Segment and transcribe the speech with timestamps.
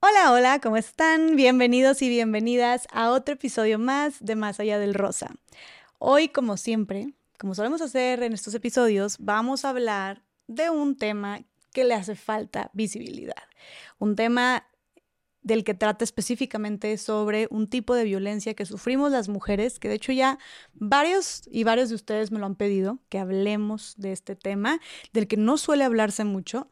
[0.00, 1.34] Hola, hola, ¿cómo están?
[1.34, 5.34] Bienvenidos y bienvenidas a otro episodio más de Más allá del Rosa.
[5.98, 11.40] Hoy, como siempre, como solemos hacer en estos episodios, vamos a hablar de un tema
[11.72, 13.42] que le hace falta visibilidad.
[13.98, 14.68] Un tema
[15.42, 19.96] del que trata específicamente sobre un tipo de violencia que sufrimos las mujeres, que de
[19.96, 20.38] hecho ya
[20.74, 24.78] varios y varios de ustedes me lo han pedido, que hablemos de este tema,
[25.12, 26.70] del que no suele hablarse mucho.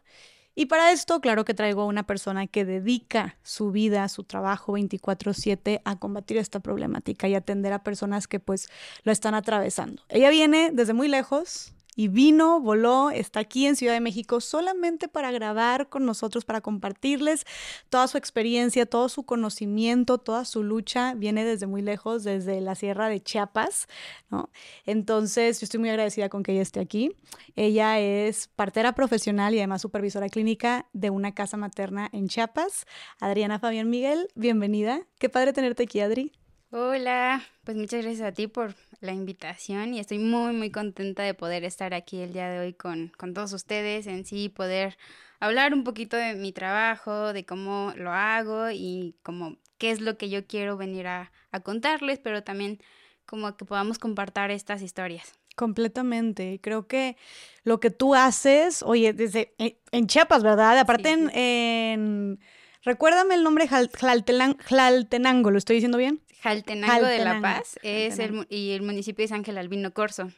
[0.58, 4.72] Y para esto, claro que traigo a una persona que dedica su vida, su trabajo
[4.72, 8.70] 24/7 a combatir esta problemática y atender a personas que pues
[9.04, 10.02] lo están atravesando.
[10.08, 15.08] Ella viene desde muy lejos, y vino, voló, está aquí en Ciudad de México solamente
[15.08, 17.46] para grabar con nosotros, para compartirles
[17.88, 21.14] toda su experiencia, todo su conocimiento, toda su lucha.
[21.14, 23.88] Viene desde muy lejos, desde la Sierra de Chiapas,
[24.30, 24.50] ¿no?
[24.84, 27.16] Entonces, yo estoy muy agradecida con que ella esté aquí.
[27.56, 32.84] Ella es partera profesional y además supervisora clínica de una casa materna en Chiapas.
[33.20, 35.00] Adriana Fabián Miguel, bienvenida.
[35.18, 36.32] Qué padre tenerte aquí, Adri.
[36.70, 41.34] Hola, pues muchas gracias a ti por la invitación y estoy muy muy contenta de
[41.34, 44.96] poder estar aquí el día de hoy con, con todos ustedes en sí, poder
[45.40, 50.16] hablar un poquito de mi trabajo, de cómo lo hago y como qué es lo
[50.16, 52.80] que yo quiero venir a, a contarles, pero también
[53.26, 55.34] como que podamos compartir estas historias.
[55.56, 56.60] Completamente.
[56.62, 57.16] Creo que
[57.64, 60.78] lo que tú haces, oye, desde en, Chiapas, ¿verdad?
[60.78, 62.38] Aparte en,
[62.82, 66.20] Recuérdame el nombre Jaltenango, ¿lo estoy diciendo bien?
[66.42, 70.30] Jaltenango, de La Paz es el, y el municipio es Ángel Albino Corso.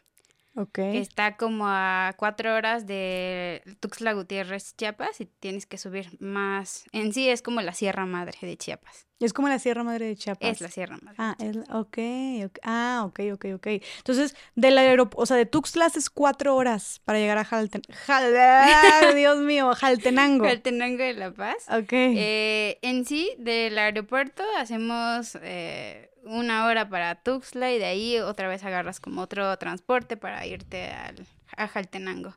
[0.58, 0.78] Ok.
[0.78, 6.84] está como a cuatro horas de Tuxtla Gutiérrez, Chiapas, y tienes que subir más.
[6.90, 9.06] En sí es como la Sierra Madre de Chiapas.
[9.20, 10.50] Es como la Sierra Madre de Chiapas.
[10.50, 11.16] Es la Sierra Madre.
[11.18, 12.58] Ah, es, okay, ok.
[12.62, 13.66] Ah, ok, ok, ok.
[13.98, 17.82] Entonces, del aeropuerto, o sea, de Tuxtla es cuatro horas para llegar a Jalten...
[19.16, 20.44] Dios mío, Jaltenango.
[20.44, 21.66] Jaltenango de La Paz.
[21.68, 21.92] Ok.
[21.92, 28.48] Eh, en sí, del aeropuerto hacemos eh, una hora para Tuxtla y de ahí otra
[28.48, 32.34] vez agarras como otro transporte para irte al, a Jaltenango.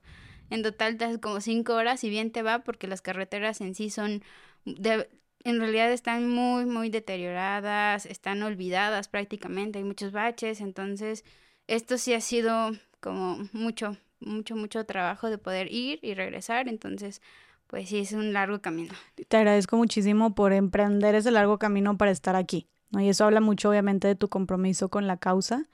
[0.50, 3.90] En total te como cinco horas y bien te va porque las carreteras en sí
[3.90, 4.24] son...
[4.66, 5.09] De,
[5.44, 11.25] en realidad están muy, muy deterioradas, están olvidadas prácticamente, hay muchos baches, entonces
[11.68, 17.22] esto sí ha sido como mucho, mucho, mucho trabajo de poder ir y regresar, entonces
[17.68, 18.94] pues sí, es un largo camino.
[19.29, 23.02] Te agradezco muchísimo por emprender ese largo camino para estar aquí, ¿no?
[23.02, 25.68] Y eso habla mucho obviamente de tu compromiso con la causa,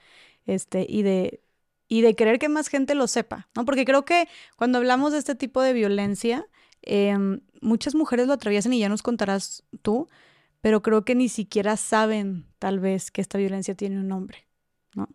[0.45, 1.41] este, y de,
[1.87, 3.65] y de querer que más gente lo sepa, ¿no?
[3.65, 6.47] Porque creo que cuando hablamos de este tipo de violencia,
[6.89, 10.07] Em, muchas mujeres lo atraviesan y ya nos contarás tú,
[10.61, 14.47] pero creo que ni siquiera saben tal vez que esta violencia tiene un nombre,
[14.95, 15.09] ¿no?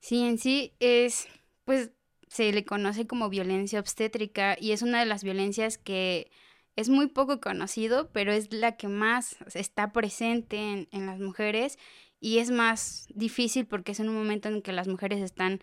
[0.00, 1.28] Sí, en sí es,
[1.66, 1.90] pues
[2.28, 6.30] se le conoce como violencia obstétrica y es una de las violencias que
[6.76, 11.78] es muy poco conocido, pero es la que más está presente en, en las mujeres
[12.20, 15.60] y es más difícil porque es en un momento en que las mujeres están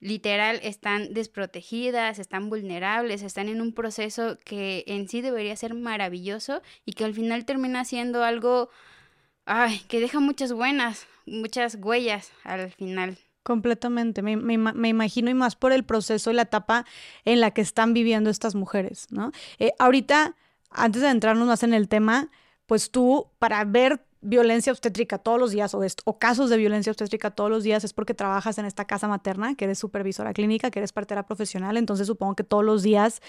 [0.00, 6.62] literal están desprotegidas, están vulnerables, están en un proceso que en sí debería ser maravilloso
[6.84, 8.70] y que al final termina siendo algo
[9.48, 13.18] ay, que deja muchas buenas, muchas huellas al final.
[13.42, 16.84] Completamente, me, me, imagino y más por el proceso y la etapa
[17.24, 19.32] en la que están viviendo estas mujeres, ¿no?
[19.58, 20.36] Eh, ahorita,
[20.70, 22.30] antes de entrarnos más en el tema,
[22.66, 27.30] pues tú, para ver violencia obstétrica todos los días o, o, casos de violencia obstétrica
[27.30, 30.80] todos los días es porque trabajas en esta casa materna, que eres supervisora clínica, que
[30.80, 33.22] eres partera profesional, entonces supongo que todos los días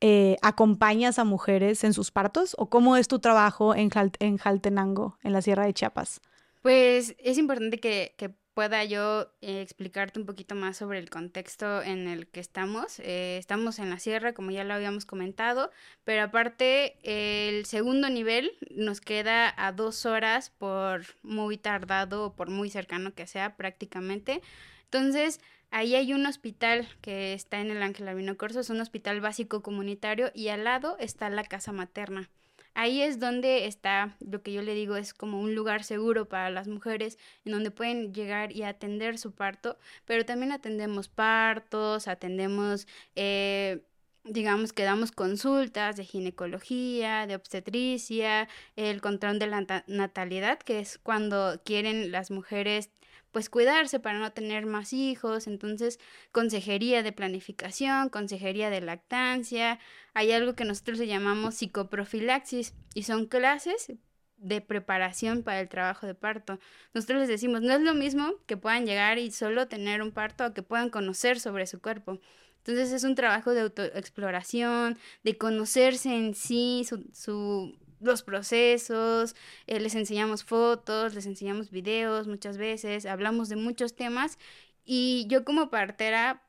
[0.00, 5.16] eh, acompañas a mujeres en sus partos o cómo es tu trabajo en, en Jaltenango,
[5.22, 6.20] en la Sierra de Chiapas.
[6.62, 8.14] Pues es importante que
[8.54, 12.98] pueda yo eh, explicarte un poquito más sobre el contexto en el que estamos.
[13.00, 15.70] Eh, estamos en la sierra, como ya lo habíamos comentado,
[16.04, 22.50] pero aparte el segundo nivel nos queda a dos horas por muy tardado o por
[22.50, 24.42] muy cercano que sea prácticamente.
[24.84, 29.20] Entonces, ahí hay un hospital que está en el Ángel Albino Corso, es un hospital
[29.20, 32.28] básico comunitario y al lado está la casa materna.
[32.74, 36.50] Ahí es donde está lo que yo le digo es como un lugar seguro para
[36.50, 42.86] las mujeres en donde pueden llegar y atender su parto, pero también atendemos partos, atendemos...
[43.14, 43.82] Eh,
[44.24, 50.98] digamos que damos consultas de ginecología, de obstetricia, el control de la natalidad, que es
[50.98, 52.90] cuando quieren las mujeres
[53.32, 55.98] pues cuidarse para no tener más hijos, entonces
[56.30, 59.80] consejería de planificación, consejería de lactancia,
[60.14, 63.92] hay algo que nosotros le llamamos psicoprofilaxis y son clases
[64.36, 66.58] de preparación para el trabajo de parto.
[66.94, 70.46] Nosotros les decimos, no es lo mismo que puedan llegar y solo tener un parto
[70.46, 72.20] o que puedan conocer sobre su cuerpo.
[72.58, 79.34] Entonces es un trabajo de autoexploración, de conocerse en sí, su, su los procesos,
[79.66, 84.38] eh, les enseñamos fotos, les enseñamos videos muchas veces, hablamos de muchos temas
[84.84, 86.42] y yo como partera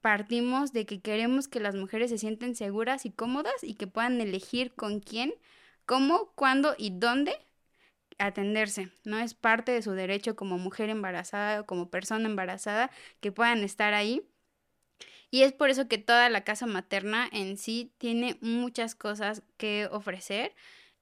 [0.00, 4.20] partimos de que queremos que las mujeres se sienten seguras y cómodas y que puedan
[4.20, 5.34] elegir con quién,
[5.84, 7.36] cómo, cuándo y dónde
[8.18, 9.18] atenderse, ¿no?
[9.18, 12.90] Es parte de su derecho como mujer embarazada o como persona embarazada
[13.20, 14.22] que puedan estar ahí.
[15.30, 19.88] Y es por eso que toda la casa materna en sí tiene muchas cosas que
[19.90, 20.54] ofrecer.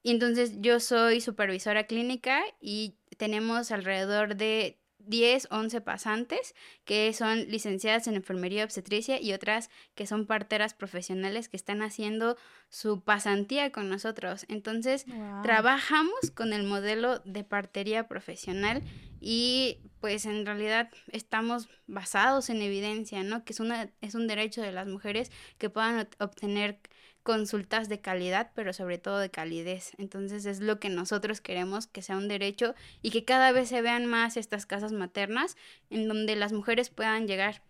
[0.04, 6.54] Y entonces yo soy supervisora clínica y tenemos alrededor de 10, 11 pasantes
[6.84, 12.36] que son licenciadas en enfermería obstetricia y otras que son parteras profesionales que están haciendo
[12.68, 14.44] su pasantía con nosotros.
[14.48, 15.06] Entonces,
[15.42, 18.82] trabajamos con el modelo de partería profesional
[19.20, 23.42] y pues en realidad estamos basados en evidencia, ¿no?
[23.44, 26.78] Que es, una, es un derecho de las mujeres que puedan obtener
[27.24, 29.92] consultas de calidad, pero sobre todo de calidez.
[29.98, 33.82] Entonces es lo que nosotros queremos que sea un derecho y que cada vez se
[33.82, 35.56] vean más estas casas maternas
[35.90, 37.62] en donde las mujeres puedan llegar.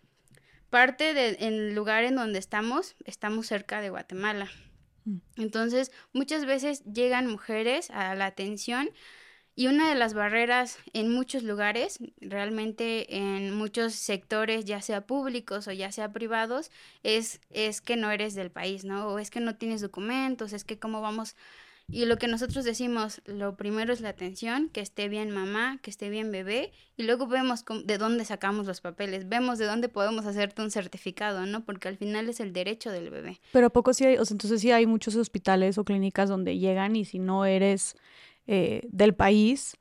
[0.69, 4.51] Parte del lugar en donde estamos, estamos cerca de Guatemala.
[5.05, 5.17] Mm.
[5.37, 8.89] Entonces, muchas veces llegan mujeres a la atención
[9.57, 15.67] y una de las barreras en muchos lugares, realmente en muchos sectores, ya sea públicos
[15.69, 16.71] o ya sea privados,
[17.03, 19.07] es, es que no eres del país, ¿no?
[19.07, 21.35] O es que no tienes documentos, es que cómo vamos...
[21.87, 25.91] Y lo que nosotros decimos, lo primero es la atención, que esté bien mamá, que
[25.91, 30.25] esté bien bebé, y luego vemos de dónde sacamos los papeles, vemos de dónde podemos
[30.25, 31.63] hacerte un certificado, ¿no?
[31.63, 33.39] Porque al final es el derecho del bebé.
[33.51, 36.57] Pero a poco sí hay, o sea, entonces sí hay muchos hospitales o clínicas donde
[36.57, 37.95] llegan y si no eres
[38.47, 39.77] eh, del país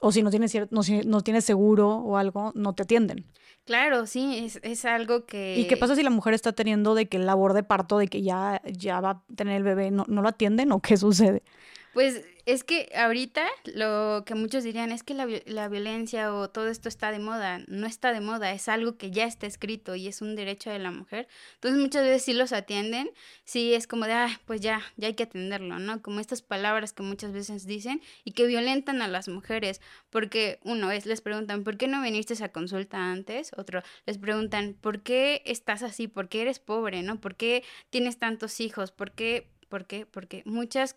[0.00, 3.24] o si no tienes, no, no tienes seguro o algo, no te atienden.
[3.64, 5.56] Claro, sí, es, es, algo que...
[5.56, 8.08] ¿Y qué pasa si la mujer está teniendo de que el labor de parto, de
[8.08, 11.44] que ya, ya va a tener el bebé, no, no lo atienden o qué sucede?
[11.92, 16.68] Pues es que ahorita lo que muchos dirían es que la, la, violencia o todo
[16.68, 17.60] esto está de moda.
[17.68, 20.78] No está de moda, es algo que ya está escrito y es un derecho de
[20.78, 21.28] la mujer.
[21.54, 23.10] Entonces muchas veces sí los atienden,
[23.44, 26.02] sí es como de, ah, pues ya, ya hay que atenderlo, ¿no?
[26.02, 29.80] Como estas palabras que muchas veces dicen y que violentan a las mujeres.
[30.10, 33.52] Porque uno es, les preguntan, ¿por qué no viniste a consulta antes?
[33.56, 36.08] Otro, les preguntan, ¿por qué estás así?
[36.08, 37.02] ¿Por qué eres pobre?
[37.02, 37.20] ¿No?
[37.20, 38.92] ¿Por qué tienes tantos hijos?
[38.92, 39.48] ¿Por qué?
[39.68, 40.06] ¿Por qué?
[40.06, 40.96] Porque muchas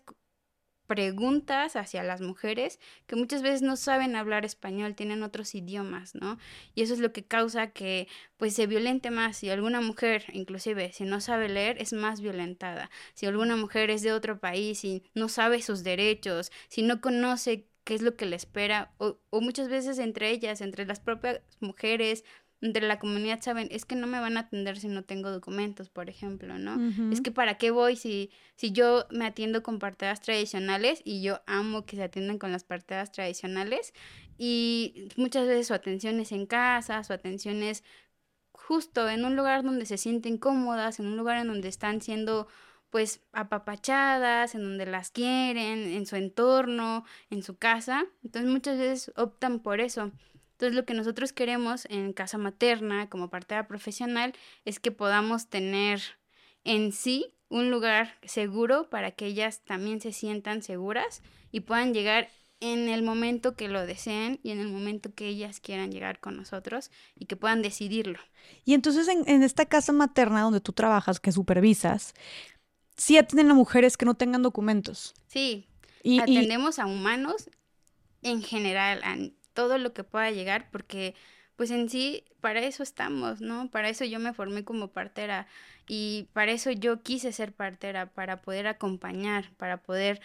[0.86, 6.38] preguntas hacia las mujeres que muchas veces no saben hablar español, tienen otros idiomas, ¿no?
[6.74, 9.38] Y eso es lo que causa que pues se violente más.
[9.38, 12.90] Si alguna mujer, inclusive, si no sabe leer, es más violentada.
[13.14, 17.66] Si alguna mujer es de otro país y no sabe sus derechos, si no conoce
[17.84, 21.40] qué es lo que le espera, o, o muchas veces entre ellas, entre las propias
[21.60, 22.24] mujeres,
[22.62, 25.90] entre la comunidad saben, es que no me van a atender si no tengo documentos,
[25.90, 26.78] por ejemplo, ¿no?
[27.12, 31.40] Es que para qué voy si, si yo me atiendo con parteras tradicionales y yo
[31.46, 33.92] amo que se atiendan con las parteras tradicionales
[34.38, 37.84] y muchas veces su atención es en casa, su atención es
[38.52, 42.48] justo en un lugar donde se sienten cómodas, en un lugar en donde están siendo
[42.90, 48.06] pues apapachadas, en donde las quieren, en su entorno, en su casa.
[48.24, 50.12] Entonces muchas veces optan por eso.
[50.56, 54.32] Entonces lo que nosotros queremos en casa materna como partera profesional
[54.64, 56.00] es que podamos tener
[56.64, 61.22] en sí un lugar seguro para que ellas también se sientan seguras
[61.52, 62.30] y puedan llegar
[62.60, 66.38] en el momento que lo deseen y en el momento que ellas quieran llegar con
[66.38, 68.18] nosotros y que puedan decidirlo.
[68.64, 72.14] Y entonces en, en esta casa materna donde tú trabajas, que supervisas,
[72.96, 75.14] sí atienden a mujeres que no tengan documentos.
[75.26, 75.68] Sí,
[76.02, 77.50] y, atendemos a humanos
[78.22, 79.16] en general, a
[79.56, 81.16] todo lo que pueda llegar, porque
[81.56, 83.68] pues en sí, para eso estamos, ¿no?
[83.70, 85.48] Para eso yo me formé como partera
[85.88, 90.20] y para eso yo quise ser partera, para poder acompañar, para poder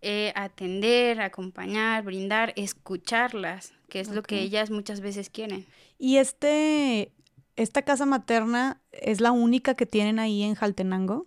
[0.00, 5.66] eh, atender, acompañar, brindar, escucharlas, que es lo que ellas muchas veces quieren.
[5.98, 7.12] ¿Y este,
[7.56, 11.26] esta casa materna es la única que tienen ahí en Jaltenango?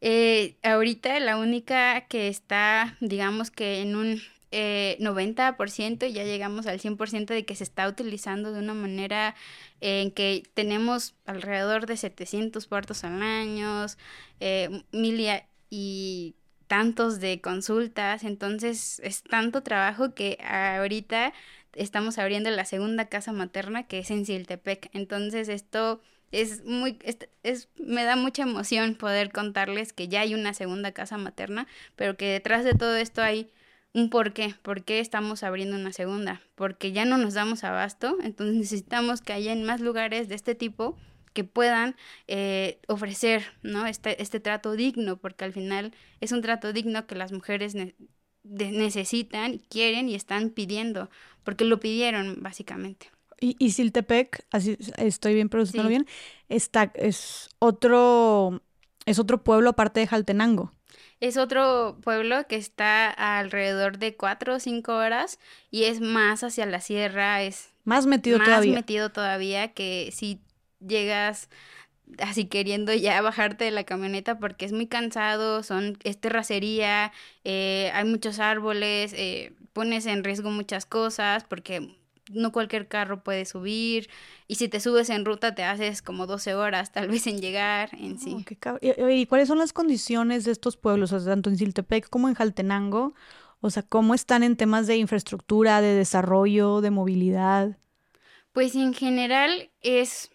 [0.00, 4.20] Eh, ahorita la única que está, digamos que en un
[4.58, 9.34] eh, 90% y ya llegamos al 100% de que se está utilizando de una manera
[9.82, 13.84] en que tenemos alrededor de 700 partos al año,
[14.40, 15.20] eh, mil
[15.68, 16.36] y
[16.68, 21.34] tantos de consultas, entonces es tanto trabajo que ahorita
[21.74, 26.00] estamos abriendo la segunda casa materna que es en Siltepec, entonces esto
[26.32, 26.98] es muy,
[27.42, 32.16] es, me da mucha emoción poder contarles que ya hay una segunda casa materna, pero
[32.16, 33.50] que detrás de todo esto hay
[33.96, 38.18] un por qué, por qué estamos abriendo una segunda, porque ya no nos damos abasto,
[38.22, 40.96] entonces necesitamos que haya en más lugares de este tipo
[41.32, 41.96] que puedan
[42.28, 43.86] eh, ofrecer ¿no?
[43.86, 47.74] este, este trato digno, porque al final es un trato digno que las mujeres
[48.44, 51.10] necesitan, quieren y están pidiendo,
[51.42, 53.10] porque lo pidieron básicamente.
[53.40, 56.06] Y, y Siltepec, así estoy bien produciendo bien,
[56.50, 58.62] está, es otro,
[59.06, 60.75] es otro pueblo aparte de Jaltenango.
[61.20, 65.38] Es otro pueblo que está alrededor de cuatro o cinco horas
[65.70, 68.72] y es más hacia la sierra, es más metido todavía.
[68.72, 70.40] Más metido todavía que si
[70.86, 71.48] llegas
[72.18, 77.12] así queriendo ya bajarte de la camioneta porque es muy cansado, son, es terracería,
[77.44, 81.96] eh, hay muchos árboles, eh, pones en riesgo muchas cosas porque
[82.30, 84.08] no cualquier carro puede subir
[84.48, 87.90] y si te subes en ruta te haces como 12 horas tal vez en llegar
[87.94, 88.44] en sí.
[88.80, 92.34] ¿Y, cuáles son las condiciones de estos pueblos, o sea, tanto en Siltepec como en
[92.34, 93.14] Jaltenango?
[93.60, 97.78] O sea, ¿cómo están en temas de infraestructura, de desarrollo, de movilidad?
[98.52, 100.30] Pues en general es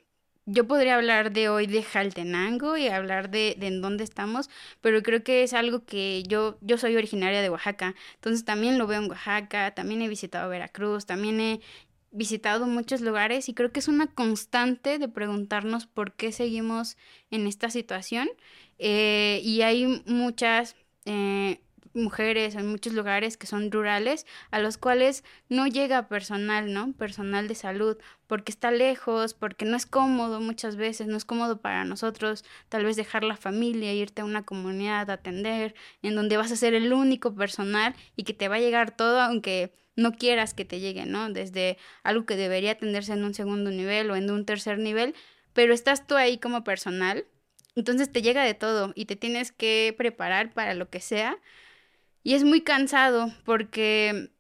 [0.46, 4.50] yo podría hablar de hoy de Jaltenango y hablar de, de, en dónde estamos,
[4.82, 8.88] pero creo que es algo que yo, yo soy originaria de Oaxaca, entonces también lo
[8.88, 11.62] veo en Oaxaca, también he visitado Veracruz, también he
[12.12, 16.98] visitado muchos lugares y creo que es una constante de preguntarnos por qué seguimos
[17.30, 18.30] en esta situación
[18.80, 20.76] eh, y hay muchas...
[21.06, 21.62] Eh,
[21.94, 26.94] mujeres en muchos lugares que son rurales a los cuales no llega personal, ¿no?
[26.94, 31.62] Personal de salud, porque está lejos, porque no es cómodo muchas veces, no es cómodo
[31.62, 36.38] para nosotros tal vez dejar la familia, irte a una comunidad a atender, en donde
[36.38, 40.14] vas a ser el único personal y que te va a llegar todo aunque no
[40.14, 41.30] quieras que te llegue, ¿no?
[41.30, 45.16] Desde algo que debería atenderse en un segundo nivel o en un tercer nivel,
[45.54, 47.26] pero estás tú ahí como personal,
[47.76, 51.38] entonces te llega de todo y te tienes que preparar para lo que sea
[52.24, 54.32] y es muy cansado porque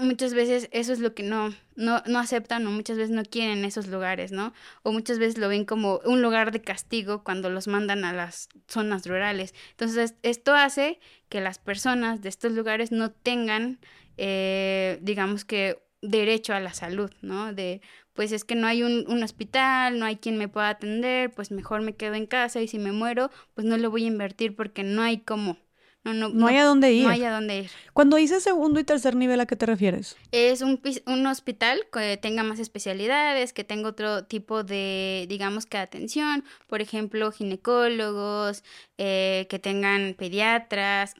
[0.00, 3.64] muchas veces eso es lo que no, no, no aceptan o muchas veces no quieren
[3.64, 4.52] esos lugares, ¿no?
[4.82, 8.48] O muchas veces lo ven como un lugar de castigo cuando los mandan a las
[8.66, 9.54] zonas rurales.
[9.70, 13.78] Entonces, esto hace que las personas de estos lugares no tengan,
[14.16, 17.52] eh, digamos que, derecho a la salud, ¿no?
[17.52, 17.82] De,
[18.14, 21.50] pues es que no hay un, un, hospital, no hay quien me pueda atender, pues
[21.50, 24.56] mejor me quedo en casa y si me muero, pues no lo voy a invertir
[24.56, 25.58] porque no hay cómo.
[26.02, 27.04] No, no, no, hay a dónde ir.
[27.04, 27.70] No hay a dónde ir.
[27.92, 30.16] Cuando dices segundo y tercer nivel, ¿a qué te refieres?
[30.32, 35.76] Es un, un hospital que tenga más especialidades, que tenga otro tipo de, digamos que
[35.76, 38.64] atención, por ejemplo, ginecólogos,
[38.96, 41.14] eh, que tengan pediatras,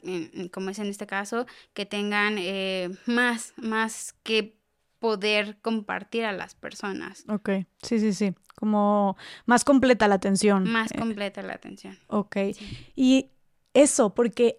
[0.51, 4.55] como es en este caso, que tengan eh, más, más que
[4.97, 7.23] poder compartir a las personas.
[7.27, 7.49] Ok,
[7.83, 10.63] sí, sí, sí, como más completa la atención.
[10.71, 11.99] Más eh, completa la atención.
[12.07, 12.37] Ok,
[12.95, 13.29] y
[13.73, 14.57] eso, porque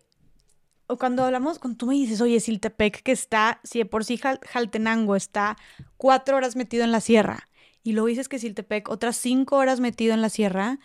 [0.93, 4.19] o cuando hablamos, cuando tú me dices, oye, Siltepec, que está, si de por sí
[4.19, 5.57] Jaltenango está
[5.97, 7.49] cuatro horas metido en la sierra,
[7.83, 10.79] y luego dices que Siltepec otras cinco horas metido en la sierra,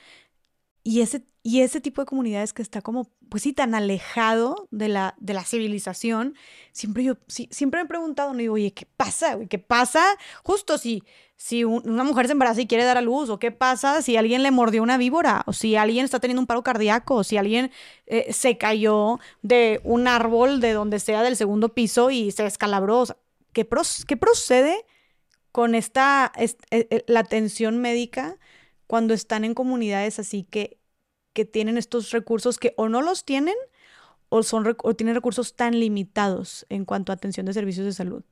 [0.88, 4.88] y ese, y ese tipo de comunidades que está como, pues sí, tan alejado de
[4.88, 6.36] la, de la civilización,
[6.72, 9.38] siempre yo, siempre me he preguntado, no digo, oye, ¿qué pasa?
[9.50, 10.02] ¿Qué pasa?
[10.44, 11.04] Justo si,
[11.36, 14.44] si una mujer se embaraza y quiere dar a luz, o qué pasa si alguien
[14.44, 17.70] le mordió una víbora, o si alguien está teniendo un paro cardíaco, o si alguien
[18.06, 23.04] eh, se cayó de un árbol de donde sea del segundo piso y se escalabró.
[23.52, 23.68] ¿qué,
[24.08, 24.86] ¿qué, procede
[25.52, 28.38] con esta, eh, eh, la atención médica
[28.88, 30.80] cuando están en comunidades así que
[31.38, 33.54] que tienen estos recursos que o no los tienen
[34.30, 38.24] o, son, o tienen recursos tan limitados en cuanto a atención de servicios de salud?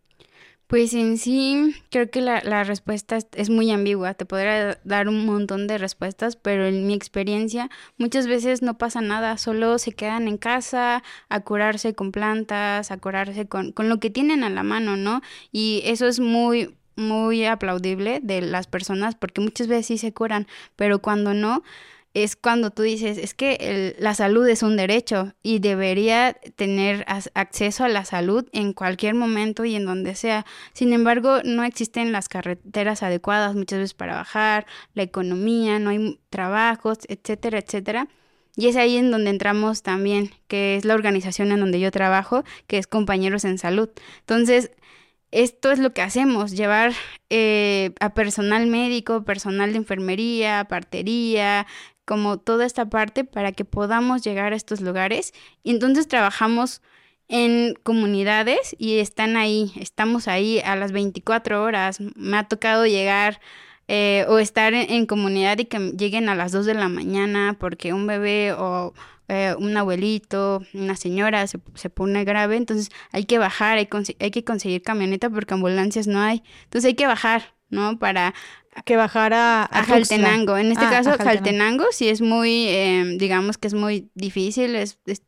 [0.65, 4.15] Pues en sí, creo que la, la, respuesta es, muy ambigua.
[4.15, 7.69] Te podría dar un montón de respuestas, pero en mi experiencia
[7.99, 12.97] muchas veces no pasa nada, solo se quedan en casa a curarse con plantas, a
[12.97, 15.21] curarse con, con lo que tienen a la mano, ¿no?
[15.51, 20.47] Y eso es muy, muy aplaudible de las personas porque muchas veces sí se curan,
[20.75, 21.63] pero cuando no,
[22.15, 27.83] es cuando tú dices, es que la salud es un derecho y debería tener acceso
[27.83, 30.45] a la salud en cualquier momento y en donde sea.
[30.71, 36.17] Sin embargo, no existen las carreteras adecuadas muchas veces para bajar, la economía, no hay
[36.29, 38.07] trabajos, etcétera, etcétera.
[38.55, 42.45] Y es ahí en donde entramos también, que es la organización en donde yo trabajo,
[42.67, 43.89] que es Compañeros en Salud.
[44.21, 44.71] Entonces,
[45.35, 46.93] esto es lo que hacemos, llevar
[47.29, 51.67] eh, a personal médico, personal de enfermería, partería,
[52.05, 55.33] como toda esta parte para que podamos llegar a estos lugares.
[55.61, 56.81] Y entonces trabajamos
[57.27, 61.99] en comunidades y están ahí, estamos ahí a las 24 horas.
[62.15, 63.41] Me ha tocado llegar
[63.89, 67.91] eh, o estar en, comunidad y que lleguen a las 2 de la mañana porque
[67.91, 68.93] un bebé o
[69.27, 73.87] eh, un abuelito, una señora se, se, pone grave, entonces hay que bajar, hay,
[74.19, 76.43] hay que conseguir camioneta porque ambulancias no hay.
[76.65, 77.97] Entonces hay que bajar, ¿no?
[77.97, 78.33] Para
[78.83, 80.57] que bajar a, a, Jaltenango.
[80.57, 81.85] En este ah, caso, Jaltenango.
[81.91, 84.77] sí es muy, em, digamos que es muy difícil,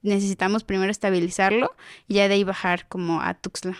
[0.02, 1.74] necesitamos primero estabilizarlo
[2.08, 3.78] y ya de ahí bajar como a Tuxtla.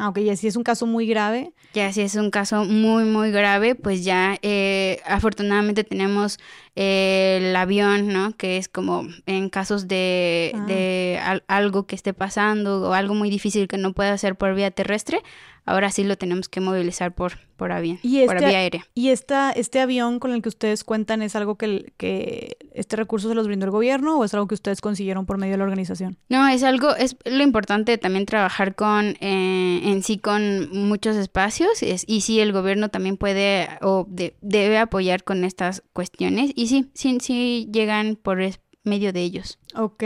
[0.00, 1.52] Ah, ok, y si es un caso muy grave.
[1.74, 6.38] Ya si es un caso muy, muy grave, pues ya eh, afortunadamente tenemos
[6.76, 8.30] eh, el avión, ¿no?
[8.36, 10.64] Que es como en casos de, ah.
[10.66, 14.70] de algo que esté pasando o algo muy difícil que no pueda hacer por vía
[14.70, 15.20] terrestre,
[15.68, 18.86] ahora sí lo tenemos que movilizar por, por avión, ¿Y por este, vía aérea.
[18.94, 23.28] ¿Y esta, este avión con el que ustedes cuentan es algo que, que este recurso
[23.28, 25.64] se los brindó el gobierno o es algo que ustedes consiguieron por medio de la
[25.64, 26.16] organización?
[26.30, 31.82] No, es algo, es lo importante también trabajar con, eh, en sí con muchos espacios
[31.82, 36.90] es, y sí el gobierno también puede o debe apoyar con estas cuestiones y sí,
[36.94, 38.38] sí, sí llegan por
[38.84, 39.58] medio de ellos.
[39.74, 40.02] Ok.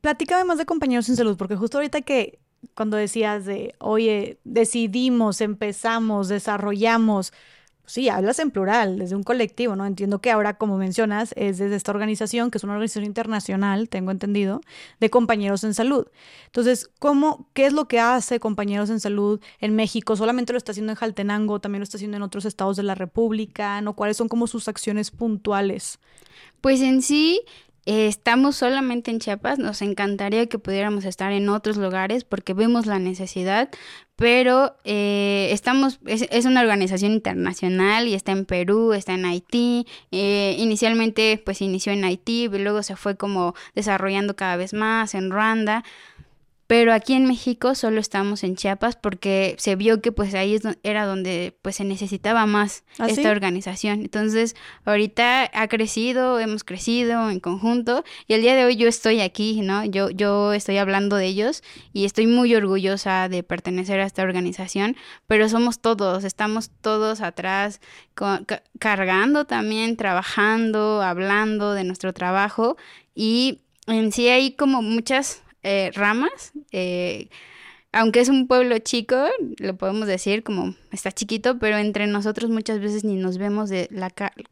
[0.00, 2.38] Platícame más de compañeros en salud, porque justo ahorita que
[2.74, 7.32] cuando decías de, oye, decidimos, empezamos, desarrollamos,
[7.88, 9.86] sí, hablas en plural, desde un colectivo, ¿no?
[9.86, 14.10] Entiendo que ahora, como mencionas, es desde esta organización, que es una organización internacional, tengo
[14.10, 14.60] entendido,
[15.00, 16.06] de compañeros en salud.
[16.46, 20.16] Entonces, ¿cómo, qué es lo que hace compañeros en salud en México?
[20.16, 21.60] ¿Solamente lo está haciendo en Jaltenango?
[21.60, 23.80] ¿También lo está haciendo en otros estados de la República?
[23.80, 23.94] ¿no?
[23.94, 25.98] ¿Cuáles son como sus acciones puntuales?
[26.60, 27.40] Pues en sí,
[27.86, 32.98] estamos solamente en Chiapas, nos encantaría que pudiéramos estar en otros lugares porque vemos la
[32.98, 33.70] necesidad,
[34.18, 40.56] pero eh, estamos, es, una organización internacional y está en Perú, está en Haití, eh,
[40.58, 45.84] inicialmente pues inició en Haití, luego se fue como desarrollando cada vez más en Ruanda,
[46.68, 51.06] pero aquí en México solo estamos en Chiapas porque se vio que pues ahí era
[51.06, 54.02] donde pues se necesitaba más ¿Ah, esta organización.
[54.02, 59.22] Entonces, ahorita ha crecido, hemos crecido en conjunto y el día de hoy yo estoy
[59.22, 59.82] aquí, ¿no?
[59.86, 61.62] Yo yo estoy hablando de ellos
[61.94, 64.94] y estoy muy orgullosa de pertenecer a esta organización,
[65.26, 67.80] pero somos todos, estamos todos atrás
[68.78, 72.76] cargando también, trabajando, hablando de nuestro trabajo
[73.14, 76.52] y en sí hay como muchas eh, ramas.
[76.72, 77.28] Eh,
[77.92, 82.80] aunque es un pueblo chico, lo podemos decir como está chiquito, pero entre nosotros muchas
[82.80, 84.08] veces ni nos vemos de la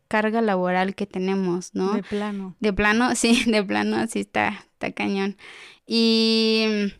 [0.08, 1.94] carga laboral que tenemos, ¿no?
[1.94, 2.54] De plano.
[2.60, 5.38] De plano, sí, de plano, así está, está cañón.
[5.86, 6.92] Y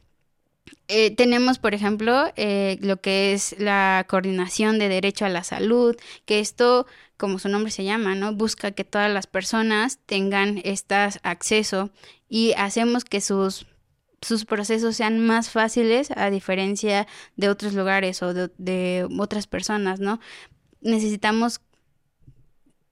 [0.88, 6.40] eh, tenemos, por ejemplo, lo que es la coordinación de derecho a la salud, que
[6.40, 6.86] esto,
[7.18, 8.32] como su nombre se llama, ¿no?
[8.34, 11.90] Busca que todas las personas tengan este acceso
[12.30, 13.66] y hacemos que sus
[14.22, 20.20] sus procesos sean más fáciles a diferencia de otros lugares o de, otras personas, ¿no?
[20.80, 21.60] Necesitamos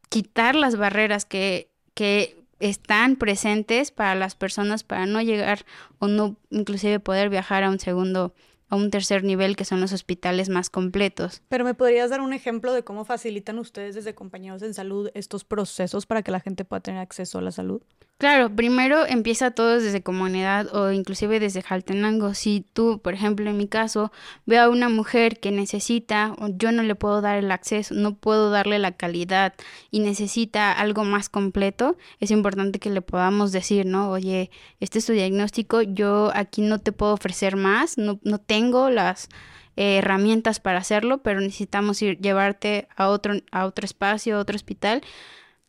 [0.08, 5.64] quitar las barreras que, que están presentes para las personas para no llegar
[5.98, 8.34] o no inclusive poder viajar a un segundo
[8.68, 11.42] a un tercer nivel que son los hospitales más completos.
[11.48, 15.44] Pero me podrías dar un ejemplo de cómo facilitan ustedes desde compañeros en salud estos
[15.44, 17.82] procesos para que la gente pueda tener acceso a la salud?
[18.16, 22.32] Claro, primero empieza todo desde comunidad o inclusive desde Jaltenango.
[22.32, 24.12] Si tú, por ejemplo, en mi caso,
[24.46, 28.50] veo a una mujer que necesita, yo no le puedo dar el acceso, no puedo
[28.50, 29.52] darle la calidad
[29.90, 34.10] y necesita algo más completo, es importante que le podamos decir, ¿no?
[34.10, 34.50] Oye,
[34.80, 39.28] este es tu diagnóstico, yo aquí no te puedo ofrecer más, no, no tengo las
[39.76, 44.56] eh, herramientas para hacerlo, pero necesitamos ir, llevarte a otro, a otro espacio, a otro
[44.56, 45.02] hospital.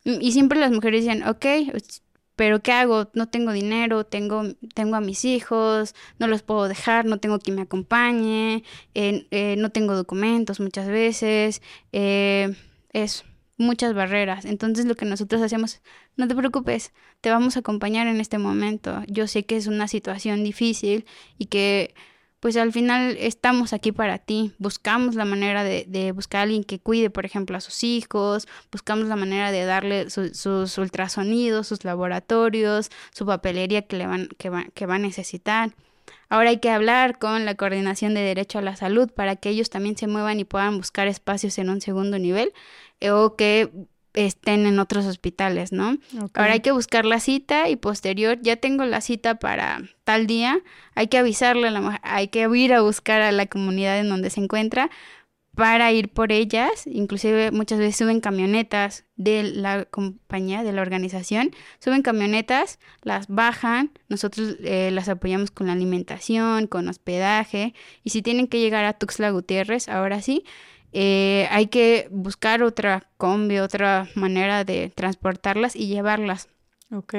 [0.03, 1.45] Y siempre las mujeres dicen, ok,
[2.36, 3.10] pero ¿qué hago?
[3.13, 4.43] No tengo dinero, tengo,
[4.74, 9.71] tengo a mis hijos, no los puedo dejar, no tengo quien me acompañe, eh, no
[9.71, 12.56] tengo documentos muchas veces, eh,
[12.93, 13.24] es
[13.58, 14.45] muchas barreras.
[14.45, 15.82] Entonces lo que nosotros hacemos,
[16.17, 19.04] no te preocupes, te vamos a acompañar en este momento.
[19.08, 21.06] Yo sé que es una situación difícil
[21.38, 21.93] y que
[22.45, 24.53] pues al final estamos aquí para ti.
[24.60, 29.08] Buscamos la manera de, buscar a alguien que cuide, por ejemplo, a sus hijos, buscamos
[29.08, 34.65] la manera de darle sus ultrasonidos, sus laboratorios, su papelería que, le van, que, va,
[34.75, 35.73] que va a necesitar.
[36.29, 39.71] Ahora hay que hablar con la coordinación de derecho a la salud para que ellos
[39.71, 42.53] también se muevan y puedan buscar espacios en un segundo nivel
[42.99, 43.71] eh, o que
[44.15, 45.97] estén en otros hospitales, ¿no?
[46.34, 50.60] Ahora hay que buscar la cita y posterior, ya tengo la cita para tal día,
[50.95, 54.10] hay que avisarle a la mujer, hay que ir a buscar a la comunidad en
[54.10, 54.89] donde se encuentra
[55.56, 61.51] para ir por ellas, inclusive muchas veces suben camionetas de la compañía, de la organización,
[61.80, 67.73] suben camionetas, las bajan, nosotros eh, las apoyamos con la alimentación, con hospedaje,
[68.04, 70.43] y si tienen que llegar a Tuxtla Gutiérrez, ahora sí,
[70.97, 76.47] eh, hay que buscar otra combi, otra manera de transportarlas y llevarlas.
[76.89, 77.15] Ok.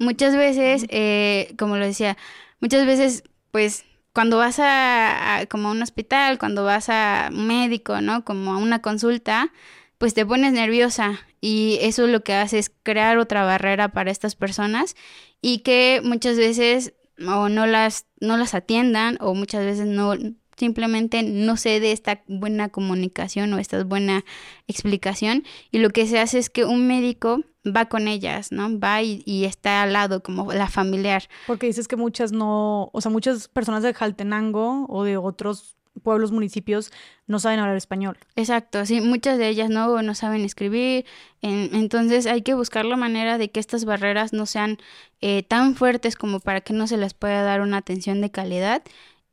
[0.00, 2.16] Muchas veces, eh, como lo decía,
[2.58, 8.00] muchas veces, pues cuando vas a, como a un hospital, cuando vas a un médico,
[8.00, 8.24] ¿no?
[8.24, 9.52] Como a una consulta,
[9.98, 14.34] pues te pones nerviosa y eso lo que hace es crear otra barrera para estas
[14.34, 14.96] personas
[15.40, 20.14] y que muchas veces o no las no las atiendan o muchas veces no
[20.56, 24.24] simplemente no se dé esta buena comunicación o esta buena
[24.66, 28.78] explicación y lo que se hace es que un médico va con ellas, ¿no?
[28.78, 31.24] Va y, está al lado como la familiar.
[31.46, 36.30] Porque dices que muchas no, o sea, muchas personas de Jaltenango o de otros pueblos,
[36.30, 36.92] municipios,
[37.26, 38.18] no saben hablar español.
[38.36, 41.06] Exacto, sí, muchas de ellas no, no saben escribir,
[41.40, 44.78] entonces hay que buscar la manera de que estas barreras no sean
[45.22, 48.82] eh, tan fuertes como para que no se les pueda dar una atención de calidad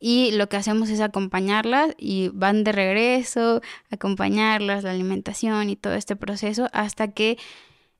[0.06, 5.94] y lo que hacemos es acompañarlas y van de regreso, acompañarlas, la alimentación y todo
[5.94, 7.38] este proceso hasta que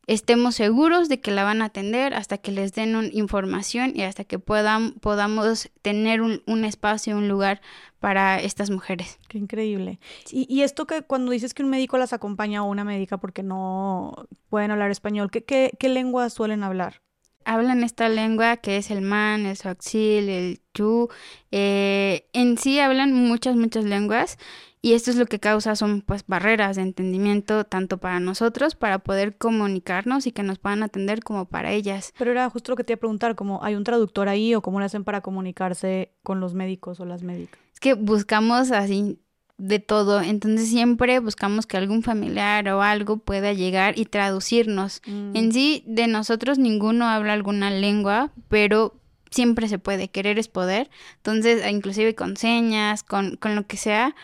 [0.06, 4.26] estemos seguros de que la van a atender, hasta que les den información y hasta
[4.26, 7.62] que puedan, podamos tener un, un, espacio, un lugar
[8.02, 9.18] para estas mujeres.
[9.30, 10.02] Qué increíble.
[10.30, 13.44] Y, y, esto que cuando dices que un médico las acompaña o una médica porque
[13.44, 17.02] no pueden hablar español, ¿qué, qué, qué lengua suelen hablar?
[17.46, 21.10] Hablan esta lengua que es el man, el soaxil, el chu.
[21.52, 24.38] Eh, en sí hablan muchas, muchas lenguas
[24.86, 29.00] y esto es lo que causa son pues barreras de entendimiento tanto para nosotros para
[29.00, 32.14] poder comunicarnos y que nos puedan atender como para ellas.
[32.18, 34.62] Pero era justo lo que te iba a preguntar, como hay un traductor ahí o
[34.62, 37.62] cómo lo hacen para comunicarse con los médicos o las médicas.
[37.74, 39.23] Es que buscamos así
[39.58, 40.22] de todo.
[40.22, 45.02] Entonces siempre buscamos que algún familiar o algo pueda llegar y traducirnos.
[45.06, 45.36] Mm.
[45.36, 50.10] En sí, de nosotros ninguno habla alguna lengua, pero siempre se puede.
[50.10, 50.90] Querer es poder.
[51.18, 54.16] Entonces, inclusive con señas, con, con lo que sea.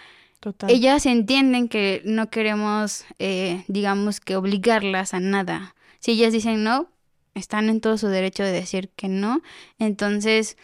[0.70, 5.76] Ellas entienden que no queremos, eh, digamos, que obligarlas a nada.
[6.00, 6.90] Si ellas dicen no,
[7.36, 9.42] están en todo su derecho de decir que no.
[9.80, 10.58] Entonces,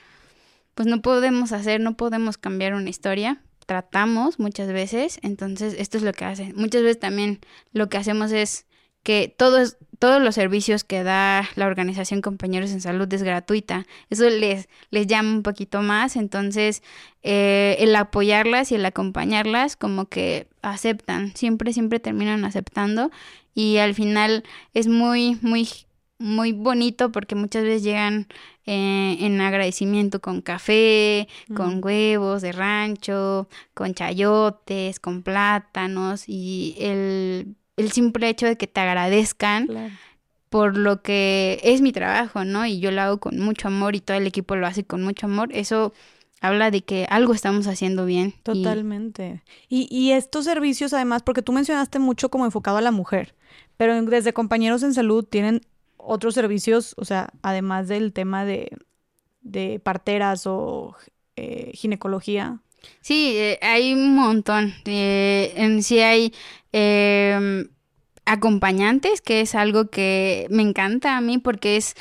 [0.76, 6.04] pues no podemos hacer, no podemos cambiar una historia, tratamos muchas veces, entonces esto es
[6.04, 6.54] lo que hace.
[6.54, 7.40] Muchas veces también
[7.74, 8.66] lo que hacemos es
[9.06, 13.86] que todos, todos los servicios que da la organización Compañeros en Salud es gratuita.
[14.10, 16.82] Eso les, les llama un poquito más, entonces
[17.22, 23.12] eh, el apoyarlas y el acompañarlas como que aceptan, siempre, siempre terminan aceptando
[23.54, 25.70] y al final es muy, muy
[26.18, 28.28] muy bonito porque muchas veces llegan
[28.66, 31.86] eh, en agradecimiento con café, con mm.
[31.86, 37.56] huevos de rancho, con chayotes, con plátanos y el,
[37.92, 39.68] simple hecho de que te agradezcan
[40.50, 42.66] por lo que es mi trabajo, ¿no?
[42.66, 45.26] Y yo lo hago con mucho amor y todo el equipo lo hace con mucho
[45.26, 45.94] amor, eso
[46.40, 48.34] habla de que algo estamos haciendo bien.
[48.44, 49.44] Totalmente.
[49.68, 53.36] Y, y estos servicios además, porque tú mencionaste mucho como enfocado a la mujer,
[53.76, 55.62] pero desde compañeros en salud tienen
[56.06, 58.70] otros servicios, o sea, además del tema de,
[59.42, 60.96] de parteras o
[61.36, 62.60] eh, ginecología.
[63.02, 64.74] Sí, eh, hay un montón.
[64.86, 66.34] Eh, en sí hay
[66.72, 67.70] em,
[68.26, 71.96] acompañantes, que es algo que me encanta a mí porque es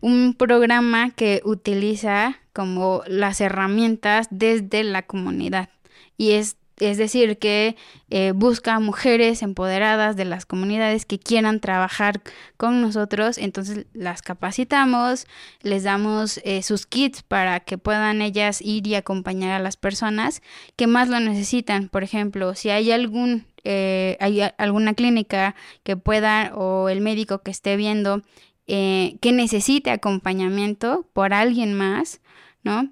[0.00, 5.68] un programa que utiliza como las herramientas desde la comunidad
[6.16, 7.76] y es es decir, que
[8.08, 12.22] eh, busca mujeres empoderadas de las comunidades que quieran trabajar
[12.56, 15.26] con nosotros, entonces las capacitamos,
[15.62, 20.42] les damos eh, sus kits para que puedan ellas ir y acompañar a las personas
[20.76, 21.88] que más lo necesitan.
[21.88, 27.50] Por ejemplo, si hay algún eh, hay alguna clínica que pueda o el médico que
[27.50, 28.22] esté viendo
[28.66, 32.20] que necesite acompañamiento por alguien más,
[32.62, 32.88] ¿no?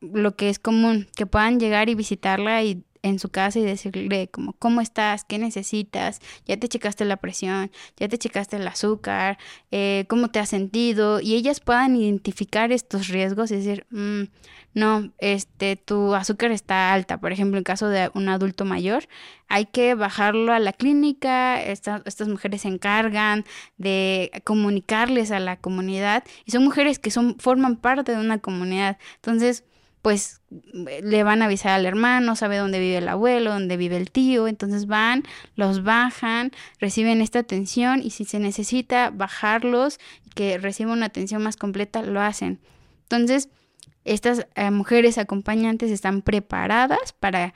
[0.00, 4.28] Lo que es común, que puedan llegar y visitarla y en su casa y decirle
[4.28, 5.24] como, ¿cómo estás?
[5.24, 6.20] ¿Qué necesitas?
[6.46, 7.70] ¿Ya te checaste la presión?
[7.96, 9.38] ¿Ya te checaste el azúcar?
[9.70, 11.20] Eh, ¿Cómo te has sentido?
[11.20, 14.24] Y ellas puedan identificar estos riesgos y decir, mm,
[14.72, 17.18] no, este, tu azúcar está alta.
[17.20, 19.08] Por ejemplo, en caso de un adulto mayor,
[19.48, 21.60] hay que bajarlo a la clínica.
[21.62, 23.44] estas mujeres se encargan
[23.78, 28.98] de comunicarles a la comunidad y son mujeres que son, forman parte de una comunidad.
[29.16, 29.64] Entonces,
[30.02, 30.40] pues
[31.02, 34.48] le van a avisar al hermano, sabe dónde vive el abuelo, dónde vive el tío,
[34.48, 35.24] entonces van,
[35.56, 41.42] los bajan, reciben esta atención y si se necesita bajarlos y que reciban una atención
[41.42, 42.60] más completa, lo hacen.
[43.02, 43.50] Entonces,
[44.04, 47.52] estas eh, mujeres acompañantes están preparadas para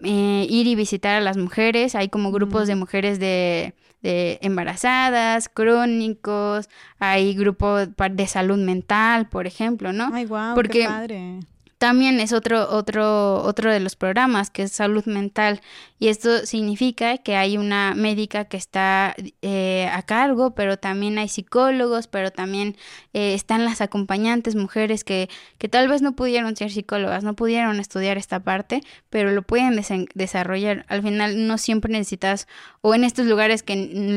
[0.00, 5.50] eh, ir y visitar a las mujeres, hay como grupos de mujeres de, de embarazadas,
[5.50, 10.10] crónicos, hay grupos de salud mental, por ejemplo, ¿no?
[10.12, 11.40] Ay, wow, Porque qué padre
[11.82, 15.60] también es otro, otro, otro de los programas que es salud mental
[15.98, 21.28] y esto significa que hay una médica que está eh, a cargo, pero también hay
[21.28, 22.76] psicólogos, pero también
[23.12, 27.78] eh, están las acompañantes mujeres que, que tal vez no pudieron ser psicólogas, no pudieron
[27.78, 29.80] estudiar esta parte, pero lo pueden
[30.14, 30.84] desarrollar.
[30.88, 32.48] Al final no siempre necesitas,
[32.80, 33.76] o en estos lugares que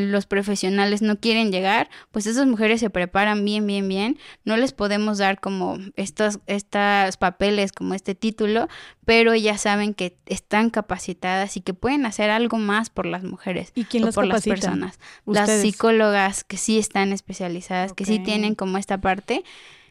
[0.10, 4.18] los profesionales no quieren llegar, pues esas mujeres se preparan bien, bien, bien.
[4.44, 8.68] No les podemos dar como estos, estos papeles como este título,
[9.06, 13.72] pero ya saben que están capacitadas y que pueden hacer algo más por las mujeres
[13.76, 15.00] ¿Y quién por las personas.
[15.26, 19.44] Las psicólogas que sí están especializadas, que sí tienen como esta parte.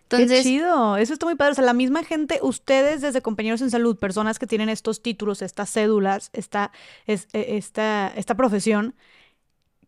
[0.02, 1.52] Entonces, Qué chido, eso está muy padre.
[1.52, 5.40] O sea, la misma gente, ustedes desde compañeros en salud, personas que tienen estos títulos,
[5.40, 6.72] estas cédulas, esta,
[7.06, 8.94] e, esta, esta profesión,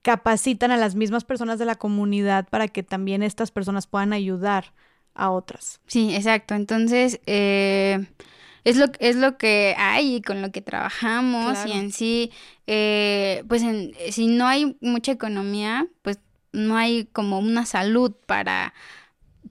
[0.02, 4.72] capacitan a las mismas personas de la comunidad para que también estas personas puedan ayudar
[5.16, 5.80] a otras.
[5.86, 6.54] Sí, exacto.
[6.54, 8.06] Entonces, eh,
[8.64, 12.32] es, lo, es lo que hay y con lo que trabajamos y en sí,
[12.66, 16.18] eh, pues en, si no hay mucha economía, pues
[16.52, 18.74] no hay como una salud para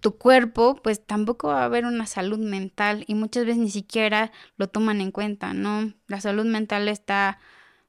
[0.01, 4.32] tu cuerpo, pues tampoco va a haber una salud mental y muchas veces ni siquiera
[4.58, 5.93] lo toman en cuenta, ¿no?
[6.08, 7.39] La salud mental está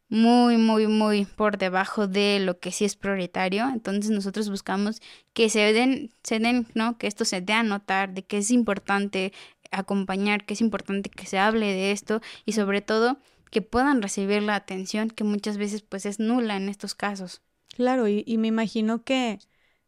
[0.09, 3.69] muy, muy, muy por debajo de lo que sí es prioritario.
[3.69, 5.01] Entonces nosotros buscamos
[5.33, 6.99] que se den, se den, ¿no?
[6.99, 9.33] Que esto se dé a notar, de que es importante
[9.71, 13.19] acompañar, que es importante que se hable de esto y sobre todo
[13.51, 17.43] que puedan recibir la atención que muchas veces pues es nula en estos casos.
[17.75, 19.39] Claro, y, me imagino que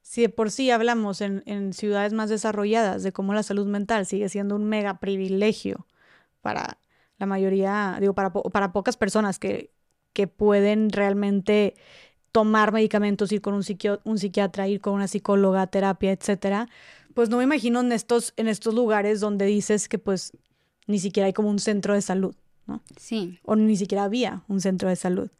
[0.03, 4.07] si de por sí hablamos en, en ciudades más desarrolladas de cómo la salud mental
[4.07, 5.87] sigue siendo un mega privilegio
[6.41, 6.79] para
[7.19, 9.73] la mayoría, digo, para, para pocas personas que
[10.12, 11.75] que pueden realmente
[12.33, 13.64] tomar medicamentos, ir con un,
[14.05, 16.68] un psiquiatra, ir con una psicóloga, terapia, etcétera,
[17.14, 20.33] pues no me imagino en estos, en estos lugares donde dices que pues
[20.87, 22.35] ni siquiera hay como un centro de salud,
[22.66, 22.83] ¿no?
[22.97, 23.38] Sí.
[23.44, 25.31] O ni siquiera había un centro de salud.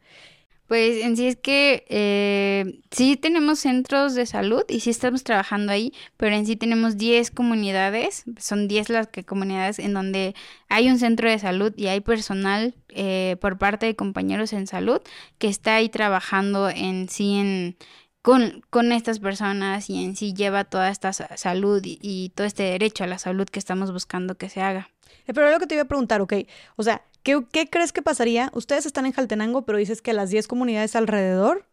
[0.69, 5.71] Pues en sí es que eh, sí tenemos centros de salud y sí estamos trabajando
[5.71, 10.35] ahí, pero en sí tenemos 10 comunidades, son 10 las que comunidades en donde
[10.67, 15.01] hay un centro de salud y hay personal eh, por parte de compañeros en salud
[15.39, 17.75] que está ahí trabajando en sí en,
[18.21, 23.05] con, con, estas personas y en sí lleva toda esta salud y, todo este derecho
[23.05, 24.91] a la salud que estamos buscando que se haga.
[25.25, 26.33] Eh, pero lo que te iba a preguntar, ok,
[26.75, 28.51] o sea, ¿Qué, crees que pasaría?
[28.53, 31.67] Ustedes están en Jaltenango, pero dices que las 10 comunidades alrededor,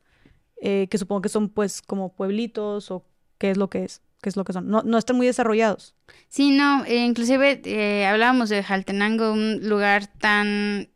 [0.60, 3.04] eh, que supongo que son pues como pueblitos o
[3.38, 5.94] qué es lo que es, qué es lo que son, no, no están muy desarrollados.
[6.28, 10.88] Sí, no, eh, inclusive eh, hablábamos de Jaltenango, un lugar tan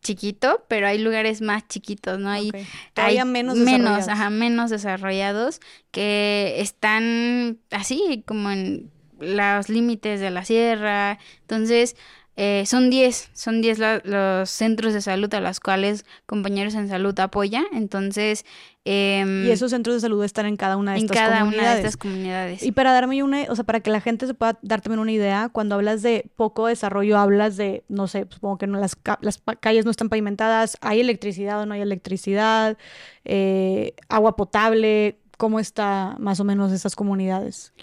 [0.00, 2.30] chiquito, pero hay lugares más chiquitos, ¿no?
[2.30, 2.50] Hay,
[2.94, 3.90] Todavía menos desarrollados.
[3.90, 11.18] Menos, ajá, menos desarrollados que están así como en los límites de la sierra.
[11.40, 11.96] Entonces,
[12.40, 17.18] eh, son 10, son 10 los centros de salud a los cuales compañeros en salud
[17.18, 17.64] apoya.
[17.72, 18.44] Entonces...
[18.84, 21.42] Em, y esos centros de salud están en cada una de estas comunidades.
[21.42, 22.62] En cada una de estas comunidades.
[22.62, 25.10] Y para darme una, o sea, para que la gente se pueda dar también una
[25.10, 29.42] idea, cuando hablas de poco desarrollo, hablas de, no sé, supongo que no, las, las
[29.60, 32.78] calles no están pavimentadas, hay electricidad o no hay electricidad,
[33.24, 37.74] eh, agua potable, ¿cómo está más o menos esas comunidades?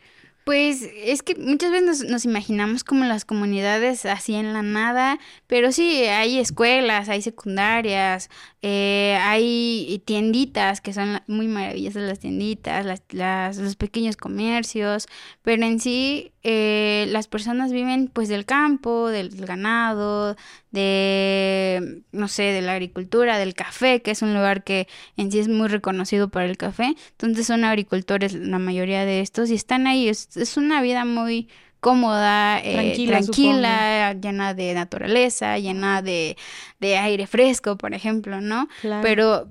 [0.45, 5.17] Pues es que muchas veces nos, nos, imaginamos como las comunidades así en la nada,
[5.47, 8.29] pero sí, hay escuelas, hay secundarias,
[8.62, 15.08] eh, hay tienditas que son muy maravillosas las tienditas, las, las, los pequeños comercios,
[15.41, 20.36] pero en sí eh, las personas viven pues del campo, del ganado,
[20.69, 25.39] de, no sé, de la agricultura, del café, que es un lugar que en sí
[25.39, 26.93] es muy reconocido por el café.
[27.13, 30.08] Entonces son agricultores la mayoría de estos y están ahí.
[30.08, 36.38] Es, es una vida muy cómoda, eh, tranquila, llena de naturaleza, llena de,
[36.79, 38.67] de, aire fresco, por ejemplo, ¿no?
[39.01, 39.47] Pero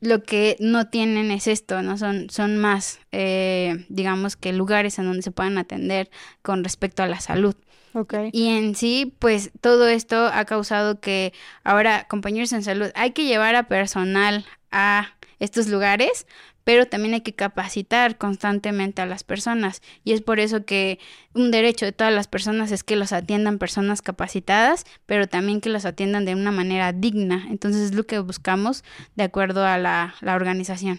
[0.00, 1.96] lo que no tienen es esto, ¿no?
[1.96, 6.10] Son, son más, eh, digamos que lugares en donde se puedan atender
[6.42, 7.54] con respecto a la salud.
[7.94, 8.28] Okay.
[8.32, 11.32] Y en sí, pues todo esto ha causado que
[11.64, 16.26] ahora, compañeros en salud, hay que llevar a personal a estos lugares
[16.66, 20.98] pero también hay que capacitar constantemente a las personas y es por eso que
[21.32, 25.68] un derecho de todas las personas es que los atiendan personas capacitadas, pero también que
[25.68, 27.46] los atiendan de una manera digna.
[27.50, 28.82] Entonces es lo que buscamos
[29.14, 30.98] de acuerdo a la, organización.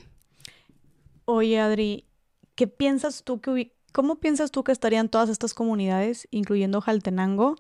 [1.26, 2.06] Oye, Adri,
[2.56, 7.58] ¿qué piensas tú que cómo piensas tú que estarían todas estas comunidades, incluyendo Jaltenango,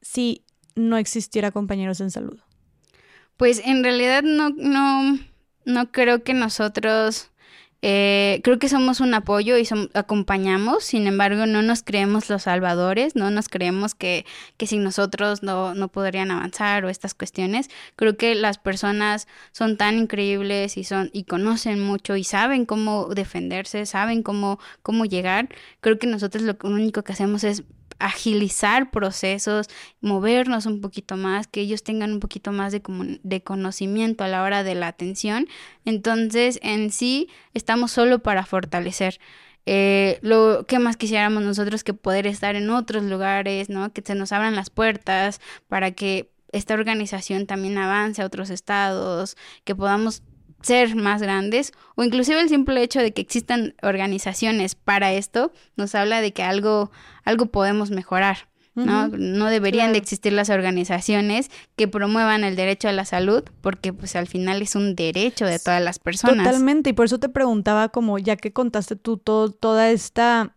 [0.00, 2.40] si no existiera compañeros en salud?
[3.36, 5.18] Pues en realidad no, no,
[5.68, 7.30] no creo que nosotros
[7.80, 13.14] Eh, creo que somos un apoyo y acompañamos, sin embargo no nos creemos los salvadores,
[13.14, 14.26] no nos creemos que,
[14.56, 17.70] que sin nosotros no, no podrían avanzar o estas cuestiones.
[17.94, 23.14] Creo que las personas son tan increíbles y, son, y conocen mucho y saben cómo
[23.14, 25.48] defenderse, saben cómo, cómo llegar.
[25.80, 27.62] Creo que nosotros lo único que hacemos es
[27.98, 29.68] agilizar procesos,
[30.00, 34.62] movernos un poquito más, que ellos tengan un poquito más de, conocimiento a la hora
[34.62, 35.46] de la atención.
[35.84, 39.18] Entonces, en sí, estamos solo para fortalecer.
[39.66, 43.92] Eh, lo que más quisiéramos nosotros que poder estar en otros lugares, ¿no?
[43.92, 49.36] Que se nos abran las puertas para que esta organización también avance a otros estados,
[49.64, 50.22] que podamos
[50.62, 55.94] ser más grandes o inclusive el simple hecho de que existan organizaciones para esto nos
[55.94, 56.90] habla de que algo
[57.24, 58.48] algo podemos mejorar.
[58.74, 59.08] ¿no?
[59.08, 64.14] no deberían de existir las organizaciones que promuevan el derecho a la salud porque pues
[64.14, 66.46] al final es un derecho de todas las personas.
[66.46, 70.54] Totalmente, y por eso te preguntaba como ya que contaste tú todo, toda esta...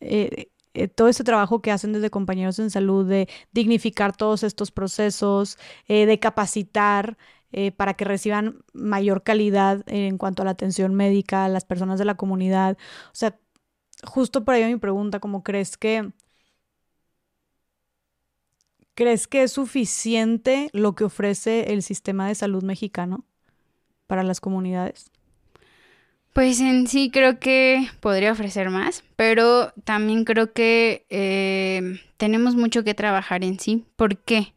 [0.00, 4.72] Eh, eh, todo este trabajo que hacen desde compañeros en salud de dignificar todos estos
[4.72, 7.16] procesos, eh, de capacitar
[7.56, 12.04] eh, para que reciban mayor calidad en cuanto a la atención médica las personas de
[12.04, 12.76] la comunidad.
[13.06, 13.38] O sea,
[14.02, 16.10] justo por ahí mi pregunta, ¿cómo crees que...
[18.96, 23.24] ¿Crees que es suficiente lo que ofrece el sistema de salud mexicano
[24.08, 25.12] para las comunidades?
[26.32, 32.82] Pues en sí creo que podría ofrecer más, pero también creo que eh, tenemos mucho
[32.82, 33.84] que trabajar en sí.
[33.94, 34.54] ¿Por qué?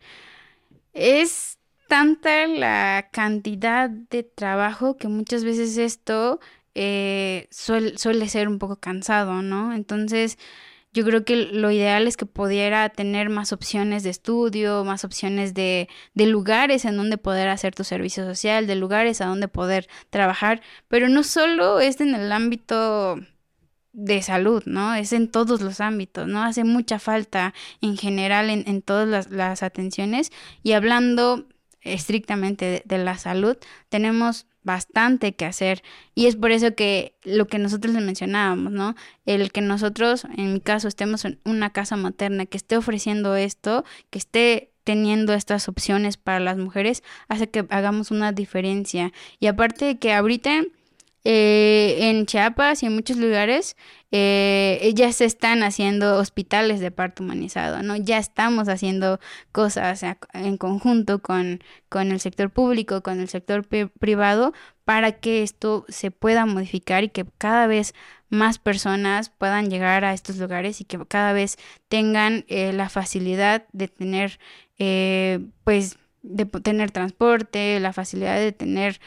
[0.93, 1.56] Es
[1.87, 6.39] tanta la cantidad de trabajo que muchas veces esto
[6.75, 9.73] eh, suele, ser un poco cansado, ¿no?
[9.73, 10.37] Entonces,
[10.93, 15.53] yo creo que lo ideal es que pudiera tener más opciones de estudio, más opciones
[15.53, 20.61] de, lugares en donde poder hacer tu servicio social, de lugares a donde poder trabajar,
[20.87, 23.19] pero no solo es en el ámbito
[23.93, 24.93] de salud, ¿no?
[24.93, 26.43] Es en todos los ámbitos, ¿no?
[26.43, 30.31] Hace mucha falta en general en, en todas las atenciones
[30.63, 31.47] y hablando
[31.81, 33.57] estrictamente de, la salud,
[33.89, 35.81] tenemos bastante que hacer
[36.13, 38.95] y es por eso que lo que nosotros les mencionábamos, ¿no?
[39.25, 43.85] El que nosotros, en mi caso, estemos en una casa materna que esté ofreciendo esto,
[44.09, 49.11] que esté teniendo estas opciones para las mujeres, hace que hagamos una diferencia.
[49.39, 50.63] Y aparte de que ahorita
[51.29, 53.75] eh, en Chiapas y en muchos lugares
[54.11, 57.97] eh, ya se están haciendo hospitales de parto humanizado, ¿no?
[57.97, 59.19] Ya estamos haciendo
[59.51, 64.53] cosas en conjunto con, con el sector público, con el sector privado,
[64.85, 67.93] para que esto se pueda modificar y que cada vez
[68.29, 71.57] más personas puedan llegar a estos lugares y que cada vez
[71.89, 74.39] tengan eh, la facilidad de tener,
[74.79, 79.01] eh, pues, de tener transporte, la facilidad de tener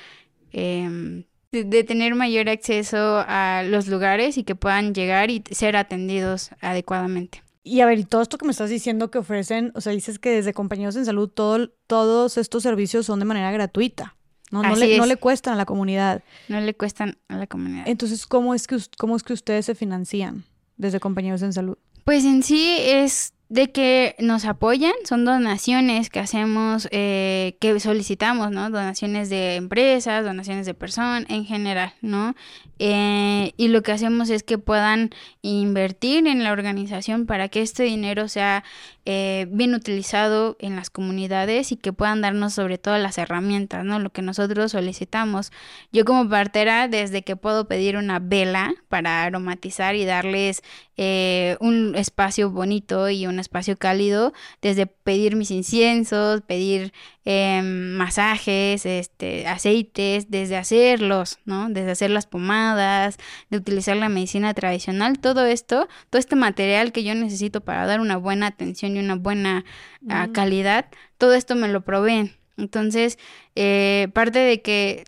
[0.53, 6.51] em, de, tener mayor acceso a los lugares y que puedan llegar y ser atendidos
[6.61, 7.43] adecuadamente.
[7.63, 10.19] Y a ver, y todo esto que me estás diciendo que ofrecen, o sea, dices
[10.19, 14.17] que desde compañeros en salud todo, todos estos servicios son de manera gratuita.
[14.51, 16.25] No, no, le, no le cuestan a la comunidad.
[16.49, 17.85] No le cuestan a la comunidad.
[17.87, 20.45] Entonces, ¿cómo es que, cómo es que ustedes se financian
[20.77, 21.79] desde compañeros en salud?
[22.05, 28.53] Pues en sí es de que nos apoyan, son donaciones que hacemos, eh, que solicitamos,
[28.53, 28.71] ¿no?
[28.71, 32.37] Donaciones de empresas, donaciones de personas en general, ¿no?
[32.79, 35.11] Eh, y lo que hacemos es que puedan
[35.43, 38.63] invertir en la organización para que este dinero sea
[39.07, 43.99] eh, bien utilizado en las comunidades y que puedan darnos sobre todo las herramientas, ¿no?
[43.99, 45.53] Lo que nosotros solicitamos.
[45.91, 50.63] Yo como partera, desde que puedo pedir una vela para aromatizar y darles
[51.03, 56.93] eh, un espacio bonito y un espacio cálido, desde pedir mis inciensos, pedir
[57.25, 61.71] em, masajes, este, aceites, desde hacerlos, ¿no?
[61.71, 63.17] Desde hacer las pomadas,
[63.49, 68.01] de utilizar la medicina tradicional, todo esto, todo este material que yo necesito para dar
[68.01, 69.65] una buena atención y una buena
[70.09, 70.87] ah, calidad,
[71.19, 72.33] todo esto me lo proveen.
[72.57, 73.19] Entonces,
[73.57, 75.05] eh, parte de que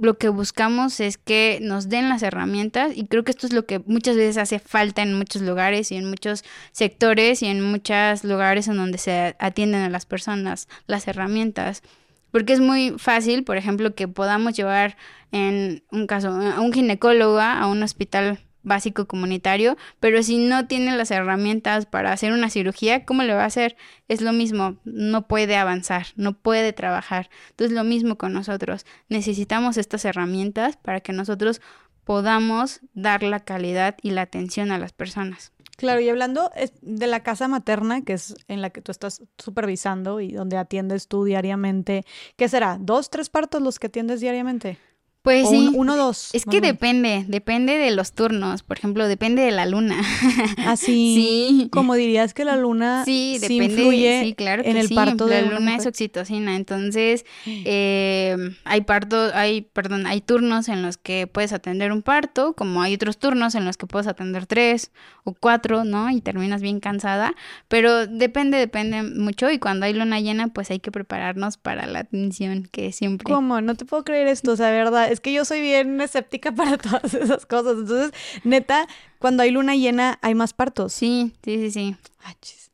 [0.00, 3.66] lo que buscamos es que nos den las herramientas y creo que esto es lo
[3.66, 8.24] que muchas veces hace falta en muchos lugares y en muchos sectores y en muchos
[8.24, 11.82] lugares en donde se atienden a las personas las herramientas.
[12.30, 14.96] Porque es muy fácil, por ejemplo, que podamos llevar
[15.32, 20.96] en un caso a un ginecólogo a un hospital básico comunitario, pero si no tiene
[20.96, 23.76] las herramientas para hacer una cirugía, ¿cómo le va a hacer?
[24.08, 27.30] Es lo mismo, no puede avanzar, no puede trabajar.
[27.50, 31.60] Entonces lo mismo con nosotros, necesitamos estas herramientas para que nosotros
[32.04, 35.52] podamos dar la calidad y la atención a las personas.
[35.76, 36.50] Claro, y hablando
[36.82, 41.08] de la casa materna, que es en la que tú estás supervisando y donde atiendes
[41.08, 42.04] tú diariamente,
[42.36, 42.76] ¿qué será?
[42.78, 44.78] ¿Dos, tres partos los que atiendes diariamente?
[45.22, 45.56] Pues o sí.
[45.68, 46.30] un- uno, dos.
[46.32, 50.00] Es que depende, depende de los turnos, por ejemplo, depende de la luna.
[50.66, 50.86] Así.
[51.14, 51.68] Sí.
[51.70, 54.94] Como dirías que la luna Sí, sí depende, influye sí, claro que en el sí.
[54.94, 60.68] parto la de una luna es oxitocina, entonces eh, hay parto, hay, perdón, hay turnos
[60.68, 64.06] en los que puedes atender un parto, como hay otros turnos en los que puedes
[64.06, 64.90] atender tres
[65.24, 66.08] o cuatro, ¿no?
[66.10, 67.34] Y terminas bien cansada,
[67.68, 72.00] pero depende, depende mucho y cuando hay luna llena, pues hay que prepararnos para la
[72.00, 73.24] atención que siempre.
[73.24, 73.60] ¿Cómo?
[73.60, 76.78] No te puedo creer esto, o sea, verdad, es que yo soy bien escéptica para
[76.78, 77.78] todas esas cosas.
[77.78, 78.12] Entonces,
[78.44, 78.86] neta,
[79.18, 80.92] cuando hay luna llena hay más partos.
[80.92, 81.96] Sí, sí, sí, sí.
[82.24, 82.70] Ah, chis.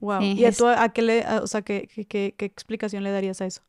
[0.00, 0.20] Wow.
[0.20, 3.10] Sí, ¿Y a tú a qué le, a- o sea, qué, qué, qué- explicación le
[3.10, 3.62] darías a eso?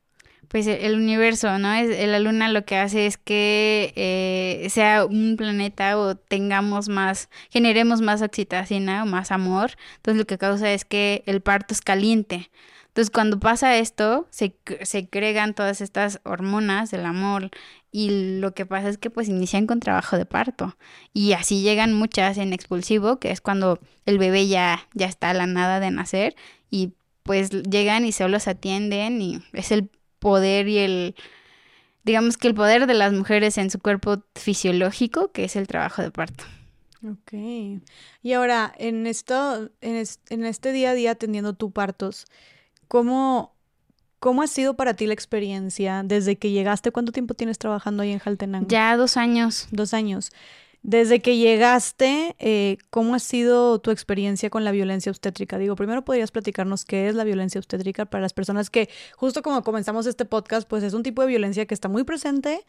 [0.50, 1.74] Pues e- el universo, ¿no?
[1.74, 7.30] Es, la luna lo que hace es que eh, sea un planeta o tengamos más,
[7.50, 9.72] generemos más oxitocina o más amor.
[9.98, 12.50] Entonces lo que causa es que el parto es caliente.
[12.88, 17.50] Entonces cuando pasa esto, se, se crean todas estas hormonas del amor
[17.98, 20.78] y lo que pasa es que pues inician con trabajo de parto.
[21.14, 25.34] Y así llegan muchas en expulsivo, que es cuando el bebé ya, ya está a
[25.34, 26.36] la nada de nacer
[26.70, 26.94] y
[27.24, 29.90] pues llegan y solo se atienden y es el
[30.20, 31.16] poder y el,
[32.04, 36.04] digamos que el poder de las mujeres en su cuerpo fisiológico, que es el trabajo
[36.04, 36.44] de parto.
[37.04, 37.34] Ok.
[38.22, 42.28] Y ahora, en esto, en, en este día a día atendiendo tu partos,
[42.88, 43.57] ¿cómo,
[44.20, 46.92] cómo ha sido para ti la experiencia desde que llegaste?
[46.92, 48.68] ¿Cuánto tiempo tienes trabajando ahí en Jaltenango?
[48.68, 49.68] Ya dos años.
[49.72, 50.32] Dos años.
[50.84, 55.58] Desde que llegaste, eh, ¿cómo ha sido tu experiencia con la violencia obstétrica?
[55.58, 59.64] Digo, primero podrías platicarnos qué es la violencia obstétrica para las personas que, justo como
[59.64, 62.64] comenzamos este podcast, pues es un tipo de violencia que está muy presente,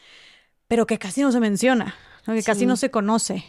[0.67, 1.95] pero que casi no se menciona,
[2.27, 2.35] ¿no?
[2.35, 3.45] que casi no se conoce.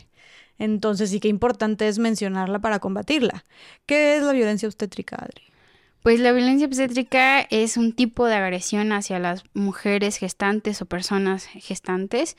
[0.59, 3.45] Entonces, sí que importante es mencionarla para combatirla.
[3.85, 5.43] ¿Qué es la violencia obstétrica, Adri?
[6.03, 11.45] Pues la violencia obstétrica es un tipo de agresión hacia las mujeres gestantes o personas
[11.45, 12.37] gestantes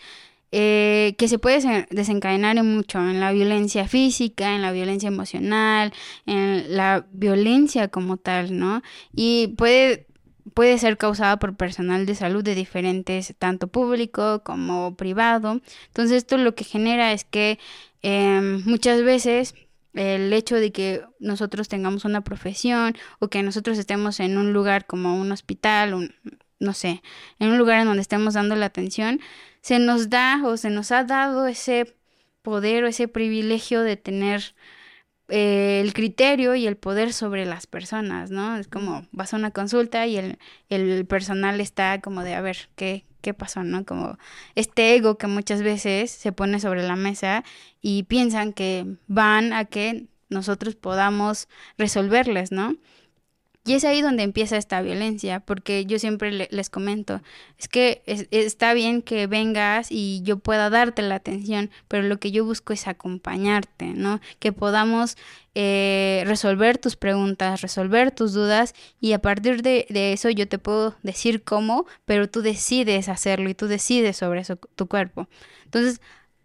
[0.52, 5.08] eh, que se puede desen- desencadenar en mucho, en la violencia física, en la violencia
[5.08, 5.92] emocional,
[6.26, 8.82] en la violencia como tal, ¿no?
[9.14, 10.06] Y puede,
[10.54, 15.60] puede ser causada por personal de salud de diferentes, tanto público como privado.
[15.88, 17.58] Entonces esto lo que genera es que
[18.02, 19.54] em, muchas veces
[19.94, 24.86] el hecho de que nosotros tengamos una profesión o que nosotros estemos en un lugar
[24.86, 26.14] como un hospital, un,
[26.58, 27.02] no sé,
[27.38, 29.20] en un lugar en donde estemos dando la atención,
[29.62, 31.96] se nos da o se nos ha dado ese
[32.42, 34.54] poder o ese privilegio de tener
[35.28, 38.56] eh, el criterio y el poder sobre las personas, ¿no?
[38.56, 40.38] Es como vas a una consulta y el,
[40.68, 43.84] el personal está como de, a ver, ¿qué, qué pasó, no?
[43.84, 44.18] Como
[44.54, 47.44] este ego que muchas veces se pone sobre la mesa
[47.80, 52.76] y piensan que van a que nosotros podamos resolverles, ¿no?
[53.70, 57.22] Y es ahí donde empieza esta violencia, porque yo siempre le- les comento,
[57.56, 62.18] es que es- está bien que vengas y yo pueda darte la atención, pero lo
[62.18, 64.20] que yo busco es acompañarte, ¿no?
[64.40, 65.16] Que podamos
[65.54, 70.96] eh, resolver tus preguntas, resolver tus dudas y a partir de, eso yo te puedo
[71.02, 75.28] decir cómo, pero tú decides hacerlo y tú decides sobre eso, tu cuerpo.
[75.64, 76.00] Entonces,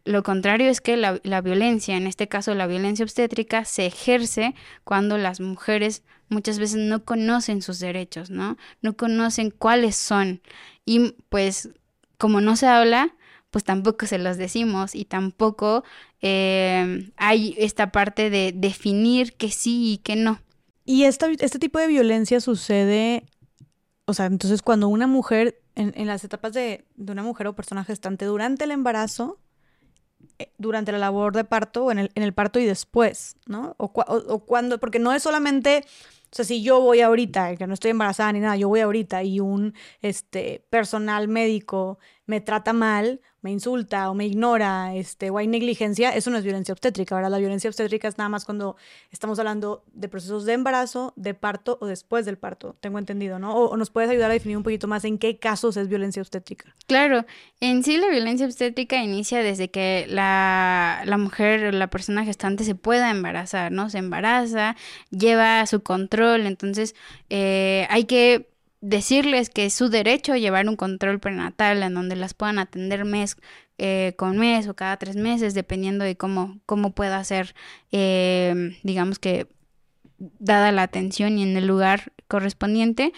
[0.05, 4.53] lo contrario es que la violencia, en este caso la violencia obstétrica, se ejerce
[4.83, 8.57] cuando las mujeres muchas veces no conocen sus derechos, ¿no?
[8.81, 10.41] No conocen cuáles son.
[10.85, 11.69] Y pues
[12.17, 13.15] como no se habla,
[13.51, 15.83] pues tampoco se los decimos y tampoco
[16.21, 20.39] eh, hay esta parte de definir que sí y que no.
[20.83, 23.25] Y esta, este tipo de violencia sucede,
[24.05, 27.55] o sea, entonces cuando una mujer, en, en las etapas de, de una mujer o
[27.55, 29.39] persona gestante, durante el embarazo,
[30.37, 33.73] eh, durante la labor de parto en el, en el parto y después, ¿no?
[33.77, 33.89] O
[34.45, 35.85] cuando, porque no es solamente,
[36.35, 39.23] o sea, si yo voy ahorita, que no estoy embarazada ni nada, yo voy ahorita
[39.23, 45.37] y un este, personal médico me trata mal, me insulta o me ignora, este, o
[45.37, 47.13] hay negligencia, eso no es violencia obstétrica.
[47.13, 48.75] Ahora, la violencia obstétrica es nada más cuando
[49.11, 53.55] estamos hablando de procesos de embarazo, de parto o después del parto, tengo entendido, ¿no?
[53.55, 56.75] O, nos puedes ayudar a definir un poquito más en qué casos es violencia obstétrica.
[56.87, 57.23] Claro,
[57.59, 62.63] en sí la violencia obstétrica inicia desde que la, la mujer o la persona gestante
[62.63, 63.91] se pueda embarazar, ¿no?
[63.91, 64.75] Se embaraza,
[65.11, 66.95] lleva su control, entonces
[67.29, 68.54] eh, hay que
[68.85, 73.37] decirles que es su derecho llevar un control prenatal en donde las puedan atender mes
[73.77, 77.55] eh, con mes o cada tres meses, dependiendo de cómo, cómo pueda ser,
[77.91, 79.47] eh, digamos que,
[80.17, 83.11] dada la atención y en el lugar correspondiente.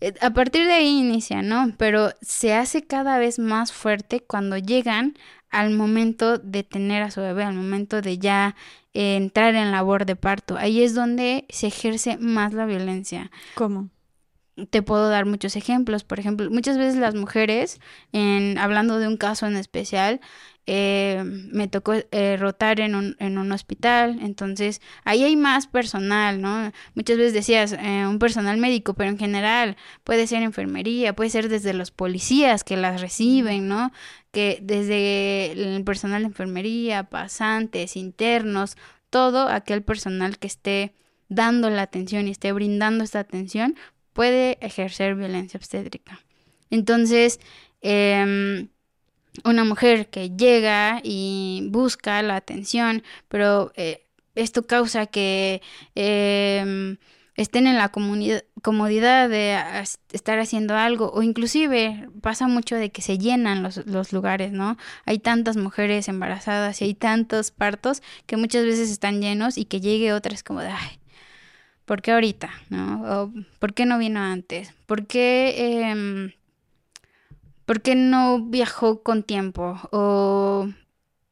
[0.00, 1.74] Eh, A partir de ahí inicia, ¿no?
[1.76, 5.14] Pero se hace cada vez más fuerte cuando llegan
[5.50, 8.54] al momento de tener a su bebé, al momento de ya
[8.94, 10.56] eh, entrar en labor de parto.
[10.56, 13.30] Ahí es donde se ejerce más la violencia.
[13.54, 13.90] ¿Cómo?
[14.70, 16.04] Te puedo dar muchos ejemplos.
[16.04, 17.80] Por ejemplo, muchas veces las mujeres,
[18.12, 20.20] en, hablando de un caso en especial,
[20.66, 26.40] eh, me tocó eh, rotar en un, en un hospital, entonces ahí hay más personal,
[26.40, 26.70] ¿no?
[26.94, 31.48] Muchas veces decías eh, un personal médico, pero en general puede ser enfermería, puede ser
[31.48, 33.90] desde los policías que las reciben, ¿no?
[34.30, 38.76] Que desde el personal de enfermería, pasantes, internos,
[39.10, 40.94] todo aquel personal que esté
[41.28, 43.76] dando la atención y esté brindando esta atención
[44.12, 46.20] puede ejercer violencia obstétrica.
[46.70, 47.40] Entonces,
[47.80, 48.68] eh,
[49.44, 55.62] una mujer que llega y busca la atención, pero eh, esto causa que
[55.94, 56.96] eh,
[57.34, 59.58] estén en la comodidad de
[60.12, 64.76] estar haciendo algo o inclusive pasa mucho de que se llenan los, los, lugares, ¿no?
[65.06, 69.80] Hay tantas mujeres embarazadas y hay tantos partos que muchas veces están llenos y que
[69.80, 70.98] llegue otra es como de, ay,
[71.92, 72.48] ¿por qué ahorita?
[72.70, 73.34] ¿No?
[73.58, 74.72] ¿Por qué no vino antes?
[74.86, 75.54] ¿Por qué...
[75.58, 76.34] Eh,
[77.66, 79.78] ¿Por qué no viajó con tiempo?
[79.90, 80.70] O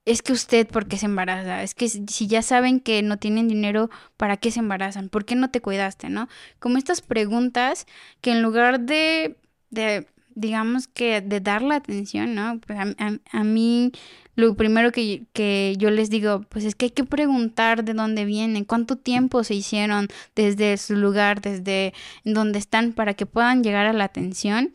[0.05, 1.63] es que usted, ¿por qué se embaraza?
[1.63, 3.89] Es que si ya saben que no tienen dinero,
[4.19, 5.09] ¿para qué se embarazan?
[5.09, 6.29] ¿Por qué no te cuidaste, no?
[6.59, 7.87] Como estas preguntas
[8.21, 9.39] que en lugar de,
[9.71, 12.61] de digamos que de dar la atención, ¿no?
[12.61, 13.93] Pues a, mí
[14.41, 18.25] lo primero que, que, yo les digo, pues es que hay que preguntar de dónde
[18.25, 23.87] vienen, cuánto tiempo se hicieron desde su lugar, desde donde están, para que puedan llegar
[23.87, 24.73] a la atención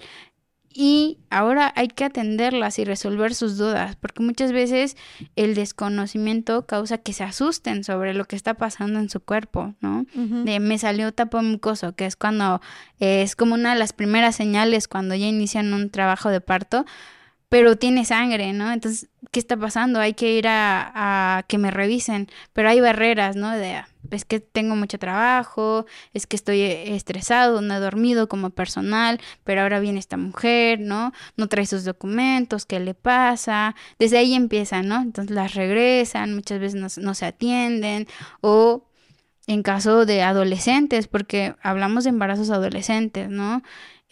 [0.78, 4.97] y ahora hay que atenderlas y resolver sus dudas, porque muchas veces
[5.38, 10.05] el desconocimiento causa que se asusten sobre lo que está pasando en su cuerpo, ¿no?
[10.13, 12.59] De me salió tapo mucoso, que es cuando
[12.99, 16.86] es como una de las primeras señales cuando ya inician un trabajo de parto,
[17.49, 18.71] pero tiene sangre, ¿no?
[18.71, 19.99] Entonces, ¿qué está pasando?
[19.99, 23.51] Hay que ir a, que me revisen, pero hay barreras, ¿no?
[23.51, 28.49] De es que tengo mucho trabajo, es que estoy eh, estresado, no he dormido como
[28.51, 31.11] personal, pero ahora viene esta mujer, ¿no?
[31.37, 33.75] No trae sus documentos, ¿qué le pasa?
[33.99, 35.01] Desde ahí empieza, ¿no?
[35.01, 38.07] Entonces las regresan, muchas veces no, se atienden
[38.41, 38.85] o
[39.47, 43.61] en caso de adolescentes, porque hablamos de embarazos adolescentes, ¿no?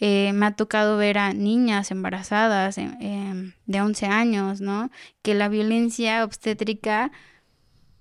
[0.06, 4.90] Eh, me ha tocado ver a niñas embarazadas eh, de 11 años, ¿no?
[5.22, 7.10] Que la violencia obstétrica,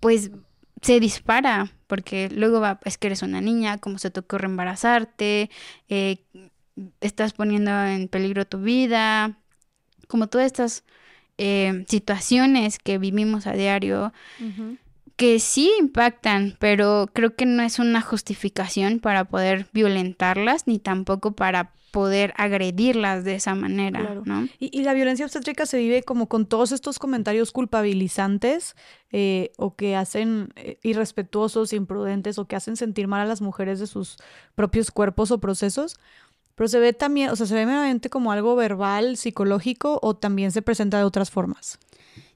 [0.02, 0.32] pues
[0.82, 5.50] se dispara, porque luego va, es que eres una niña, como se te ocurre embarazarte,
[5.88, 6.26] eh,
[7.00, 9.38] estás poniendo en peligro tu vida,
[10.10, 10.84] como todas estas
[11.38, 14.12] eh, situaciones que vivimos a diario,
[15.16, 21.34] que sí impactan, pero creo que no es una justificación para poder violentarlas, ni tampoco
[21.34, 24.48] para poder agredirlas de esa manera, ¿no?
[24.58, 28.76] Y, la violencia obstétrica se vive como con todos estos comentarios culpabilizantes
[29.12, 33.80] eh, o que hacen eh, irrespetuosos, imprudentes o que hacen sentir mal a las mujeres
[33.80, 34.18] de sus
[34.56, 36.00] propios cuerpos o procesos.
[36.56, 40.52] Pero se ve también, o sea, se ve meramente como algo verbal, psicológico o también
[40.52, 41.78] se presenta de otras formas.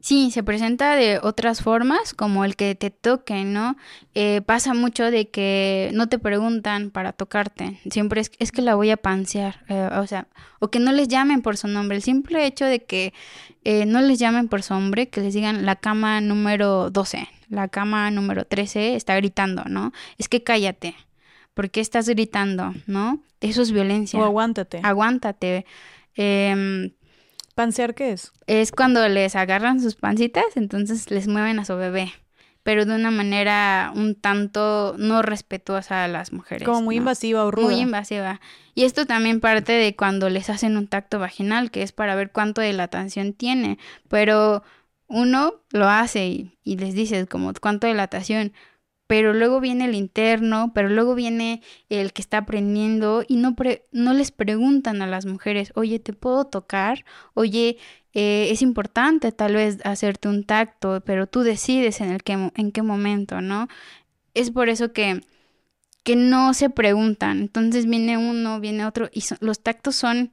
[0.07, 3.75] Sí, se presenta de otras formas, como el que te toquen, ¿no?
[4.15, 8.75] Eh, pasa mucho de que no te preguntan para tocarte, siempre es, es que la
[8.75, 10.29] voy a pansear, eh, o sea,
[10.61, 13.13] o que no les llamen por su nombre, el simple hecho de que
[13.65, 17.67] eh, no les llamen por su nombre, que les digan la cama número 12, la
[17.67, 19.91] cama número 13 está gritando, ¿no?
[20.17, 20.95] Es que cállate,
[21.53, 23.21] ¿por qué estás gritando, no?
[23.41, 24.21] Eso es violencia.
[24.21, 24.79] O aguántate.
[24.83, 25.65] Aguántate.
[26.15, 26.93] Eh,
[27.57, 28.33] ¿Pansear qué es?
[28.45, 32.13] Es cuando les agarran sus pancitas, entonces les mueven a su bebé,
[32.61, 36.67] pero de una manera un tanto no respetuosa a las mujeres.
[36.67, 37.71] Como muy invasiva o ruda.
[37.71, 38.41] Muy invasiva.
[38.75, 42.31] Y esto también parte de cuando les hacen un tacto vaginal, que es para ver
[42.31, 44.61] cuánto dilatación tiene, pero
[45.07, 48.53] uno lo hace y, y les dice como cuánto dilatación,
[49.07, 53.55] pero luego viene el interno, pero luego viene el que está aprendiendo y no,
[53.91, 57.05] no les preguntan a las mujeres, oye, ¿te puedo tocar?
[57.33, 57.77] Oye,
[58.13, 62.71] eh, es importante tal vez hacerte un tacto, pero tú decides en, el que, en
[62.71, 63.67] qué momento, ¿no?
[64.33, 65.21] Es por eso que,
[66.03, 67.39] que no se preguntan.
[67.39, 70.31] Entonces viene uno, viene otro y los tactos son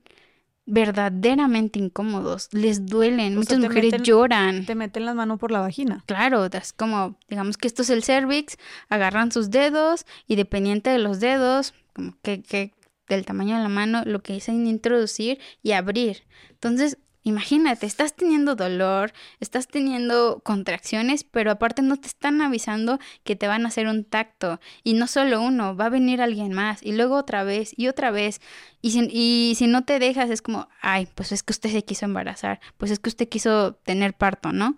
[0.66, 4.64] verdaderamente incómodos, les duelen, muchas mujeres lloran.
[4.64, 6.02] Te meten las manos por la vagina.
[6.06, 8.56] Claro, es como, digamos que esto es el cervix,
[8.88, 12.72] agarran sus dedos y dependiente de los dedos, como que, que
[13.08, 16.22] del tamaño de la mano, lo que dicen introducir y abrir.
[16.50, 23.35] Entonces, Imagínate, estás teniendo dolor, estás teniendo contracciones, pero aparte no te están avisando que
[23.35, 24.61] te van a hacer un tacto.
[24.83, 26.83] Y no solo uno, va a venir alguien más.
[26.83, 28.43] Y luego otra vez y otra vez.
[28.83, 31.83] Y si, y si no te dejas, es como, ay, pues es que usted se
[31.83, 34.77] quiso embarazar, pues es que usted quiso tener parto, ¿no?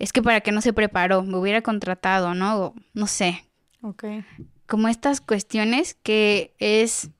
[0.00, 2.58] Es que para que no se preparó, me hubiera contratado, ¿no?
[2.58, 3.44] O, no sé.
[3.80, 4.04] Ok.
[4.66, 7.10] Como estas cuestiones que es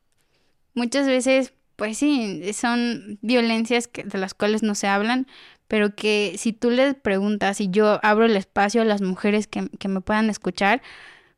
[0.75, 5.27] muchas veces, pues sí, son violencias que, de las cuales no se hablan,
[5.69, 9.69] pero que si tú les preguntas y yo abro el espacio a las mujeres que,
[9.79, 10.83] que me puedan escuchar,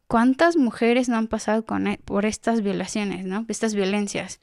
[0.07, 3.45] ¿cuántas mujeres no han pasado con, e, por estas violaciones, ¿no?
[3.49, 4.41] Estas violencias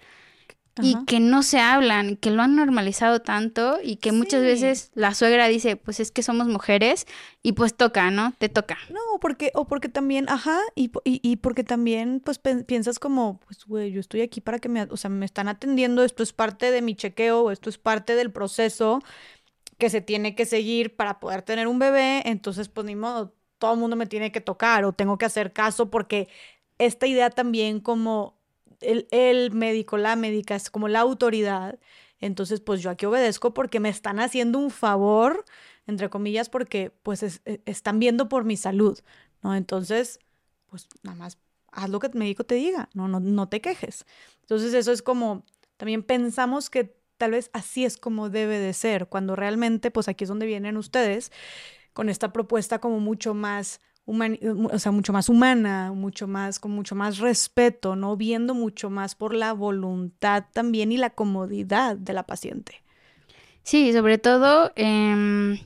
[0.81, 5.13] y que no se hablan, que lo han normalizado tanto y que muchas veces la
[5.13, 7.07] suegra dice, pues es que somos mujeres
[7.41, 8.33] y pues toca, ¿no?
[8.37, 8.77] Te toca.
[8.89, 13.65] No, porque, o porque también, ajá, y, y, y porque también pues piensas como, pues
[13.65, 16.71] güey, yo estoy aquí para que me, o sea, me están atendiendo, esto es parte
[16.71, 19.01] de mi chequeo, esto es parte del proceso
[19.77, 23.73] que se tiene que seguir para poder tener un bebé, entonces pues ni modo, todo
[23.73, 26.27] el mundo me tiene que tocar o tengo que hacer caso porque
[26.77, 28.34] esta idea también como
[28.85, 31.79] el, médico, la médica, es como la autoridad.
[32.19, 35.45] Entonces, pues yo aquí obedezco porque me están haciendo un favor,
[35.87, 38.99] entre comillas, porque pues e, están viendo por mi salud,
[39.43, 39.55] ¿no?
[39.55, 40.19] Entonces,
[40.67, 41.37] pues nada más
[41.71, 44.05] haz lo que el médico te diga, no, no, no te quejes.
[44.41, 45.43] Entonces, eso es como,
[45.77, 50.23] también pensamos que tal vez así es como debe de ser, cuando realmente, pues aquí
[50.23, 51.31] es donde vienen ustedes
[51.93, 56.95] con esta propuesta como mucho más o sea, mucho más humana, mucho más, con mucho
[56.95, 58.15] más respeto, ¿no?
[58.15, 62.83] Viendo mucho más por la voluntad también y la comodidad de la paciente.
[63.63, 65.57] Sí, sobre todo em,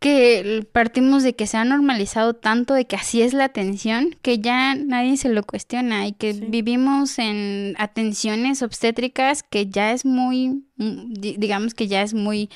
[0.00, 4.38] que partimos de que se ha normalizado tanto de que así es la atención que
[4.38, 10.62] ya nadie se lo cuestiona y que vivimos en atenciones obstétricas que ya es muy,
[10.76, 12.50] mm, digamos que ya es muy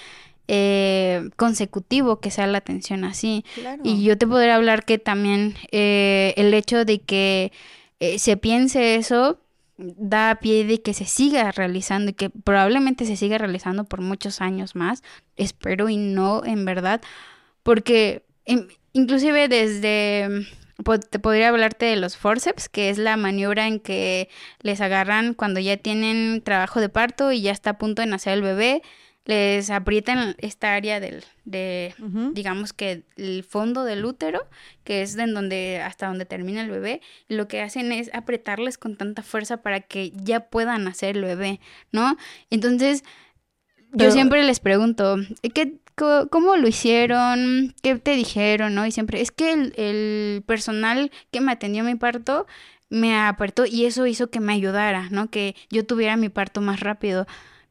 [0.48, 3.44] eh, consecutivo que sea la atención así.
[3.84, 7.52] Y yo te podría hablar que también eh, el hecho de que
[8.00, 9.38] eh, se piense eso
[9.76, 14.40] da pie de que se siga realizando y que probablemente se siga realizando por muchos
[14.40, 15.04] años más,
[15.36, 17.00] espero y no en verdad,
[17.62, 18.24] porque
[18.92, 20.46] inclusive desde
[21.10, 24.28] te podría hablarte de los forceps, que es la maniobra en que
[24.60, 28.34] les agarran cuando ya tienen trabajo de parto y ya está a punto de nacer
[28.34, 28.82] el bebé,
[29.28, 31.94] les aprietan esta área del, de,
[32.32, 34.40] digamos que el fondo del útero,
[34.84, 38.78] que es en donde, hasta donde termina el bebé, y lo que hacen es apretarles
[38.78, 41.60] con tanta fuerza para que ya puedan nacer el bebé,
[41.92, 42.16] ¿no?
[42.48, 43.04] Entonces,
[43.92, 45.18] yo siempre les pregunto,
[45.52, 45.74] ¿qué,
[46.30, 47.74] ¿cómo lo hicieron?
[47.82, 48.74] ¿Qué te dijeron?
[48.74, 48.86] ¿no?
[48.86, 52.46] Y siempre, es que el, el personal que me atendió mi parto
[52.88, 55.28] me apretó y eso hizo que me ayudara, ¿no?
[55.30, 57.26] Que yo tuviera mi parto más rápido.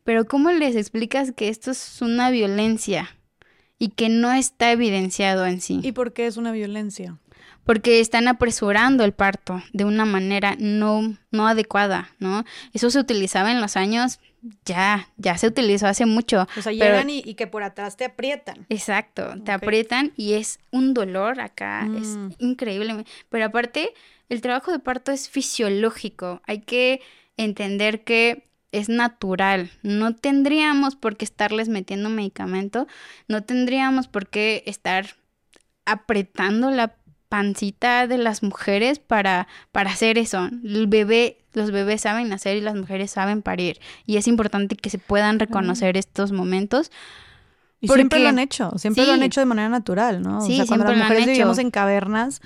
[0.08, 3.14] Pero ¿cómo les explicas que esto es una violencia
[3.78, 5.82] y que no está evidenciado en sí?
[5.84, 7.18] ¿Y por qué es una violencia?
[7.66, 12.46] Porque están apresurando el parto de una manera no, no adecuada, ¿no?
[12.72, 14.22] Eso se utilizaba en los años,
[14.64, 16.48] ya, ya se utilizó hace mucho.
[16.58, 18.66] O sea, llegan y, que por atrás te aprietan.
[18.70, 22.30] Exacto, te aprietan y es un dolor acá, es mm.
[22.38, 23.04] increíble.
[23.28, 23.94] Pero aparte,
[24.30, 27.02] el trabajo de parto es fisiológico, hay que
[27.36, 28.48] entender que
[28.80, 29.72] es natural.
[29.84, 32.88] No tendríamos por qué estarles metiendo medicamento,
[33.28, 35.16] no tendríamos por qué estar
[35.86, 36.96] apretando la
[37.30, 40.50] pancita de las mujeres para, para hacer eso.
[40.64, 43.80] El bebé, los bebés saben nacer y las mujeres saben parir.
[44.06, 46.92] Y es importante que se puedan reconocer estos momentos.
[47.80, 50.42] Y siempre lo han hecho, siempre lo han hecho de manera natural, ¿no?
[50.42, 52.42] Sí, o sea, cuando las mujeres vivíamos en cavernas,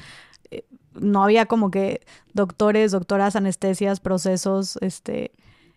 [0.49, 2.01] eh, no había como que
[2.33, 5.31] doctores, doctoras, anestesias, procesos, este,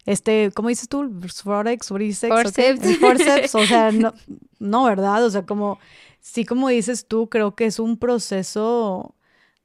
[0.06, 1.10] este, ¿cómo dices tú?
[1.20, 2.98] Forceps, forceps.
[3.00, 4.14] forceps, o sea, no,
[4.58, 5.24] no, ¿verdad?
[5.24, 5.78] O sea, como,
[6.20, 9.14] sí, como dices tú, creo que es un proceso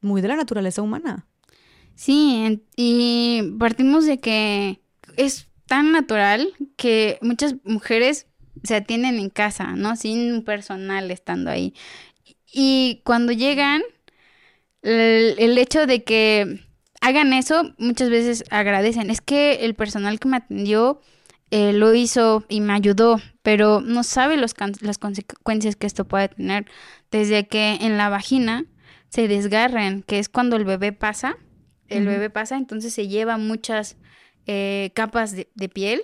[0.01, 1.25] muy de la naturaleza humana.
[1.95, 4.79] Sí, y partimos de que
[5.17, 8.27] es tan natural que muchas mujeres
[8.63, 9.97] se atienden en casa, ¿no?
[9.97, 11.73] Sin personal estando ahí.
[12.51, 13.81] Y cuando llegan,
[14.81, 16.61] el hecho de que
[17.01, 19.09] hagan eso, muchas veces agradecen.
[19.09, 21.01] Es que el personal que me atendió
[21.51, 26.29] eh, lo hizo y me ayudó, pero no sabe los las consecuencias que esto puede
[26.29, 26.65] tener.
[27.11, 28.65] Desde que en la vagina
[29.09, 31.37] se desgarren, que es cuando el bebé pasa,
[31.87, 33.97] el bebé pasa, entonces se lleva muchas
[34.45, 36.03] eh, capas de, de piel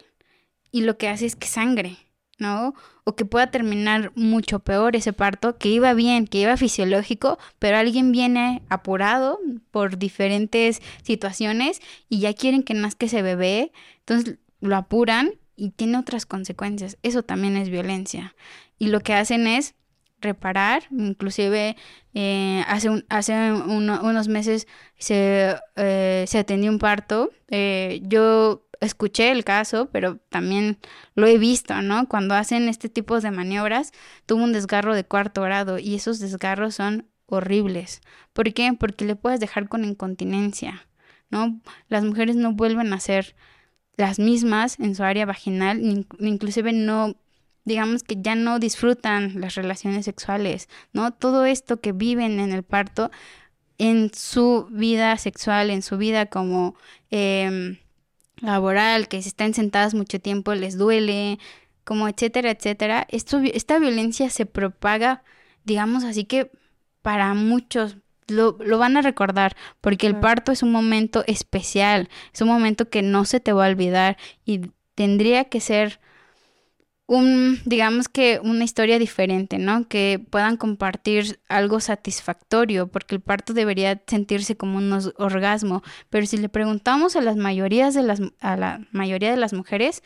[0.71, 1.97] y lo que hace es que sangre.
[2.37, 2.73] ¿No?
[3.03, 7.77] O que pueda terminar mucho peor ese parto, que iba bien, que iba fisiológico, pero
[7.77, 9.39] alguien viene apurado
[9.71, 15.97] por diferentes situaciones y ya quieren que nazca ese bebé, entonces lo apuran y tiene
[15.97, 16.97] otras consecuencias.
[17.03, 18.35] Eso también es violencia.
[18.77, 19.75] Y lo que hacen es
[20.21, 21.75] reparar, inclusive
[22.13, 24.67] eh, hace, hace unos meses
[24.97, 30.77] se, eh, se atendió un parto, eh, yo escuché el caso, pero también
[31.15, 32.07] lo he visto, ¿no?
[32.07, 33.91] Cuando hacen este tipo de maniobras,
[34.25, 38.01] tuvo un desgarro de cuarto grado y esos desgarros son horribles.
[38.33, 38.73] ¿Por qué?
[38.73, 40.87] Porque le puedes dejar con incontinencia,
[41.29, 41.59] ¿no?
[41.87, 43.35] Las mujeres no vuelven a ser
[43.97, 45.81] las mismas en su área vaginal,
[46.19, 47.15] inclusive no
[47.65, 51.11] digamos que ya no disfrutan las relaciones sexuales, ¿no?
[51.11, 53.11] Todo esto que viven en el parto,
[53.77, 56.75] en su vida sexual, en su vida como
[57.09, 57.77] em,
[58.37, 61.39] laboral, que si están sentadas mucho tiempo les duele,
[61.83, 63.07] como etcétera, etcétera.
[63.09, 65.23] Esto, esta violencia se propaga,
[65.63, 66.51] digamos así que
[67.01, 72.41] para muchos lo, lo van a recordar, porque el parto es un momento especial, es
[72.41, 75.99] un momento que no se te va a olvidar y tendría que ser
[77.07, 79.87] un, digamos que una historia diferente, ¿no?
[79.87, 86.37] Que puedan compartir algo satisfactorio, porque el parto debería sentirse como un orgasmo, pero si
[86.37, 90.01] le preguntamos a las mayorías de las, a la mayoría de las mujeres,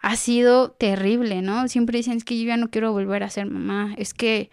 [0.00, 1.68] ha sido terrible, ¿no?
[1.68, 4.50] Siempre dicen, es que yo ya no quiero volver a ser mamá, es que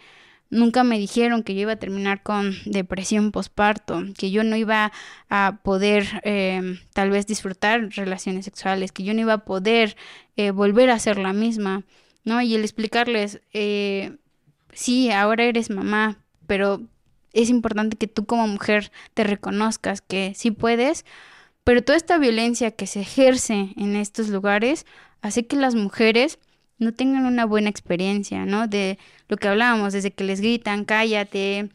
[0.50, 4.92] Nunca me dijeron que yo iba a terminar con depresión postparto, que yo no iba
[5.28, 9.96] a poder em, tal vez disfrutar relaciones sexuales, que yo no iba a poder
[10.36, 11.84] eh, volver a ser la misma,
[12.24, 12.40] ¿no?
[12.40, 14.16] Y el explicarles, eh,
[14.72, 16.80] sí, ahora eres mamá, pero
[17.34, 21.04] es importante que tú como mujer te reconozcas que sí puedes,
[21.62, 24.86] pero toda esta violencia que se ejerce en estos lugares
[25.20, 26.38] hace que las mujeres
[26.78, 28.68] no tengan una buena experiencia, ¿no?
[28.68, 28.98] De
[29.28, 31.70] lo que hablábamos, desde que les gritan, cállate,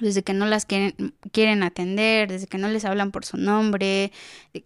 [0.00, 4.12] desde que no las quieren, quieren atender, desde que no les hablan por su nombre,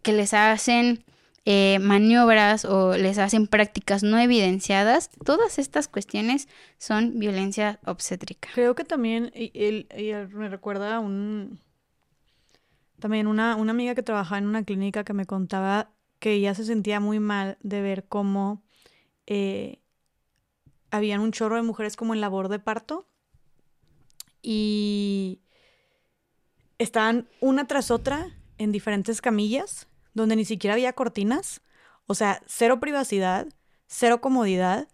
[0.03, 1.05] que les hacen
[1.45, 8.49] eh, maniobras o les hacen prácticas no evidenciadas, todas estas cuestiones son violencia obstétrica.
[8.55, 11.61] Creo que también, me recuerda a un,
[13.01, 16.65] también una, una amiga que trabajaba en una clínica que me contaba que ella se
[16.65, 18.63] sentía muy mal de ver cómo
[19.27, 19.81] eh,
[20.91, 23.09] habían un chorro de mujeres como en labor de parto
[24.43, 25.41] y
[26.79, 31.63] estaban una tras otra en diferentes camillas donde ni siquiera había cortinas,
[32.07, 33.49] o sea, cero privacidad,
[33.87, 34.89] cero comodidad.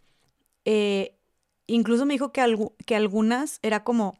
[0.64, 1.18] Eh,
[1.66, 4.18] incluso me dijo que, que algunas era como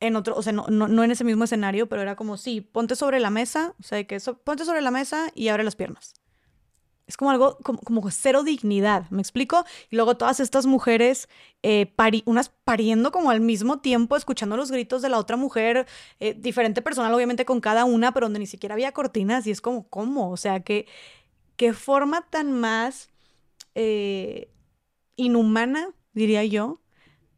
[0.00, 2.96] en otro, o sea, no, no, en ese mismo escenario, pero era como, sí, ponte
[2.96, 6.14] sobre la mesa, o sea, que ponte sobre la mesa y abre las piernas.
[7.06, 9.64] Es como algo, como, cero dignidad, ¿me explico?
[9.90, 11.28] Y luego todas estas mujeres,
[11.62, 11.92] eh,
[12.24, 15.86] unas pariendo como al mismo tiempo, escuchando los gritos de la otra mujer,
[16.18, 19.60] eh, diferente personal obviamente con cada una, pero donde ni siquiera había cortinas y es
[19.60, 20.30] como, ¿cómo?
[20.30, 20.86] O sea, que
[21.56, 23.10] qué forma tan más
[23.74, 24.48] eh,
[25.16, 26.80] inhumana, diría yo,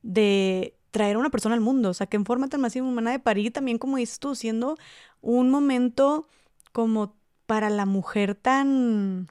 [0.02, 1.90] de traer a una persona al mundo.
[1.90, 4.76] O sea, qué forma tan más inhumana de parir también, como dices tú, siendo
[5.20, 6.28] un momento
[6.72, 9.28] como para la mujer tan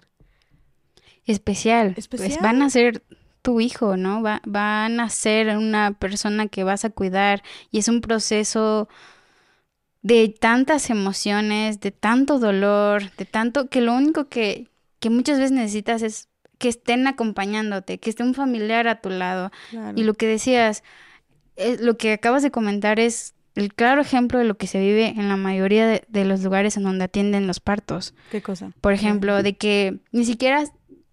[1.32, 1.96] especial.
[2.10, 3.04] Pues van a ser
[3.42, 4.24] tu hijo, ¿no?
[4.24, 8.90] Va, van a ser una persona que vas a cuidar y es un proceso
[10.02, 14.68] de tantas emociones, de tanto dolor, de tanto que lo único que,
[15.00, 19.52] que muchas veces necesitas es que estén acompañándote, que esté un familiar a tu lado.
[19.96, 20.84] Y lo que decías,
[21.56, 25.08] es, lo que acabas de comentar es el claro ejemplo de lo que se vive
[25.08, 28.14] en la mayoría de, de los lugares en donde atienden los partos.
[28.32, 28.72] ¿Qué cosa?
[28.82, 30.64] Por ejemplo, de que ni siquiera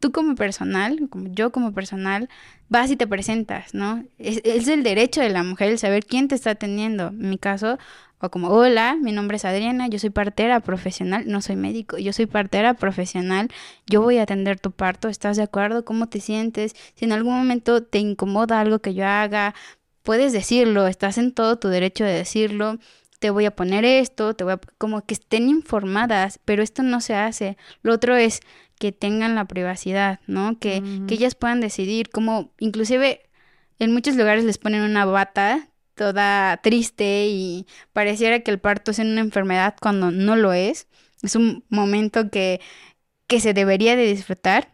[0.02, 2.28] tú como personal, como yo como personal,
[2.68, 4.04] vas y te presentas, ¿no?
[4.18, 7.08] Es, el derecho de la mujer el saber quién te está atendiendo.
[7.08, 7.78] En mi caso,
[8.18, 12.12] o como, hola, mi nombre es Adriana, yo soy partera profesional, no soy médico, yo
[12.12, 13.48] soy partera profesional,
[13.86, 15.84] yo voy a atender tu parto, ¿estás de acuerdo?
[15.84, 16.74] ¿Cómo te sientes?
[16.96, 19.54] Si en algún momento te incomoda algo que yo haga,
[20.02, 22.80] puedes decirlo, estás en todo tu derecho de decirlo
[23.20, 24.60] te voy a poner esto, te voy a...
[24.78, 27.56] como que estén informadas, pero esto no se hace.
[27.82, 28.40] Lo otro es
[28.82, 30.58] que tengan la privacidad, ¿no?
[30.58, 33.22] Que, que ellas puedan decidir como, inclusive
[33.78, 38.98] en muchos lugares les ponen una bata toda triste y pareciera que el parto es
[38.98, 40.88] una enfermedad cuando no lo es.
[41.22, 42.60] Es un momento que,
[43.28, 44.72] que se debería de disfrutar.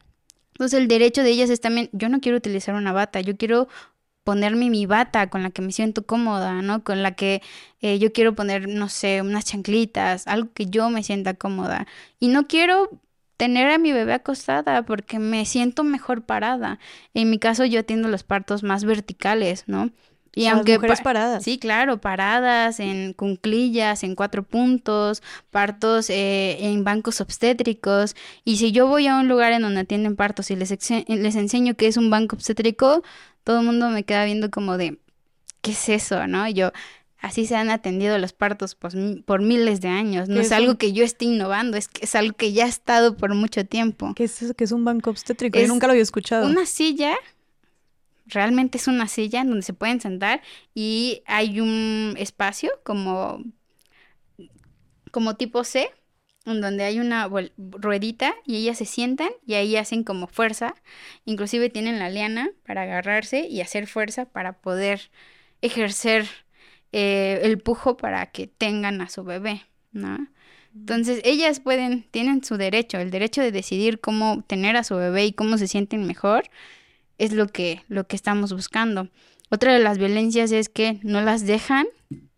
[0.53, 3.69] Entonces el derecho de ellas es también, yo no quiero utilizar una bata, yo quiero
[4.25, 6.83] ponerme mi bata con la que me siento cómoda, ¿no?
[6.83, 7.43] Con la que
[7.83, 11.87] eh, yo quiero poner, no sé, unas chanclitas, algo que yo me sienta cómoda.
[12.19, 13.03] Y no quiero
[13.39, 16.79] tener a mi bebé acostada porque me siento mejor parada.
[17.15, 19.91] En mi caso yo atiendo los partos más verticales, ¿no?
[20.35, 21.43] Y aunque mujeres paradas.
[21.43, 28.15] Sí, claro, paradas en cunclillas, en cuatro puntos, partos eh, en bancos obstétricos.
[28.45, 31.75] Y si yo voy a un lugar en donde atienden partos y les, les enseño
[31.75, 33.03] que es un banco obstétrico,
[33.43, 34.99] todo el mundo me queda viendo como de,
[35.61, 36.27] ¿qué es eso?
[36.27, 36.47] ¿No?
[36.47, 36.73] Y yo,
[37.21, 40.29] así se han atendido los partos por miles de años.
[40.29, 43.17] No es, algo que yo esté innovando, es que es algo que ya ha estado
[43.17, 44.13] por mucho tiempo.
[44.15, 44.55] ¿Qué es eso?
[44.55, 45.59] ¿Qué es un banco obstétrico?
[45.59, 46.47] yo nunca lo había escuchado.
[46.47, 47.17] Una silla,
[48.27, 50.43] realmente es una silla en donde se pueden sentar
[50.75, 53.43] y hay un espacio como,
[55.11, 55.91] como tipo C
[56.47, 60.75] en donde hay una ruedita y ellas se sientan y ahí hacen como fuerza.
[61.25, 65.11] Inclusive tienen la liana para agarrarse y hacer fuerza para poder
[65.61, 66.27] ejercer
[66.93, 69.63] eh, el pujo para que tengan a su bebé,
[69.93, 70.29] ¿no?
[70.75, 75.27] Entonces, ellas pueden, tienen su derecho, el derecho de decidir cómo tener a su bebé
[75.27, 76.45] y cómo se sienten mejor,
[77.19, 79.09] es lo que, lo que estamos buscando.
[79.51, 81.87] Otra de las violencias es que no las dejan,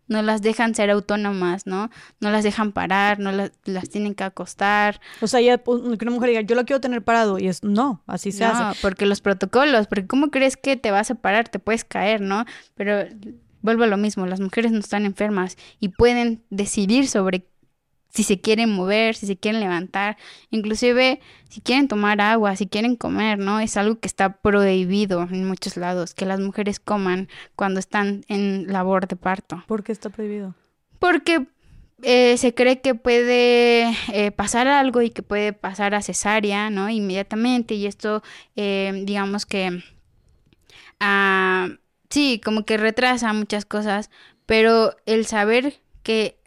[0.07, 1.89] no las dejan ser autónomas, ¿no?
[2.19, 4.99] No las dejan parar, no las, tienen que acostar.
[5.21, 8.01] O sea, ya que una mujer diga, yo lo quiero tener parado, y es, no,
[8.07, 11.47] así se no, porque los protocolos, porque ¿cómo crees que te vas a parar?
[11.47, 12.45] Te puedes caer, ¿no?
[12.75, 13.05] Pero
[13.61, 17.45] vuelvo a lo mismo, las mujeres no están enfermas y pueden decidir sobre
[18.11, 20.17] si se quieren mover, si se quieren levantar,
[20.49, 23.59] inclusive si quieren tomar agua, si quieren comer, ¿no?
[23.59, 28.67] Es algo que está prohibido en muchos lados, que las mujeres coman cuando están en
[28.67, 29.63] labor de parto.
[29.67, 30.55] ¿Por qué está prohibido?
[30.99, 31.47] Porque
[32.03, 36.89] eh, se cree que puede eh, pasar algo y que puede pasar a cesárea, ¿no?
[36.89, 38.23] Inmediatamente y esto,
[38.55, 39.83] eh, digamos que,
[40.99, 41.69] ah,
[42.11, 44.11] sí, como que retrasa muchas cosas,
[44.45, 46.41] pero el saber que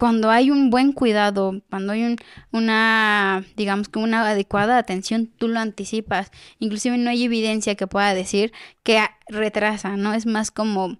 [0.00, 2.16] cuando hay un buen cuidado, cuando hay un,
[2.52, 6.30] una, digamos que una adecuada atención, tú lo anticipas.
[6.58, 8.52] Inclusive no hay evidencia que pueda decir
[8.82, 8.98] que
[9.28, 10.14] retrasa, ¿no?
[10.14, 10.98] Es más como,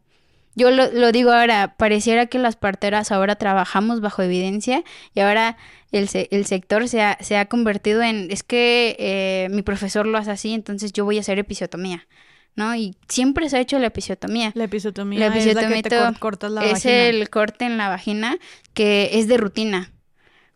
[0.55, 4.85] yo lo, digo ahora, pareciera que las parteras ahora trabajamos bajo evidencia
[5.15, 5.57] y ahora
[5.93, 10.19] el, el sector se ha, se ha, convertido en, es que eh, mi profesor lo
[10.19, 12.07] hace así, entonces yo voy a hacer episiotomía.
[12.57, 12.75] ¿No?
[12.75, 14.53] Y siempre se ha hecho la episiotomía.
[14.55, 14.65] La
[15.27, 15.83] episiotomía,
[16.63, 18.39] es, el corte en la vagina
[18.75, 19.93] que es de rutina.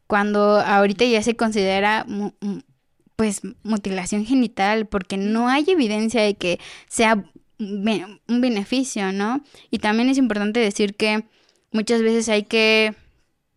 [0.07, 2.07] Cuando ahorita ya se considera
[3.17, 7.25] pues mutilación genital porque no hay evidencia de que sea
[7.59, 9.43] un beneficio, ¿no?
[9.71, 11.25] Y también es importante decir que
[11.71, 12.95] muchas veces hay que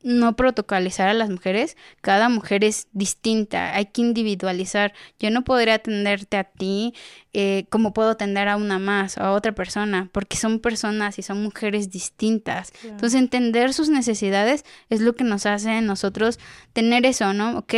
[0.04, 4.94] no protocolizar a las mujeres, cada mujer es distinta, hay que individualizar.
[5.20, 6.94] Yo no podría atenderte a ti
[7.34, 11.42] eh, como puedo atender a una más, a otra persona, porque son personas y son
[11.42, 12.72] mujeres distintas.
[12.84, 16.40] Entonces, entender sus necesidades es lo que nos hace a nosotros
[16.74, 17.58] tener eso, ¿no?
[17.58, 17.74] Ok,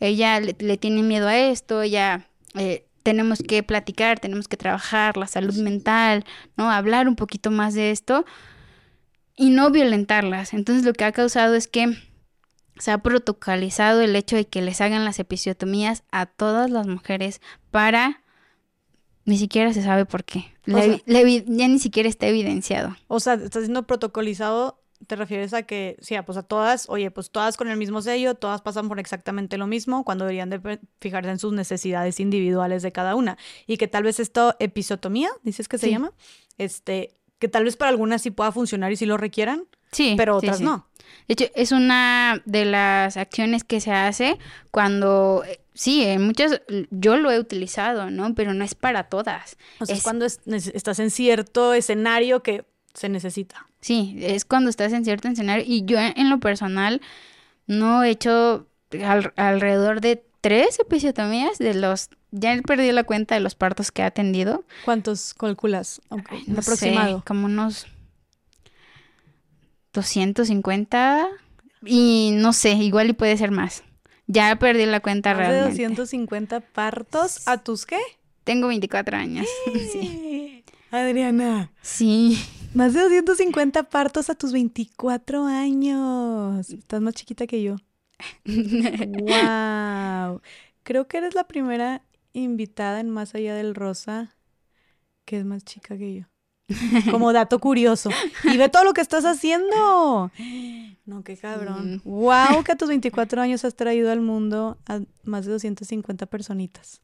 [0.00, 2.26] ella le, tiene miedo a esto, ella...
[2.54, 6.24] Eh, tenemos que platicar, tenemos que trabajar la salud mental,
[6.56, 6.70] ¿no?
[6.70, 8.24] Hablar un poquito más de esto
[9.42, 10.54] y no violentarlas.
[10.54, 11.98] Entonces lo que ha causado es que
[12.78, 17.40] se ha protocolizado el hecho de que les hagan las episiotomías a todas las mujeres
[17.72, 18.22] para...
[19.24, 20.54] Ni siquiera se sabe por qué.
[20.64, 22.96] ya ni siquiera está evidenciado.
[23.08, 27.32] O sea, está siendo protocolizado, te refieres a que, sí, pues a todas, oye, pues
[27.32, 31.30] todas con el mismo sello, todas pasan por exactamente lo mismo, cuando deberían de fijarse
[31.30, 33.38] en sus necesidades individuales de cada una.
[33.66, 36.12] Y que tal vez esto, episiotomía, dices que se llama,
[36.58, 40.36] este, que tal vez para algunas sí pueda funcionar y sí lo requieran, sí, pero
[40.36, 40.86] otras no.
[41.26, 44.38] De hecho, es una de las acciones que se hace
[44.70, 46.62] cuando, eh, sí, en muchas,
[46.92, 48.32] yo lo he utilizado, ¿no?
[48.36, 49.56] Pero no es para todas.
[49.80, 52.64] O sea, es, cuando estás en cierto escenario que
[52.94, 53.66] se necesita.
[53.80, 57.00] Sí, es cuando estás en cierto escenario y yo en lo personal
[57.66, 58.68] no he hecho
[59.34, 64.02] alrededor de tres episiotomías de los ya he perdido la cuenta de los partos que
[64.02, 64.64] ha atendido.
[64.84, 66.02] ¿Cuántos calculas?
[66.10, 67.22] aproximado.
[67.26, 67.86] como unos
[69.92, 71.28] 250
[71.84, 73.84] y no sé, igual y puede ser más.
[74.26, 75.64] Ya perdí la cuenta ¿Más realmente.
[75.64, 77.98] de 250 partos a tus qué?
[78.44, 79.46] Tengo 24 años.
[79.92, 80.64] sí.
[80.90, 81.70] Adriana.
[81.82, 82.42] Sí.
[82.74, 86.70] Más de 250 partos a tus 24 años.
[86.70, 87.76] Estás más chiquita que yo.
[88.44, 90.40] Wow.
[90.82, 92.02] Creo que eres la primera
[92.32, 94.34] invitada en Más Allá del Rosa
[95.24, 96.24] que es más chica que yo.
[97.10, 98.10] Como dato curioso.
[98.44, 100.30] Y ve todo lo que estás haciendo.
[101.04, 102.00] No, qué cabrón.
[102.04, 102.64] Wow, mm.
[102.64, 107.00] que a tus 24 años has traído al mundo a más de 250 personitas.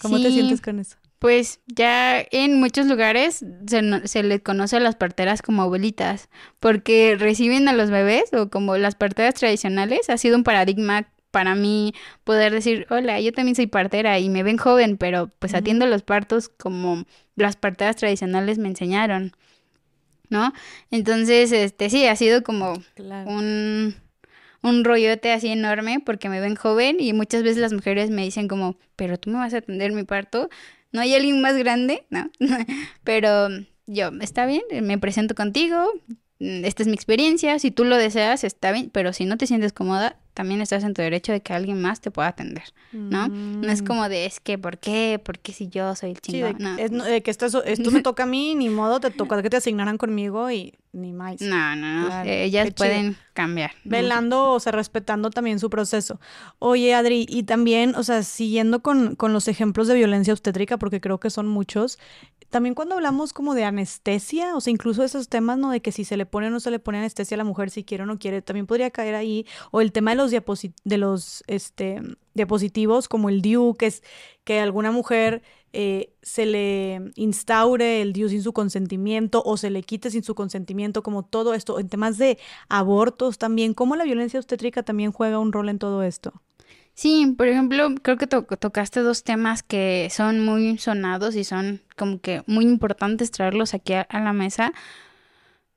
[0.00, 0.96] ¿Cómo te sientes con eso?
[1.18, 6.28] Pues ya en muchos lugares se, se les conoce a las parteras como abuelitas,
[6.60, 10.10] porque reciben a los bebés o como las parteras tradicionales.
[10.10, 11.94] Ha sido un paradigma para mí
[12.24, 16.02] poder decir, hola, yo también soy partera y me ven joven, pero pues atiendo los
[16.02, 17.04] partos como
[17.36, 19.32] las parteras tradicionales me enseñaron,
[20.30, 20.52] ¿no?
[20.90, 22.74] Entonces, este, sí, ha sido como
[23.26, 23.94] un,
[24.62, 28.48] un rollote así enorme porque me ven joven y muchas veces las mujeres me dicen
[28.48, 30.48] como, pero tú me vas a atender mi parto,
[30.92, 32.06] ¿no hay alguien más grande?
[32.10, 32.30] ¿No?
[33.04, 33.48] pero
[33.86, 35.92] yo, está bien, me presento contigo,
[36.40, 39.46] Mm, esta es mi experiencia, si tú lo deseas, está bien, pero si no te
[39.46, 42.62] sientes cómoda, también estás en tu derecho de que alguien más te pueda atender,
[42.92, 43.26] ¿no?
[43.26, 43.86] No es mm.
[43.86, 45.20] como de, es que, ¿por qué?
[45.22, 46.56] ¿Por qué si yo soy el chingón?
[46.58, 47.48] Sí, de, que esto,
[47.90, 51.40] me toca a mí, ni modo, te toca que te asignaran conmigo y ni más.
[51.40, 52.22] No, no, no.
[52.24, 53.72] Ellas pueden cambiar.
[53.84, 56.20] Velando, o sea, respetando también su proceso.
[56.58, 61.00] Oye, Adri, y también, o sea, siguiendo con, con los ejemplos de violencia obstétrica, porque
[61.00, 61.98] creo que son muchos,
[62.50, 65.70] también cuando hablamos como de anestesia, o sea, incluso esos temas, ¿no?
[65.70, 67.70] De que si se le pone o no se le pone anestesia a la mujer,
[67.70, 69.46] si quiere o no quiere, también podría caer ahí.
[69.70, 72.00] O el tema de los, de los este,
[72.34, 74.02] diapositivos, como el DIU, que es
[74.44, 75.42] que alguna mujer
[75.72, 80.34] eh, se le instaure el DIU sin su consentimiento o se le quite sin su
[80.34, 81.78] consentimiento, como todo esto.
[81.78, 82.38] En temas de
[82.68, 86.32] abortos también, ¿cómo la violencia obstétrica también juega un rol en todo esto?
[86.98, 92.20] Sí, por ejemplo, creo que tocaste dos temas que son muy sonados y son como
[92.20, 94.72] que muy importantes traerlos aquí a, la mesa,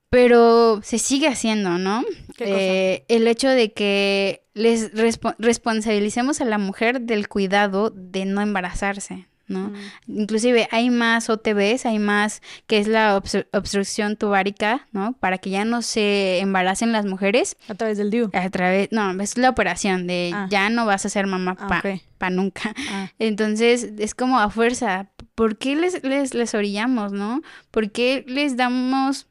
[0.10, 2.04] pero se sigue haciendo, ¿no?
[2.40, 4.92] Eh, el hecho de que les
[5.38, 9.70] responsabilicemos a la mujer del cuidado de no embarazarse, ¿no?
[9.70, 10.20] Mm.
[10.22, 15.14] Inclusive hay más OTBs, hay más que es la obstrucción tubárica, ¿no?
[15.14, 17.58] Para que ya no se embaracen las mujeres.
[17.68, 18.30] A través del DIU.
[18.34, 20.48] A través, no, es la operación de ah.
[20.50, 21.82] ya no vas a ser mamá ah,
[22.18, 22.74] pa, nunca.
[22.90, 23.10] Ah.
[23.20, 25.10] Entonces es como a fuerza.
[25.36, 27.42] ¿Por qué les, les, les orillamos, no?
[27.70, 29.28] ¿Por qué les damos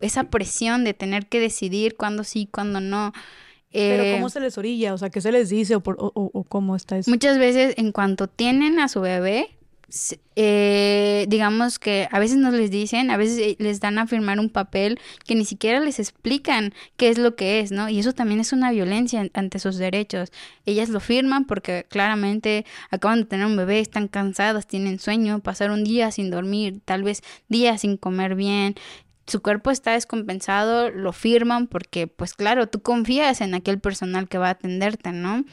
[0.00, 3.12] esa presión de tener que decidir cuándo sí, cuándo no?
[3.72, 4.94] Pero eh, ¿cómo se les orilla?
[4.94, 7.10] O sea, ¿qué se les dice o, o, cómo está eso?
[7.10, 9.55] Muchas veces en cuanto tienen a su bebé,
[10.34, 14.40] eh, digamos que a veces nos les dicen, a veces eh, les dan a firmar
[14.40, 17.88] un papel que ni siquiera les explican qué es lo que es, ¿no?
[17.88, 20.32] Y eso también es una violencia ante sus derechos.
[20.64, 25.70] Ellas lo firman porque claramente acaban de tener un bebé, están cansadas, tienen sueño, pasar
[25.70, 28.74] un día sin dormir, tal vez días sin comer bien,
[29.26, 34.38] su cuerpo está descompensado, lo firman porque, pues claro, tú confías en aquel personal que
[34.38, 35.44] va a atenderte, ¿no?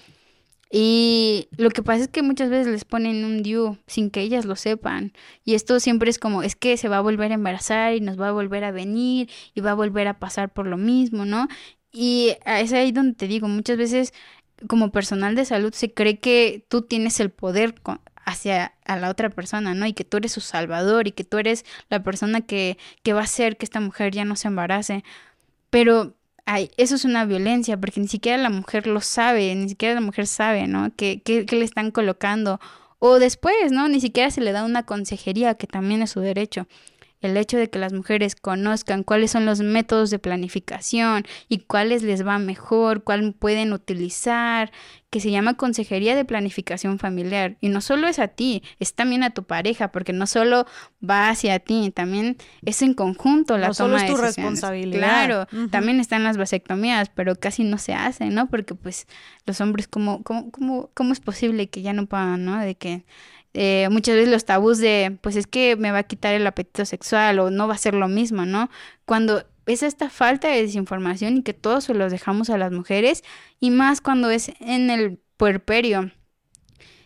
[0.75, 4.45] Y lo que pasa es que muchas veces les ponen un DIU sin que ellas
[4.45, 5.13] lo sepan.
[5.45, 8.19] Y esto siempre es como, es que se va a volver a embarazar y nos
[8.19, 11.47] va a volver a venir y va a volver a pasar por lo mismo, ¿no?
[11.91, 14.13] Y es ahí donde te digo, muchas veces
[14.67, 17.75] como personal de salud se cree que tú tienes el poder
[18.25, 19.85] hacia a la otra persona, ¿no?
[19.85, 23.21] Y que tú eres su salvador y que tú eres la persona que, que va
[23.21, 25.03] a hacer que esta mujer ya no se embarace.
[25.69, 26.15] Pero
[26.45, 30.01] ay, eso es una violencia, porque ni siquiera la mujer lo sabe, ni siquiera la
[30.01, 30.91] mujer sabe, ¿no?
[30.95, 32.59] ¿Qué, qué, qué le están colocando?
[32.99, 33.87] O después, ¿no?
[33.87, 36.67] Ni siquiera se le da una consejería, que también es su derecho
[37.23, 42.03] el hecho de que las mujeres conozcan cuáles son los métodos de planificación y cuáles
[42.03, 44.71] les va mejor, cuál pueden utilizar,
[45.09, 47.55] que se llama Consejería de Planificación Familiar.
[47.61, 50.65] Y no solo es a ti, es también a tu pareja, porque no solo
[51.07, 54.99] va hacia ti, también es en conjunto la no toma solo es tu responsabilidad.
[54.99, 58.47] Claro, también están las vasectomías, pero casi no se hacen, ¿no?
[58.47, 59.07] Porque pues
[59.45, 62.59] los hombres, ¿cómo, cómo, cómo, cómo es posible que ya no puedan, ¿no?
[62.59, 63.05] De que
[63.53, 66.85] eh, muchas veces los tabús de, pues es que me va a quitar el apetito
[66.85, 68.69] sexual o no va a ser lo mismo, ¿no?
[69.05, 73.23] Cuando es esta falta de desinformación y que todos se los dejamos a las mujeres
[73.59, 76.11] y más cuando es en el puerperio.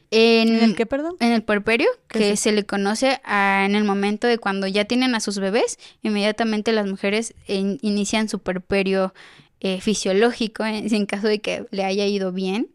[0.10, 1.18] En, el qué, perdón?
[1.20, 5.20] En el puerperio, que se le conoce en el momento de cuando ya tienen a
[5.20, 9.14] sus bebés, inmediatamente las mujeres inician su puerperio
[9.60, 12.70] eh, fisiológico, en caso de que le haya ido bien.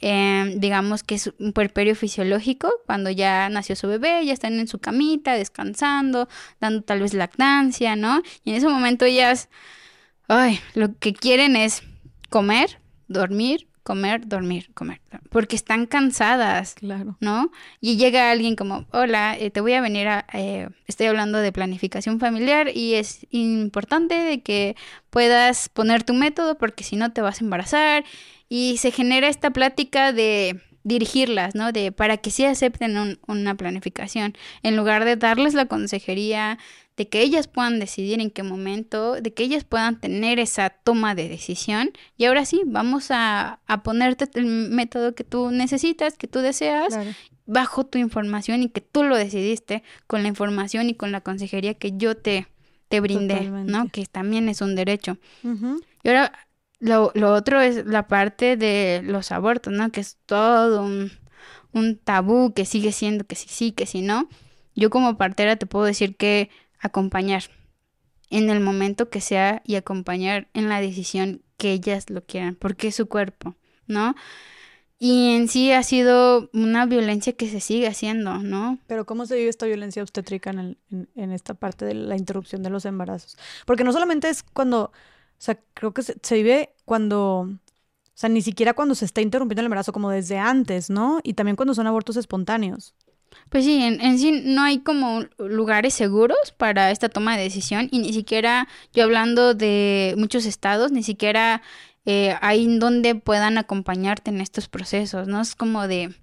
[0.00, 4.66] Em, digamos que es un puerperio fisiológico, cuando ya nació su bebé, ya están en
[4.66, 6.28] su camita, descansando,
[6.58, 8.22] dando tal vez lactancia, ¿no?
[8.44, 9.50] Y en ese momento ellas,
[10.28, 11.82] ay, lo que quieren es
[12.30, 17.16] comer, dormir, comer, dormir, comer, porque están cansadas, claro.
[17.20, 17.50] ¿no?
[17.80, 21.52] Y llega alguien como, hola, eh, te voy a venir a, eh, estoy hablando de
[21.52, 24.76] planificación familiar y es importante de que
[25.10, 28.04] puedas poner tu método porque si no te vas a embarazar
[28.50, 31.72] y se genera esta plática de dirigirlas, ¿no?
[31.72, 36.58] De para que sí acepten una planificación, en lugar de darles la consejería,
[36.96, 41.14] de que ellas puedan decidir en qué momento, de que ellas puedan tener esa toma
[41.14, 41.92] de decisión.
[42.16, 46.98] Y ahora sí, vamos a, a ponerte el método que tú necesitas, que tú deseas,
[47.46, 51.74] bajo tu información y que tú lo decidiste con la información y con la consejería
[51.74, 52.48] que yo te,
[52.88, 53.88] te brindé, ¿no?
[53.88, 55.18] Que también es un derecho.
[56.02, 56.32] Y ahora
[56.80, 59.92] lo, lo, otro es la parte de los abortos, ¿no?
[59.92, 61.12] Que es todo un,
[61.72, 64.28] un tabú que sigue siendo que sí, sí, que sí, no.
[64.74, 66.50] Yo como partera te puedo decir que
[66.80, 67.44] acompañar
[68.30, 72.88] en el momento que sea y acompañar en la decisión que ellas lo quieran, porque
[72.88, 73.56] es su cuerpo,
[73.86, 74.14] ¿no?
[74.98, 78.78] Y en sí ha sido una violencia que se sigue haciendo, ¿no?
[78.86, 80.78] Pero ¿cómo se vive esta violencia obstétrica en,
[81.14, 83.36] en esta parte de la interrupción de los embarazos?
[83.66, 84.92] Porque no solamente es cuando
[85.40, 87.58] o sea, creo que se, vive cuando, o
[88.12, 91.20] sea, ni siquiera cuando se está interrumpiendo el embarazo, como desde antes, ¿no?
[91.22, 92.92] Y también cuando son abortos espontáneos.
[93.48, 97.88] Pues sí, en, en, sí no hay como lugares seguros para esta toma de decisión
[97.90, 101.62] y ni siquiera, yo hablando de muchos estados, ni siquiera
[102.04, 105.40] eh, hay donde puedan acompañarte en estos procesos, ¿no?
[105.40, 106.14] Es como de,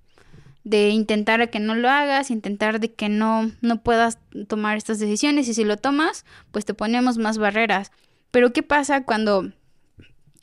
[0.63, 5.47] de intentar que no lo hagas, intentar de que no, no puedas tomar estas decisiones
[5.47, 7.91] y si lo tomas, pues te ponemos más barreras.
[8.31, 9.51] Pero ¿qué pasa cuando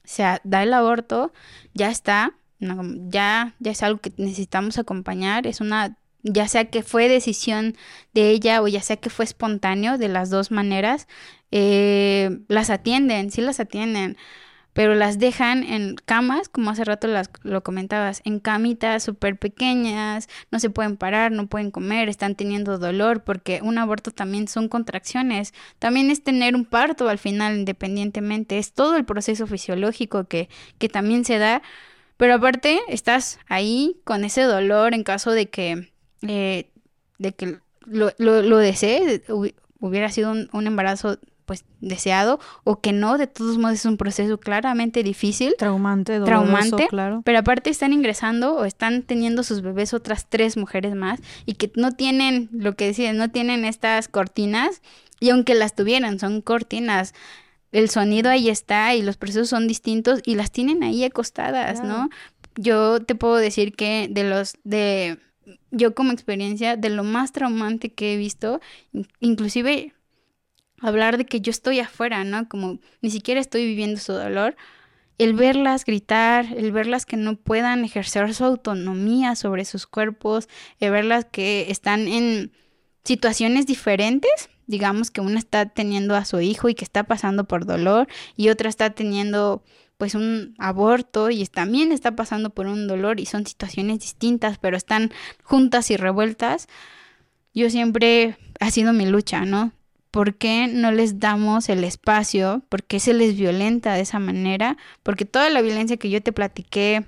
[0.05, 1.33] se da el aborto?
[1.75, 7.09] Ya está, ya, ya es algo que necesitamos acompañar, es una ya sea que fue
[7.09, 7.77] decisión
[8.15, 11.07] de ella o ya sea que fue espontáneo, de las dos maneras,
[11.51, 14.17] eh, las atienden, sí las atienden,
[14.75, 20.29] pero las dejan en camas, como hace rato las, lo comentabas, en camitas súper pequeñas,
[20.51, 24.69] no se pueden parar, no pueden comer, están teniendo dolor, porque un aborto también son
[24.69, 30.51] contracciones, también es tener un parto al final independientemente, es todo el proceso fisiológico que,
[30.79, 31.63] que también se da,
[32.19, 35.91] pero aparte estás ahí con ese dolor en caso de que
[36.23, 36.71] eh,
[37.19, 39.23] de que lo, lo, lo desee,
[39.81, 44.39] hubiera sido un, embarazo pues deseado o que no, de todos modos es un proceso
[44.39, 45.55] claramente difícil.
[45.59, 47.23] Traumante, doloroso, traumante, claro.
[47.25, 51.71] Pero aparte están ingresando o están teniendo sus bebés otras tres mujeres más y que
[51.77, 54.83] no tienen, lo que decían, no tienen estas cortinas
[55.21, 57.15] y aunque las tuvieran, son cortinas.
[57.73, 62.09] El sonido ahí está y los procesos son distintos y las tienen ahí acostadas, ¿no?
[62.57, 65.19] Yo te puedo decir que de los de
[65.71, 68.61] yo como experiencia de lo más traumante que he visto,
[69.21, 69.93] inclusive
[70.85, 72.49] hablar de que yo estoy afuera, ¿no?
[72.49, 74.57] Como ni siquiera estoy viviendo su dolor,
[75.19, 80.49] el verlas gritar, el verlas que no puedan ejercer su autonomía sobre sus cuerpos,
[80.81, 82.53] el verlas que están en
[83.05, 87.67] situaciones diferentes, digamos que una está teniendo a su hijo y que está pasando por
[87.67, 89.63] dolor y otra está teniendo
[89.99, 94.77] pues un aborto y también está pasando por un dolor y son situaciones distintas, pero
[94.77, 95.13] están
[95.43, 96.67] juntas y revueltas,
[97.55, 99.73] yo siempre ha sido mi lucha, ¿no?
[100.15, 102.63] ¿Por qué no les damos el espacio?
[102.69, 104.77] ¿Por qué se les violenta de esa manera?
[105.03, 107.05] Porque toda la violencia que yo te platiqué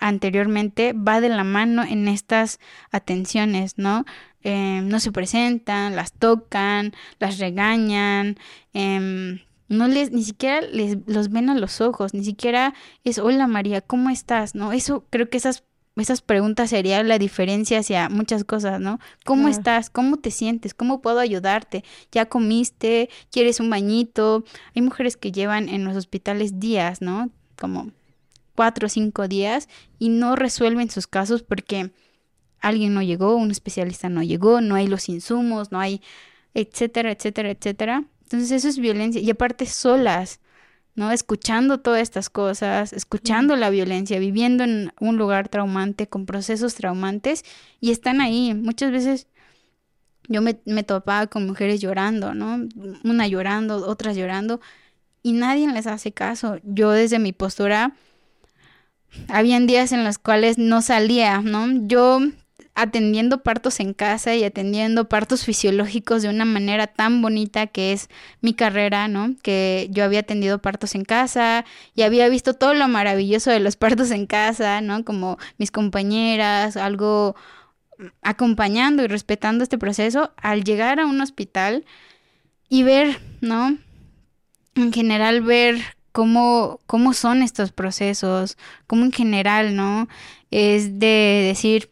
[0.00, 2.58] anteriormente va de la mano en estas
[2.90, 4.04] atenciones, ¿no?
[4.42, 8.36] Eh, no se presentan, las tocan, las regañan,
[8.74, 9.38] eh,
[9.68, 12.74] no les, ni siquiera les los ven a los ojos, ni siquiera
[13.04, 14.56] es hola María, ¿cómo estás?
[14.56, 14.72] ¿No?
[14.72, 15.62] Eso creo que esas,
[15.96, 19.00] esas preguntas serían la diferencia hacia muchas cosas, ¿no?
[19.24, 19.90] ¿Cómo estás?
[19.90, 20.72] ¿Cómo te sientes?
[20.72, 21.84] ¿Cómo puedo ayudarte?
[22.12, 23.10] ¿Ya comiste?
[23.30, 24.44] ¿Quieres un bañito?
[24.74, 27.30] Hay mujeres que llevan en los hospitales días, ¿no?
[27.58, 27.90] Como
[28.54, 29.68] cuatro o cinco días
[29.98, 31.92] y no resuelven sus casos porque
[32.60, 36.02] alguien no llegó, un especialista no llegó, no hay los insumos, no hay,
[36.54, 38.04] etcétera, etcétera, etcétera.
[38.22, 39.20] Entonces eso es violencia.
[39.20, 40.39] Y aparte solas,
[41.00, 41.10] ¿no?
[41.12, 47.42] Escuchando todas estas cosas, escuchando la violencia, viviendo en un lugar traumante, con procesos traumantes,
[47.80, 48.52] y están ahí.
[48.52, 49.26] Muchas veces
[50.28, 52.68] yo me, me topaba con mujeres llorando, ¿no?
[53.02, 54.60] Una llorando, otras llorando,
[55.22, 56.58] y nadie les hace caso.
[56.64, 57.94] Yo desde mi postura,
[59.28, 61.66] habían días en los cuales no salía, ¿no?
[61.86, 62.20] Yo
[62.80, 68.08] atendiendo partos en casa y atendiendo partos fisiológicos de una manera tan bonita que es
[68.40, 69.34] mi carrera, ¿no?
[69.42, 73.76] Que yo había atendido partos en casa y había visto todo lo maravilloso de los
[73.84, 75.04] partos en casa, ¿no?
[75.04, 77.36] Como mis compañeras, algo
[78.22, 81.84] acompañando y respetando este proceso, al llegar a un hospital
[82.70, 83.76] y ver, ¿no?
[84.74, 88.56] En general ver cómo, cómo son estos procesos,
[88.86, 90.08] cómo en general, ¿no?
[90.50, 91.90] Es de decir,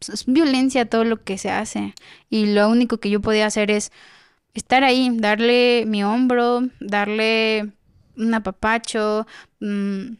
[0.00, 1.94] es violencia todo lo que se hace.
[2.30, 3.92] Y lo único que yo podía hacer es
[4.54, 7.72] estar ahí, darle mi hombro, darle
[8.16, 9.26] un apapacho,
[9.60, 10.14] mm,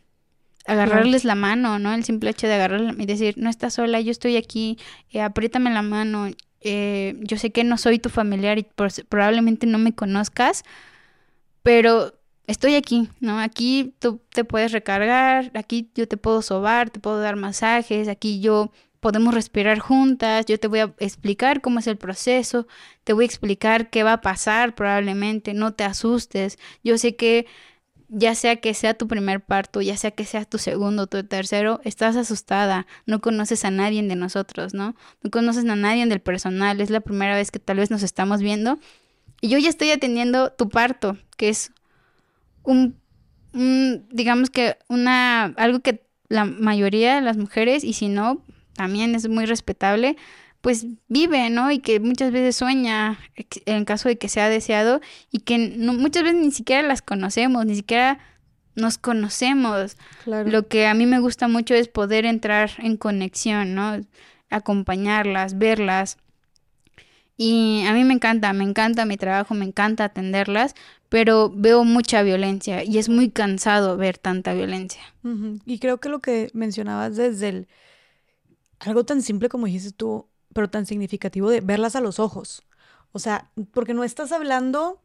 [0.66, 1.94] agarrarles la mano, ¿no?
[1.94, 4.78] El simple hecho de agarrarla y decir, no estás sola, yo estoy aquí,
[5.10, 6.28] eh, apriétame la mano.
[6.60, 8.66] Eh, yo sé que no soy tu familiar y
[9.08, 10.64] probablemente no me conozcas,
[11.62, 12.14] pero
[12.46, 13.38] estoy aquí, ¿no?
[13.38, 18.40] Aquí tú te puedes recargar, aquí yo te puedo sobar, te puedo dar masajes, aquí
[18.40, 22.66] yo podemos respirar juntas, yo te voy a explicar cómo es el proceso,
[23.04, 26.58] te voy a explicar qué va a pasar probablemente, no te asustes.
[26.82, 27.46] Yo sé que
[28.08, 31.80] ya sea que sea tu primer parto, ya sea que sea tu segundo tu tercero,
[31.84, 34.96] estás asustada, no conoces a nadie de nosotros, ¿no?
[35.22, 38.40] No conoces a nadie del personal, es la primera vez que tal vez nos estamos
[38.40, 38.78] viendo.
[39.40, 41.70] Y yo ya estoy atendiendo tu parto, que es
[42.62, 42.96] un,
[43.52, 48.42] un digamos que una, algo que la mayoría de las mujeres, y si no,
[48.78, 50.16] también es muy respetable,
[50.60, 51.70] pues vive, ¿no?
[51.72, 53.18] Y que muchas veces sueña
[53.66, 55.00] en caso de que sea deseado
[55.32, 58.20] y que no, muchas veces ni siquiera las conocemos, ni siquiera
[58.76, 59.96] nos conocemos.
[60.26, 64.00] Lo que a mí me gusta mucho es poder entrar en conexión, ¿no?
[64.48, 66.16] Acompañarlas, verlas,
[67.40, 70.74] Y a mí me encanta, me encanta mi trabajo, me encanta atenderlas,
[71.08, 75.02] pero veo mucha violencia y es muy cansado ver tanta violencia.
[75.66, 77.68] Y creo que lo que mencionabas desde el...
[78.80, 82.62] Algo tan simple como dijiste tú, pero tan significativo de verlas a los ojos.
[83.12, 85.00] O sea, porque no estás hablando,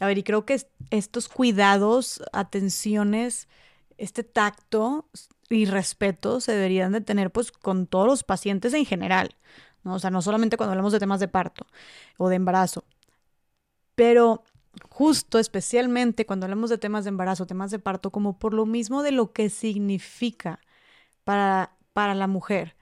[0.00, 0.60] a ver, y creo que
[0.90, 3.48] estos cuidados, atenciones,
[3.98, 5.08] este tacto
[5.50, 9.36] y respeto se deberían de tener pues con todos los pacientes en general,
[9.82, 9.94] ¿no?
[9.94, 11.66] O sea, no solamente cuando hablamos de temas de parto
[12.16, 12.84] o de embarazo,
[13.94, 14.44] pero
[14.90, 19.02] justo especialmente cuando hablamos de temas de embarazo, temas de parto, como por lo mismo
[19.02, 20.60] de lo que significa
[21.24, 22.76] para, para la mujer,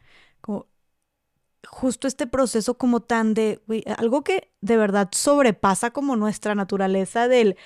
[1.67, 3.61] justo este proceso como tan de,
[3.99, 7.57] algo que de verdad sobrepasa como nuestra naturaleza del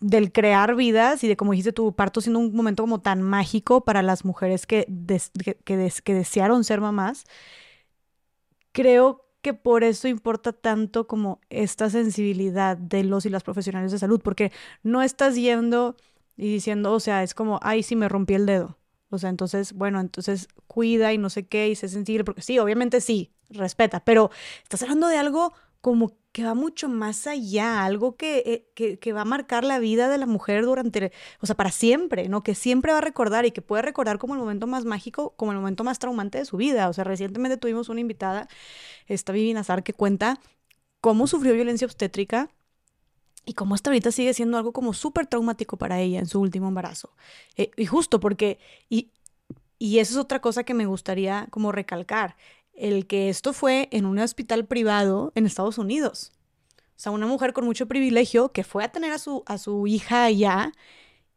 [0.00, 3.84] del crear vidas y de como dijiste tu parto siendo un momento como tan mágico
[3.84, 4.86] para las mujeres que,
[5.64, 7.24] que, que, desearon ser mamás,
[8.72, 13.98] creo que por eso importa tanto como esta sensibilidad de los y las profesionales de
[13.98, 14.52] salud, porque
[14.82, 15.96] no estás yendo
[16.36, 18.79] y diciendo, o sea, es como, ay, sí, me rompí el dedo.
[19.10, 22.58] O sea, entonces, bueno, entonces cuida y no sé qué y sé sensible, porque sí,
[22.58, 24.30] obviamente sí, respeta, pero
[24.62, 29.22] estás hablando de algo como que va mucho más allá, algo eh, que, que, va
[29.22, 32.42] a marcar la vida de la mujer durante, o sea, para siempre, ¿no?
[32.42, 35.52] Que siempre va a recordar y que puede recordar como el momento más mágico, como
[35.52, 36.88] el momento más traumante de su vida.
[36.88, 38.48] O sea, recientemente tuvimos una invitada,
[39.06, 40.38] esta Vivi Nazar, que cuenta
[41.00, 42.50] cómo sufrió violencia obstétrica
[43.44, 46.68] y cómo hasta ahorita sigue siendo algo como súper traumático para ella en su último
[46.68, 47.14] embarazo.
[47.56, 48.58] Eh, y justo porque,
[48.88, 49.10] y,
[49.78, 52.36] y eso es otra cosa que me gustaría como recalcar,
[52.74, 56.32] el que esto fue en un hospital privado en Estados Unidos.
[56.78, 59.86] O sea, una mujer con mucho privilegio que fue a tener a su, a su
[59.86, 60.72] hija allá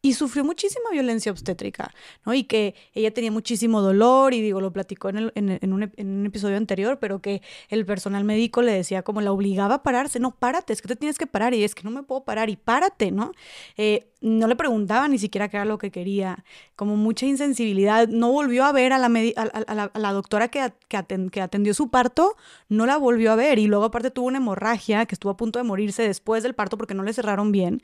[0.06, 1.94] y sufrió muchísima violencia obstétrica,
[2.26, 2.34] ¿no?
[2.34, 7.22] Y que ella tenía muchísimo dolor, y digo, lo platicó en, un, episodio anterior, pero
[7.22, 10.90] que el personal médico le decía como la obligaba a pararse, no, párate, es que
[10.90, 13.32] te tienes que parar, y es que no me puedo parar, y párate, ¿no?
[13.78, 16.44] Eh, no le preguntaba ni siquiera qué era lo que quería,
[16.76, 22.36] como mucha insensibilidad, no volvió a ver a la, doctora que, que, atendió su parto,
[22.68, 25.60] no la volvió a ver, y luego aparte tuvo una hemorragia, que estuvo a punto
[25.60, 27.82] de morirse después del parto porque no le cerraron bien.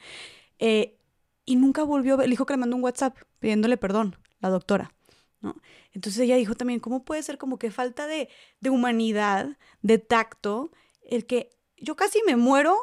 [0.60, 0.99] Eh,
[1.50, 4.94] y nunca volvió ver, dijo que le mandó un WhatsApp pidiéndole perdón, la doctora.
[5.42, 5.56] ¿no?
[5.94, 10.70] Entonces ella dijo también, ¿cómo puede ser como que falta de, de humanidad, de tacto,
[11.02, 12.78] el que yo casi me muero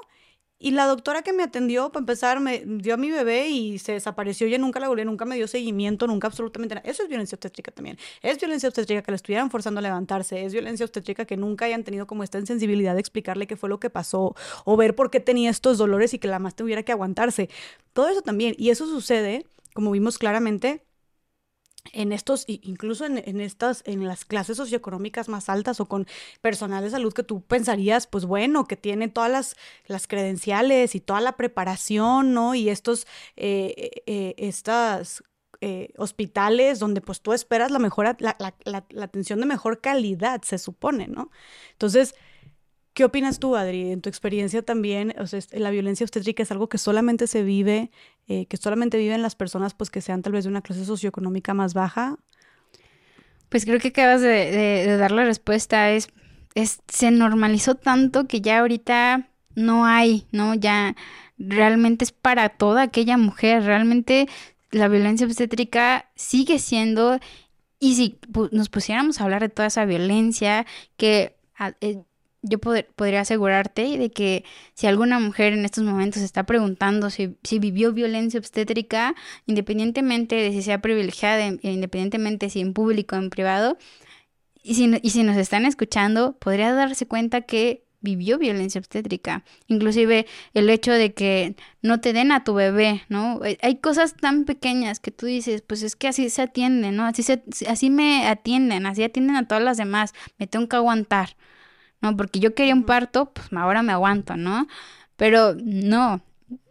[0.58, 3.92] y la doctora que me atendió, para empezar, me dio a mi bebé y se
[3.92, 4.46] desapareció.
[4.46, 6.88] Ella nunca la volvió, nunca me dio seguimiento, nunca absolutamente nada.
[6.88, 7.98] Eso es violencia obstétrica también.
[8.22, 10.46] Es violencia obstétrica que la estuvieran forzando a levantarse.
[10.46, 13.78] Es violencia obstétrica que nunca hayan tenido como esta insensibilidad de explicarle qué fue lo
[13.80, 14.34] que pasó
[14.64, 17.50] o ver por qué tenía estos dolores y que la más tuviera que aguantarse.
[17.92, 18.54] Todo eso también.
[18.56, 20.86] Y eso sucede, como vimos claramente,
[21.92, 26.06] en estos, incluso en, estas, en las clases socioeconómicas más altas o con
[26.40, 29.56] personal de salud que tú pensarías, pues bueno, que tiene todas las,
[29.86, 32.54] las credenciales y toda la preparación, ¿no?
[32.54, 33.06] Y estos,
[33.36, 35.22] eh, eh, estas
[35.60, 40.42] eh, hospitales donde pues tú esperas la mejor, la, la, la atención de mejor calidad,
[40.42, 41.30] se supone, ¿no?
[41.72, 42.14] Entonces,
[42.96, 43.92] ¿Qué opinas tú, Adri?
[43.92, 47.90] En tu experiencia también, o sea, la violencia obstétrica es algo que solamente se vive,
[48.26, 51.52] eh, que solamente viven las personas pues que sean tal vez de una clase socioeconómica
[51.52, 52.16] más baja.
[53.50, 55.90] Pues creo que acabas de, dar la respuesta.
[55.90, 56.08] Es,
[56.54, 60.54] es, se normalizó tanto que ya ahorita no hay, ¿no?
[60.54, 60.96] Ya
[61.36, 63.64] realmente es para toda aquella mujer.
[63.64, 64.26] Realmente
[64.70, 67.20] la violencia obstétrica sigue siendo,
[67.78, 68.18] y si
[68.52, 70.64] nos pusiéramos a hablar de toda esa violencia
[70.96, 71.36] que
[71.82, 72.02] eh,
[72.48, 74.44] yo podría asegurarte de que
[74.74, 79.14] si alguna mujer en estos momentos está preguntando si, si, vivió violencia obstétrica,
[79.46, 83.78] independientemente de si sea privilegiada, independientemente si en público o en privado,
[84.62, 89.44] y si, y si nos están escuchando, podría darse cuenta que vivió violencia obstétrica.
[89.66, 93.40] Inclusive el hecho de que no te den a tu bebé, ¿no?
[93.62, 97.04] Hay cosas tan pequeñas que tú dices, pues es que así se atienden, ¿no?
[97.04, 101.36] Así, se, así me atienden, así atienden a todas las demás, me tengo que aguantar.
[102.00, 102.16] ¿No?
[102.16, 104.66] Porque yo quería un parto, pues ahora me aguanto, ¿no?
[105.16, 106.20] Pero no,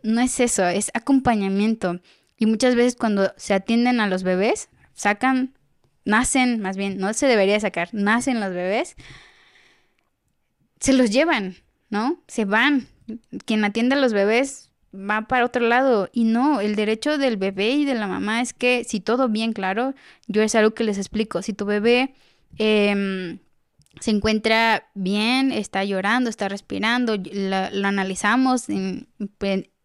[0.04, 2.00] no es eso, es acompañamiento.
[2.38, 5.54] Y muchas veces cuando se atienden a los bebés, sacan,
[6.04, 8.96] nacen, más bien, no se debería sacar, nacen los bebés,
[10.80, 11.56] se los llevan,
[11.90, 12.22] ¿no?
[12.28, 12.88] Se van.
[13.46, 16.10] Quien atiende a los bebés va para otro lado.
[16.12, 19.54] Y no, el derecho del bebé y de la mamá es que si todo bien
[19.54, 19.94] claro,
[20.28, 22.14] yo es algo que les explico, si tu bebé...
[22.58, 23.40] Eh,
[24.00, 28.66] se encuentra bien, está llorando, está respirando, lo, analizamos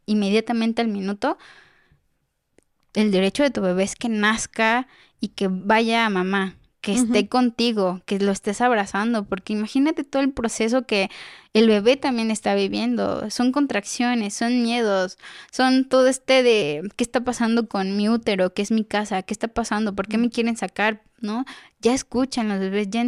[0.06, 1.38] inmediatamente al minuto.
[2.94, 4.88] El derecho de tu bebé es que nazca
[5.20, 10.22] y que vaya a mamá, que esté contigo, que lo estés abrazando, porque imagínate todo
[10.22, 11.10] el proceso que
[11.52, 13.30] el bebé también está viviendo.
[13.30, 15.18] Son contracciones, son miedos,
[15.52, 19.34] son todo este de qué está pasando con mi útero, qué es mi casa, qué
[19.34, 21.44] está pasando, por qué me quieren sacar, ¿no?
[21.80, 23.04] Ya escuchan los bebés, ya,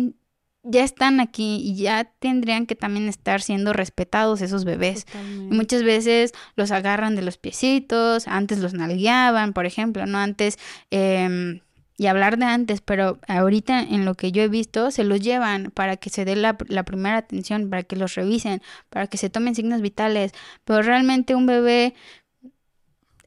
[0.62, 5.06] ya están aquí y ya tendrían que también estar siendo respetados esos bebés.
[5.50, 10.18] muchas veces los agarran de los piecitos, antes los nalgueaban, por ejemplo, ¿no?
[10.18, 10.58] Antes...
[10.90, 11.60] Eh,
[12.02, 15.70] y hablar de antes, pero ahorita en lo que yo he visto, se los llevan
[15.70, 19.54] para que se dé la, primera atención, para que los revisen, para que se tomen
[19.54, 20.32] signos vitales,
[20.64, 21.94] pero realmente un bebé,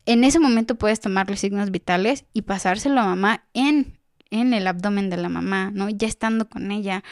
[0.06, 3.95] en ese momento puedes tomarle signos vitales y pasárselo a mamá en,
[4.36, 5.90] en el abdomen de la mamá, ¿no?
[5.90, 7.04] Ya estando con ella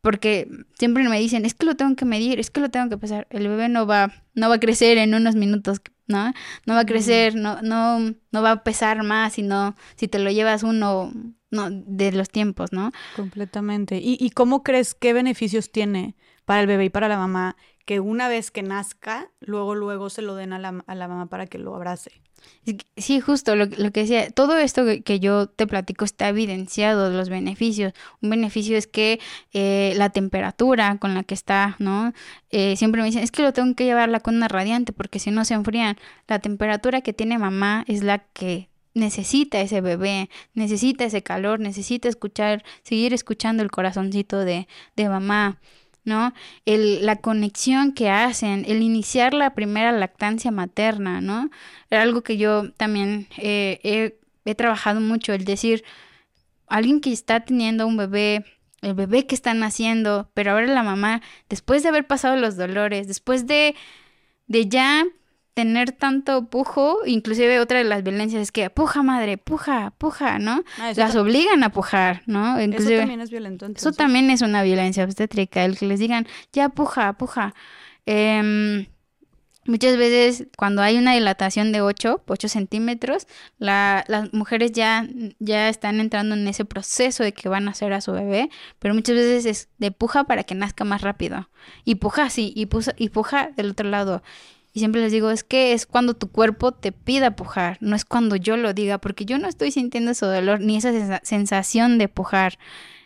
[0.00, 0.48] porque
[0.78, 3.26] siempre me dicen, es que lo tengo que medir, es que lo tengo que pesar.
[3.30, 6.32] El bebé no va, no va a crecer en unos minutos, ¿no?
[6.66, 10.30] No va a crecer, no, no, no va a pesar más, sino si te lo
[10.30, 11.12] llevas uno
[11.50, 12.92] no, de los tiempos, ¿no?
[13.14, 13.98] Completamente.
[13.98, 16.16] ¿Y, ¿Y cómo crees qué beneficios tiene
[16.46, 20.22] para el bebé y para la mamá que una vez que nazca, luego, luego se
[20.22, 22.22] lo den a la, a la mamá para que lo abrace?
[22.96, 27.92] Sí, justo lo, que decía, todo esto que, yo te platico está evidenciado, los beneficios.
[28.20, 29.18] Un beneficio es que
[29.52, 32.12] eh, la temperatura con la que está, ¿no?
[32.50, 35.30] Eh, siempre me dicen, es que lo tengo que llevarla con una radiante porque si
[35.30, 35.96] no se enfrían.
[36.28, 42.08] La temperatura que tiene mamá es la que necesita ese bebé, necesita ese calor, necesita
[42.08, 45.60] escuchar, seguir escuchando el corazoncito de, de mamá.
[46.04, 46.32] ¿No?
[46.64, 51.50] El, la conexión que hacen, el iniciar la primera lactancia materna, ¿no?
[51.90, 55.84] Era algo que yo también eh, he, trabajado mucho, el decir,
[56.66, 58.44] alguien que está teniendo un bebé,
[58.82, 63.06] el bebé que está naciendo, pero ahora la mamá, después de haber pasado los dolores,
[63.06, 63.76] después de,
[64.48, 65.04] de ya
[65.60, 70.64] tener tanto pujo, inclusive otra de las violencias es que puja madre, puja, puja, ¿no?
[70.78, 72.58] Ah, las obligan a pujar, ¿no?
[72.58, 73.66] eso también es violento.
[73.66, 77.54] Eso también es una violencia obstétrica, el que les digan, ya puja, puja.
[78.06, 78.86] Em,
[79.66, 83.26] muchas veces cuando hay una dilatación de 8, 8 centímetros,
[83.58, 85.06] la, las mujeres ya,
[85.40, 88.94] ya están entrando en ese proceso de que van a hacer a su bebé, pero
[88.94, 91.50] muchas veces es de puja para que nazca más rápido.
[91.84, 92.66] Y puja, sí, y,
[92.96, 94.22] y puja del otro lado.
[94.72, 98.04] Y siempre les digo, es que es cuando tu cuerpo te pida pujar, no es
[98.04, 102.08] cuando yo lo diga, porque yo no estoy sintiendo ese dolor ni esa sensación de
[102.08, 102.58] pujar.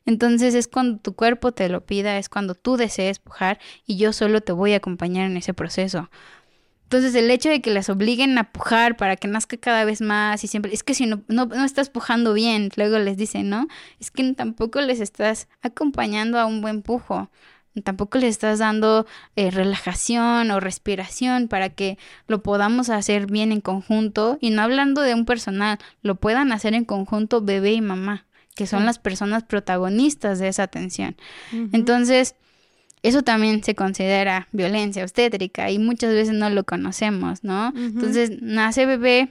[0.07, 4.12] Entonces es cuando tu cuerpo te lo pida, es cuando tú desees pujar y yo
[4.12, 6.11] solo te voy a acompañar en ese proceso.
[6.85, 10.45] Entonces el hecho de que las obliguen a pujar para que nazca cada vez más
[10.45, 13.66] y siempre, es que si no, no, no estás pujando bien, luego les dicen, ¿no?
[13.99, 17.31] Es que tampoco les estás acompañando a un buen pujo.
[17.83, 21.99] Tampoco le estás dando eh, relajación o respiración para que
[22.29, 24.39] lo podamos hacer bien en conjunto.
[24.41, 28.67] Y no hablando de un personal, lo puedan hacer en conjunto bebé y mamá, que
[28.67, 31.17] son las personas protagonistas de esa atención.
[31.73, 32.37] Entonces,
[33.03, 37.73] eso también se considera violencia obstétrica y muchas veces no lo conocemos, ¿no?
[37.77, 39.29] Entonces, nace bebé,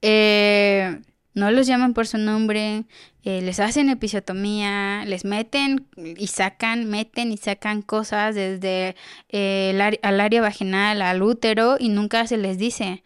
[0.00, 1.00] eh,
[1.34, 2.84] no los llaman por su nombre,
[3.22, 8.96] eh, les hacen episiotomía, les meten y sacan, meten y sacan cosas desde
[9.28, 13.02] eh, el al área vaginal, al útero y nunca se les dice.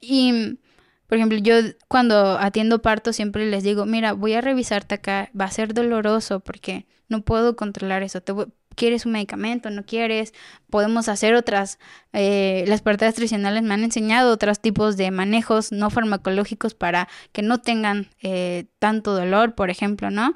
[0.00, 0.58] Y,
[1.06, 1.56] por ejemplo, yo
[1.88, 6.40] cuando atiendo parto siempre les digo, mira, voy a revisarte acá, va a ser doloroso
[6.40, 8.32] porque no puedo controlar eso, te
[8.74, 10.32] quieres un medicamento, no quieres,
[10.70, 11.78] podemos hacer otras,
[12.12, 17.42] eh, las partes tradicionales me han enseñado otros tipos de manejos no farmacológicos para que
[17.42, 20.34] no tengan eh, tanto dolor, por ejemplo, ¿no?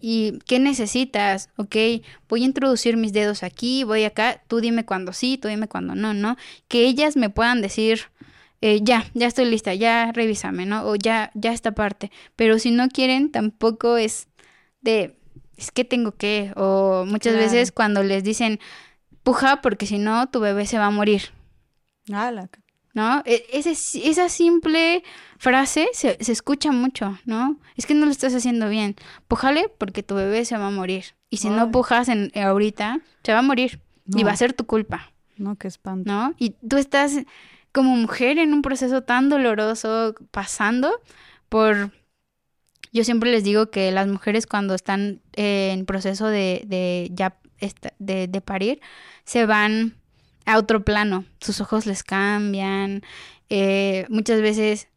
[0.00, 1.50] ¿Y qué necesitas?
[1.56, 1.76] Ok,
[2.28, 5.94] voy a introducir mis dedos aquí, voy acá, tú dime cuando sí, tú dime cuando
[5.94, 6.36] no, ¿no?
[6.66, 8.06] Que ellas me puedan decir,
[8.60, 10.84] eh, ya, ya estoy lista, ya revísame, ¿no?
[10.86, 12.10] O ya, ya esta parte.
[12.36, 14.28] Pero si no quieren, tampoco es
[14.80, 15.16] de,
[15.62, 18.58] es que tengo que, o muchas veces cuando les dicen,
[19.22, 21.30] puja porque si no tu bebé se va a morir.
[22.94, 23.22] ¿No?
[23.24, 25.04] E, esa simple
[25.38, 27.58] frase se, escucha mucho, ¿no?
[27.76, 28.96] Es que no lo estás haciendo bien.
[29.28, 31.04] Pújale porque tu bebé se va a morir.
[31.30, 33.80] Y si no pujas en, ahorita, se va a morir.
[34.06, 35.12] Y va a ser tu culpa.
[35.36, 36.12] No, qué espanto.
[36.12, 36.34] ¿No?
[36.38, 37.18] Y tú estás
[37.70, 40.90] como mujer en un proceso tan doloroso pasando
[41.48, 41.92] por
[42.92, 47.36] yo siempre les digo que las mujeres cuando están en proceso de, de ya
[47.98, 48.80] de, parir,
[49.24, 49.96] se van
[50.44, 53.02] a otro plano, sus ojos les cambian,
[53.48, 54.88] eh, muchas veces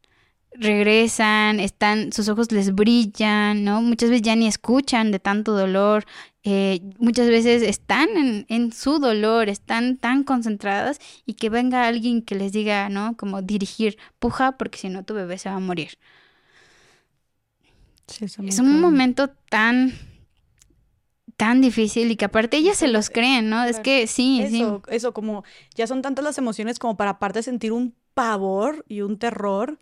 [0.52, 3.82] regresan, están, sus ojos les brillan, ¿no?
[3.82, 6.06] Muchas veces ya ni escuchan de tanto dolor,
[6.44, 12.22] eh, muchas veces están en, en, su dolor, están tan concentradas y que venga alguien
[12.22, 13.18] que les diga, ¿no?
[13.18, 15.98] Como dirigir, puja porque si no tu bebé se va a morir
[18.22, 19.94] es un momento tan
[21.38, 23.64] tan difícil y que aparte ellas se los creen, ¿no?
[23.64, 25.44] Es que sí, eso, Eso, como
[25.76, 29.80] ya son tantas las emociones como para aparte sentir un pavor y un terror.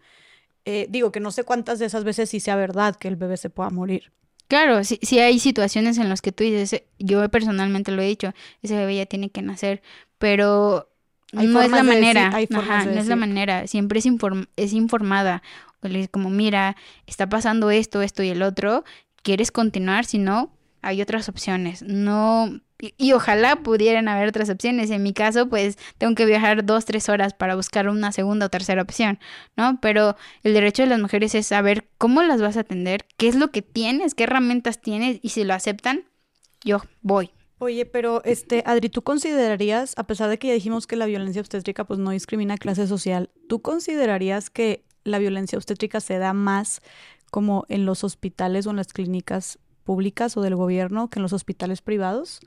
[0.65, 3.37] Eh, digo que no sé cuántas de esas veces sí sea verdad que el bebé
[3.37, 4.11] se pueda morir.
[4.47, 8.33] Claro, sí, sí hay situaciones en las que tú dices, yo personalmente lo he dicho,
[8.61, 9.81] ese bebé ya tiene que nacer,
[10.17, 10.89] pero
[11.31, 14.05] no es la manera, no es la manera, siempre es,
[14.55, 15.41] es informada,
[16.11, 16.75] como mira,
[17.07, 18.83] está pasando esto, esto y el otro,
[19.21, 20.05] ¿quieres continuar?
[20.05, 20.51] Si no,
[20.81, 21.81] hay otras opciones.
[21.81, 22.59] No,
[22.97, 24.91] y, ojalá pudieran haber otras opciones.
[24.91, 28.49] En mi caso, pues tengo que viajar dos, tres horas para buscar una segunda o
[28.49, 29.19] tercera opción,
[29.55, 29.79] ¿no?
[29.81, 33.35] Pero el derecho de las mujeres es saber cómo las vas a atender, qué es
[33.35, 36.03] lo que tienes, qué herramientas tienes y si lo aceptan,
[36.63, 37.31] yo voy.
[37.59, 41.39] Oye, pero este, Adri, ¿tú considerarías, a pesar de que ya dijimos que la violencia
[41.39, 46.81] obstétrica pues no discrimina clase social, ¿tú considerarías que la violencia obstétrica se da más
[47.31, 51.33] como en los hospitales o en las clínicas públicas o del gobierno que en los
[51.33, 52.39] hospitales privados?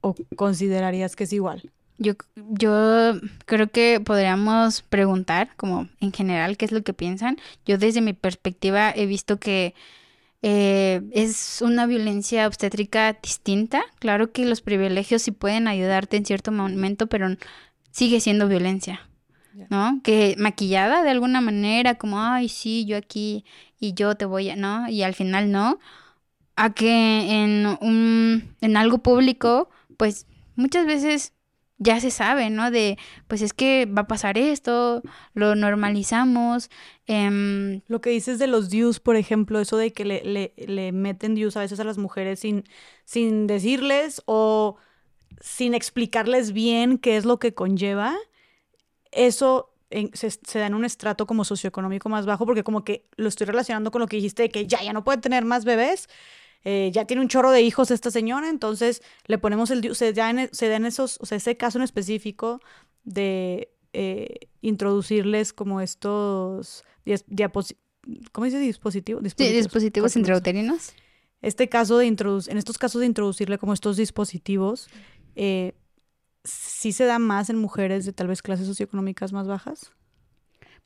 [0.00, 1.70] ¿O considerarías que es igual?
[1.98, 3.12] Yo, yo
[3.44, 7.36] creo que podríamos preguntar, como en general, qué es lo que piensan.
[7.66, 9.74] Yo desde mi perspectiva he visto que
[10.40, 13.82] eh, es una violencia obstétrica distinta.
[13.98, 17.36] Claro que los privilegios sí pueden ayudarte en cierto momento, pero
[17.90, 19.09] sigue siendo violencia,
[19.70, 20.00] ¿no?
[20.02, 23.44] Que maquillada de alguna manera, como, ay, sí, yo aquí
[23.78, 24.88] y yo te voy a, ¿no?
[24.88, 25.78] Y al final no
[26.56, 31.32] a que en, un, en algo público, pues muchas veces
[31.78, 32.70] ya se sabe, ¿no?
[32.70, 32.98] De,
[33.28, 35.02] pues es que va a pasar esto,
[35.32, 36.70] lo normalizamos.
[37.06, 40.92] Em, lo que dices de los dius, por ejemplo, eso de que le, le, le
[40.92, 42.64] meten dius a veces a las mujeres sin,
[43.06, 44.76] sin decirles o
[45.40, 48.14] sin explicarles bien qué es lo que conlleva,
[49.12, 49.74] eso
[50.12, 53.46] se, se, da en un estrato como socioeconómico más bajo, porque como que lo estoy
[53.46, 56.08] relacionando con lo que dijiste de que ya, ya no puede tener más bebés,
[56.64, 59.94] eh, ya tiene un chorro de hijos esta señora, entonces le ponemos el...
[59.96, 62.60] Se, ya en, se da en esos, o sea, ese caso en específico
[63.02, 66.84] de eh, introducirles como estos
[67.26, 67.82] diapositivos,
[68.32, 69.20] ¿cómo dice dispositivo?
[69.20, 69.50] dispositivos?
[69.50, 70.92] Sí, dispositivos intrauterinos.
[71.42, 74.88] Este caso de introducir, en estos casos de introducirle como estos dispositivos,
[75.36, 75.74] eh,
[76.44, 79.92] ¿sí se da más en mujeres de tal vez clases socioeconómicas más bajas?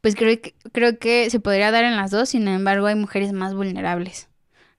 [0.01, 3.33] Pues creo que, creo que se podría dar en las dos, sin embargo hay mujeres
[3.33, 4.29] más vulnerables.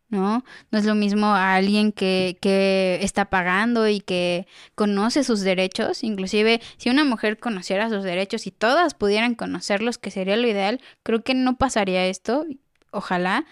[0.10, 0.43] ¿no?
[0.72, 6.03] No es lo mismo a alguien que, que está pagando y que conoce sus derechos.
[6.03, 10.81] Inclusive, si una mujer conociera sus derechos y todas pudieran conocerlos, que sería lo ideal,
[11.03, 12.45] creo que no pasaría esto,
[12.91, 13.45] ojalá.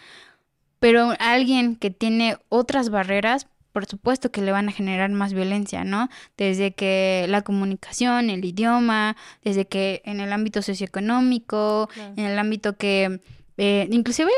[0.80, 5.84] Pero alguien que tiene otras barreras, por supuesto que le van a generar más violencia,
[5.84, 6.08] ¿no?
[6.38, 12.78] Desde que la comunicación, el idioma, desde que en el ámbito socioeconómico, en el ámbito
[12.78, 13.20] que...
[13.58, 14.32] Eh, inclusive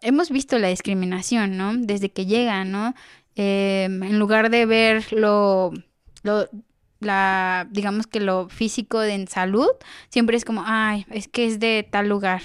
[0.00, 1.74] hemos visto la discriminación, ¿no?
[1.76, 2.94] Desde que llega, ¿no?
[3.34, 5.72] Em, en lugar de ver lo,
[6.22, 6.48] lo,
[7.00, 9.68] la, digamos que lo físico de en salud,
[10.08, 12.42] siempre es como, ay, es que es de tal lugar,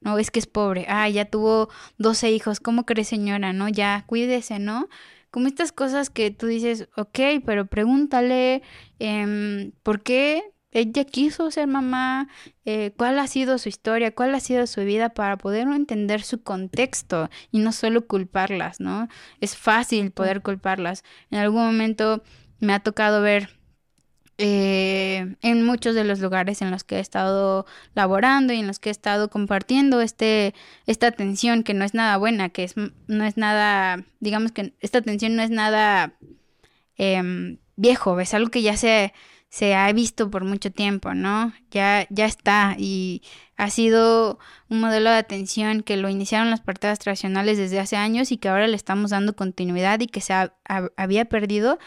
[0.00, 1.68] no, es que es pobre, ay, ya tuvo
[1.98, 3.68] 12 hijos, ¿cómo cree señora, no?
[3.68, 4.88] Ya, cuídese, ¿no?
[5.32, 8.62] Como estas cosas que tú dices, ok, pero pregúntale,
[9.00, 12.28] eh, ¿por qué ella quiso ser mamá,
[12.64, 16.42] eh, cuál ha sido su historia, cuál ha sido su vida para poder entender su
[16.42, 19.08] contexto y no solo culparlas, ¿no?
[19.40, 21.04] Es fácil poder culparlas.
[21.30, 22.22] En algún momento
[22.58, 23.61] me ha tocado ver
[24.38, 28.78] eh, en muchos de los lugares en los que he estado laborando y en los
[28.78, 30.54] que he estado compartiendo este,
[30.86, 34.98] esta atención que no es nada buena, que es, no es nada, digamos que esta
[34.98, 36.14] atención no es nada
[36.96, 39.12] em, viejo, es algo que ya se
[39.52, 41.52] se ha visto por mucho tiempo, ¿no?
[41.70, 43.20] Ya, ya está y
[43.58, 44.38] ha sido
[44.70, 48.48] un modelo de atención que lo iniciaron las partidas tradicionales desde hace años y que
[48.48, 50.32] ahora le estamos dando continuidad y que se
[50.96, 51.78] había perdido.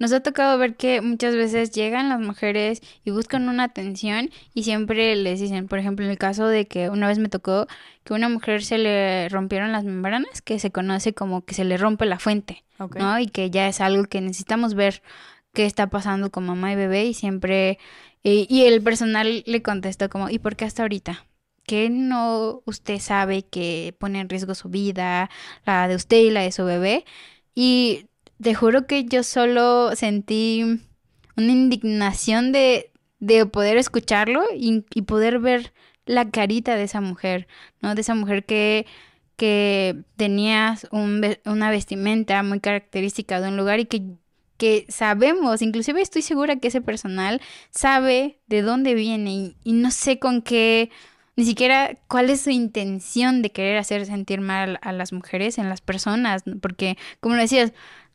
[0.00, 4.62] Nos ha tocado ver que muchas veces llegan las mujeres y buscan una atención y
[4.62, 7.66] siempre les dicen, por ejemplo, en el caso de que una vez me tocó
[8.02, 11.76] que una mujer se le rompieron las membranas, que se conoce como que se le
[11.76, 12.64] rompe la fuente,
[12.96, 13.18] ¿no?
[13.18, 15.02] Y que ya es algo que necesitamos ver
[15.52, 17.78] qué está pasando con mamá y bebé y siempre,
[18.22, 21.26] y el personal le contestó como, ¿y por qué hasta ahorita?
[21.64, 25.28] ¿Qué no usted sabe que pone en riesgo su vida,
[25.66, 27.04] la de usted y la de su bebé?
[27.54, 28.06] Y
[28.42, 30.80] te juro que yo solo sentí
[31.36, 35.72] una indignación de, de poder escucharlo y, y, poder ver
[36.06, 37.46] la carita de esa mujer,
[37.80, 37.94] ¿no?
[37.94, 38.86] De esa mujer que,
[39.36, 44.02] que tenía un, una vestimenta muy característica de un lugar y que
[44.60, 47.40] que sabemos, inclusive estoy segura que ese personal
[47.70, 50.90] sabe de dónde viene y, no sé con qué,
[51.34, 55.70] ni siquiera cuál es su intención de querer hacer sentir mal a las mujeres, en
[55.70, 57.72] las personas, porque como decías,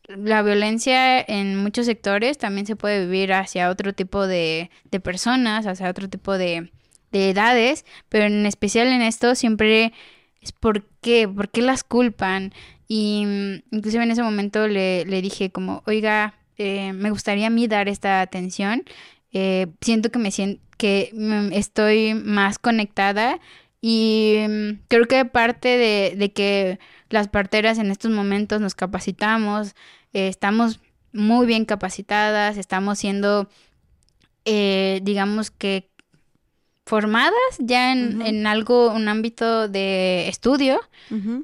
[0.08, 5.66] la violencia en muchos sectores también se puede vivir hacia otro tipo de, de personas,
[5.66, 6.70] hacia otro tipo de,
[7.12, 9.92] de edades, pero en especial en esto siempre
[10.40, 12.52] es por qué, por qué las culpan.
[12.88, 17.50] Y mm, inclusive en ese momento le, le dije como, oiga, eh, me gustaría a
[17.50, 18.84] mí dar esta atención.
[19.32, 23.40] Eh, siento que me siento que mm, estoy más conectada
[23.88, 29.76] y mm, creo que parte de, de, que las parteras en estos momentos nos capacitamos,
[30.12, 30.80] eh, estamos
[31.12, 33.48] muy bien capacitadas, estamos siendo,
[34.44, 35.88] digamos que
[36.84, 40.80] formadas ya en, en, algo, un ámbito de estudio,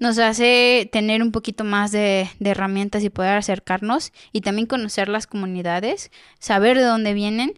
[0.01, 5.09] nos hace tener un poquito más de, de, herramientas y poder acercarnos y también conocer
[5.09, 6.11] las comunidades,
[6.41, 7.55] saber de dónde vienen.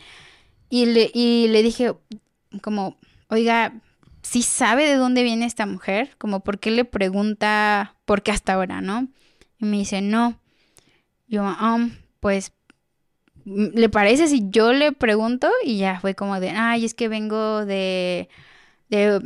[0.69, 1.95] Y le, y le dije
[2.61, 2.99] como,
[3.29, 3.81] oiga,
[4.35, 8.55] si sabe de dónde viene esta mujer, como por qué le pregunta por qué hasta
[8.55, 9.07] ahora, ¿no?
[9.61, 10.41] Y me dice, no.
[11.29, 12.53] Yo, um, pues
[13.45, 15.49] ¿le parece si yo le pregunto?
[15.65, 18.29] Y ya fue como de, ay, es que vengo de,
[18.89, 19.21] de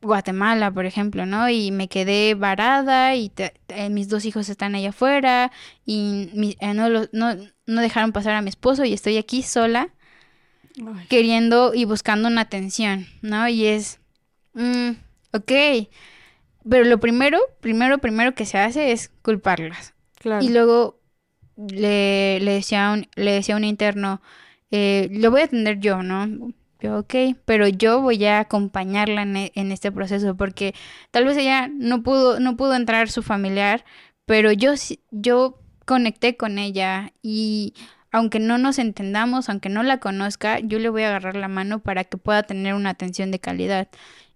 [0.00, 1.48] Guatemala, por ejemplo, ¿no?
[1.48, 5.50] Y me quedé varada y eh, mis dos hijos están allá afuera
[5.84, 7.36] y eh, no, no,
[7.66, 9.88] no, dejaron pasar a mi esposo y estoy aquí sola
[11.08, 13.48] queriendo y buscando una atención, ¿no?
[13.48, 13.99] Y es,
[14.54, 14.90] mm,
[15.32, 15.52] ok,
[16.68, 19.94] pero lo primero, primero, primero que se hace es culparlas.
[20.18, 20.44] Claro.
[20.44, 21.00] Y luego
[21.56, 24.20] le, le, decía, un, le decía un interno,
[24.70, 26.52] eh, lo voy a atender yo, ¿no?
[26.80, 27.14] Yo, ok,
[27.44, 30.74] pero yo voy a acompañarla en, e, en, este proceso porque
[31.10, 33.84] tal vez ella no pudo, no pudo entrar su familiar,
[34.24, 34.72] pero yo,
[35.10, 37.74] yo conecté con ella y
[38.12, 41.80] aunque no nos entendamos, aunque no la conozca, yo le voy a agarrar la mano
[41.80, 43.88] para que pueda tener una atención de calidad.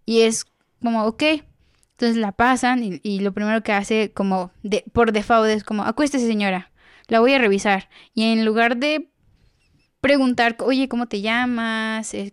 [0.04, 0.46] Y es
[0.82, 1.22] como, ok,
[1.92, 5.84] entonces la pasan y, y lo primero que hace como de, por default es como,
[5.84, 6.70] acuéstese señora
[7.08, 7.88] la voy a revisar.
[8.14, 9.10] Y en lugar de
[10.00, 12.14] preguntar, oye, ¿cómo te llamas?
[12.14, 12.32] Eh,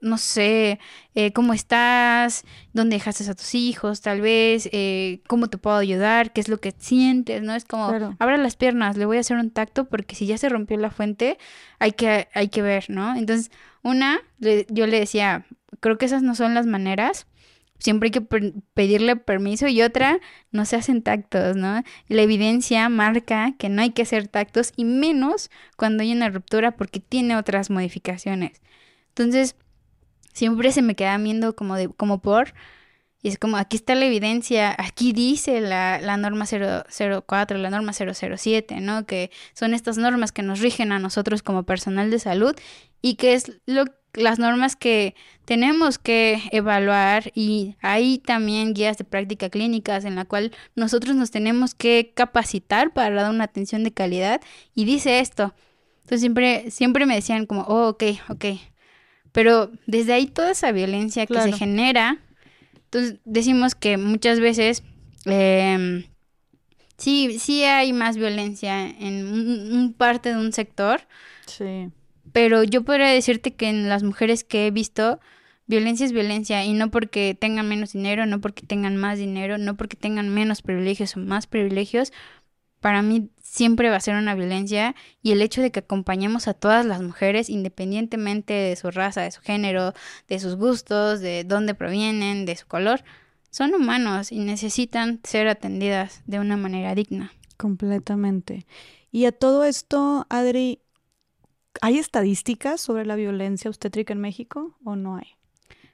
[0.00, 0.78] no sé,
[1.14, 2.44] eh, ¿cómo estás?
[2.72, 4.02] ¿Dónde dejaste a tus hijos?
[4.02, 6.32] Tal vez, eh, ¿cómo te puedo ayudar?
[6.32, 7.42] ¿Qué es lo que sientes?
[7.42, 7.54] ¿No?
[7.54, 7.86] Es como,
[8.18, 10.90] abra las piernas, le voy a hacer un tacto porque si ya se rompió la
[10.90, 11.38] fuente,
[11.78, 13.16] hay que, hay que ver, ¿no?
[13.16, 13.50] Entonces,
[13.82, 15.46] una, yo le decía,
[15.86, 17.28] creo que esas no son las maneras
[17.78, 20.18] siempre hay que pedirle permiso y otra,
[20.50, 21.82] no se hacen tactos, ¿no?
[22.08, 26.72] La evidencia marca que no hay que hacer tactos y menos cuando hay una ruptura
[26.72, 28.60] porque tiene otras modificaciones.
[29.08, 29.56] Entonces,
[30.32, 32.54] siempre se me queda viendo como, de, como por,
[33.22, 37.92] y es como, aquí está la evidencia, aquí dice la, la norma 004, la norma
[37.92, 39.06] 007, ¿no?
[39.06, 42.54] Que son estas normas que nos rigen a nosotros como personal de salud
[43.02, 43.84] y que es lo
[44.16, 45.14] las normas que
[45.44, 51.30] tenemos que evaluar y hay también guías de práctica clínicas en la cual nosotros nos
[51.30, 54.40] tenemos que capacitar para dar una atención de calidad
[54.74, 55.54] y dice esto.
[56.02, 58.44] Entonces siempre, siempre me decían como, oh, ok, ok.
[59.32, 62.18] Pero desde ahí toda esa violencia que se genera,
[62.84, 64.82] entonces decimos que muchas veces
[65.26, 66.08] eh,
[66.96, 71.02] sí, sí hay más violencia en un parte de un sector.
[71.46, 71.90] Sí
[72.36, 75.20] pero yo podría decirte que en las mujeres que he visto,
[75.66, 79.78] violencia es violencia y no porque tengan menos dinero, no porque tengan más dinero, no
[79.78, 82.12] porque tengan menos privilegios o más privilegios,
[82.82, 86.52] para mí siempre va a ser una violencia y el hecho de que acompañemos a
[86.52, 89.94] todas las mujeres independientemente de su raza, de su género,
[90.28, 93.02] de sus gustos, de dónde provienen, de su color,
[93.48, 97.32] son humanos y necesitan ser atendidas de una manera digna.
[97.56, 98.66] Completamente.
[99.10, 100.80] Y a todo esto, Adri,
[101.80, 105.36] ¿Hay estadísticas sobre la violencia obstétrica en México o no hay?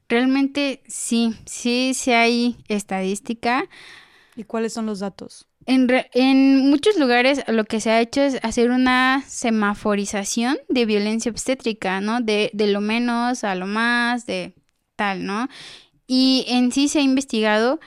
[0.08, 3.64] Realmente sí, sí, sí hay estadística.
[4.36, 5.48] ¿Y cuáles son los datos?
[5.66, 11.30] En, en, muchos lugares lo que se ha hecho es hacer una semaforización de violencia
[11.30, 12.20] obstétrica, ¿no?
[12.20, 14.54] De, de lo menos a lo más, de
[14.96, 15.48] tal, ¿no?
[16.06, 17.80] Y en sí se ha investigado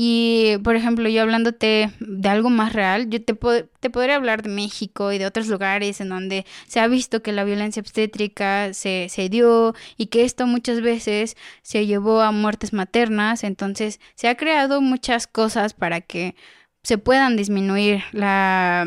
[0.00, 3.34] y, por ejemplo, yo hablándote de algo más real, yo te,
[3.80, 7.32] te podría hablar de México y de otros lugares en donde se ha visto que
[7.32, 12.72] la violencia obstétrica se, se dio y que esto muchas veces se llevó a muertes
[12.72, 13.42] maternas.
[13.42, 16.36] Entonces, se ha creado muchas cosas para que
[16.84, 18.86] se puedan disminuir la,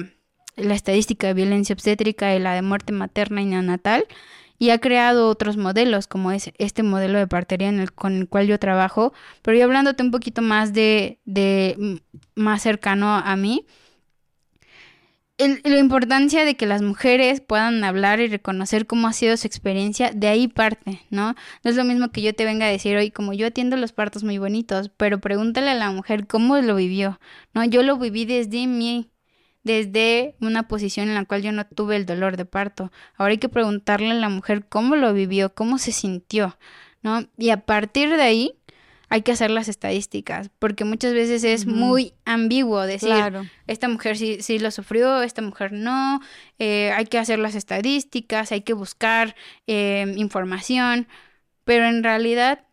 [0.55, 4.05] la estadística de violencia obstétrica y la de muerte materna y neonatal
[4.61, 8.29] y ha creado otros modelos, como es este modelo de partería en el, con el
[8.29, 9.11] cual yo trabajo,
[9.41, 11.19] pero yo hablándote un poquito más de,
[12.35, 13.65] más cercano a mí,
[15.39, 20.11] la importancia de que las mujeres puedan hablar y reconocer cómo ha sido su experiencia,
[20.11, 21.33] de ahí parte, ¿no?
[21.63, 23.93] No es lo mismo que yo te venga a decir hoy, como yo atiendo los
[23.93, 27.19] partos muy bonitos, pero pregúntale a la mujer cómo lo vivió,
[27.55, 27.65] ¿no?
[27.65, 29.09] Yo lo viví desde mi,
[29.63, 32.91] desde una posición en la cual yo no tuve el dolor de parto.
[33.15, 36.57] Ahora hay que preguntarle a la mujer cómo lo vivió, cómo se sintió,
[37.01, 37.27] ¿no?
[37.37, 38.55] Y a partir de ahí,
[39.11, 43.11] hay que hacer las estadísticas, porque muchas veces es muy ambiguo decir,
[43.67, 46.21] esta mujer sí, sí, lo sufrió, esta mujer no,
[46.59, 49.35] eh, hay que hacer las estadísticas, hay que buscar
[49.67, 51.09] eh, información,
[51.65, 52.63] pero en realidad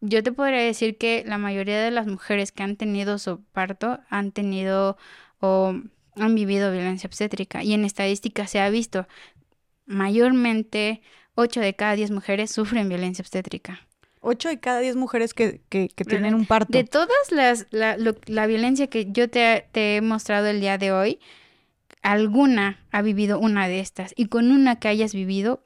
[0.00, 3.98] yo te podría decir que la mayoría de las mujeres que han tenido su parto
[4.08, 4.96] han tenido
[5.40, 5.74] o
[6.16, 9.06] han vivido violencia obstétrica y en estadísticas se ha visto
[9.86, 11.02] mayormente
[11.34, 13.86] 8 de cada 10 mujeres sufren violencia obstétrica.
[14.20, 16.72] 8 de cada 10 mujeres que, que, tienen un parto.
[16.72, 20.90] De todas las, la, la violencia que yo te, te, he mostrado el día de
[20.90, 21.20] hoy,
[22.02, 24.12] alguna ha vivido una de estas.
[24.16, 25.62] Y con una que hayas vivido,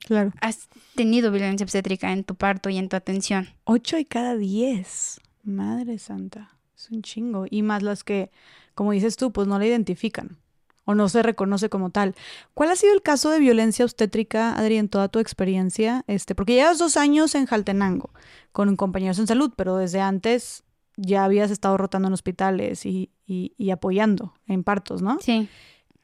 [0.00, 0.32] claro.
[0.42, 3.48] has tenido violencia obstétrica en tu parto y en tu atención.
[3.64, 5.20] 8 de cada 10.
[5.44, 6.58] Madre santa.
[6.76, 7.46] Es un chingo.
[7.48, 8.30] Y más las que,
[8.74, 10.38] como dices tú, pues no la identifican
[10.84, 12.14] o no se reconoce como tal.
[12.52, 16.04] ¿Cuál ha sido el caso de violencia obstétrica, Adri, en toda tu experiencia?
[16.06, 18.10] Este, porque llevas dos años en Jaltenango
[18.52, 20.62] con compañeros en salud, pero desde antes
[20.96, 25.18] ya habías estado rotando en hospitales y, y, apoyando en partos, ¿no?
[25.20, 25.48] Sí.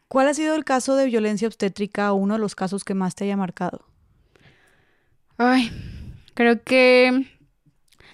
[0.08, 3.14] ¿Cuál ha sido el caso de violencia obstétrica o uno de los casos que más
[3.14, 3.86] te haya marcado?
[5.36, 5.70] Ay,
[6.34, 7.28] creo que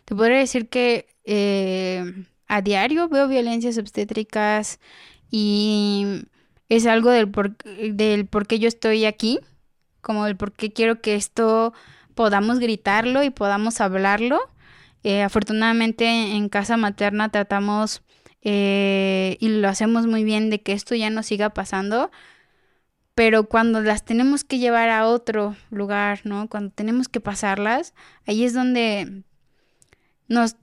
[0.04, 4.80] te podría decir que eh, a diario veo violencias obstétricas
[5.30, 6.24] y
[6.68, 9.40] es algo del por, del por qué yo estoy aquí,
[10.00, 11.72] como del por qué quiero que esto
[12.14, 14.40] podamos gritarlo y podamos hablarlo.
[15.02, 18.02] Eh, afortunadamente en casa materna tratamos
[18.42, 22.10] eh, y lo hacemos muy bien de que esto ya no siga pasando,
[23.14, 26.48] pero cuando las tenemos que llevar a otro lugar, ¿no?
[26.48, 27.94] Cuando tenemos que pasarlas,
[28.26, 29.22] ahí es donde
[30.28, 30.56] nos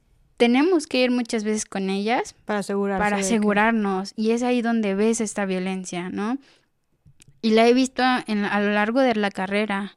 [0.44, 5.22] tenemos que ir muchas veces con ellas para para asegurarnos y es ahí donde ves
[5.22, 6.38] esta violencia, ¿no?
[7.42, 9.96] Y la he visto en, a lo largo de la carrera,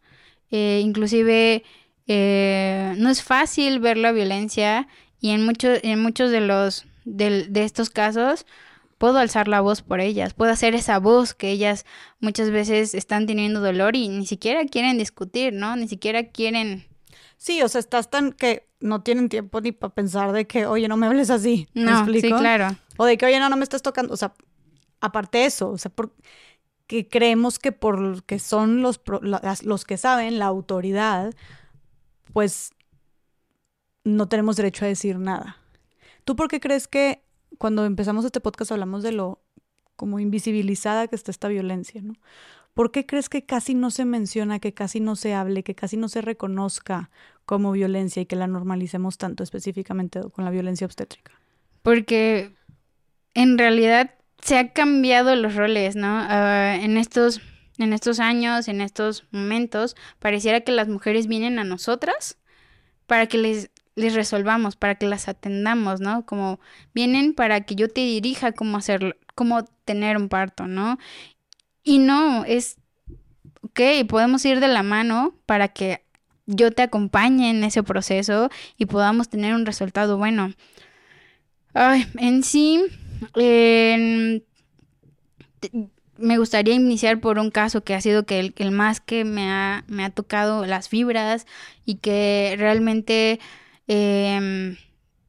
[0.52, 1.64] eh, inclusive
[2.06, 4.86] eh, no es fácil ver la violencia
[5.20, 8.46] y en, muchos en muchos de los de, de estos casos
[8.98, 11.86] puedo alzar la voz por ellas, puedo hacer esa voz que ellas
[12.20, 15.74] muchas veces están teniendo dolor y ni siquiera quieren discutir, ¿no?
[15.74, 16.86] Ni siquiera quieren
[17.36, 20.88] Sí, o sea, estás tan que no tienen tiempo ni para pensar de que, oye,
[20.88, 21.68] no me hables así.
[21.74, 22.76] ¿Me no, sí, claro.
[22.96, 24.12] O de que, oye, no, no me estás tocando.
[24.12, 24.34] O sea,
[25.00, 29.00] aparte de eso, o sea, porque creemos que porque son los,
[29.62, 31.34] los que saben, la autoridad,
[32.32, 32.72] pues
[34.04, 35.56] no tenemos derecho a decir nada.
[36.24, 37.22] ¿Tú por qué crees que
[37.58, 39.42] cuando empezamos este podcast hablamos de lo
[39.96, 42.14] como invisibilizada que está esta violencia, ¿no?
[42.76, 45.96] ¿Por qué crees que casi no se menciona, que casi no se hable, que casi
[45.96, 47.08] no se reconozca
[47.46, 51.32] como violencia y que la normalicemos tanto específicamente con la violencia obstétrica?
[51.80, 52.52] Porque
[53.32, 54.10] en realidad
[54.42, 56.18] se han cambiado los roles, ¿no?
[56.28, 57.40] Ah, en estos
[57.78, 62.36] en estos años, en estos momentos, pareciera que las mujeres vienen a nosotras
[63.06, 66.26] para que les, les resolvamos, para que las atendamos, ¿no?
[66.26, 66.60] Como
[66.92, 70.98] vienen para que yo te dirija cómo hacer, cómo tener un parto, ¿no?
[71.88, 72.78] Y no, es,
[73.62, 76.02] ok, podemos ir de la mano para que
[76.46, 80.52] yo te acompañe en ese proceso y podamos tener un resultado bueno.
[81.74, 82.82] Ay, en sí,
[86.18, 89.48] me gustaría iniciar por un caso que ha sido que el, el más que me
[89.48, 91.46] ha, me ha, tocado las fibras
[91.84, 93.38] y que realmente
[93.86, 94.76] em,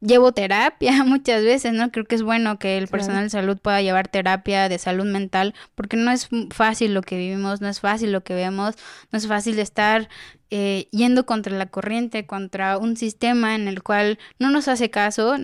[0.00, 1.90] llevo terapia muchas veces, ¿no?
[1.90, 5.54] Creo que es bueno que el personal de salud pueda llevar terapia de salud mental,
[5.74, 8.76] porque no es fácil lo que vivimos, no es fácil lo que vemos,
[9.12, 10.08] no es fácil estar
[10.50, 15.36] eh, yendo contra la corriente, contra un sistema en el cual no nos hace caso.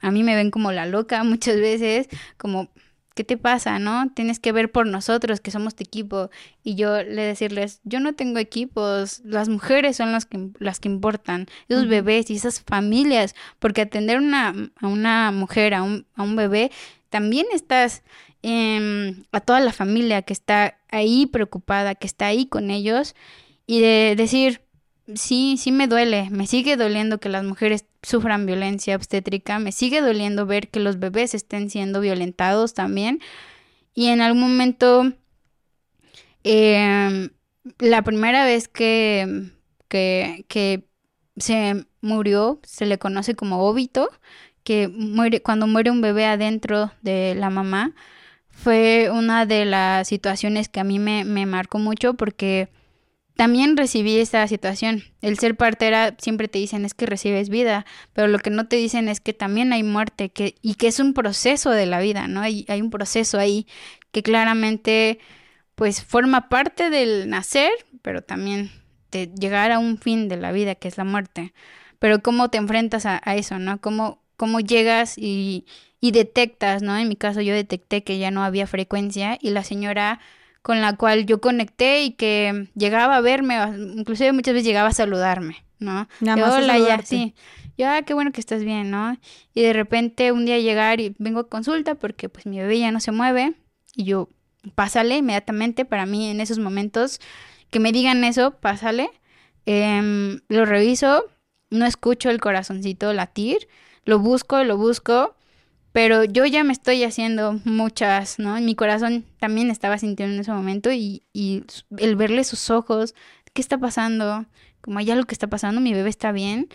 [0.00, 2.70] A mí me ven como la loca muchas veces, como
[3.14, 4.10] ¿qué te pasa, no?
[4.12, 6.30] Tienes que ver por nosotros, que somos tu equipo.
[6.62, 10.88] Y yo le decirles, yo no tengo equipos, las mujeres son las que, las que
[10.88, 16.22] importan, esos bebés y esas familias, porque atender una, a una mujer, a un, a
[16.22, 16.70] un bebé,
[17.08, 18.02] también estás
[19.32, 23.14] a toda la familia que está ahí preocupada, que está ahí con ellos,
[23.66, 24.60] y de decir,
[25.14, 30.00] sí, sí me duele, me sigue doliendo que las mujeres sufran violencia obstétrica, me sigue
[30.00, 33.20] doliendo ver que los bebés estén siendo violentados también.
[33.94, 35.12] Y en algún momento,
[36.42, 37.30] em,
[37.78, 39.50] la primera vez que,
[39.88, 40.84] que, que,
[41.36, 44.10] se murió, se le conoce como óbito,
[44.62, 47.94] que muere, cuando muere un bebé adentro de la mamá,
[48.50, 52.68] fue una de las situaciones que a mí me, me marcó mucho porque
[53.36, 55.02] también recibí esta situación.
[55.20, 58.76] El ser partera siempre te dicen es que recibes vida, pero lo que no te
[58.76, 62.28] dicen es que también hay muerte que, y que es un proceso de la vida,
[62.28, 62.40] ¿no?
[62.40, 63.66] Hay, hay un proceso ahí
[64.12, 65.18] que claramente
[65.74, 68.70] pues forma parte del nacer, pero también
[69.10, 71.52] de llegar a un fin de la vida que es la muerte.
[71.98, 73.80] Pero cómo te enfrentas a, eso, ¿no?
[73.80, 75.66] Cómo, cómo llegas y,
[76.00, 76.96] y detectas, ¿no?
[76.96, 80.20] En mi caso yo detecté que ya no había frecuencia y la señora
[80.64, 83.58] con la cual yo conecté y que llegaba a verme,
[83.98, 86.08] inclusive muchas veces llegaba a saludarme, ¿no?
[86.20, 87.34] Nada más Hola, ya, sí.
[87.76, 89.18] Ya, qué bueno que estás bien, ¿no?
[89.52, 92.90] Y de repente un día llegar y vengo a consulta porque pues mi bebé ya
[92.92, 93.52] no se mueve
[93.94, 94.30] y yo,
[94.74, 97.20] pásale inmediatamente para mí en esos momentos
[97.68, 99.10] que me digan eso, pásale.
[99.66, 101.26] Em, lo reviso,
[101.68, 103.68] no escucho el corazoncito latir,
[104.06, 105.36] lo busco, lo busco
[105.94, 108.60] pero yo ya me estoy haciendo muchas, ¿no?
[108.60, 111.62] Mi corazón también estaba sintiendo en ese momento y, y
[111.98, 113.14] el verle sus ojos,
[113.52, 114.44] ¿qué está pasando?
[114.80, 116.68] Como hay algo que está pasando, mi bebé está bien.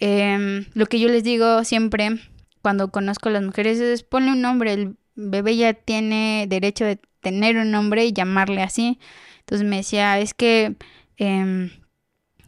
[0.00, 2.18] Eh, lo que yo les digo siempre
[2.60, 6.98] cuando conozco a las mujeres es ponle un nombre, el bebé ya tiene derecho de
[7.20, 8.98] tener un nombre y llamarle así.
[9.38, 10.74] Entonces me decía, es que...
[11.18, 11.70] Eh,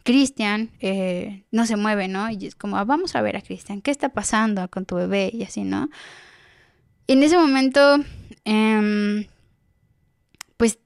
[0.03, 2.29] Cristian eh, no se mueve, ¿no?
[2.29, 5.31] Y es como, ah, vamos a ver a Cristian, ¿qué está pasando con tu bebé?
[5.33, 5.89] Y así, ¿no?
[7.07, 7.97] Y en ese momento,
[8.45, 9.27] eh,
[10.57, 10.79] pues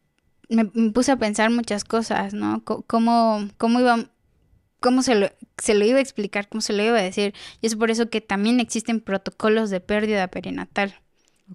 [0.50, 2.64] me, me, puse a pensar muchas cosas, ¿no?
[2.68, 4.10] C cómo, cómo iba,
[4.80, 7.34] cómo se lo, se lo iba a explicar, cómo se lo iba a decir.
[7.62, 10.96] Y es por eso que también existen protocolos de pérdida perinatal,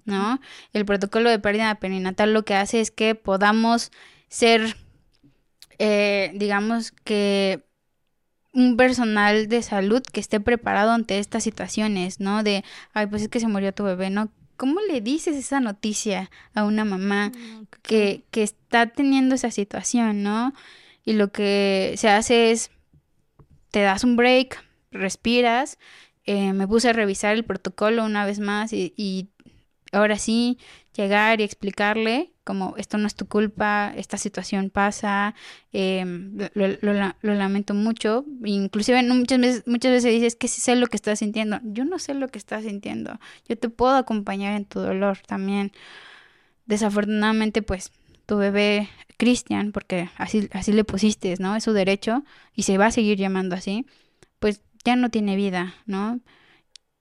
[0.05, 0.41] ¿no?
[0.73, 3.91] El protocolo de pérdida perinatal lo que hace es que podamos
[4.27, 4.75] ser
[5.79, 7.63] eh, digamos que
[8.53, 12.43] un personal de salud que esté preparado ante estas situaciones, ¿no?
[12.43, 12.63] De,
[12.93, 14.31] ay, pues es que se murió tu bebé, ¿no?
[14.57, 17.31] ¿Cómo le dices esa noticia a una mamá
[17.81, 20.53] que, que está teniendo esa situación, ¿no?
[21.03, 22.69] Y lo que se hace es,
[23.71, 25.79] te das un break, respiras,
[26.25, 29.29] eh, me puse a revisar el protocolo una vez más y, y
[29.91, 30.59] ahora sí
[30.95, 35.35] llegar y explicarle como esto no es tu culpa, esta situación pasa,
[35.71, 40.87] lo, lo, lo, lamento mucho, inclusive muchas veces, muchas veces dices que sí sé lo
[40.87, 44.65] que estás sintiendo, yo no sé lo que estás sintiendo, yo te puedo acompañar en
[44.65, 45.71] tu dolor también.
[46.65, 47.91] Desafortunadamente, pues
[48.25, 51.55] tu bebé Cristian, porque así, así le pusiste, ¿no?
[51.55, 52.23] Es su derecho
[52.55, 53.85] y se va a seguir llamando así,
[54.39, 56.19] pues ya no tiene vida, ¿no?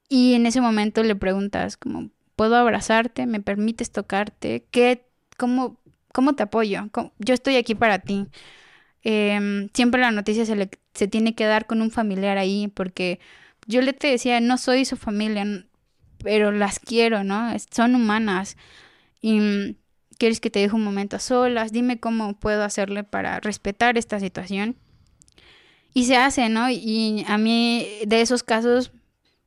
[0.09, 3.27] Y en ese momento le preguntas como, ¿puedo abrazarte?
[3.27, 4.66] ¿Me permites tocarte?
[4.70, 5.06] ¿Qué
[5.36, 5.80] ¿Cómo,
[6.12, 6.88] cómo te apoyo?
[7.18, 8.26] Yo estoy aquí para ti.
[9.04, 13.20] Eh, siempre la noticia se, le, se tiene que dar con un familiar ahí, porque
[13.66, 15.66] yo le te decía, no soy su familia,
[16.18, 17.52] pero las quiero, ¿no?
[17.70, 18.56] Son humanas.
[19.20, 19.76] Y
[20.18, 24.20] quieres que te deje un momento a solas, dime cómo puedo hacerle para respetar esta
[24.20, 24.76] situación.
[25.94, 26.70] Y se hace, ¿no?
[26.70, 28.92] Y a mí de esos casos,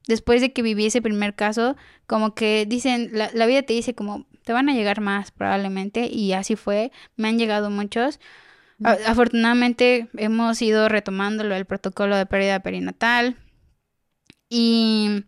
[0.08, 1.76] después de que viví ese primer caso,
[2.08, 6.08] como que dicen, la, la vida te dice como, te van a llegar más probablemente
[6.08, 8.20] y así fue, me han llegado muchos.
[8.84, 13.38] A afortunadamente hemos ido retomándolo el protocolo de pérdida perinatal
[14.50, 15.26] y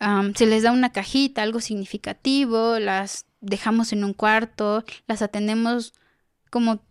[0.00, 5.92] um, se les da una cajita, algo significativo, las dejamos en un cuarto, las atendemos
[6.50, 6.82] como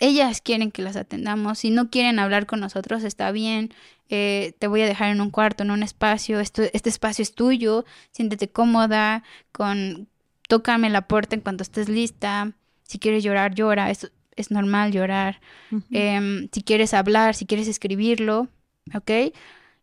[0.00, 1.58] ellas quieren que las atendamos.
[1.58, 3.72] Si no quieren hablar con nosotros, está bien.
[4.08, 6.40] Eh, te voy a dejar en un cuarto, en un espacio.
[6.40, 7.84] Esto, este espacio es tuyo.
[8.10, 9.22] Siéntete cómoda.
[9.52, 10.08] Con,
[10.50, 12.52] tócame la puerta en cuanto estés lista.
[12.82, 13.88] Si quieres llorar, llora.
[13.88, 15.40] Es, es normal llorar.
[15.70, 15.84] Uh -huh.
[15.92, 18.48] eh, si quieres hablar, si quieres escribirlo,
[18.92, 19.32] ¿ok?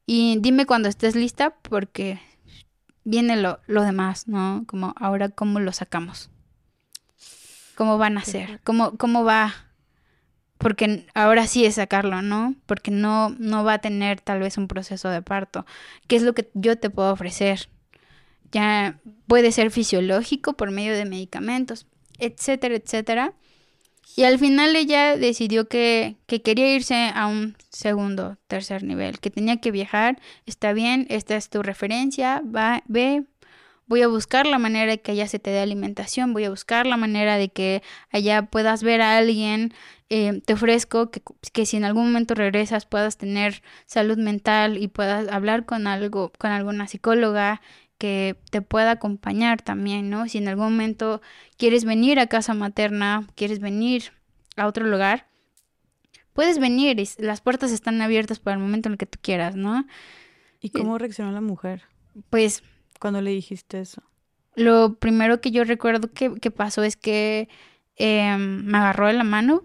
[0.06, 2.20] Y dime cuando estés lista porque
[3.06, 4.66] viene lo, lo demás, ¿no?
[4.68, 6.30] Como ahora, ¿cómo lo sacamos?
[7.76, 8.60] ¿Cómo van a ser?
[8.64, 9.54] ¿Cómo, cómo va?
[10.58, 12.56] Porque ahora sí es sacarlo, ¿no?
[12.66, 15.66] Porque no, no va a tener tal vez un proceso de parto.
[16.08, 17.70] ¿Qué es lo que yo te puedo ofrecer?
[18.52, 21.86] Ya puede ser fisiológico por medio de medicamentos,
[22.20, 23.34] etcétera, etcétera.
[24.16, 29.30] Y al final ella decidió que, que, quería irse a un segundo, tercer nivel, que
[29.30, 33.26] tenía que viajar, está bien, esta es tu referencia, va, ve,
[33.86, 36.88] voy a buscar la manera de que allá se te dé alimentación, voy a buscar
[36.88, 39.74] la manera de que allá puedas ver a alguien,
[40.10, 41.22] eh, te ofrezco que,
[41.54, 46.32] que, si en algún momento regresas puedas tener salud mental y puedas hablar con algo,
[46.38, 47.62] con alguna psicóloga
[47.98, 50.28] que te pueda acompañar también, ¿no?
[50.28, 51.22] Si en algún momento
[51.58, 54.12] quieres venir a casa materna, quieres venir
[54.56, 55.28] a otro lugar,
[56.34, 59.56] puedes venir y las puertas están abiertas para el momento en el que tú quieras,
[59.56, 59.86] ¿no?
[60.62, 61.84] ¿Y cómo reaccionó la mujer?
[62.30, 62.64] Pues
[63.00, 64.02] cuando le dijiste eso.
[64.56, 67.48] lo primero que yo recuerdo que, que pasó es que
[67.96, 69.64] em, me agarró de la mano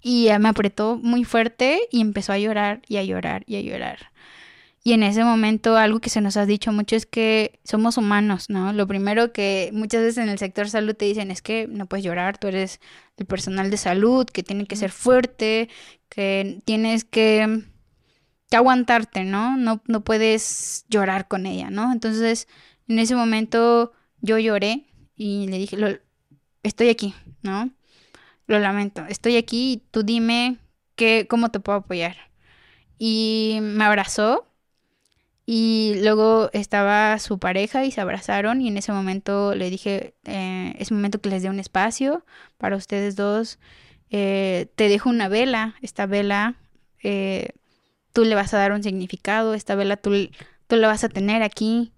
[0.00, 4.12] y me apretó muy fuerte y empezó a llorar y a llorar y a llorar.
[4.86, 8.50] Y en ese momento algo que se nos ha dicho mucho es que somos humanos,
[8.50, 8.72] ¿no?
[8.72, 12.04] Lo primero que muchas veces en el sector salud te dicen es que no puedes
[12.04, 12.78] llorar, tú eres
[13.16, 15.68] el personal de salud, que tiene que ser fuerte,
[16.08, 17.64] que tienes que,
[18.48, 19.56] que aguantarte, ¿no?
[19.56, 19.82] ¿no?
[19.88, 21.90] No puedes llorar con ella, ¿no?
[21.90, 22.46] Entonces,
[22.86, 24.86] en ese momento yo lloré
[25.16, 25.88] y le dije, lo,
[26.62, 27.72] estoy aquí, ¿no?
[28.46, 30.58] Lo lamento, estoy aquí y tú dime
[30.94, 32.30] qué, cómo te puedo apoyar.
[32.98, 34.45] Y me abrazó
[35.48, 40.74] y luego estaba su pareja y se abrazaron y en ese momento le dije, eh,
[40.80, 42.26] es momento que les dé un espacio
[42.58, 43.60] para ustedes dos.
[44.10, 46.56] Eh, te dejo una vela, esta vela
[47.00, 47.50] eh,
[48.12, 50.10] tú le vas a dar un significado, esta vela tú,
[50.66, 51.92] tú la vas a tener aquí,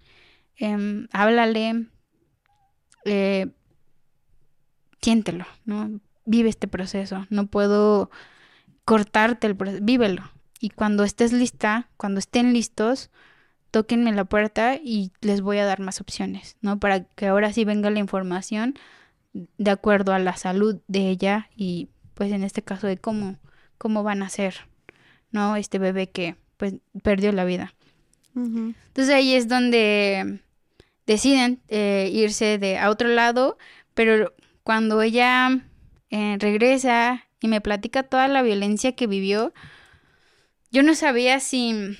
[0.57, 1.87] em, háblale,
[5.01, 5.99] siéntelo, ¿no?
[6.25, 8.11] Vive este proceso, no puedo
[8.85, 10.29] cortarte el proceso, vívelo.
[10.59, 13.09] Y cuando estés lista, cuando estén listos,
[13.71, 16.79] tóquenme la puerta y les voy a dar más opciones, ¿no?
[16.79, 18.75] Para que ahora sí venga la información
[19.33, 23.37] de acuerdo a la salud de ella y pues en este caso de cómo,
[23.77, 24.55] cómo van a ser,
[25.31, 25.55] ¿no?
[25.55, 27.73] Este bebé que pues perdió la vida.
[28.35, 30.39] Entonces ahí es donde
[31.05, 33.57] deciden eh, irse de a otro lado,
[33.93, 34.33] pero
[34.63, 35.49] cuando ella
[36.09, 39.53] eh, regresa y me platica toda la violencia que vivió,
[40.71, 41.97] yo no sabía si...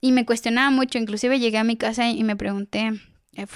[0.00, 2.92] Y me cuestionaba mucho, inclusive llegué a mi casa y me pregunté,
[3.34, 3.46] eh,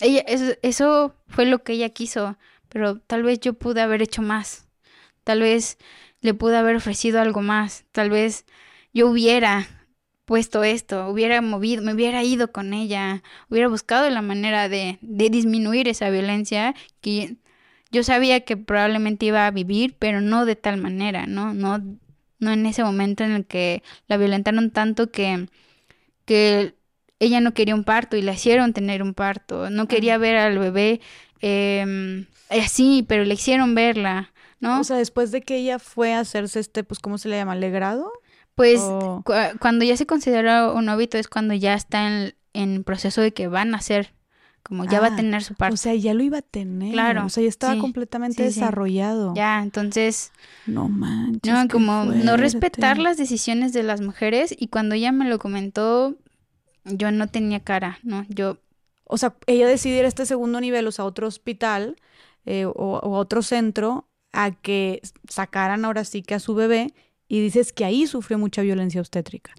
[0.00, 2.36] ella, eso, eso fue lo que ella quiso,
[2.68, 4.68] pero tal vez yo pude haber hecho más,
[5.24, 5.78] tal vez
[6.20, 8.46] le pude haber ofrecido algo más, tal vez
[8.92, 9.68] yo hubiera
[10.24, 15.30] puesto esto, hubiera movido, me hubiera ido con ella, hubiera buscado la manera de, de
[15.30, 17.36] disminuir esa violencia que
[17.90, 21.54] yo sabía que probablemente iba a vivir, pero no de tal manera, ¿no?
[21.54, 21.80] No,
[22.38, 25.48] no en ese momento en el que la violentaron tanto que,
[26.24, 26.74] que
[27.18, 30.58] ella no quería un parto y la hicieron tener un parto, no quería ver al
[30.58, 31.00] bebé
[31.40, 34.80] eh, así, pero le hicieron verla, ¿no?
[34.80, 37.54] O sea, después de que ella fue a hacerse este, pues, ¿cómo se le llama?
[37.54, 38.10] ¿Legrado?
[38.54, 38.80] Pues
[39.58, 43.48] cuando ya se considera un óbito es cuando ya está en, en proceso de que
[43.48, 44.14] van a ser,
[44.64, 45.74] como ya va a Ah, tener su parto.
[45.74, 46.92] O sea, ya lo iba a tener.
[46.92, 48.60] Claro, O sea, ya estaba sí, completamente sí, sí.
[48.60, 49.32] desarrollado.
[49.36, 50.32] Ya, entonces,
[50.66, 51.52] No manches.
[51.52, 56.16] no, como no respetar las decisiones de las mujeres y cuando ella me lo comentó,
[56.84, 58.26] yo no tenía cara, ¿no?
[58.28, 58.58] Yo,
[59.04, 61.96] O sea, ella decide ir a este segundo nivel, o sea, a otro hospital
[62.46, 66.92] eh, o, o a otro centro, a que sacaran ahora sí que a su bebé.
[67.28, 69.52] Y dices que ahí sufrió mucha violencia obstétrica.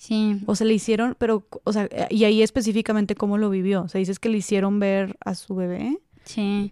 [0.00, 3.82] Sí, O sea, le hicieron, pero, o sea, eh, y ahí específicamente cómo lo vivió.
[3.82, 5.98] O sea, dices que le hicieron ver a su bebé.
[6.24, 6.70] sí.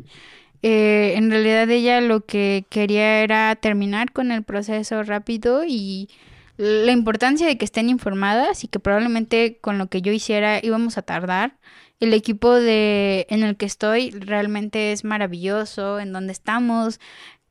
[0.63, 6.09] Eh, en realidad ella lo que quería era terminar con el proceso rápido y
[6.57, 10.99] la importancia de que estén informadas y que probablemente con lo que yo hiciera íbamos
[10.99, 11.57] a tardar.
[12.01, 16.99] El equipo de en el que estoy realmente es maravilloso, en donde estamos.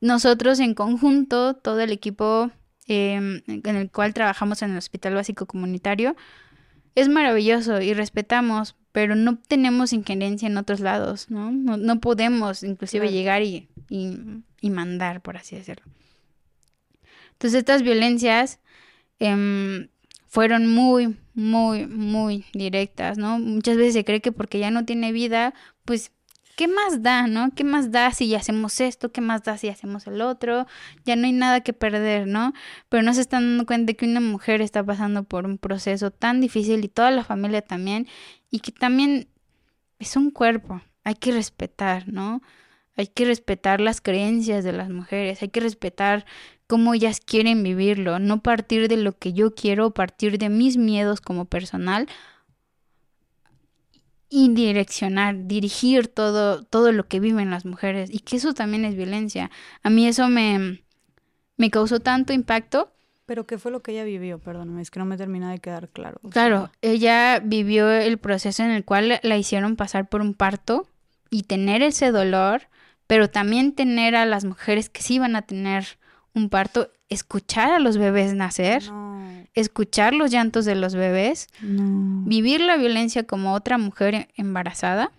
[0.00, 2.50] Nosotros en conjunto, todo el equipo
[2.88, 6.16] em, en el cual trabajamos en el Hospital Básico Comunitario,
[6.94, 11.52] es maravilloso y respetamos, pero no tenemos injerencia en otros lados, ¿no?
[11.52, 13.16] No, no podemos inclusive Claro.
[13.16, 14.18] llegar y, y,
[14.60, 15.84] y mandar, por así decirlo.
[17.32, 18.58] Entonces estas violencias
[19.20, 19.88] em,
[20.26, 23.38] fueron muy, muy, muy directas, ¿no?
[23.38, 25.54] Muchas veces se cree que porque ya no tiene vida,
[25.84, 26.10] pues,
[26.58, 27.52] ¿qué más da, no?
[27.54, 29.12] ¿Qué más da si hacemos esto?
[29.12, 30.66] ¿Qué más da si hacemos el otro?
[31.04, 32.52] Ya no hay nada que perder, ¿no?
[32.88, 36.40] Pero no se están dando cuenta que una mujer está pasando por un proceso tan
[36.40, 38.08] difícil y toda la familia también,
[38.50, 39.28] y que también
[40.00, 42.42] es un cuerpo, hay que respetar, ¿no?
[42.96, 46.26] Hay que respetar las creencias de las mujeres, hay que respetar
[46.66, 51.20] cómo ellas quieren vivirlo, no partir de lo que yo quiero, partir de mis miedos
[51.20, 52.08] como personal
[54.30, 58.94] y direccionar, dirigir todo, todo lo que viven las mujeres y que eso también es
[58.94, 59.50] violencia.
[59.82, 60.82] A mí eso me,
[61.56, 62.92] me causó tanto impacto.
[63.26, 64.38] Pero ¿qué fue lo que ella vivió?
[64.38, 66.18] Perdóname, es que no me termina de quedar claro.
[66.22, 70.34] O Claro, sea, ella vivió el proceso en el cual la hicieron pasar por un
[70.34, 70.88] parto
[71.30, 72.62] y tener ese dolor,
[73.06, 75.98] pero también tener a las mujeres que sí iban a tener
[76.34, 82.22] un parto, escuchar a los bebés nacer, no, escuchar los llantos de los bebés, no.
[82.28, 85.12] vivir la violencia como otra mujer embarazada,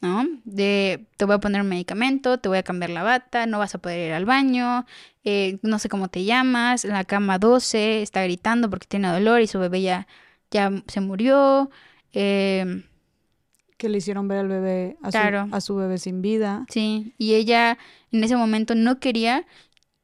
[0.00, 0.26] ¿no?
[0.44, 3.74] De te voy a poner un medicamento, te voy a cambiar la bata, no vas
[3.74, 4.84] a poder ir al baño,
[5.24, 9.46] eh, no sé cómo te llamas, la cama 12 está gritando porque tiene dolor y
[9.46, 10.06] su bebé ya,
[10.50, 11.70] ya se murió,
[12.12, 12.82] eh,
[13.78, 15.46] Que le hicieron ver al bebé, a, Claro.
[15.48, 16.64] su, a su bebé sin vida.
[16.68, 17.78] Sí, y ella
[18.12, 19.44] en ese momento no quería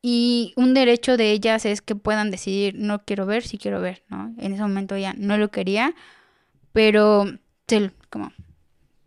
[0.02, 4.04] y un derecho de ellas es que puedan decidir, no quiero ver, sí quiero ver,
[4.08, 4.34] ¿no?
[4.38, 5.94] En ese momento ella no lo quería,
[6.72, 7.26] pero
[8.10, 8.32] como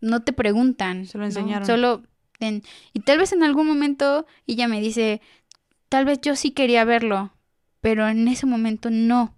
[0.01, 1.27] no te preguntan, Se lo ¿no?
[1.30, 1.65] enseñaron.
[1.65, 2.03] Solo
[2.39, 2.63] en-
[2.93, 5.22] y tal vez en algún momento ella me dice,
[5.89, 7.34] tal vez yo sí quería verlo,
[7.81, 9.35] pero en ese momento no.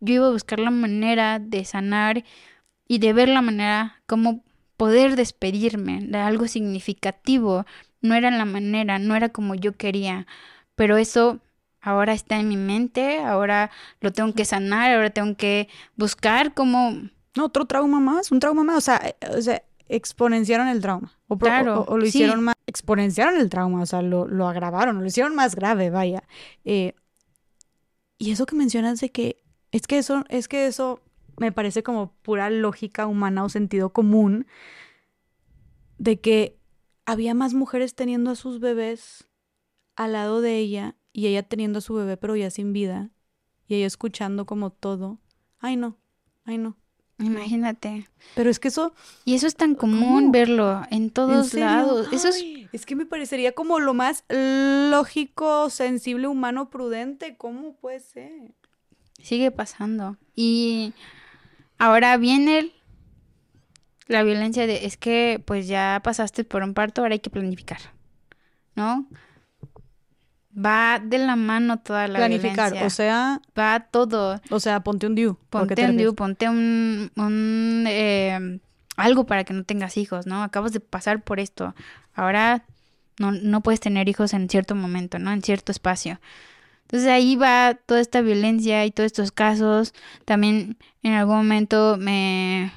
[0.00, 2.24] Yo iba a buscar la manera de sanar
[2.86, 4.44] y de ver la manera como
[4.76, 7.64] poder despedirme de algo significativo.
[8.02, 10.26] No era la manera, no era como yo quería,
[10.76, 11.40] pero eso
[11.80, 13.70] ahora está en mi mente, ahora
[14.00, 16.92] lo tengo que sanar, ahora tengo que buscar cómo
[17.36, 18.78] No, otro trauma más, un trauma más.
[18.78, 21.12] O sea, eh, o sea exponenciaron el trauma.
[21.28, 22.08] O, Claro, o- o lo sí.
[22.08, 22.54] hicieron más.
[22.66, 26.22] Exponenciaron el trauma, o sea, lo, lo agravaron, lo hicieron más grave, vaya.
[26.64, 26.94] Eh,
[28.18, 29.42] y eso que mencionas de que.
[29.70, 31.02] Es que eso, es que eso
[31.38, 34.46] me parece como pura lógica humana o sentido común.
[35.98, 36.58] De que
[37.04, 39.28] había más mujeres teniendo a sus bebés
[39.96, 43.10] al lado de ella y ella teniendo a su bebé pero ya sin vida
[43.66, 45.18] y ella escuchando como todo.
[45.58, 45.96] Ay no,
[46.44, 46.76] ay no.
[47.18, 48.08] Imagínate.
[48.34, 48.92] Pero es que eso,
[49.24, 50.32] Y eso es tan común ¿Cómo?
[50.32, 52.08] verlo en ¿en todos lados.
[52.12, 57.36] Eso es Ay, es que me parecería como lo más lógico, sensible, humano, prudente.
[57.36, 58.54] ¿Cómo puede ser?
[59.22, 60.18] sigue pasando.
[60.34, 60.92] Y
[61.78, 62.72] ahora viene
[64.08, 67.80] la violencia de es que pues ya pasaste por un parto, ahora hay que planificar.
[68.74, 69.06] ¿No?
[70.58, 72.86] Va de la mano toda la Planificar, violencia.
[72.86, 74.40] o sea, Va todo.
[74.50, 75.30] o sea, ponte un DIU.
[75.30, 75.96] ¿o a qué Ponte te un?
[75.98, 78.58] DIU, ponte un, un, eh,
[78.96, 80.42] algo para que no tengas hijos, ¿no?
[80.42, 81.74] Acabas de pasar por esto.
[82.14, 82.64] Ahora
[83.18, 85.30] no, no puedes tener hijos en cierto momento, ¿no?
[85.32, 86.20] En cierto espacio.
[86.82, 89.92] Entonces ahí va toda esta violencia y todos estos casos.
[90.24, 92.72] También en algún momento me...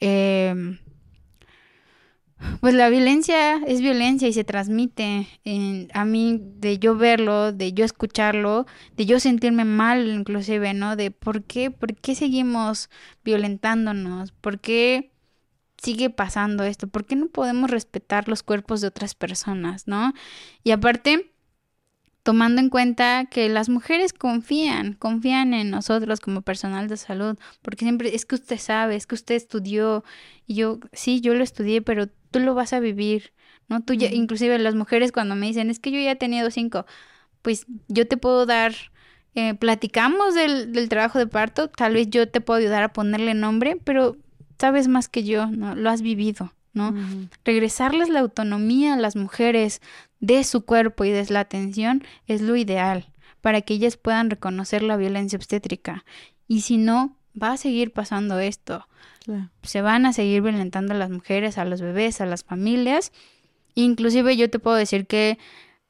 [0.00, 0.78] eh,
[2.60, 5.28] pues la violencia es violencia y se transmite.
[5.44, 8.66] En- a mí, de yo verlo, de yo escucharlo,
[8.96, 10.96] de yo sentirme mal inclusive, ¿no?
[10.96, 12.90] De por qué, por qué seguimos
[13.24, 15.12] violentándonos, por qué
[15.82, 20.12] sigue pasando esto, por qué no podemos respetar los cuerpos de otras personas, ¿no?
[20.62, 21.31] Y aparte,
[22.22, 27.84] tomando en cuenta que las mujeres confían, confían en nosotros como personal de salud, porque
[27.84, 30.04] siempre es que usted sabe, es que usted estudió,
[30.46, 33.32] y yo, sí, yo lo estudié, pero tú lo vas a vivir,
[33.68, 33.82] ¿no?
[33.82, 36.86] Tú ya, inclusive las mujeres cuando me dicen, es que yo ya he tenido cinco,
[37.42, 38.74] pues yo te puedo dar,
[39.34, 43.34] eh, platicamos del, del trabajo de parto, tal vez yo te puedo ayudar a ponerle
[43.34, 44.16] nombre, pero
[44.58, 45.74] sabes más que yo, ¿no?
[45.74, 46.94] Lo has vivido, ¿no?
[47.44, 49.80] Regresarles la autonomía a las mujeres
[50.20, 53.08] de su cuerpo y de la atención es lo ideal
[53.40, 56.04] para que ellas puedan reconocer la violencia obstétrica.
[56.48, 58.86] Y si no, va a seguir pasando esto.
[59.62, 63.12] Se van a seguir violentando a las mujeres, a los bebés, a las familias.
[63.74, 65.38] Inclusive yo te puedo decir que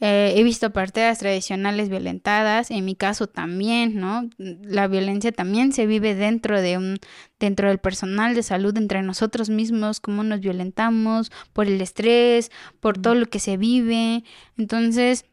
[0.04, 4.28] eh, he visto parteras tradicionales violentadas, en mi caso también, ¿no?
[4.36, 6.98] La violencia también se vive dentro de un,
[7.38, 12.50] dentro del personal de salud, entre nosotros mismos, cómo nos violentamos, por el estrés,
[12.80, 14.24] por todo lo que se vive.
[14.58, 15.24] Entonces,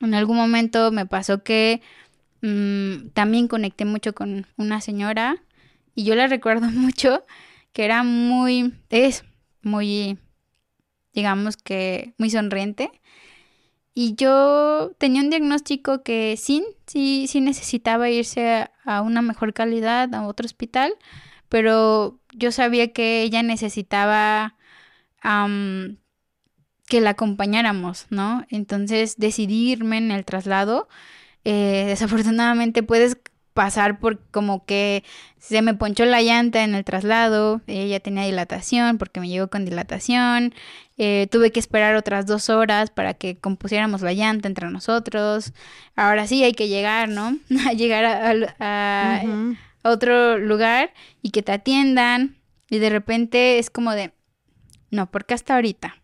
[0.00, 1.80] en algún momento me pasó que
[2.42, 5.36] mm, también conecté mucho con una señora
[5.94, 7.22] y yo la recuerdo mucho,
[7.72, 9.22] que era muy, es
[9.62, 10.18] muy,
[11.12, 12.90] digamos que muy sonriente.
[13.94, 20.12] Y yo tenía un diagnóstico que sí, sí, sí necesitaba irse a, una mejor calidad,
[20.14, 20.94] a otro hospital,
[21.48, 24.56] pero yo sabía que ella necesitaba
[25.22, 25.98] am,
[26.88, 28.44] que la acompañáramos, ¿no?
[28.50, 30.88] Entonces decidí irme en el traslado.
[31.44, 33.16] Eh, desafortunadamente puedes
[33.54, 35.04] pasar por como que
[35.38, 39.64] se me ponchó la llanta en el traslado, ella tenía dilatación porque me llegó con
[39.64, 40.54] dilatación,
[40.96, 45.52] eh, tuve que esperar otras dos horas para que compusiéramos la llanta entre nosotros,
[45.96, 47.36] ahora sí hay que llegar, ¿no?
[47.68, 48.04] A llegar
[48.60, 49.22] a,
[49.82, 52.36] otro lugar y que te atiendan
[52.70, 54.12] y de repente es como de,
[54.90, 55.96] no, porque hasta ahorita.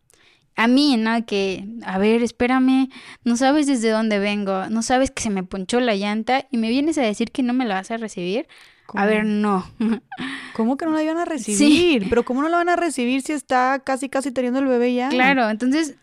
[0.56, 1.24] A mí, ¿no?
[1.24, 2.90] Que, a ver, espérame,
[3.24, 6.68] no sabes desde dónde vengo, no sabes que se me ponchó la llanta y me
[6.68, 8.46] vienes a decir que no me la vas a recibir.
[8.94, 9.64] A ver, no.
[10.54, 12.08] ¿Cómo que no la iban a recibir?
[12.08, 15.08] Pero ¿cómo no la van a recibir si está casi, casi teniendo el bebé ya?
[15.08, 15.94] Claro, entonces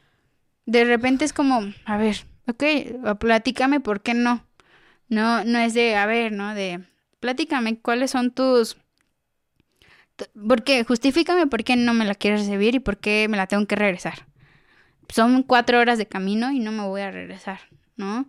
[0.65, 4.45] de repente es como, a ver, ok, platícame por qué no.
[5.09, 6.53] No, no es de, a ver, ¿no?
[6.53, 6.83] De,
[7.19, 8.77] platícame cuáles son tus...
[10.15, 10.83] tu- ¿Por qué?
[10.83, 13.75] Justifícame por qué no me la quieres recibir y por qué me la tengo que
[13.75, 14.25] regresar.
[15.09, 17.59] Son cuatro horas de camino y no me voy a regresar,
[17.95, 18.27] ¿no?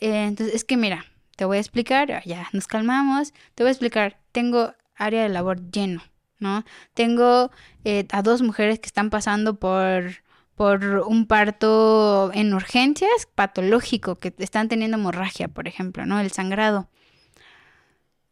[0.00, 1.06] Eh, entonces, es que mira,
[1.40, 5.70] te voy a explicar, ya nos calmamos, te voy a explicar, tengo área de labor
[5.70, 6.02] lleno,
[6.38, 6.66] ¿no?
[6.92, 7.50] Tengo
[7.82, 10.16] eh, a dos mujeres que están pasando por,
[10.54, 16.20] por un parto en urgencias patológico, que están teniendo hemorragia, por ejemplo, ¿no?
[16.20, 16.90] El sangrado.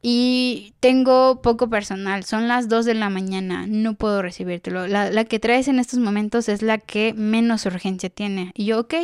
[0.03, 4.87] Y tengo poco personal, son las 2 de la mañana, no puedo recibírtelo.
[4.87, 8.53] La, la que traes en estos momentos es la que menos urgencia tiene.
[8.55, 8.95] Y yo, ok,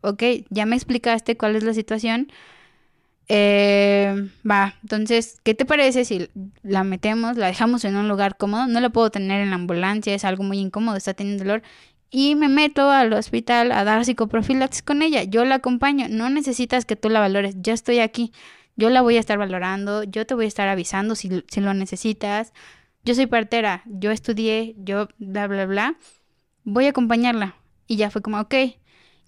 [0.00, 2.32] ok, ya me explicaste cuál es la situación.
[3.32, 6.28] Eh, va, entonces, ¿qué te parece si
[6.64, 8.66] la metemos, la dejamos en un lugar cómodo?
[8.66, 11.62] No la puedo tener en la ambulancia, es algo muy incómodo, está teniendo dolor.
[12.10, 15.22] Y me meto al hospital a dar psicoprofilaxis con ella.
[15.22, 16.08] Yo la acompaño.
[16.08, 17.54] No necesitas que tú la valores.
[17.60, 18.32] Yo estoy aquí.
[18.74, 20.02] Yo la voy a estar valorando.
[20.02, 22.52] Yo te voy a estar avisando si, si lo necesitas.
[23.04, 23.84] Yo soy partera.
[23.86, 24.74] Yo estudié.
[24.76, 25.94] Yo bla, bla, bla.
[26.64, 27.54] Voy a acompañarla.
[27.86, 28.54] Y ya fue como, ok.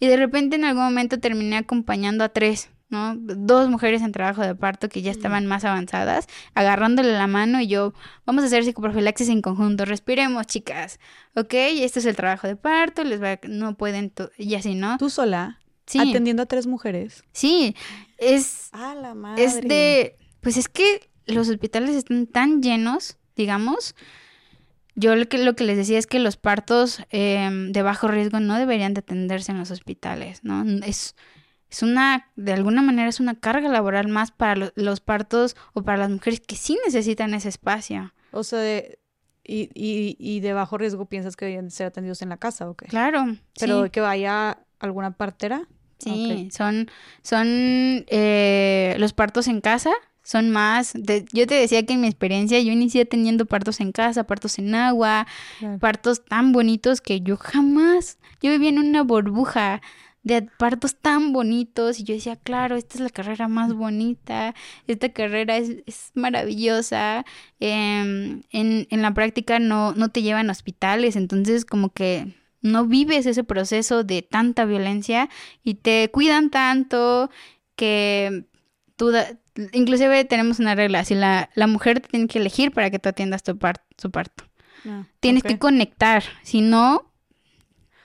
[0.01, 2.69] Y de repente en algún momento terminé acompañando a tres.
[2.93, 3.17] ¿No?
[3.17, 7.67] Dos mujeres en trabajo de parto que ya estaban más avanzadas, agarrándole la mano y
[7.67, 7.95] yo,
[8.25, 11.01] vamos a hacer psicoprofilaxis en conjunto, respiremos, chicas,
[11.35, 11.55] ¿ok?
[11.55, 14.99] Este es el trabajo de parto, les va, no pueden, y así, ¿no?
[14.99, 15.59] ¿Tú sola?
[15.87, 15.99] Sí.
[15.99, 17.25] Atendiendo a tres mujeres.
[17.33, 17.75] Sí,
[18.19, 18.69] es...
[18.73, 19.43] Ah, la madre.
[19.43, 20.17] Es de...
[20.41, 23.95] Pues es que los hospitales están tan llenos, digamos.
[24.95, 28.41] Yo lo que, lo que les decía es que los partos em, de bajo riesgo
[28.41, 30.65] no deberían de atenderse en los hospitales, ¿no?
[30.85, 31.15] Es
[31.73, 35.97] es una, de alguna manera es una carga laboral más para los partos o para
[35.97, 38.13] las mujeres que sí necesitan ese espacio.
[38.31, 38.99] O sea, de,
[39.43, 42.75] y, y, y, de bajo riesgo piensas que deben ser atendidos en la casa, ¿o
[42.75, 42.87] qué?
[42.87, 43.25] Claro.
[43.59, 45.67] Pero que vaya alguna partera.
[45.97, 46.91] Sí, son,
[47.23, 49.93] son eh, los partos en casa,
[50.23, 50.93] son más,
[51.33, 54.75] yo te decía que en mi experiencia yo inicié teniendo partos en casa, partos en
[54.75, 55.27] agua,
[55.79, 59.81] partos tan bonitos que yo jamás, yo vivía en una burbuja
[60.23, 64.55] de partos tan bonitos y yo decía, claro, esta es la carrera más bonita,
[64.87, 67.25] esta carrera es, maravillosa,
[67.59, 72.87] em, en, en, la práctica no, no te llevan a hospitales, entonces como que no
[72.87, 75.29] vives ese proceso de tanta violencia
[75.65, 77.31] y te cuidan tanto
[77.75, 78.45] que
[78.97, 79.13] tú,
[79.73, 83.09] inclusive tenemos una regla, si la, la mujer te tiene que elegir para que tú
[83.09, 83.59] atiendas tu
[83.99, 84.45] su parto.
[84.87, 87.12] Ah, Tienes que conectar, si no,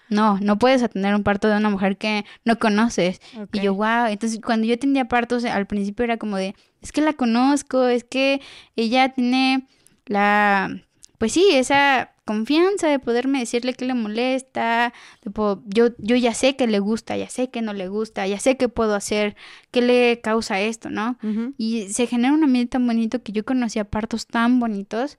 [0.09, 3.19] no, no puedes atender un parto de una mujer que no conoces.
[3.53, 4.07] Y yo, wow.
[4.07, 8.03] Entonces, cuando yo atendía partos, al principio era como de, es que la conozco, es
[8.03, 8.41] que
[8.75, 9.67] ella tiene
[10.05, 10.81] la,
[11.17, 14.93] pues sí, esa confianza de poderme decirle que le molesta,
[15.65, 18.57] yo, yo ya sé que le gusta, ya sé que no le gusta, ya sé
[18.57, 19.35] qué puedo hacer,
[19.71, 21.17] qué le causa esto, ¿no?
[21.57, 25.17] Y se genera un ambiente tan bonito que yo conocía partos tan bonitos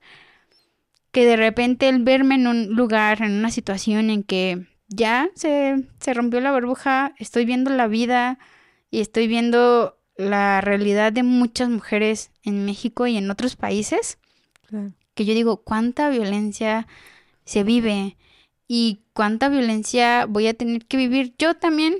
[1.11, 5.87] que de repente el verme en un lugar, en una situación en que ya se,
[5.99, 8.39] se rompió la burbuja, estoy viendo la vida
[8.91, 14.17] y estoy viendo la realidad de muchas mujeres en México y en otros países.
[15.13, 16.87] Que yo digo, cuánta violencia
[17.45, 18.17] se vive
[18.67, 21.95] y cuánta violencia voy a tener que vivir yo también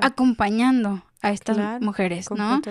[0.00, 2.62] acompañando a estas mujeres, ¿no?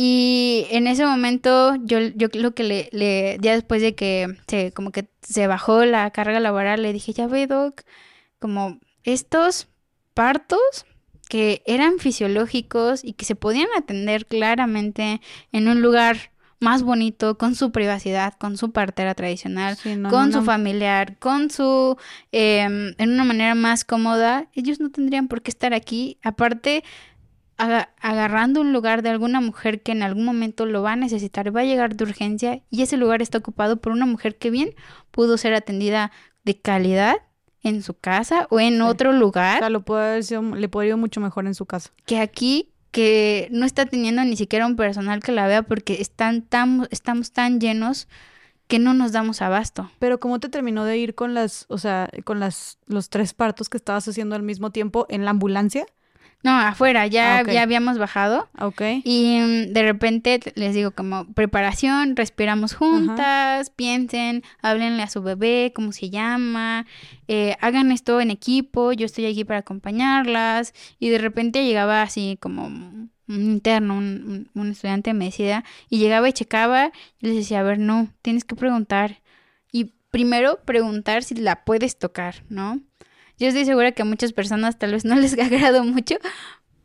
[0.00, 4.70] Y en ese momento, yo, yo lo que le, le, ya después de que se,
[4.70, 7.82] como que se bajó la carga laboral, le dije, ya ve, Doc,
[8.38, 9.66] como estos
[10.14, 10.60] partos
[11.28, 15.20] que eran fisiológicos y que se podían atender claramente
[15.50, 16.30] en un lugar
[16.60, 19.76] más bonito, con su privacidad, con su partera tradicional,
[20.10, 21.96] con su familiar, con su...
[22.32, 26.18] Em, en una manera más cómoda, ellos no tendrían por qué estar aquí.
[26.22, 26.82] Aparte,
[27.58, 31.62] agarrando un lugar de alguna mujer que en algún momento lo va a necesitar, va
[31.62, 34.74] a llegar de urgencia y ese lugar está ocupado por una mujer que bien
[35.10, 36.12] pudo ser atendida
[36.44, 37.16] de calidad
[37.62, 39.56] en su casa o en otro lugar.
[39.56, 40.20] O sea, lo puede
[40.56, 41.90] le podría ir mucho mejor en su casa.
[42.06, 46.42] Que aquí, que no está teniendo ni siquiera un personal que la vea porque están
[46.42, 48.06] tan, estamos tan llenos
[48.68, 49.90] que no nos damos abasto.
[49.98, 53.68] Pero ¿cómo te terminó de ir con las, o sea, con las, los tres partos
[53.68, 55.86] que estabas haciendo al mismo tiempo en la ambulancia?
[56.44, 58.48] No, afuera, ya, ah, ya habíamos bajado.
[58.60, 58.80] Ok.
[59.02, 65.72] Y mm, de repente les digo como preparación, respiramos juntas, piensen, háblenle a su bebé,
[65.74, 66.86] cómo se llama,
[67.26, 70.74] eh, hagan esto en equipo, yo estoy aquí para acompañarlas.
[71.00, 76.28] Y de repente llegaba así como un interno, un, un estudiante me decía, y llegaba
[76.28, 79.22] y checaba y les decía, a ver, no, tienes que preguntar.
[79.72, 82.80] Y primero preguntar si la puedes tocar, ¿no?
[83.38, 86.16] Yo estoy segura que a muchas personas tal vez no les ha agradado mucho,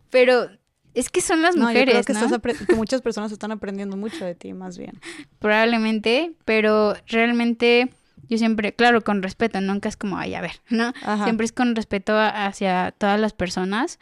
[0.09, 0.49] pero
[0.93, 4.35] es que son las mujeres, no, yo creo que, muchas personas están aprendiendo mucho de
[4.35, 4.99] ti, más bien.
[5.39, 7.89] Probablemente, pero realmente
[8.29, 10.93] yo siempre, claro, con respeto, nunca es como, ay, a ver, ¿no?
[11.23, 13.99] Siempre es con respeto hacia todas las personas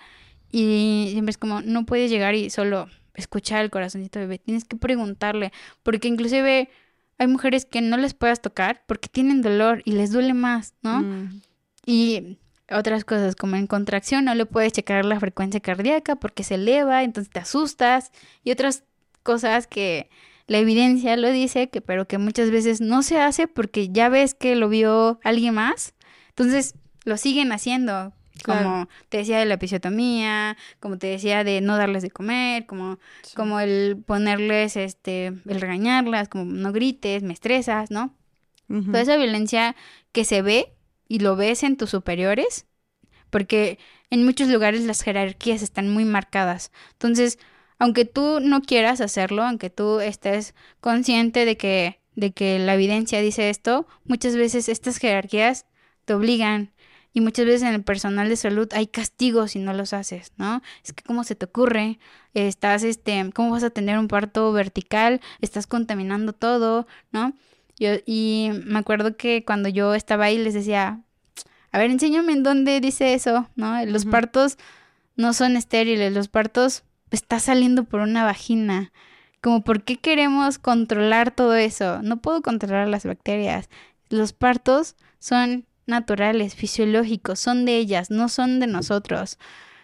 [0.52, 4.76] y siempre es como, no puedes llegar y solo escuchar el corazoncito bebé, tienes que
[4.76, 5.52] preguntarle,
[5.84, 6.70] porque inclusive
[7.18, 11.02] hay mujeres que no les puedas tocar porque tienen dolor y les duele más, ¿no?
[11.02, 11.42] Mm.
[11.86, 12.38] Y
[12.74, 17.04] otras cosas como en contracción no le puedes checar la frecuencia cardíaca porque se eleva,
[17.04, 18.12] entonces te asustas
[18.44, 18.84] y otras
[19.24, 20.10] cosas que
[20.48, 24.34] la evidencia lo dice, que pero que muchas veces no se hace porque ya ves
[24.34, 25.94] que lo vio alguien más,
[26.30, 26.76] entonces
[27.06, 28.14] lo siguen haciendo.
[28.44, 32.98] Como te decía de la episiotomía, como te decía de no darles de comer, como,
[33.22, 33.36] Sí.
[33.36, 38.16] como el ponerles, este, el regañarlas, como no grites, me estresas, ¿no?
[38.68, 39.76] Toda esa violencia
[40.12, 40.74] que se ve
[41.12, 42.68] y lo ves en tus superiores,
[43.30, 43.80] porque
[44.12, 46.72] en muchos lugares las jerarquías están muy marcadas.
[46.94, 47.38] Entonces,
[47.80, 53.20] aunque tú no quieras hacerlo, aunque tú estés consciente de que, de que la evidencia
[53.20, 55.66] dice esto, muchas veces estas jerarquías
[56.06, 56.72] te obligan.
[57.12, 60.62] Y muchas veces en el personal de salud hay castigos si no los haces, ¿no?
[60.82, 62.00] Es que cómo se te ocurre,
[62.34, 65.20] estás, este, ¿cómo vas a tener un parto vertical?
[65.42, 67.34] Estás contaminando todo, ¿no?
[67.82, 71.02] Yo, y me acuerdo que cuando yo estaba ahí les decía,
[71.72, 73.84] a ver, enséñame en dónde dice eso, ¿no?
[73.88, 74.60] Los partos
[75.16, 78.92] no son estériles, los partos está saliendo por una vagina.
[79.42, 82.04] Como, ¿por qué queremos controlar todo eso?
[82.04, 83.68] No puedo controlar las bacterias.
[84.10, 89.40] Los partos son naturales, fisiológicos, son de ellas, no son de nosotros.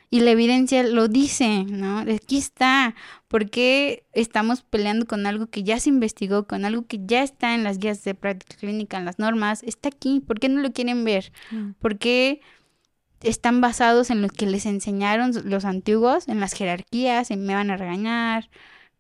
[0.10, 2.00] Y la evidencia lo dice, ¿no?
[2.00, 2.96] Aquí está.
[3.28, 7.56] ¿Por qué estamos peleando con algo que ya se investigó, con algo que ya está
[7.56, 9.64] en las guías de práctica clínica, en las normas?
[9.64, 10.22] Está aquí.
[10.22, 11.34] ¿Por qué no lo quieren ver?
[11.52, 11.72] Mm.
[11.74, 12.40] ¿Por qué
[13.22, 17.72] están basados en lo que les enseñaron los antiguos, en las jerarquías, en me van
[17.72, 18.50] a regañar,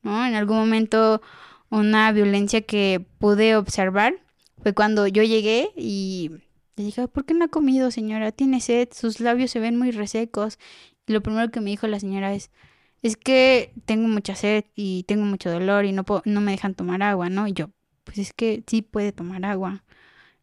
[0.01, 0.25] ¿no?
[0.25, 1.21] En algún momento
[1.69, 4.15] una violencia que pude observar
[4.61, 6.31] fue cuando yo llegué y
[6.75, 8.31] le dije, ¿por qué no ha comido, señora?
[8.31, 10.59] Tiene sed, sus labios se ven muy resecos.
[11.07, 12.51] Lo primero que me dijo la señora es,
[13.01, 16.75] es que tengo mucha sed y tengo mucho dolor y no, puedo- no me dejan
[16.75, 17.47] tomar agua, ¿no?
[17.47, 17.69] Y yo,
[18.03, 19.83] pues es que sí puede tomar agua.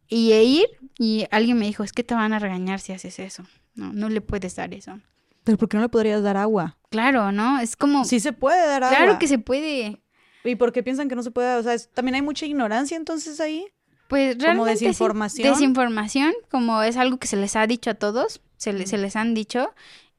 [0.07, 0.65] Y e ir
[0.99, 3.43] y alguien me dijo, es que te van a regañar si haces eso.
[3.75, 4.99] No, no le puedes dar eso.
[5.43, 6.77] Pero ¿por qué no le podrías dar agua?
[6.89, 7.59] Claro, ¿no?
[7.59, 8.97] Es como, Sí se puede dar agua.
[8.97, 10.01] claro que se puede.
[10.43, 11.55] ¿Y por qué piensan que no se puede?
[11.55, 13.65] O sea, es- también hay mucha ignorancia entonces ahí.
[14.07, 15.51] Pues Como realmente sí, desinformación.
[15.53, 19.15] Desinformación, como es algo que se les ha dicho a todos, se, le- se les
[19.15, 19.73] han dicho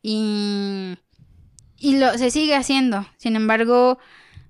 [0.09, 0.99] y,
[1.77, 3.05] y lo, se sigue haciendo.
[3.17, 3.99] Sin embargo,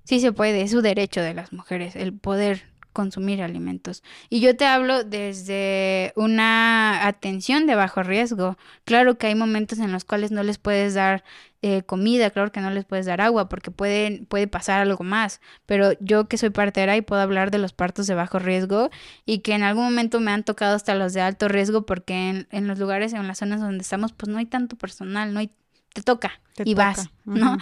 [0.03, 2.61] sí se puede, es su derecho de las mujeres el poder
[2.93, 4.03] consumir alimentos.
[4.29, 8.55] Y yo te hablo desde una atención de bajo riesgo.
[8.85, 11.23] Claro que hay momentos en los cuales no les puedes dar
[11.61, 15.41] eh, comida, claro que no les puedes dar agua porque pueden, puede pasar algo más.
[15.65, 18.89] Pero yo que soy partera y puedo hablar de los partos de bajo riesgo
[19.25, 22.47] y que en algún momento me han tocado hasta los de alto riesgo porque en,
[22.51, 25.51] en los lugares, en las zonas donde estamos, pues no hay tanto personal, no hay,
[25.93, 26.75] te toca Te y toca.
[26.75, 27.57] vas, ¿no?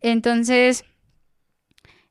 [0.00, 0.84] Entonces,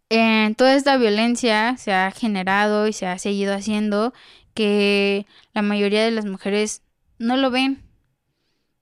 [0.10, 4.14] eh, toda esta violencia se ha generado y se ha seguido haciendo
[4.54, 6.84] que la mayoría de las mujeres
[7.20, 7.84] no lo ven,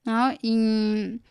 [0.03, 0.31] ¿no?
[0.41, 1.21] Y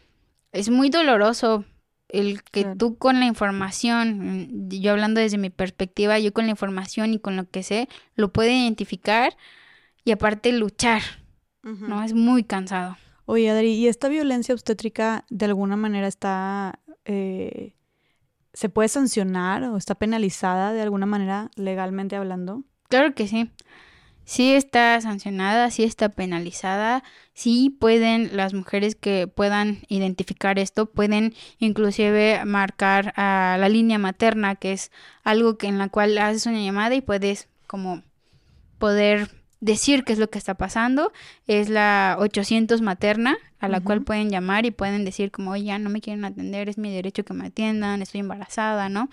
[0.53, 1.65] es muy doloroso
[2.09, 2.77] el que Claro.
[2.79, 7.37] tú con la información, yo hablando desde mi perspectiva, yo con la información y con
[7.37, 9.37] lo que sé, lo puedo identificar
[10.05, 11.03] y aparte luchar.
[11.63, 12.05] ¿no?
[12.05, 12.97] Es muy cansado.
[13.25, 17.75] Oye, Adri, ¿y esta violencia obstétrica de alguna manera está, eh,
[18.53, 22.63] se puede sancionar o está penalizada de alguna manera legalmente hablando?
[22.89, 23.51] Claro que sí.
[24.27, 31.33] Sí está sancionada, sí está penalizada, sí pueden las mujeres que puedan identificar esto, pueden
[31.61, 34.91] inclusive marcar a la línea materna, que es
[35.23, 38.03] algo que en la cual haces una llamada y puedes como
[38.79, 39.31] poder
[39.61, 41.13] decir qué es lo que está pasando.
[41.47, 45.79] Es la 800 materna, a la cual pueden llamar y pueden decir como, oye, ya
[45.79, 49.09] no me quieren atender, es mi derecho que me atiendan, estoy embarazada, ¿no?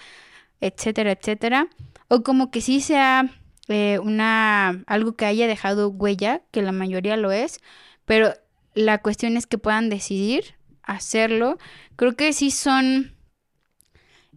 [0.60, 1.68] Etcétera, etcétera.
[2.08, 3.30] O como que sí sea
[3.68, 7.60] eh, una algo que haya dejado huella, que la mayoría lo es,
[8.06, 8.34] pero
[8.74, 11.58] la cuestión es que puedan decidir hacerlo.
[11.96, 13.16] Creo que sí son,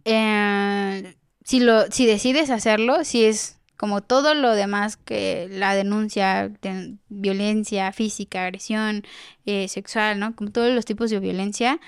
[0.05, 6.49] eh, si lo, si decides hacerlo, si es como todo lo demás que la denuncia
[6.61, 9.03] de violencia física, agresión
[9.45, 10.35] eh, sexual, ¿no?
[10.35, 11.79] Como todos los tipos de violencia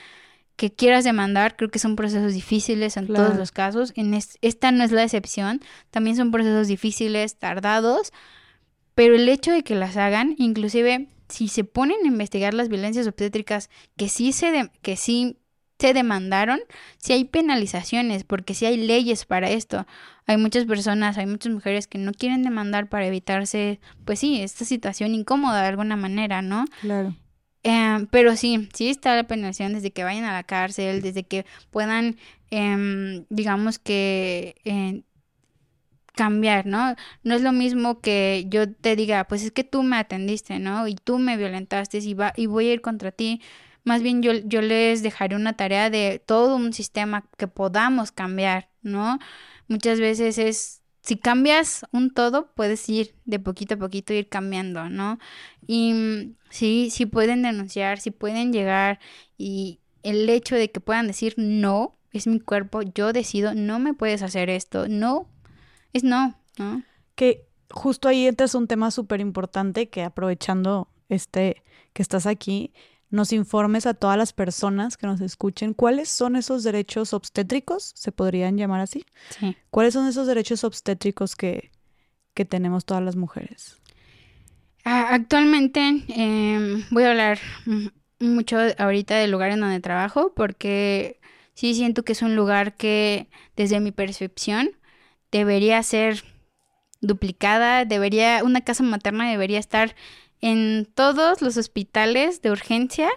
[0.59, 3.93] que quieras demandar, creo que son procesos difíciles en todos los casos.
[3.95, 5.61] En es- esta no es la excepción.
[5.89, 8.11] También son procesos difíciles, tardados,
[8.93, 13.07] pero el hecho de que las hagan, inclusive si se ponen a investigar las violencias
[13.07, 15.37] obstétricas que sí se, de- que sí
[15.79, 16.59] se demandaron,
[16.97, 19.85] si hay penalizaciones, porque si hay leyes para esto.
[20.25, 24.65] Hay muchas personas, hay muchas mujeres que no quieren demandar para evitarse, pues sí, esta
[24.65, 26.65] situación incómoda de alguna manera, ¿no?
[26.81, 27.15] Claro.
[27.63, 31.45] Eh, pero sí, sí está la penalización desde que vayan a la cárcel, desde que
[31.71, 32.17] puedan,
[32.51, 34.55] em, digamos que,
[36.15, 36.95] cambiar, ¿no?
[37.23, 40.87] No es lo mismo que yo te diga, pues es que tú me atendiste, ¿no?
[40.87, 43.41] Y tú me violentaste y, va, y voy a ir contra ti.
[43.85, 48.69] Más bien yo, yo les dejaré una tarea de todo un sistema que podamos cambiar,
[48.81, 49.19] ¿no?
[49.67, 50.78] Muchas veces es,
[51.09, 55.17] si cambias un todo, puedes ir de poquito a poquito, ir cambiando, ¿no?
[55.65, 58.99] Y mm, sí, sí pueden denunciar, sí pueden llegar
[59.35, 63.95] y el hecho de que puedan decir no, es mi cuerpo, yo decido, no me
[63.95, 65.27] puedes hacer esto, no
[65.93, 66.83] es no, ¿no?
[67.15, 71.63] Que justo ahí entras un tema súper importante que aprovechando este
[71.93, 72.71] que estás aquí,
[73.09, 78.11] nos informes a todas las personas que nos escuchen cuáles son esos derechos obstétricos, se
[78.11, 79.05] podrían llamar así.
[79.29, 79.55] Sí.
[79.71, 81.71] ¿Cuáles son esos derechos obstétricos que,
[82.33, 83.77] que tenemos todas las mujeres?
[84.85, 87.39] Ah, actualmente em, voy a hablar
[88.19, 91.19] mucho ahorita del lugar en donde trabajo porque
[91.53, 94.71] sí siento que es un lugar que desde mi percepción
[95.31, 96.23] debería ser
[97.01, 99.95] duplicada, debería, una casa materna debería estar
[100.41, 103.09] en todos los hospitales de urgencia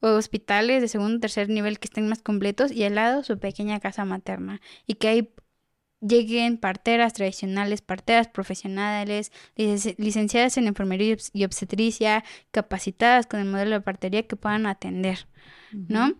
[0.00, 3.38] o hospitales de segundo o tercer nivel que estén más completos y al lado su
[3.38, 5.34] pequeña casa materna y que ahí
[6.00, 13.80] lleguen parteras tradicionales, parteras profesionales, licenciadas en enfermería y obstetricia, capacitadas con el modelo de
[13.80, 15.26] partería que puedan atender,
[15.72, 16.14] ¿no?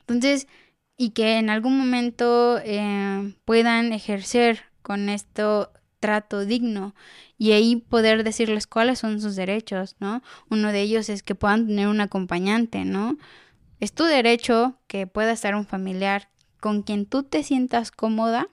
[0.00, 0.48] Entonces,
[0.96, 5.72] y que en algún momento eh, puedan ejercer con esto
[6.04, 6.94] trato digno
[7.38, 10.22] y ahí poder decirles cuáles son sus derechos, ¿no?
[10.50, 13.16] Uno de ellos es que puedan tener un acompañante, ¿no?
[13.80, 16.28] Es tu derecho que pueda estar un familiar
[16.60, 18.48] con quien tú te sientas cómoda,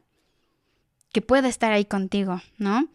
[1.11, 2.87] que pueda estar ahí contigo, ¿no?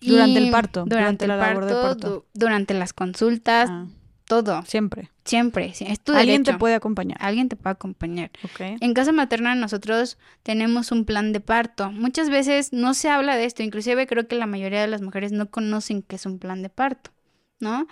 [0.00, 0.86] Durante el parto.
[0.86, 2.24] Durante, la labor de parto.
[2.32, 3.86] durante las consultas, ah.
[4.26, 4.62] Todo.
[4.66, 5.10] Siempre.
[5.24, 7.18] Siempre, es tu Alguien te puede acompañar.
[7.20, 8.30] Alguien te puede acompañar.
[8.58, 11.90] En casa materna nosotros tenemos un plan de parto.
[11.90, 15.32] Muchas veces no se habla de esto, inclusive creo que la mayoría de las mujeres
[15.32, 17.10] no conocen qué es un plan de parto,
[17.58, 17.86] ¿no?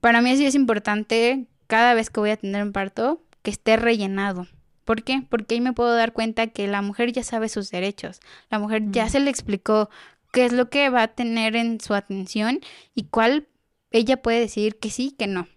[0.00, 3.76] Para mí sí es importante cada vez que voy a tener un parto que esté
[3.76, 4.48] rellenado.
[4.84, 5.22] ¿Por qué?
[5.28, 8.20] Porque ahí me puedo dar cuenta que la mujer ya sabe sus derechos.
[8.50, 9.88] La mujer ya se le explicó
[10.32, 12.60] qué es lo que va a tener en su atención
[12.94, 13.46] y cuál
[13.90, 15.48] ella puede decidir que sí, que no.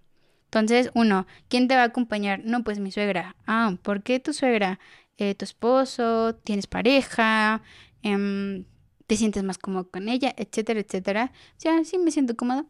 [0.46, 2.42] Entonces, uno, ¿quién te va a acompañar?
[2.46, 3.36] No, pues mi suegra.
[3.48, 4.80] Ah, ¿por qué tu suegra?
[5.18, 7.64] Eh, tu esposo, tienes pareja,
[8.04, 8.66] em,
[9.08, 11.32] te sientes más cómodo con ella, etcétera, etcétera.
[11.58, 12.68] O sea, sí me siento cómodo.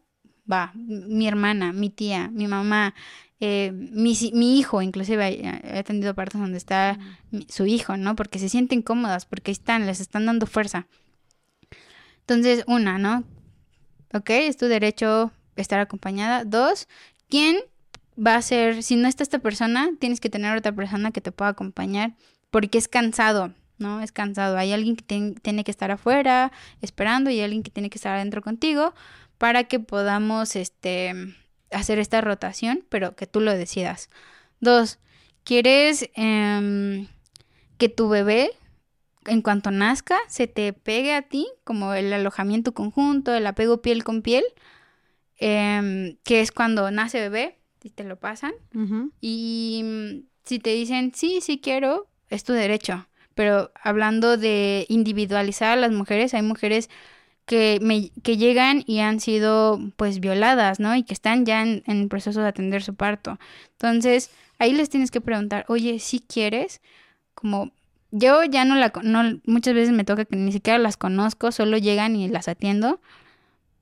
[0.50, 2.94] Va, mi hermana, mi tía, mi mamá,
[3.40, 6.98] eh, mi, mi, hijo, inclusive he atendido partes donde está
[7.48, 8.14] su hijo, ¿no?
[8.16, 10.86] Porque se sienten cómodas, porque están, les están dando fuerza.
[12.20, 13.24] Entonces, una, ¿no?
[14.14, 15.32] Ok, es tu derecho
[15.62, 16.44] estar acompañada.
[16.44, 16.88] Dos,
[17.28, 17.56] ¿quién
[18.18, 21.32] va a ser, si no está esta persona, tienes que tener otra persona que te
[21.32, 22.14] pueda acompañar
[22.50, 24.00] porque es cansado, ¿no?
[24.00, 24.56] Es cansado.
[24.56, 28.42] Hay alguien que tiene que estar afuera esperando y alguien que tiene que estar adentro
[28.42, 28.94] contigo
[29.38, 31.34] para que podamos este,
[31.72, 34.08] hacer esta rotación, pero que tú lo decidas.
[34.60, 34.98] Dos,
[35.42, 37.08] ¿quieres em,
[37.78, 38.50] que tu bebé
[39.26, 44.04] en cuanto nazca se te pegue a ti, como el alojamiento conjunto, el apego piel
[44.04, 44.44] con piel,
[45.46, 48.54] em, que es cuando nace bebé, y te lo pasan.
[49.20, 53.06] Y mm, si te dicen, sí, sí quiero, es tu derecho.
[53.34, 56.88] Pero hablando de individualizar a las mujeres, hay mujeres
[57.44, 60.96] que, me, que llegan y han sido pues violadas, ¿no?
[60.96, 63.38] Y que están ya en, el proceso de atender su parto.
[63.72, 66.80] Entonces, ahí les tienes que preguntar, oye, si quieres,
[67.34, 67.70] como
[68.12, 71.76] yo ya no la, no, muchas veces me toca que ni siquiera las conozco, solo
[71.76, 72.98] llegan y las atiendo,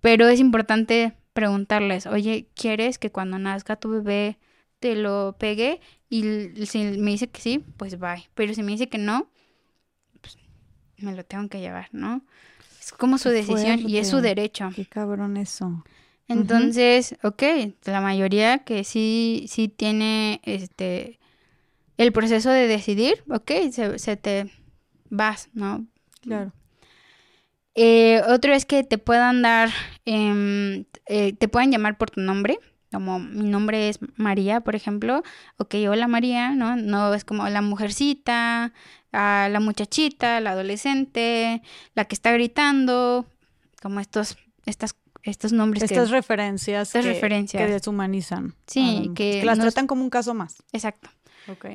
[0.00, 4.38] pero es importante preguntarles, oye, ¿quieres que cuando nazca tu bebé
[4.80, 5.80] te lo pegue?
[6.08, 8.28] Y si me dice que sí, pues bye.
[8.34, 9.28] Pero si me dice que no,
[10.20, 10.36] pues
[10.98, 12.22] me lo tengo que llevar, ¿no?
[12.80, 14.70] Es como su decisión y es su derecho.
[14.74, 15.84] Qué cabrón eso.
[16.28, 17.42] Entonces, ok,
[17.84, 21.18] la mayoría que sí, sí tiene este
[21.98, 24.50] el proceso de decidir, ok, se, se te
[25.10, 25.86] vas, ¿no?
[26.20, 26.52] Claro.
[27.74, 29.70] Eh, otro es que te puedan dar,
[30.04, 32.58] em, eh, te puedan llamar por tu nombre,
[32.92, 35.22] como mi nombre es María, por ejemplo.
[35.56, 36.76] Ok, hola María, ¿no?
[36.76, 38.72] No es como la mujercita,
[39.10, 41.62] la muchachita, la adolescente,
[41.94, 43.26] la que está gritando,
[43.80, 44.36] como estos,
[44.66, 44.94] estas
[45.24, 50.10] estos nombres estas referencias estas que, referencias que deshumanizan sí que, las tratan como un
[50.10, 51.10] caso más exacto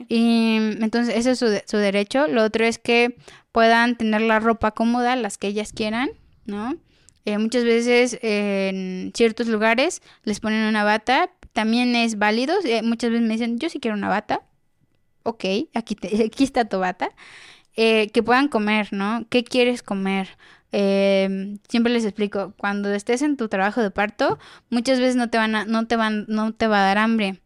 [0.07, 2.27] y entonces ese es su, su, derecho.
[2.27, 3.17] Lo otro es que
[3.57, 6.11] puedan tener la ropa cómoda, las que ellas quieran,
[6.45, 6.75] ¿no?
[7.25, 12.53] Eh, muchas veces en ciertos lugares les ponen una bata, también es válido.
[12.63, 14.41] Eh, muchas veces me dicen, yo sí quiero una bata.
[15.23, 15.43] Ok,
[15.73, 15.97] aquí,
[16.27, 17.09] aquí está tu bata.
[17.75, 19.25] Eh, que puedan comer, ¿no?
[19.27, 20.37] ¿Qué quieres comer?
[20.71, 24.37] eh, siempre les explico, cuando estés en tu trabajo de parto,
[24.69, 27.41] muchas veces no te van a, no te van, no te va a dar hambre.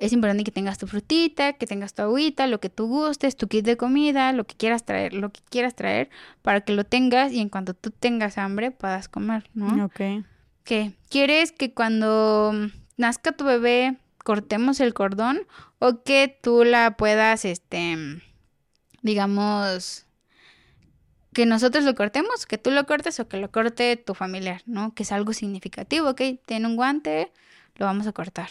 [0.00, 3.48] Es importante que tengas tu frutita, que tengas tu agüita, lo que tú gustes, tu
[3.48, 6.08] kit de comida, lo que quieras traer, lo que quieras traer,
[6.40, 9.84] para que lo tengas y en cuanto tú tengas hambre puedas comer, ¿no?
[9.84, 10.24] Ok.
[10.64, 10.92] ¿Qué?
[11.10, 12.52] ¿Quieres que cuando
[12.96, 15.40] nazca tu bebé cortemos el cordón
[15.78, 18.22] o que tú la puedas, este,
[19.02, 20.06] digamos,
[21.34, 24.94] que nosotros lo cortemos, que tú lo cortes o que lo corte tu familiar, ¿no?
[24.94, 26.22] Que es algo significativo, ¿ok?
[26.46, 27.32] Tiene un guante,
[27.76, 28.50] lo vamos a cortar,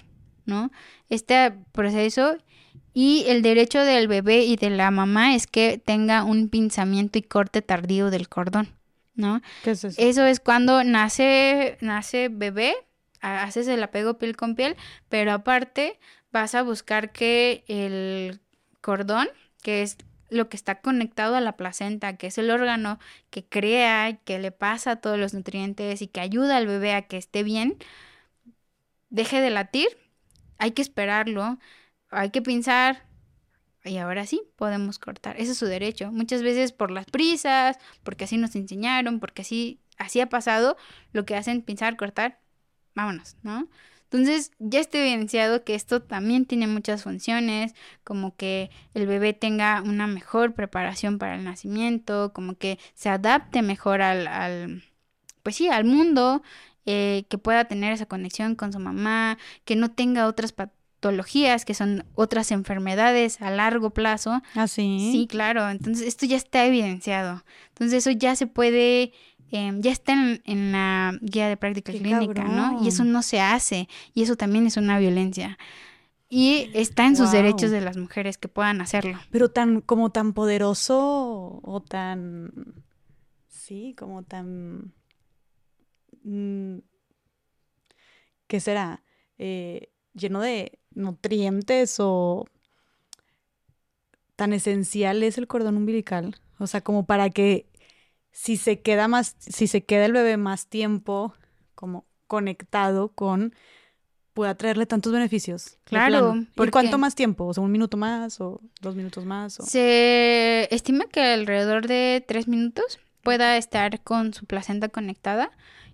[0.49, 0.71] ¿no?
[1.09, 2.37] Este proceso
[2.93, 7.21] y el derecho del bebé y de la mamá es que tenga un pinzamiento y
[7.21, 8.67] corte tardío del cordón,
[9.15, 9.41] ¿no?
[9.63, 10.01] ¿Qué es eso?
[10.01, 12.73] Eso es cuando nace, nace bebé,
[13.21, 14.75] ha- haces el apego piel con piel,
[15.07, 15.99] pero aparte
[16.31, 18.39] vas a buscar que el
[18.81, 19.27] cordón,
[19.61, 19.97] que es
[20.29, 22.99] lo que está conectado a la placenta, que es el órgano
[23.31, 27.17] que crea, que le pasa todos los nutrientes y que ayuda al bebé a que
[27.17, 27.77] esté bien,
[29.09, 29.87] deje de latir,
[30.59, 31.57] hay que esperarlo,
[32.11, 33.07] hay que pinzar
[33.83, 35.39] y ahora sí podemos cortar.
[35.39, 36.11] Ese es su derecho.
[36.11, 40.77] Muchas veces por las prisas, porque así nos enseñaron, porque así, así ha pasado,
[41.13, 42.39] lo que hacen pinzar, cortar,
[42.93, 43.69] vámonos, ¿no?
[44.11, 49.83] Entonces ya está evidenciado que esto también tiene muchas funciones, como que el bebé tenga
[49.83, 54.83] una mejor preparación para el nacimiento, como que se adapte mejor al, al
[55.43, 56.41] pues sí, al mundo,
[56.85, 61.73] eh, que pueda tener esa conexión con su mamá, que no tenga otras patologías, que
[61.73, 64.41] son otras enfermedades a largo plazo.
[64.55, 65.09] Ah, sí.
[65.11, 67.43] Sí, claro, entonces esto ya está evidenciado.
[67.69, 69.13] Entonces eso ya se puede,
[69.51, 72.83] eh, ya está en, en la guía de práctica Qué clínica, ¿no?
[72.83, 75.57] Y eso no se hace, y eso también es una violencia.
[76.31, 79.19] Y está en sus derechos de las mujeres que puedan hacerlo.
[79.31, 82.83] Pero tan, como tan poderoso o tan.
[83.47, 84.93] Sí, como tan.
[86.29, 86.79] Mm,
[88.47, 89.03] ¿Qué será?
[89.37, 92.45] Eh, lleno de nutrientes o
[94.35, 96.35] tan esencial es el cordón umbilical.
[96.57, 97.67] O sea, como para que
[98.31, 101.33] si se queda más, si se queda el bebé más tiempo
[101.75, 103.53] como conectado con,
[104.33, 105.77] pueda traerle tantos beneficios.
[105.83, 106.41] Claro, plano.
[106.41, 107.45] ¿Y porque- cuánto más tiempo?
[107.45, 109.59] O sea, un minuto más o dos minutos más.
[109.59, 109.63] O...
[109.63, 115.51] Se estima que alrededor de tres minutos pueda estar con su placenta conectada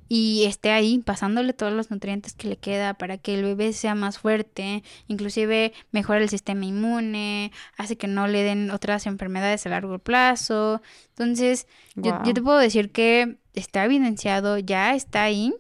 [0.08, 3.96] y esté ahí pasándole todos los nutrientes que le queda para que el bebé sea
[3.96, 9.70] más fuerte, inclusive mejora el sistema inmune, hace que no le den otras enfermedades a
[9.70, 10.82] largo plazo.
[11.10, 15.54] Entonces, yo, te puedo decir que está evidenciado, ya está ahí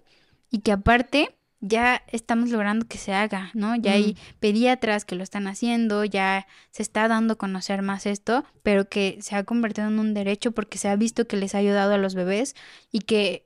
[0.51, 3.75] y que aparte ya estamos logrando que se haga, ¿no?
[3.75, 8.45] Ya hay pediatras que lo están haciendo, ya se está dando a conocer más esto,
[8.61, 11.59] pero que se ha convertido en un derecho porque se ha visto que les ha
[11.59, 12.55] ayudado a los bebés
[12.91, 13.44] y que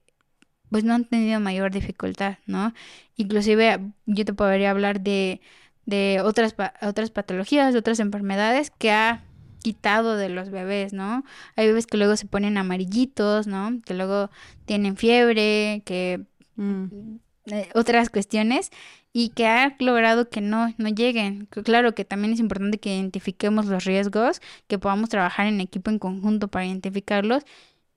[0.70, 2.74] pues no han tenido mayor dificultad, ¿no?
[3.16, 5.42] Inclusive yo te podría hablar de,
[5.86, 9.24] de otras, otras patologías, de otras enfermedades que ha
[9.62, 11.24] quitado de los bebés, ¿no?
[11.56, 13.82] Hay bebés que luego se ponen amarillitos, ¿no?
[13.86, 14.30] Que luego
[14.66, 16.26] tienen fiebre, que
[16.60, 17.20] Mm.
[17.52, 18.70] eh, otras cuestiones
[19.14, 21.48] y que ha logrado que no, no lleguen.
[21.48, 26.00] Claro que también es importante que identifiquemos los riesgos, que podamos trabajar en equipo en
[26.00, 27.44] conjunto para identificarlos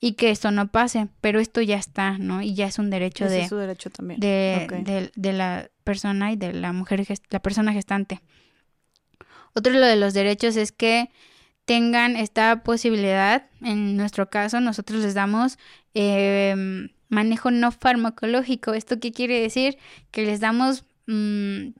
[0.04, 2.42] y que esto no pase, pero esto ya está, ¿no?
[2.42, 4.18] Y ya es un derecho Ese de, es su derecho también.
[4.18, 8.20] de, de- de la persona y de la mujer, la persona gestante.
[9.54, 11.10] Otro lo de los derechos es que
[11.66, 13.46] tengan esta posibilidad.
[13.60, 15.56] En nuestro caso, nosotros les damos
[15.94, 18.74] em, manejo no farmacológico.
[18.74, 19.78] ¿Esto qué quiere decir?
[20.10, 21.74] Que les damos, mm,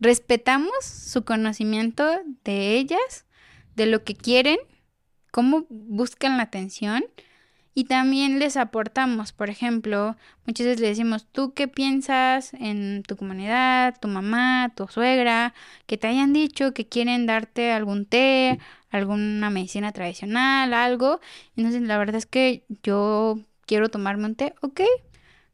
[0.00, 2.04] respetamos su conocimiento
[2.44, 3.24] de ellas,
[3.74, 4.58] de lo que quieren,
[5.30, 7.04] cómo buscan la atención
[7.74, 13.16] y también les aportamos, por ejemplo, muchas veces le decimos, ¿tú qué piensas en tu
[13.16, 15.54] comunidad, tu mamá, tu suegra,
[15.86, 18.60] que te hayan dicho que quieren darte algún té,
[18.90, 21.20] alguna medicina tradicional, algo?
[21.56, 24.82] Entonces, la verdad es que yo quiero tomarme un té, ok,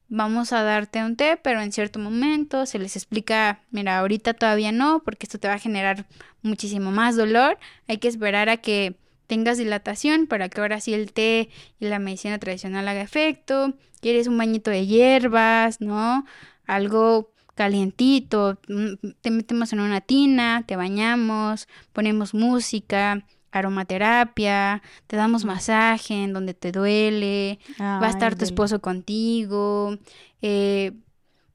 [0.08, 4.72] vamos a darte un té, pero en cierto momento se les explica, mira, ahorita todavía
[4.72, 6.06] no, porque esto te va a generar
[6.42, 8.96] muchísimo más dolor, hay que esperar a que
[9.30, 11.48] tengas dilatación para que ahora sí el té
[11.78, 13.74] y la medicina tradicional haga efecto.
[14.00, 16.26] Quieres un bañito de hierbas, ¿no?
[16.66, 25.44] Algo calientito, mm, te metemos en una tina, te bañamos, ponemos música, aromaterapia, te damos
[25.44, 27.58] masaje en donde te duele,
[28.02, 29.96] va a estar tu esposo contigo,
[30.42, 30.92] eh,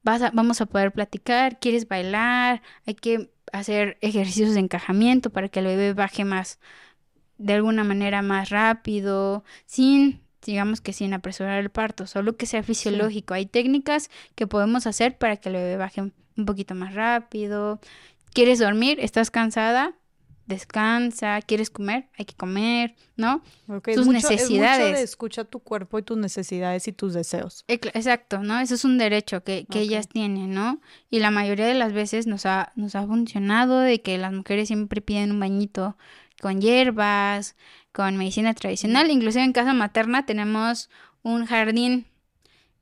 [0.02, 5.48] vas a- vamos a poder platicar, quieres bailar, hay que hacer ejercicios de encajamiento para
[5.48, 6.58] que el bebé baje más,
[7.38, 12.62] de alguna manera más rápido, sin, digamos que sin apresurar el parto, solo que sea
[12.62, 13.34] fisiológico.
[13.34, 17.80] Hay técnicas que podemos hacer para que el bebé baje un poquito más rápido.
[18.32, 18.98] ¿Quieres dormir?
[19.00, 19.94] ¿Estás cansada?
[20.46, 23.42] descansa, quieres comer, hay que comer, ¿no?
[23.94, 25.00] Tus necesidades.
[25.00, 27.64] escucha tu cuerpo y tus necesidades y tus deseos.
[27.68, 28.60] Exacto, ¿no?
[28.60, 30.80] Eso es un derecho que, ellas tienen, ¿no?
[31.10, 34.68] Y la mayoría de las veces nos ha, nos ha funcionado de que las mujeres
[34.68, 35.96] siempre piden un bañito
[36.40, 37.56] con hierbas,
[37.92, 39.10] con medicina tradicional.
[39.10, 40.90] Inclusive en casa materna tenemos
[41.22, 42.06] un jardín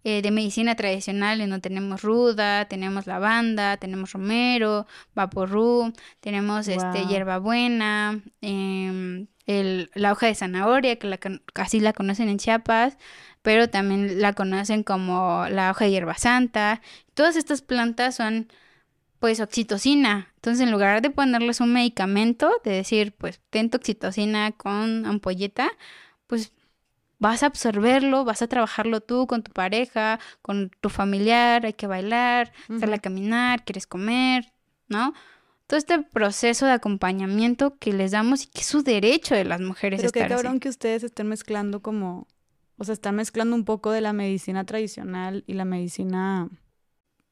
[0.07, 7.07] eh, de medicina tradicional, en donde tenemos ruda, tenemos lavanda, tenemos romero, vaporru, tenemos este
[7.07, 11.19] hierbabuena, eh, el, la hoja de zanahoria, que la,
[11.55, 12.99] así la conocen en Chiapas,
[13.41, 16.83] pero también la conocen como la hoja de hierba santa.
[17.15, 18.49] Todas estas plantas son
[19.21, 20.34] pues oxitocina.
[20.45, 25.71] Entonces, en lugar de ponerles un medicamento, de decir, pues ten oxitocina con ampolleta,
[26.27, 26.53] pues
[27.19, 31.87] vas a absorberlo, vas a trabajarlo tú con tu pareja, con tu familiar, hay que
[31.87, 34.53] bailar, salir a caminar, quieres comer,
[34.87, 35.15] ¿no?
[35.67, 39.63] Todo este proceso de acompañamiento que les damos y que es su derecho de las
[39.63, 40.03] mujeres.
[40.03, 42.27] Pero qué cabrón que ustedes estén mezclando como,
[42.77, 46.51] o sea, están mezclando un poco de la medicina tradicional y la medicina,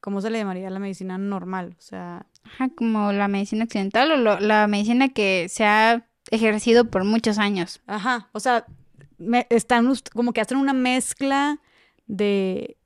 [0.00, 0.70] ¿cómo se le llamaría?
[0.70, 2.24] La medicina normal, o sea...
[2.44, 7.80] Ajá, como la medicina occidental o la medicina que se ha ejercido por muchos años.
[7.86, 8.66] Ajá, o sea,
[9.50, 11.60] están como que hacen una mezcla
[12.06, 12.76] de,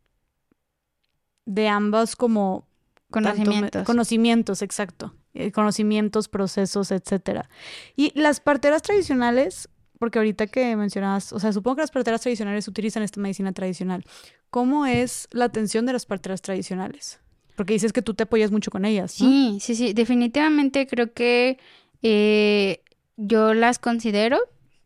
[1.47, 2.69] de ambos como
[3.11, 3.85] conocimientos.
[3.85, 5.15] conocimientos, exacto.
[5.35, 7.49] Eh, conocimientos, procesos, etcétera.
[7.95, 9.69] Y las parteras tradicionales,
[9.99, 14.05] porque ahorita que mencionabas, o sea, supongo que las parteras tradicionales utilizan esta medicina tradicional.
[14.51, 17.21] ¿Cómo es la atención de las parteras tradicionales?
[17.57, 19.11] Porque dices que tú te apoyas mucho con ellas.
[19.11, 19.93] Sí, sí, sí.
[19.93, 21.59] Definitivamente creo que
[22.03, 22.83] eh,
[23.17, 24.39] yo las considero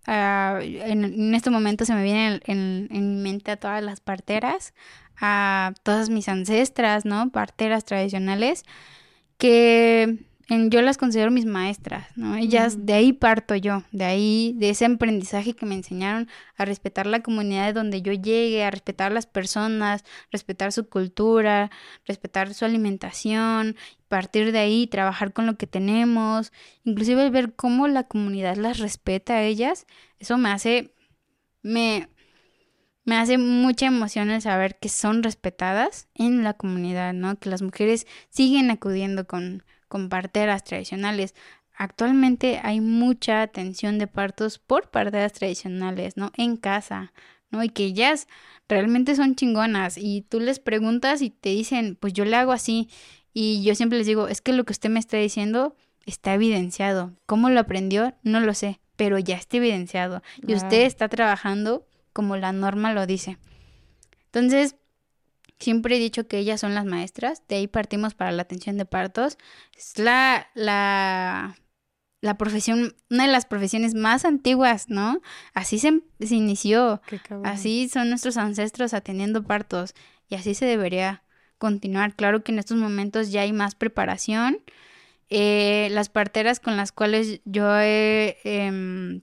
[0.06, 4.74] Ah, en, este momento se me viene en, en, mente a todas las parteras,
[5.20, 7.30] a todas mis ancestras, ¿no?
[7.30, 8.64] Parteras tradicionales,
[9.38, 10.18] que
[10.50, 12.34] yo las considero mis maestras, ¿no?
[12.34, 17.06] Ellas, de ahí parto yo, de ahí, de ese aprendizaje que me enseñaron a respetar
[17.06, 21.70] la comunidad de donde yo llegue, a respetar las personas, respetar su cultura,
[22.04, 23.76] respetar su alimentación,
[24.08, 26.52] partir de ahí, trabajar con lo que tenemos,
[26.82, 29.86] inclusive ver cómo la comunidad las respeta a ellas,
[30.18, 30.92] eso me hace,
[31.62, 32.08] me,
[33.04, 37.38] me hace mucha emoción el saber que son respetadas en la comunidad, ¿no?
[37.38, 41.34] Que las mujeres siguen acudiendo con con parteras tradicionales.
[41.74, 46.30] Actualmente hay mucha atención de partos por parteras tradicionales, ¿no?
[46.36, 47.12] En casa,
[47.50, 47.64] ¿no?
[47.64, 48.28] Y que ellas
[48.68, 52.88] realmente son chingonas y tú les preguntas y te dicen, pues yo le hago así.
[53.34, 55.74] Y yo siempre les digo, es que lo que usted me está diciendo
[56.06, 57.12] está evidenciado.
[57.26, 58.14] ¿Cómo lo aprendió?
[58.22, 60.22] No lo sé, pero ya está evidenciado.
[60.46, 63.38] Y usted está trabajando como la norma lo dice.
[64.26, 64.76] Entonces,
[65.60, 68.86] Siempre he dicho que ellas son las maestras, de ahí partimos para la atención de
[68.86, 69.36] partos.
[69.76, 71.54] Es la, la,
[72.22, 75.20] la profesión, una de las profesiones más antiguas, ¿no?
[75.52, 77.02] Así se, se inició,
[77.44, 79.94] así son nuestros ancestros atendiendo partos
[80.28, 81.24] y así se debería
[81.58, 82.16] continuar.
[82.16, 84.62] Claro que en estos momentos ya hay más preparación.
[85.28, 89.20] Eh, las parteras con las cuales yo he em,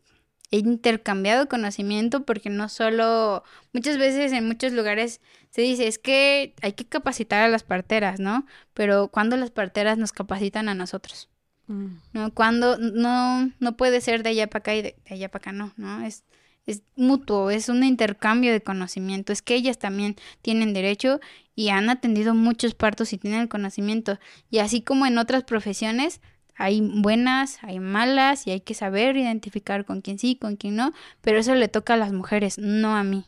[0.52, 3.44] he intercambiado conocimiento porque no solo,
[3.74, 8.20] muchas veces en muchos lugares se dice, es que hay que capacitar a las parteras,
[8.20, 8.46] ¿no?
[8.74, 11.30] Pero cuando las parteras nos capacitan a nosotros,
[11.68, 11.88] mm.
[12.14, 12.34] ¿no?
[12.34, 15.74] Cuando no, no puede ser de allá para acá y de, allá para acá, no,
[15.76, 16.06] ¿no?
[16.06, 16.24] Es,
[16.66, 21.20] es mutuo, es un intercambio de conocimiento, es que ellas también tienen derecho
[21.56, 24.20] y han atendido muchos partos y tienen el conocimiento.
[24.50, 26.22] Y así como en otras profesiones,
[26.58, 30.92] hay buenas, hay malas y hay que saber identificar con quién sí, con quién no,
[31.22, 33.26] pero eso le toca a las mujeres, no a mí.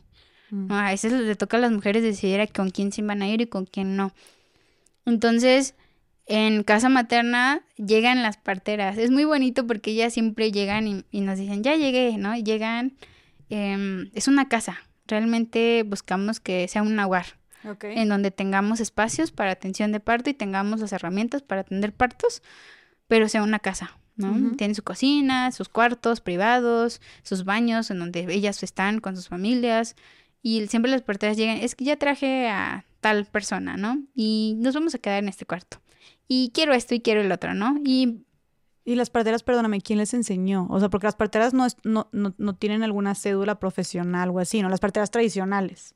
[0.52, 0.72] Mm.
[0.72, 3.46] a veces le toca a las mujeres decidir con quién sí van a ir y
[3.46, 4.12] con quién no.
[5.06, 5.76] Entonces,
[6.26, 8.98] en casa materna llegan las parteras.
[8.98, 12.36] Es muy bonito porque ellas siempre llegan y, nos dicen, ya llegué, ¿no?
[12.36, 12.96] llegan,
[13.48, 14.78] em, es una casa.
[15.06, 17.26] Realmente buscamos que sea un hogar.
[17.82, 22.42] En donde tengamos espacios para atención de parto y tengamos las herramientas para atender partos
[23.10, 24.52] pero sea una casa, ¿no?
[24.56, 29.96] Tiene su cocina, sus cuartos privados, sus baños en donde ellas están con sus familias
[30.42, 34.00] y siempre las parteras llegan, es que ya traje a tal persona, ¿no?
[34.14, 35.78] Y nos vamos a quedar en este cuarto.
[36.28, 37.80] Y quiero esto y quiero el otro, ¿no?
[37.84, 38.24] Y
[38.84, 40.68] y las parteras, perdóname, ¿quién les enseñó?
[40.70, 44.62] O sea, porque las parteras no, no, no, no, tienen alguna cédula profesional o así,
[44.62, 44.68] ¿no?
[44.68, 45.94] Las parteras tradicionales.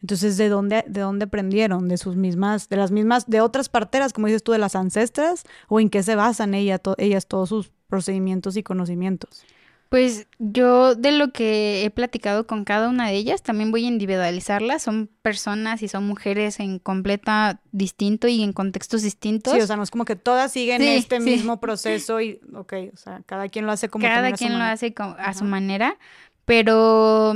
[0.00, 1.88] Entonces, ¿de dónde, ¿de dónde aprendieron?
[1.88, 5.44] ¿De sus mismas, de las mismas, de otras parteras, como dices tú, de las ancestras?
[5.68, 9.44] ¿O en qué se basan ella, ellas todos sus procedimientos y conocimientos?
[9.88, 13.88] Pues yo de lo que he platicado con cada una de ellas, también voy a
[13.88, 14.82] individualizarlas.
[14.82, 19.54] Son personas y son mujeres en completa distinto y en contextos distintos.
[19.54, 22.96] Sí, o sea, no es como que todas siguen este mismo proceso y, ok, o
[22.98, 25.96] sea, cada quien lo hace como Cada quien lo hace a su manera,
[26.44, 27.32] pero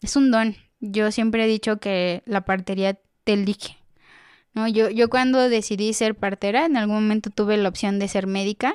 [0.00, 0.56] es un don.
[0.80, 3.76] Yo siempre he dicho que la partería te elige.
[4.54, 4.68] ¿no?
[4.68, 8.74] Yo, yo cuando decidí ser partera, en algún momento tuve la opción de ser médica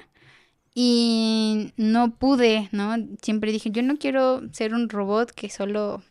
[0.73, 2.95] y no pude, ¿no?
[3.21, 6.03] Siempre dije, yo no quiero ser un robot que solo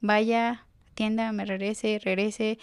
[0.00, 2.58] vaya, atienda, me regrese, regrese.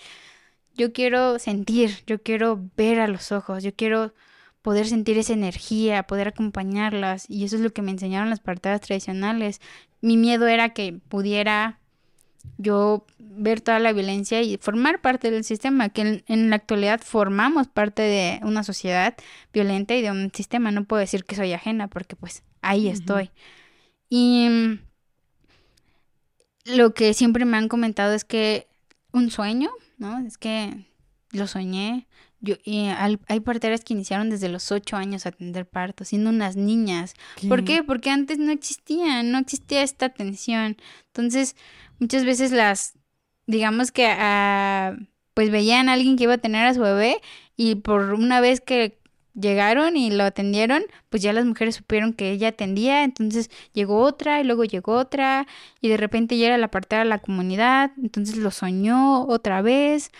[0.76, 4.14] Yo quiero sentir, yo quiero ver a los ojos, yo quiero
[4.61, 7.30] poder sentir esa energía, poder acompañarlas.
[7.30, 9.61] Y eso es lo que me enseñaron las parteras tradicionales.
[10.02, 11.80] Mi miedo era que pudiera
[12.57, 17.68] yo ver toda la violencia y formar parte del sistema, que en, la actualidad formamos
[17.68, 19.16] parte de una sociedad
[19.53, 20.72] violenta y de un sistema.
[20.72, 23.32] No puedo decir que soy ajena porque pues ahí estoy.
[24.10, 24.80] Y mm,
[26.76, 28.68] lo que siempre me han comentado es que
[29.11, 30.20] un sueño, ¿no?
[30.20, 30.86] Es que
[31.32, 32.07] lo soñé.
[32.41, 36.56] Yo, y hay, parteras que iniciaron desde los ocho años a atender partos, siendo unas
[36.56, 37.14] niñas.
[37.49, 37.84] ¿Por qué?
[37.84, 40.78] Porque antes no existía, no existía esta atención.
[41.07, 41.57] Entonces,
[42.00, 42.98] muchas veces las,
[43.48, 44.96] digamos que, ah,
[45.34, 47.22] pues veían a alguien que iba a tener a su bebé
[47.56, 49.00] y por una vez que
[49.34, 54.42] llegaron y lo atendieron, pues ya las mujeres supieron que ella atendía, entonces llegó otra
[54.42, 55.48] y luego llegó otra
[55.82, 60.12] y de repente ya era la partera de la comunidad, entonces lo soñó otra vez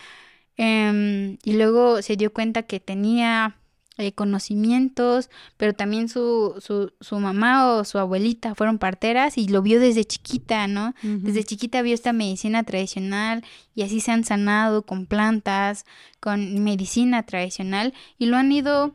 [0.56, 3.59] em, y luego se dio cuenta que tenía
[3.98, 9.60] eh, conocimientos, pero también su, su, su, mamá o su abuelita fueron parteras y lo
[9.62, 10.94] vio desde chiquita, ¿no?
[11.02, 13.44] Desde chiquita vio esta medicina tradicional
[13.74, 15.84] y así se han sanado con plantas,
[16.18, 18.94] con medicina tradicional y lo han ido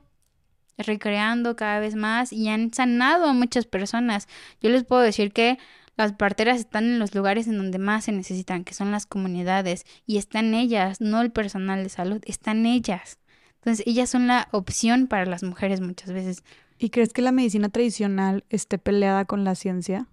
[0.78, 4.28] recreando cada vez más y han sanado a muchas personas.
[4.62, 5.58] Yo les puedo decir que
[5.98, 9.86] las parteras están en los lugares en donde más se necesitan, que son las comunidades,
[10.06, 13.18] y están ellas, no el personal de salud, están ellas.
[13.66, 16.44] Entonces, ellas son la opción para las mujeres muchas veces.
[16.78, 20.06] ¿Y crees que la medicina tradicional esté peleada con la ciencia?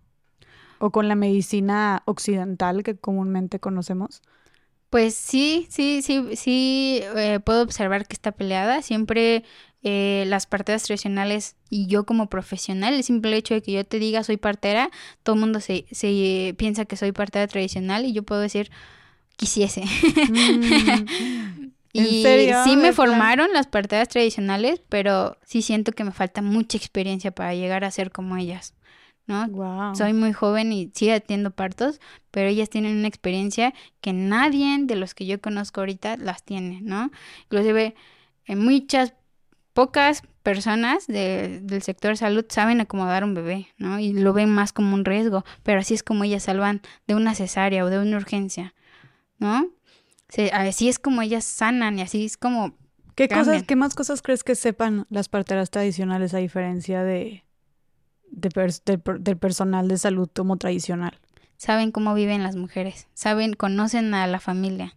[0.78, 4.22] ¿O con la medicina occidental que comúnmente conocemos?
[4.88, 8.80] Pues sí, sí, sí, sí, eh, puedo observar que está peleada.
[8.80, 9.44] Siempre
[9.82, 13.98] eh, las parteras tradicionales y yo como profesional, el simple hecho de que yo te
[13.98, 14.90] diga soy partera,
[15.22, 18.70] todo el mundo se, se piensa que soy partera tradicional y yo puedo decir
[19.36, 19.82] quisiese.
[20.30, 21.61] Mm.
[21.93, 22.23] Y
[22.64, 27.55] sí me formaron las parteras tradicionales, pero sí siento que me falta mucha experiencia para
[27.55, 28.74] llegar a ser como ellas,
[29.27, 29.47] ¿no?
[29.94, 32.01] Soy muy joven y sí atiendo partos,
[32.31, 36.81] pero ellas tienen una experiencia que nadie de los que yo conozco ahorita las tiene,
[36.82, 37.10] ¿no?
[37.44, 37.94] Inclusive
[38.47, 39.14] en muchas
[39.74, 43.98] pocas personas del sector salud saben acomodar un bebé, ¿no?
[43.98, 47.34] Y lo ven más como un riesgo, pero así es como ellas salvan de una
[47.34, 48.75] cesárea o de una urgencia,
[49.39, 49.68] ¿no?
[50.52, 52.75] Así es como ellas sanan y así es como...
[53.15, 57.44] ¿Qué, cosas, ¿Qué más cosas crees que sepan las parteras tradicionales a diferencia de,
[58.31, 61.20] del personal de salud como tradicional?
[61.59, 64.97] Saben cómo viven las mujeres, saben, conocen a la familia.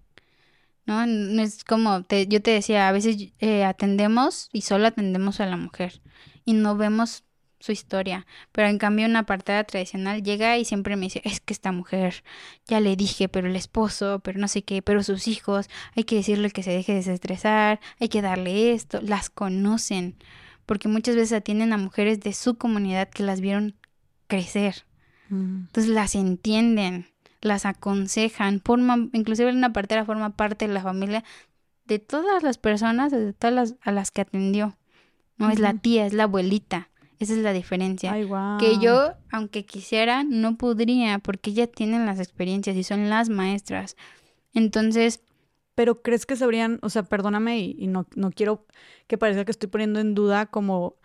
[0.86, 1.06] ¿no?
[1.06, 5.46] No es como te, yo te decía, a veces eh, atendemos y solo atendemos a
[5.46, 6.02] la mujer
[6.46, 7.25] y no vemos
[7.66, 8.28] su historia.
[8.52, 12.24] Pero en cambio una partada tradicional llega y siempre me dice, es que esta mujer,
[12.68, 16.16] ya le dije, pero el esposo, pero no sé qué, pero sus hijos, hay que
[16.16, 20.16] decirle que se deje de desestresar, hay que darle esto, las conocen,
[20.68, 23.76] porque muchas veces atienden a mujeres de su comunidad que las vieron
[24.28, 24.86] crecer.
[25.30, 25.66] Mm.
[25.66, 27.08] Entonces las entienden,
[27.42, 31.24] las aconsejan, forman, inclusive una partera forma parte de la familia
[31.86, 34.78] de todas las personas, de todas las a las que atendió.
[35.38, 36.90] No es la tía, es la abuelita.
[37.20, 38.14] Esa es la diferencia.
[38.60, 43.96] Que yo, aunque quisiera, no podría porque ya tienen las experiencias y son las maestras.
[44.54, 45.22] Entonces...
[45.78, 48.66] Pero crees que sabrían, o sea, perdóname y, no, no, quiero
[49.08, 50.96] que parezca que estoy poniendo en duda como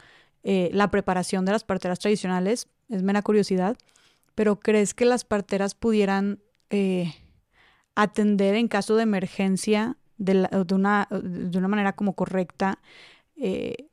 [0.44, 3.76] eh, la preparación de las parteras tradicionales, es mera curiosidad,
[4.36, 6.38] pero ¿crees que las parteras pudieran
[6.70, 7.12] eh,
[7.96, 12.78] atender en caso de emergencia de, de, una, de una manera como correcta?
[13.36, 13.89] Eh,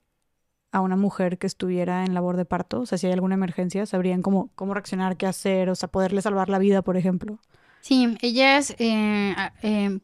[0.72, 2.82] a una mujer que estuviera en labor de parto?
[2.82, 6.22] O sea, si hay alguna emergencia, sabrían cómo, cómo reaccionar, qué hacer, o sea, poderle
[6.22, 7.40] salvar la vida, por ejemplo.
[7.82, 10.00] Sí, ellas, eh, em,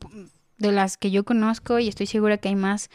[0.58, 2.90] de las que yo conozco, y estoy segura que hay más,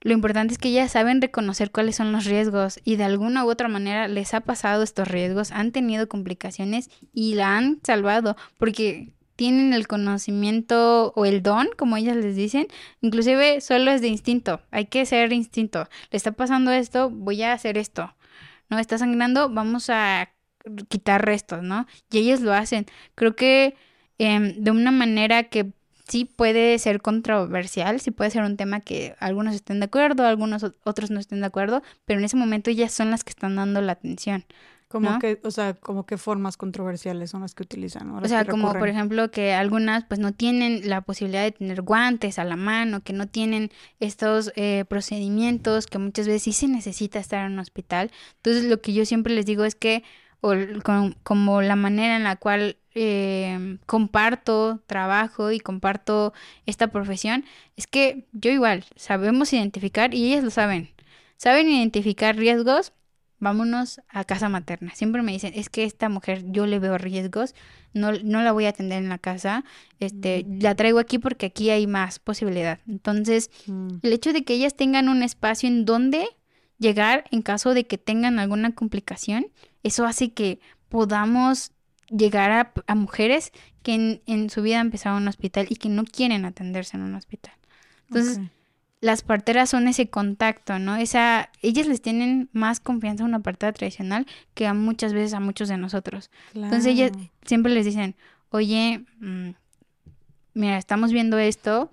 [0.00, 3.50] lo importante es que ellas saben reconocer cuáles son los riesgos y de alguna u
[3.50, 9.12] otra manera les ha pasado estos riesgos, han tenido complicaciones y la han salvado, porque
[9.38, 12.66] tienen el conocimiento o el don, como ellas les dicen,
[13.02, 15.88] inclusive solo es de instinto, hay que ser instinto.
[16.10, 18.12] Le está pasando esto, voy a hacer esto.
[18.68, 20.30] No está sangrando, vamos a
[20.88, 21.86] quitar restos, ¿no?
[22.10, 22.86] Y ellas lo hacen.
[23.14, 23.76] Creo que
[24.18, 25.70] em, de una manera que
[26.08, 30.64] sí puede ser controversial, sí puede ser un tema que algunos estén de acuerdo, algunos
[30.82, 33.80] otros no estén de acuerdo, pero en ese momento ellas son las que están dando
[33.82, 34.44] la atención.
[34.88, 38.10] Como que, o sea, como que formas controversiales son las que utilizan.
[38.10, 42.38] O sea, como por ejemplo que algunas pues no tienen la posibilidad de tener guantes
[42.38, 47.18] a la mano, que no tienen estos eh, procedimientos, que muchas veces sí se necesita
[47.18, 48.10] estar en un hospital.
[48.36, 50.04] Entonces lo que yo siempre les digo es que,
[50.40, 50.54] o
[51.22, 56.32] como la manera en la cual eh, comparto trabajo y comparto
[56.64, 57.44] esta profesión,
[57.76, 60.88] es que yo igual sabemos identificar y ellas lo saben.
[61.36, 62.92] Saben identificar riesgos
[63.40, 64.94] vámonos a casa materna.
[64.94, 67.54] Siempre me dicen, es que esta mujer yo le veo riesgos,
[67.92, 69.64] no, no la voy a atender en la casa,
[70.00, 70.62] este, mm.
[70.62, 72.80] la traigo aquí porque aquí hay más posibilidad.
[72.88, 73.98] Entonces, mm.
[74.02, 76.26] el hecho de que ellas tengan un espacio en donde
[76.78, 79.46] llegar en caso de que tengan alguna complicación,
[79.82, 81.72] eso hace que podamos
[82.08, 83.52] llegar a, a mujeres
[83.82, 86.96] que en, en, su vida han empezado en un hospital y que no quieren atenderse
[86.96, 87.54] en un hospital.
[88.08, 88.40] Entonces,
[89.00, 90.96] las parteras son ese contacto, ¿no?
[90.96, 95.40] Esa, ellas les tienen más confianza a una partera tradicional que a muchas veces a
[95.40, 96.30] muchos de nosotros.
[96.54, 97.12] Entonces ellas
[97.44, 98.16] siempre les dicen,
[98.50, 99.50] oye, mm,
[100.54, 101.90] mira, estamos viendo esto,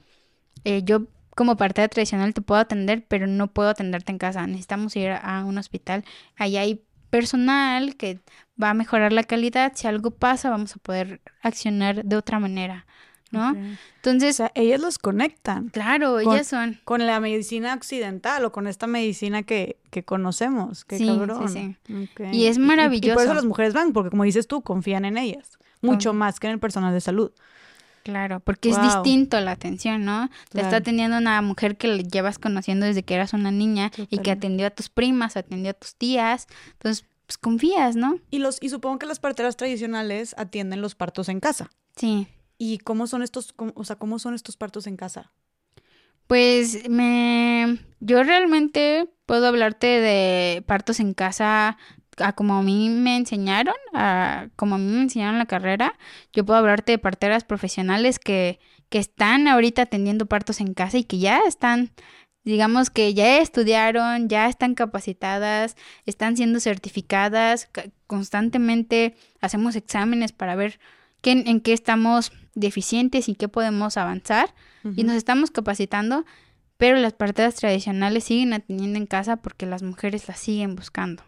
[0.64, 4.95] eh, yo como partera tradicional te puedo atender, pero no puedo atenderte en casa, necesitamos
[4.95, 6.06] ir a un hospital,
[6.38, 8.19] ahí hay personal que
[8.61, 12.88] va a mejorar la calidad, si algo pasa vamos a poder accionar de otra manera.
[13.35, 13.55] ¿No?
[13.97, 15.69] Entonces, ellas los conectan.
[15.69, 16.80] Claro, ellas son.
[16.83, 20.85] Con la medicina occidental o con esta medicina que, que conocemos.
[20.85, 21.49] Qué cabrón.
[21.49, 22.05] Sí, sí.
[22.31, 23.11] Y es maravilloso.
[23.11, 25.57] Y, por eso las mujeres van, porque como dices tú, confían en ellas.
[25.81, 27.31] Mucho más que en el personal de salud.
[28.05, 30.30] Claro, porque es distinto la atención, ¿no?
[30.51, 34.30] Te está atendiendo una mujer que llevas conociendo desde que eras una niña y que
[34.30, 36.45] atendió a tus primas, atendió a tus tías.
[36.73, 38.19] Entonces, pues confías, ¿no?
[38.30, 41.72] Y los y supongo que las parteras tradicionales atienden los partos en casa.
[41.95, 42.27] Sí.
[42.58, 45.32] ¿Y cómo son estos, o sea, cómo son estos partos en casa?
[46.27, 51.77] Pues me, yo realmente puedo hablarte de partos en casa
[52.17, 55.98] a como a mí me enseñaron, a como a mí me enseñaron la carrera.
[56.34, 58.59] Yo puedo hablarte de parteras profesionales que,
[58.90, 61.92] que están ahorita atendiendo partos en casa y que ya están,
[62.43, 65.75] digamos que ya estudiaron, ya están capacitadas,
[66.06, 67.69] están siendo certificadas,
[68.08, 70.80] constantemente hacemos exámenes para ver
[71.24, 74.53] en qué estamos deficientes y qué podemos avanzar.
[74.95, 76.25] Y nos estamos capacitando,
[76.77, 81.24] pero las parteras tradicionales siguen atendiendo en casa porque las mujeres las siguen buscando.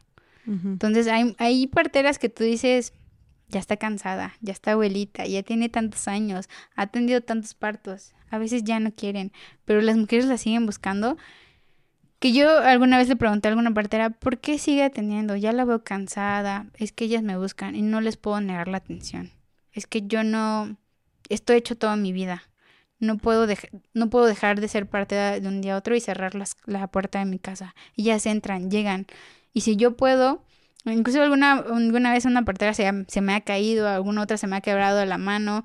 [0.45, 2.93] Entonces hay, hay parteras que tú dices,
[3.49, 8.37] ya está cansada, ya está abuelita, ya tiene tantos años, ha atendido tantos partos, a
[8.37, 9.33] veces ya no quieren,
[9.65, 11.17] pero las mujeres la siguen buscando.
[12.19, 15.35] Que yo alguna vez le pregunté a alguna partera, ¿por qué sigue atendiendo?
[15.35, 18.77] Ya la veo cansada, es que ellas me buscan y no les puedo negar la
[18.77, 19.31] atención
[19.77, 20.75] es que yo no,
[21.29, 22.43] esto he hecho toda mi vida.
[22.99, 23.45] No puedo,
[23.93, 26.33] no puedo dejar de ser parte de un día a otro y cerrar
[26.65, 27.75] la puerta de mi casa.
[27.95, 29.05] Ellas entran, llegan.
[29.53, 30.43] Y si yo puedo,
[30.85, 34.55] incluso alguna, alguna vez una partera se, se me ha caído, alguna otra se me
[34.55, 35.63] ha quebrado la mano.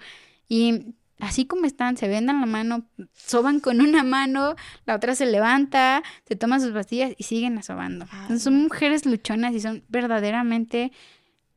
[0.49, 4.57] Y así como están, se vendan la mano, soban con una mano,
[4.87, 8.07] la otra se levanta, se toman sus pastillas y siguen asobando.
[8.39, 10.93] son mujeres luchonas y son verdaderamente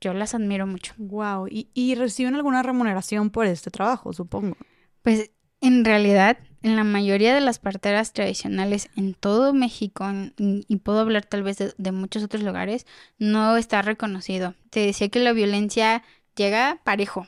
[0.05, 0.93] yo las admiro mucho.
[0.97, 1.47] Wow.
[1.49, 4.55] ¿Y, reciben alguna remuneración por este trabajo, supongo?
[5.01, 10.05] Pues en realidad, en la mayoría de las parteras tradicionales en todo México,
[10.37, 12.85] y puedo hablar tal vez de, muchos otros lugares,
[13.17, 14.53] no está reconocido.
[14.69, 16.03] Te decía que la violencia
[16.35, 17.25] llega parejo.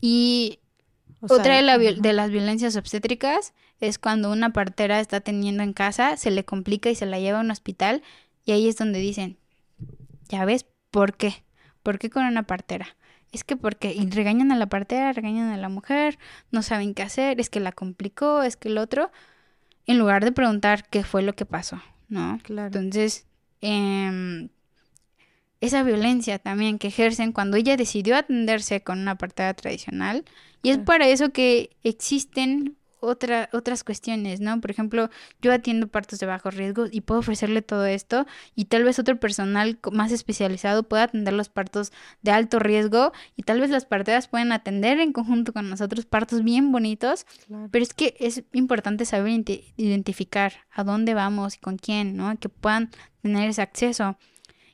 [0.00, 0.60] Y
[1.20, 6.30] otra de, de, las violencias obstétricas es cuando una partera está teniendo en casa, se
[6.30, 8.02] le complica y se la lleva a un hospital,
[8.44, 9.38] y ahí es donde dicen,
[10.28, 11.44] ya ves, ¿por qué?
[11.84, 12.96] ¿Por qué con una partera?
[13.30, 16.18] Es que porque y regañan a la partera, regañan a la mujer,
[16.50, 19.12] no saben qué hacer, es que la complicó, es que el otro,
[19.86, 22.40] en lugar de preguntar qué fue lo que pasó, ¿no?
[22.42, 22.66] Claro.
[22.66, 23.26] Entonces,
[23.60, 24.48] eh,
[25.60, 30.24] esa violencia también que ejercen cuando ella decidió atenderse con una partera tradicional,
[30.62, 34.60] y es para eso que existen otra, otras cuestiones, ¿no?
[34.60, 35.10] Por ejemplo,
[35.40, 39.18] yo atiendo partos de bajo riesgo y puedo ofrecerle todo esto y tal vez otro
[39.18, 41.92] personal más especializado pueda atender los partos
[42.22, 46.42] de alto riesgo y tal vez las parteras pueden atender en conjunto con nosotros partos
[46.42, 47.26] bien bonitos,
[47.70, 49.44] pero es que es importante saber
[49.76, 52.36] identificar a dónde vamos y con quién, ¿no?
[52.38, 52.90] Que puedan
[53.22, 54.16] tener ese acceso.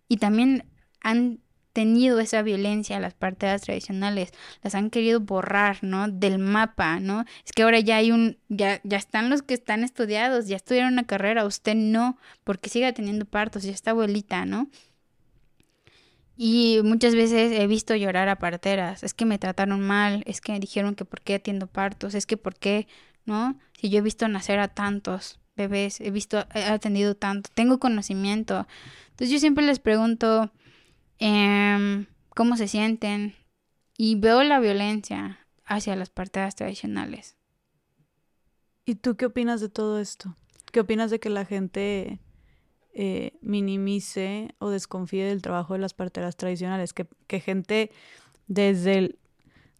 [0.08, 0.64] Y también
[1.02, 1.40] han
[1.72, 4.32] tenido esa violencia las parteras tradicionales,
[4.62, 6.08] las han querido borrar, ¿no?
[6.08, 7.24] Del mapa, ¿no?
[7.44, 10.94] Es que ahora ya hay un, ya, ya están los que están estudiados, ya estudiaron
[10.94, 14.68] una carrera, usted no, porque sigue teniendo partos, ya está abuelita, ¿no?
[16.36, 20.52] Y muchas veces he visto llorar a parteras, es que me trataron mal, es que
[20.52, 22.88] me dijeron que por qué atiendo partos, es que por qué,
[23.26, 23.58] ¿no?
[23.78, 28.66] Si yo he visto nacer a tantos bebés, he visto, he atendido tanto, tengo conocimiento.
[29.10, 30.50] Entonces yo siempre les pregunto
[31.20, 33.34] em, cómo se sienten
[33.96, 37.36] y veo la violencia hacia las parteras tradicionales.
[38.84, 40.34] ¿Y tú qué opinas de todo esto?
[40.72, 42.20] ¿Qué opinas de que la gente
[42.92, 47.92] eh, minimice o desconfíe del trabajo de las parteras tradicionales, que, gente
[48.48, 49.18] desde el,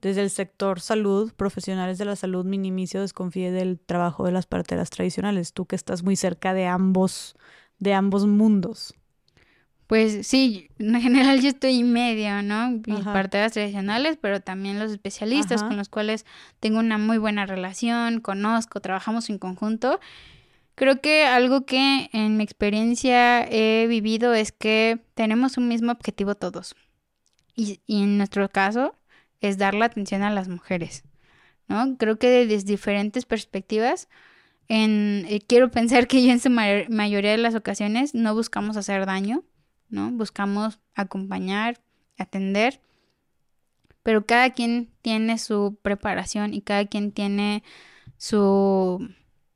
[0.00, 4.46] desde el sector salud, profesionales de la salud, minimice o desconfíe del trabajo de las
[4.46, 7.36] parteras tradicionales, tú que estás muy cerca de ambos,
[7.80, 8.94] de ambos mundos.
[9.90, 12.80] Pues sí, en general yo estoy medio, ¿no?
[13.02, 16.26] parteras tradicionales, pero también los especialistas con los cuales
[16.60, 19.98] tengo una muy buena relación, conozco, trabajamos en conjunto.
[20.76, 26.36] Creo que algo que en mi experiencia he vivido es que tenemos un mismo objetivo
[26.36, 26.76] todos.
[27.56, 28.94] Y, en nuestro caso
[29.40, 31.02] es dar la atención a las mujeres,
[31.66, 31.96] ¿no?
[31.96, 34.08] Creo que desde diferentes perspectivas,
[34.68, 39.04] en, eh, quiero pensar que yo en su mayoría de las ocasiones no buscamos hacer
[39.04, 39.42] daño,
[39.90, 40.10] ¿no?
[40.12, 41.80] Buscamos acompañar,
[42.18, 42.80] atender,
[44.02, 47.62] pero cada quien tiene su preparación y cada quien tiene
[48.16, 49.06] su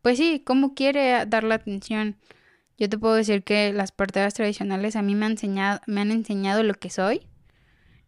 [0.05, 2.17] pues sí, ¿cómo quiere dar la atención?
[2.77, 6.11] Yo te puedo decir que las parteras tradicionales a mí me han enseñado, me han
[6.11, 7.23] enseñado lo que soy,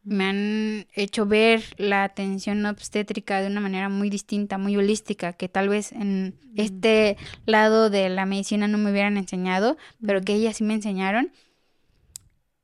[0.04, 5.48] me han hecho ver la atención obstétrica de una manera muy distinta, muy holística, que
[5.48, 10.58] tal vez en este lado de la medicina no me hubieran enseñado, pero que ellas
[10.58, 11.32] sí me enseñaron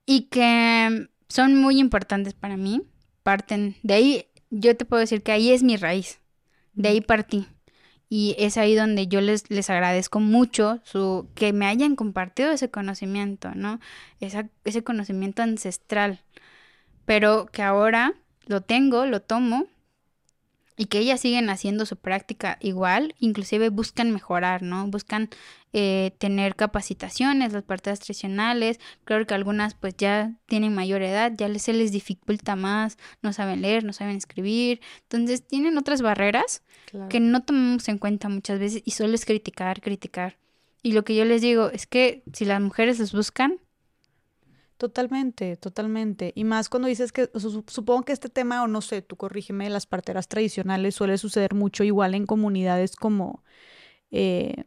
[0.06, 2.82] y que son muy importantes para mí,
[3.22, 6.20] parten de ahí, yo te puedo decir que ahí es mi raíz,
[6.74, 7.46] de ahí partí.
[8.08, 12.70] Y es ahí donde yo les, les agradezco mucho su, que me hayan compartido ese
[12.70, 13.80] conocimiento, ¿no?
[14.20, 16.20] ese conocimiento ancestral.
[17.06, 18.12] Pero que ahora
[18.44, 19.66] lo tengo, lo tomo
[20.76, 24.86] y que ellas siguen haciendo su práctica igual, inclusive buscan mejorar, ¿no?
[24.88, 25.30] Buscan
[25.72, 31.52] eh, tener capacitaciones, las partes tradicionales, creo que algunas pues ya tienen mayor edad, ya
[31.58, 36.62] se les dificulta más, no saben leer, no saben escribir, entonces tienen otras barreras
[37.08, 40.36] que no tomamos en cuenta muchas veces y solo es criticar, criticar.
[40.82, 43.58] Y lo que yo les digo es que si las mujeres los buscan,
[44.82, 46.32] Totalmente, totalmente.
[46.34, 49.86] Y más cuando dices que, supongo que este tema, o no sé, tú corrígeme, las
[49.86, 53.44] parteras tradicionales suele suceder mucho igual en comunidades como,
[54.10, 54.64] eh,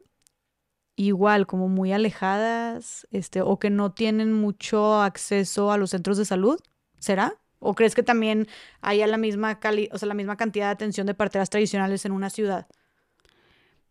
[0.95, 6.25] igual, como muy alejadas, este, o que no tienen mucho acceso a los centros de
[6.25, 6.59] salud,
[6.99, 7.35] ¿será?
[7.59, 8.47] ¿O crees que también
[8.81, 12.11] haya la misma cali o sea, la misma cantidad de atención de parteras tradicionales en
[12.11, 12.67] una ciudad?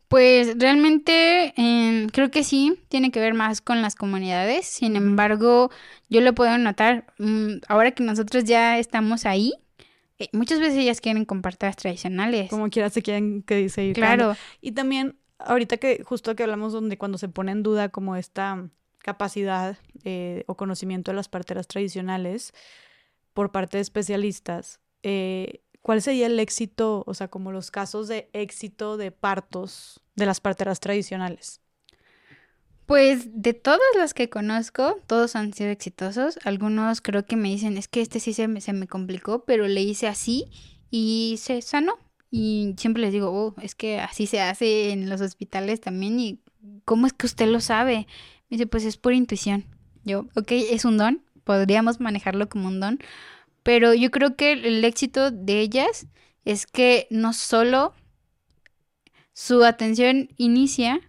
[0.09, 4.67] Pues realmente em, creo que sí, tiene que ver más con las comunidades.
[4.67, 5.71] Sin embargo,
[6.09, 9.55] yo lo puedo notar, mm, ahora que nosotros ya estamos ahí,
[10.19, 12.49] eh, muchas veces ellas quieren compartir las tradicionales.
[12.49, 13.95] Como quiera se quieren que seguir.
[13.95, 14.37] Claro.
[14.61, 18.69] Y también, ahorita que justo que hablamos donde cuando se pone en duda como esta
[18.99, 22.53] capacidad eh, o conocimiento de las parteras tradicionales
[23.33, 28.31] por parte de especialistas, eh, ¿cuál sería el éxito, o sea, como los casos de
[28.33, 31.61] éxito de partos de las parteras tradicionales?
[32.87, 36.39] Pues de todas las que conozco, todos han sido exitosos.
[36.45, 39.67] Algunos creo que me dicen, es que este sí se me, se me complicó, pero
[39.67, 40.51] le hice así
[40.91, 41.95] y se sanó.
[42.37, 46.19] Y siempre les digo, oh, es que así se hace en los hospitales también.
[46.19, 46.41] ¿Y
[46.85, 48.09] cómo es que usted lo sabe?
[48.51, 49.67] Me dice, pues es por intuición.
[50.03, 52.99] Yo, ok, es un don, podríamos manejarlo como un don.
[53.63, 56.09] Pero yo creo que el éxito de ellas
[56.45, 57.95] es que no solo
[59.33, 61.01] su atención inicia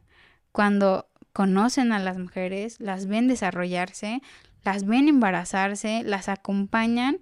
[0.52, 4.22] cuando conocen a las mujeres, las ven desarrollarse,
[4.64, 7.18] las ven embarazarse, las acompañan,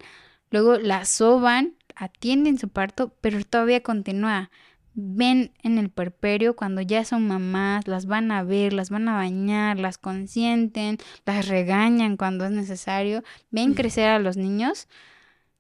[0.52, 4.50] luego las soban, atienden su parto, pero todavía continúa.
[4.96, 9.16] Ven en el perperio cuando ya son mamás, las van a ver, las van a
[9.16, 14.88] bañar, las consienten, las regañan cuando es necesario, ven crecer a los niños.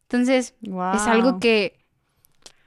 [0.03, 1.83] Entonces, es algo que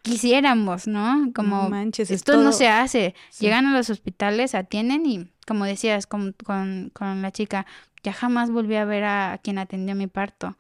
[0.07, 1.31] quisiéramos, ¿no?
[1.35, 3.15] Como esto no se hace.
[3.41, 7.67] Llegan a los hospitales, atienden y, como decías, con, con, con, la chica,
[8.03, 10.57] ya jamás volví a ver a, quien atendió mi parto.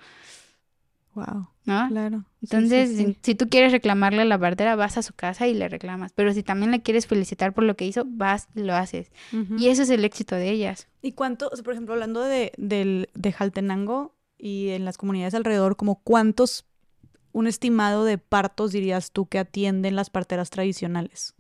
[1.16, 1.48] Wow.
[1.64, 1.88] ¿No?
[1.88, 2.24] Claro.
[2.42, 6.12] Entonces, Si, tú quieres reclamarle a la partera, vas a su casa y le reclamas.
[6.12, 9.10] Pero si también la quieres felicitar por lo que hizo, vas y lo haces.
[9.58, 10.88] Y ese es el éxito de ellas.
[11.02, 16.02] ¿Y cuánto, por ejemplo, hablando de, del, de Jaltenango y en las comunidades alrededor, como
[16.02, 16.66] cuántos
[17.32, 21.34] un estimado de partos dirías tú que atienden las parteras tradicionales?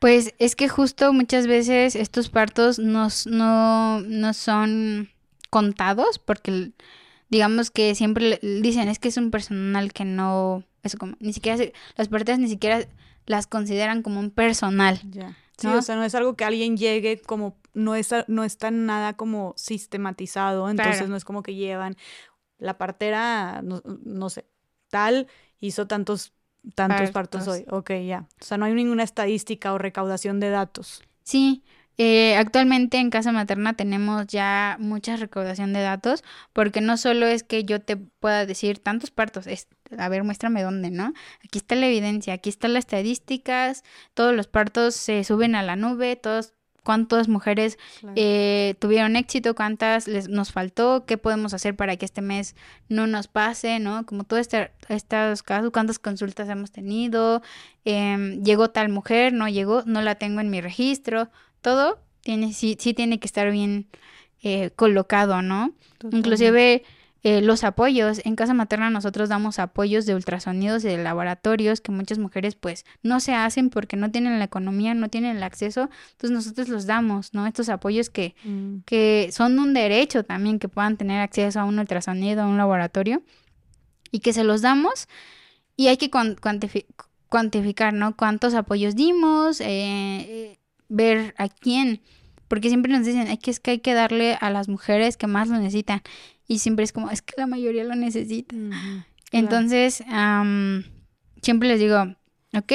[0.00, 5.08] Pues es que justo muchas veces estos partos no, no, son
[5.48, 6.72] contados porque
[7.34, 11.60] digamos que siempre dicen, es que es un personal que no, eso como, ni siquiera,
[11.96, 12.86] las parteras ni siquiera
[13.26, 15.00] las consideran como un personal.
[15.10, 15.36] Ya.
[15.58, 19.14] Sí, o sea, no es algo que alguien llegue como, no, es, no está nada
[19.14, 21.96] como sistematizado, entonces no es como que llevan,
[22.58, 24.46] la partera, no, sé,
[24.88, 25.26] tal,
[25.58, 26.34] hizo tantos,
[26.76, 27.48] tantos partos.
[27.48, 27.64] hoy.
[27.68, 28.28] Ok, ya.
[28.40, 31.02] O sea, no hay ninguna estadística o recaudación de datos.
[31.24, 31.64] Sí,
[31.98, 37.42] eh, actualmente en casa materna tenemos ya mucha recaudación de datos porque no solo es
[37.42, 41.12] que yo te pueda decir tantos partos, es, a ver, muéstrame dónde, ¿no?
[41.44, 45.76] Aquí está la evidencia, aquí están las estadísticas, todos los partos se suben a la
[45.76, 47.78] nube, todos cuántas mujeres
[48.14, 52.54] eh, tuvieron éxito, cuántas les, nos faltó, qué podemos hacer para que este mes
[52.88, 54.06] no nos pase, ¿no?
[54.06, 57.42] Como todos este, estos casos, cuántas consultas hemos tenido,
[57.84, 61.30] em, llegó tal mujer, no llegó, no la tengo en mi registro,
[61.64, 63.86] todo tiene, sí, sí tiene que estar bien
[64.42, 65.72] eh, colocado, ¿no?
[66.12, 66.84] Inclusive
[67.22, 68.20] eh, los apoyos.
[68.24, 73.18] En casa materna nosotros damos apoyos de ultrasonidos de laboratorios que muchas mujeres pues no
[73.18, 75.88] se hacen porque no tienen la economía, no tienen el acceso.
[76.12, 77.46] Entonces nosotros los damos, ¿no?
[77.46, 78.80] Estos apoyos que, mm.
[78.84, 83.22] que son un derecho también que puedan tener acceso a un ultrasonido, a un laboratorio
[84.10, 85.08] y que se los damos
[85.76, 88.14] y hay que cuantificar, ¿no?
[88.16, 92.00] Cuántos apoyos dimos, eh, eh, ver a quién
[92.48, 95.26] porque siempre nos dicen, es que es que hay que darle a las mujeres que
[95.26, 96.02] más lo necesitan.
[96.46, 98.54] Y siempre es como, es que la mayoría lo necesita.
[99.32, 100.04] Entonces,
[101.42, 102.14] siempre les digo,
[102.56, 102.72] ok,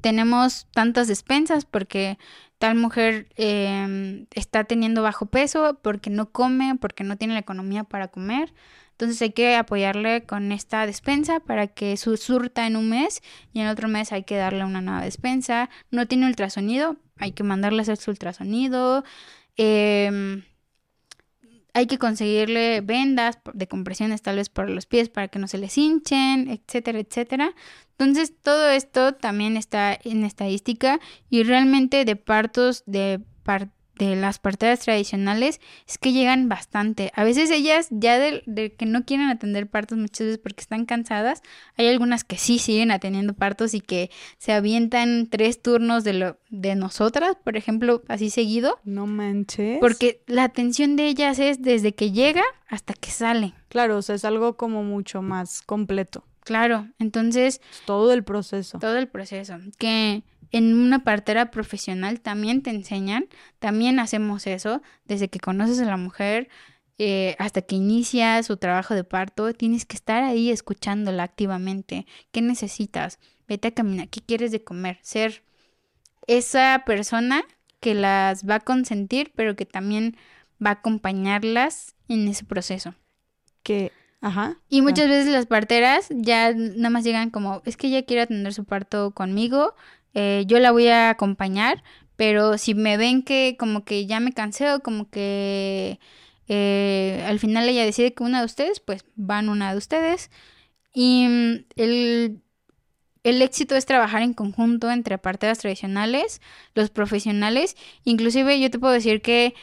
[0.00, 2.18] tenemos tantas despensas porque
[2.58, 7.84] tal mujer em, está teniendo bajo peso, porque no come, porque no tiene la economía
[7.84, 8.52] para comer.
[8.96, 13.20] Entonces hay que apoyarle con esta despensa para que su surta en un mes
[13.52, 15.68] y en otro mes hay que darle una nueva despensa.
[15.90, 19.04] No tiene ultrasonido, hay que mandarle a hacer su ultrasonido.
[19.58, 20.42] Eh,
[21.74, 25.58] hay que conseguirle vendas de compresiones tal vez por los pies para que no se
[25.58, 27.54] les hinchen, etcétera, etcétera.
[27.98, 33.68] Entonces todo esto también está en estadística y realmente de partos de, par
[33.98, 37.12] de las parteras tradicionales es que llegan bastante.
[37.14, 41.42] A veces ellas ya de, que no quieren atender partos muchas veces porque están cansadas,
[41.76, 46.38] hay algunas que sí siguen atendiendo partos y que se avientan tres turnos de lo
[46.50, 48.78] de nosotras, por ejemplo, así seguido.
[48.84, 49.78] No manches.
[49.80, 53.54] Porque la atención de ellas es desde que llega hasta que sale.
[53.68, 56.24] Claro, o sea, es algo como mucho más completo.
[56.46, 57.60] Claro, entonces...
[57.86, 58.78] Todo el proceso.
[58.78, 59.58] Todo el proceso.
[59.78, 63.26] Que en una partera profesional también te enseñan,
[63.58, 66.48] también hacemos eso, desde que conoces a la mujer
[66.98, 72.06] eh, hasta que inicia su trabajo de parto, tienes que estar ahí escuchándola activamente.
[72.32, 73.18] ¿Qué necesitas?
[73.46, 74.98] Vete a caminar, ¿qué quieres de comer?
[75.02, 75.42] Ser
[76.26, 77.44] esa persona
[77.80, 80.16] que las va a consentir, pero que también
[80.64, 82.94] va a acompañarlas en ese proceso.
[83.62, 84.56] Que Ajá.
[84.68, 88.52] Y muchas veces las parteras ya nada más llegan como, es que ella quiere atender
[88.52, 89.74] su parto conmigo,
[90.18, 91.84] eh, yo la voy a acompañar,
[92.16, 96.00] pero si me ven que como que ya me cansé como que
[96.48, 100.30] eh, al final ella decide que una de ustedes, pues van una de ustedes.
[100.94, 102.40] Y mm, el,
[103.24, 106.40] el éxito es trabajar en conjunto entre parteras tradicionales,
[106.74, 107.76] los profesionales.
[108.04, 109.54] Inclusive yo te puedo decir que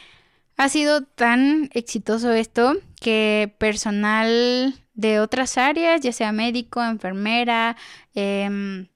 [0.56, 7.76] ha sido tan exitoso esto que personal de otras áreas, ya sea médico, enfermera,
[8.14, 8.86] eh,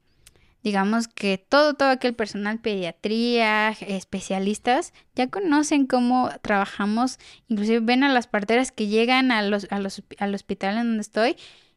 [0.69, 8.13] digamos que todo, todo aquel personal, pediatría, especialistas, ya conocen cómo trabajamos, inclusive ven a
[8.13, 11.37] las parteras que llegan a los, a los, al hospital en donde estoy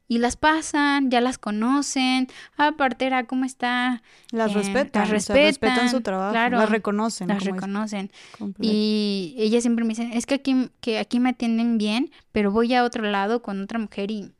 [0.10, 4.04] y las pasan, ya las conocen, ah, partera, ¿cómo está?
[4.32, 7.30] Las eh, respetan, las respetan, su trabajo, las reconocen.
[7.30, 8.12] Las reconocen.
[8.60, 12.74] Y ellas siempre me dicen, es que aquí, que aquí me atienden bien, pero voy
[12.74, 14.34] a otro lado con otra mujer y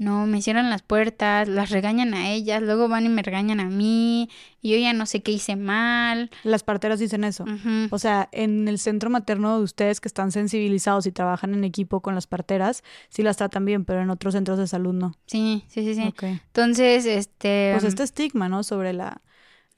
[0.00, 3.66] no, me cierran las puertas, las regañan a ellas, luego van y me regañan a
[3.66, 4.30] mí,
[4.62, 6.30] y yo ya no sé qué hice mal.
[6.42, 7.44] Las parteras dicen eso.
[7.90, 12.00] O sea, en el centro materno de ustedes que están sensibilizados y trabajan en equipo
[12.00, 15.12] con las parteras, sí las tratan bien, pero en otros centros de salud no.
[15.26, 16.14] Sí, sí, sí, sí.
[16.22, 17.72] Entonces, este...
[17.74, 18.62] Pues este estigma, ¿no?
[18.62, 19.20] Sobre la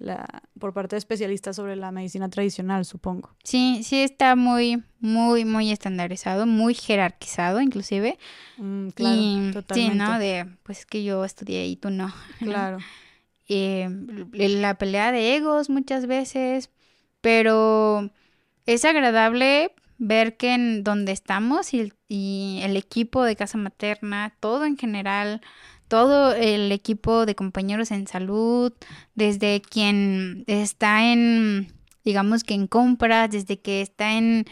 [0.02, 3.30] la, por parte de especialistas sobre la medicina tradicional, supongo.
[3.44, 8.18] Sí, sí está muy, muy, muy estandarizado, muy jerarquizado inclusive.
[8.58, 9.22] Mm, claro,
[9.52, 9.74] totalmente.
[9.74, 10.18] Sí, ¿no?
[10.18, 12.12] De, pues que yo estudié y tú no.
[12.40, 12.78] Claro.
[13.48, 13.88] Eh,
[14.32, 16.70] la pelea de egos muchas veces,
[17.20, 18.10] pero
[18.66, 24.66] es agradable ver que en donde estamos y y el equipo de casa materna, todo
[24.66, 25.40] en general,
[25.92, 28.72] todo el equipo de compañeros en salud,
[29.14, 31.70] desde quien está en,
[32.02, 34.46] digamos que en compras, desde que está en,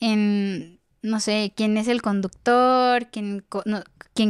[0.00, 3.44] en no sé, quién es el conductor, quién,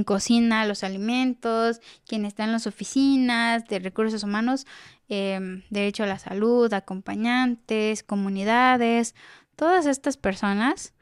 [0.05, 4.67] cocina los alimentos, quién está en las oficinas de recursos humanos,
[5.09, 9.15] em, derecho a la salud, acompañantes, comunidades,
[9.57, 10.93] todas estas personas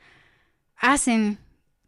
[0.76, 1.40] hacen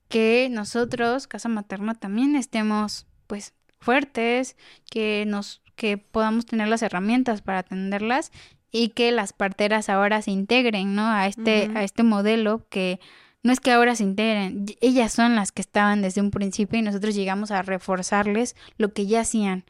[0.09, 4.57] que nosotros, Casa Materna, también estemos pues fuertes,
[4.91, 8.31] que nos que podamos tener las herramientas para atenderlas
[8.71, 11.07] y que las parteras ahora se integren, ¿no?
[11.07, 13.01] A este, a este modelo que
[13.43, 16.83] no es que ahora se integren, ellas son las que estaban desde un principio y
[16.83, 19.65] nosotros llegamos a reforzarles lo que ya hacían.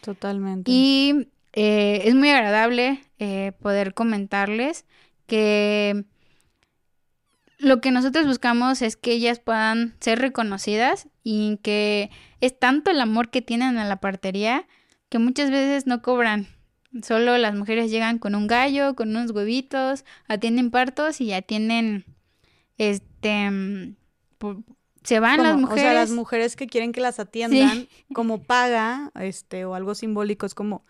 [0.00, 0.70] Totalmente.
[0.70, 4.86] Y eh, es muy agradable eh, poder comentarles
[5.26, 6.04] que
[7.58, 13.00] lo que nosotros buscamos es que ellas puedan ser reconocidas y que es tanto el
[13.00, 14.66] amor que tienen a la partería
[15.08, 16.46] que muchas veces no cobran.
[17.02, 22.04] Solo las mujeres llegan con un gallo, con unos huevitos, atienden partos y atienden,
[22.78, 23.96] este, mm,
[25.02, 25.84] se van las mujeres.
[25.84, 30.46] O sea, las mujeres que quieren que las atiendan como paga, este, o algo simbólico,
[30.46, 30.84] es como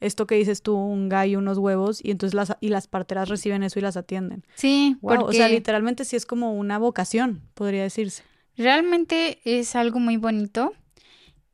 [0.00, 3.62] esto que dices tú, un gallo, unos huevos, y entonces las, y las parteras reciben
[3.62, 4.44] eso y las atienden.
[4.54, 8.24] Sí, wow, o sea, literalmente sí es como una vocación, podría decirse.
[8.56, 10.72] Realmente es algo muy bonito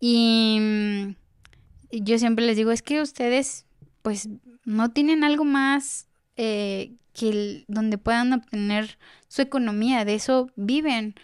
[0.01, 1.17] y mm,
[1.91, 3.67] yo siempre les digo, es que ustedes
[4.02, 4.28] pues
[4.65, 11.15] no tienen algo más eh, que donde puedan obtener su economía, de eso viven.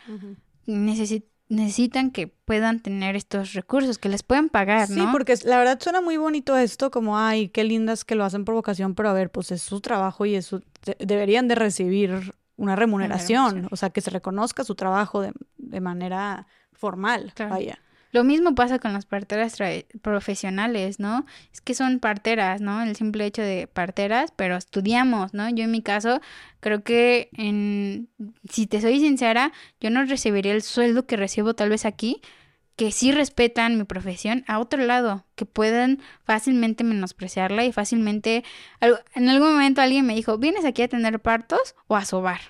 [1.47, 4.97] necesitan que puedan tener estos recursos, que les puedan pagar, ¿no?
[4.97, 8.44] Sí, porque la verdad suena muy bonito esto, como, ay, qué lindas que lo hacen
[8.44, 10.62] por vocación, pero a ver, pues es su trabajo y eso
[10.99, 16.47] deberían de recibir una remuneración, o sea, que se reconozca su trabajo de, de manera
[16.73, 17.78] formal, vaya.
[18.15, 19.59] Lo mismo pasa con las parteras
[20.01, 21.26] profesionales, ¿no?
[21.52, 22.81] Es que son parteras, ¿no?
[22.81, 25.51] El simple hecho de parteras, pero estudiamos, ¿no?
[25.51, 26.20] Yo en mi caso
[26.60, 28.09] creo que en
[28.49, 32.23] si te soy sincera, yo no recibiría el sueldo que recibo tal vez aquí,
[32.76, 38.44] que sí respetan mi profesión a otro lado, que puedan fácilmente menospreciarla y fácilmente
[38.81, 42.41] en algún momento alguien me dijo, "¿Vienes aquí a tener partos o a sobar?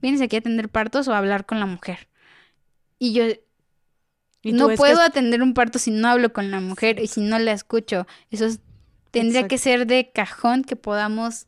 [0.00, 2.06] ¿Vienes aquí a tener partos o a hablar con la mujer?"
[3.00, 3.24] Y yo
[4.44, 7.52] no puedo atender un parto si no hablo con la mujer y si no la
[7.52, 8.06] escucho.
[8.30, 8.48] Eso
[9.10, 11.46] tendría que ser de cajón que podamos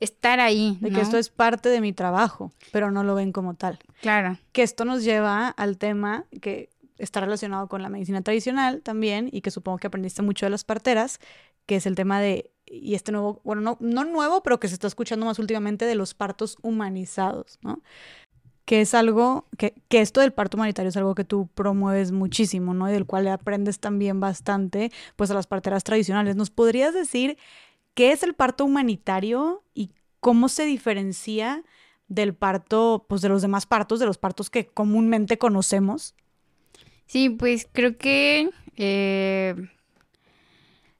[0.00, 0.78] estar ahí.
[0.80, 3.78] De que esto es parte de mi trabajo, pero no lo ven como tal.
[4.00, 4.38] Claro.
[4.52, 9.40] Que esto nos lleva al tema que está relacionado con la medicina tradicional también y
[9.40, 11.20] que supongo que aprendiste mucho de las parteras,
[11.66, 14.74] que es el tema de, y este nuevo, bueno, no, no nuevo, pero que se
[14.74, 17.82] está escuchando más últimamente de los partos humanizados, ¿no?
[18.72, 22.72] Que es algo, que, que, esto del parto humanitario es algo que tú promueves muchísimo,
[22.72, 22.88] ¿no?
[22.88, 26.36] Y del cual aprendes también bastante, pues a las parteras tradicionales.
[26.36, 27.36] ¿Nos podrías decir
[27.92, 31.62] qué es el parto humanitario y cómo se diferencia
[32.08, 36.14] del parto, pues de los demás partos, de los partos que comúnmente conocemos?
[37.04, 39.54] Sí, pues creo que eh,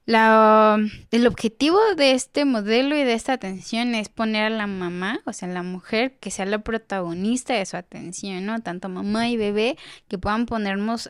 [0.05, 0.77] la,
[1.11, 5.31] el objetivo de este modelo y de esta atención es poner a la mamá, o
[5.31, 8.59] sea, la mujer, que sea la protagonista de su atención, ¿no?
[8.61, 9.77] Tanto mamá y bebé,
[10.09, 11.09] que puedan ponernos,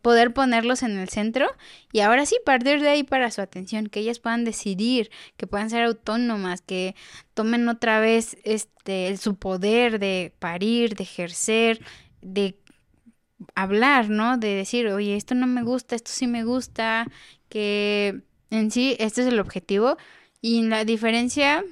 [0.00, 1.46] poder ponerlos en el centro
[1.92, 5.68] y ahora sí partir de ahí para su atención, que ellas puedan decidir, que puedan
[5.68, 6.94] ser autónomas, que
[7.34, 11.84] tomen otra vez este, su poder de parir, de ejercer,
[12.22, 12.56] de
[13.54, 14.38] hablar, ¿no?
[14.38, 17.06] De decir, oye, esto no me gusta, esto sí me gusta,
[17.48, 19.96] que en sí este es el objetivo
[20.40, 21.64] y la diferencia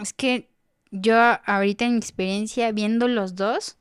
[0.00, 0.50] es que
[0.90, 3.78] yo ahorita en mi experiencia viendo los dos,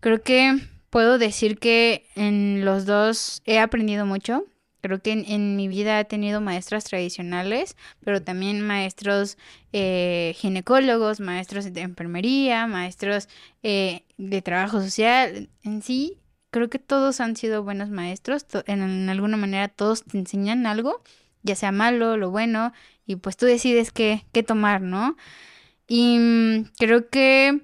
[0.00, 0.58] creo que
[0.90, 4.44] puedo decir que en los dos he aprendido mucho.
[4.80, 9.38] Creo que en, mi vida he tenido maestras tradicionales, pero también maestros
[9.72, 13.30] eh, ginecólogos, maestros de enfermería, maestros
[13.62, 15.48] eh, de trabajo social.
[15.62, 16.18] En sí,
[16.54, 21.02] creo que todos han sido buenos maestros, en, alguna manera todos te enseñan algo,
[21.42, 22.72] ya sea malo, lo bueno,
[23.06, 25.16] y pues tú decides qué, qué tomar, ¿no?
[25.88, 27.60] Y mm, creo que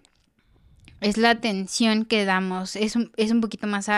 [1.01, 3.89] es la atención que damos, es un, es un poquito más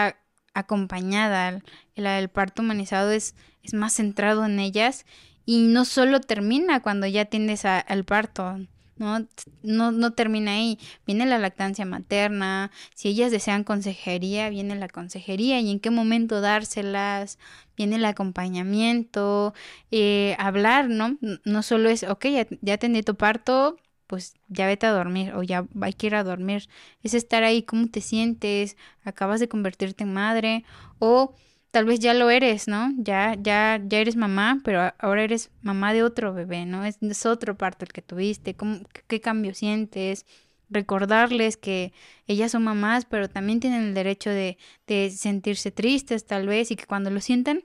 [0.52, 1.62] acompañada,
[1.94, 5.06] la del parto humanizado es, es más centrado en ellas
[5.46, 8.58] y no solo termina cuando ya tienes al parto,
[9.02, 9.26] ¿no?
[9.62, 10.78] No, no termina ahí.
[11.06, 16.40] Viene la lactancia materna, si ellas desean consejería, viene la consejería y en qué momento
[16.40, 17.38] dárselas,
[17.76, 19.54] viene el acompañamiento,
[19.90, 21.18] eh, hablar, ¿no?
[21.44, 25.66] No solo es, ok, ya, ya tu parto, pues ya vete a dormir o ya
[25.80, 26.68] hay que ir a dormir.
[27.02, 30.64] Es estar ahí, cómo te sientes, acabas de convertirte en madre
[30.98, 31.34] o
[31.72, 32.92] tal vez ya lo eres, ¿no?
[32.98, 36.84] Ya, ya, ya eres mamá, pero ahora eres mamá de otro bebé, ¿no?
[36.84, 40.24] Es, otro parto el que tuviste, ¿Cómo, ¿qué cambio sientes?
[40.70, 41.92] recordarles que
[42.26, 46.76] ellas son mamás, pero también tienen el derecho de, de sentirse tristes tal vez y
[46.76, 47.62] que cuando lo sientan,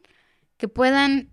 [0.58, 1.30] que puedan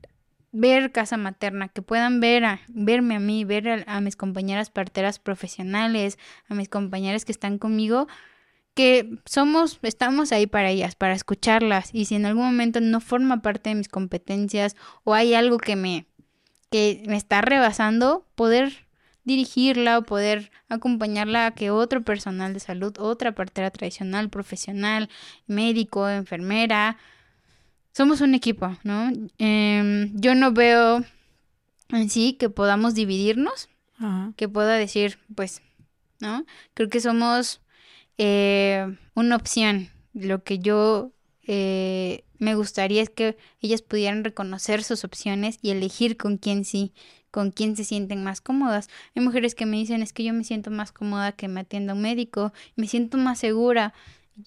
[0.54, 5.18] ver casa materna, que puedan ver a, verme a mí, ver a, mis compañeras parteras
[5.18, 6.16] profesionales,
[6.48, 8.06] a mis compañeras que están conmigo,
[8.74, 13.40] que somos, estamos ahí para ellas, para escucharlas, y si en algún momento no forma
[13.40, 16.06] parte de mis competencias o hay algo que me,
[16.70, 18.84] que me está rebasando, poder
[19.24, 25.08] dirigirla o poder acompañarla a que otro personal de salud, otra partera tradicional, profesional,
[25.46, 26.98] médico, enfermera,
[27.92, 29.10] somos un equipo, ¿no?
[29.38, 31.04] Em, yo no veo
[31.90, 33.68] en sí que podamos dividirnos,
[34.36, 35.62] que pueda decir, pues,
[36.20, 36.44] ¿no?
[36.74, 37.62] Creo que somos
[38.18, 39.88] eh, una opción.
[40.12, 41.12] Lo que yo
[41.42, 46.92] eh, me gustaría es que ellas pudieran reconocer sus opciones y elegir con quién sí,
[47.30, 48.88] con quién se sienten más cómodas.
[49.14, 51.94] Hay mujeres que me dicen es que yo me siento más cómoda que me atienda
[51.94, 53.92] un médico, me siento más segura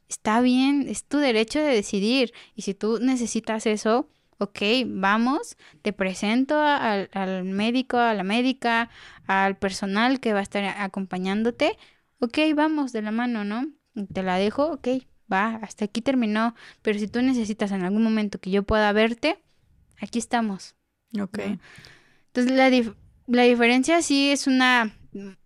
[0.08, 2.34] está bien, es tu derecho de decidir.
[2.56, 8.90] Y si tú necesitas eso, ok, vamos, te presento al, médico, a la médica,
[9.28, 11.78] al personal que va a estar acompañándote.
[12.20, 13.72] Ok, vamos de la mano, ¿no?
[14.14, 14.88] Te la dejo, ok,
[15.32, 16.56] va, hasta aquí terminó.
[16.82, 19.44] Pero si tú necesitas en algún momento que yo pueda verte,
[20.02, 20.76] aquí estamos.
[21.20, 21.40] Ok.
[22.28, 22.70] Entonces la,
[23.28, 24.97] la diferencia sí es una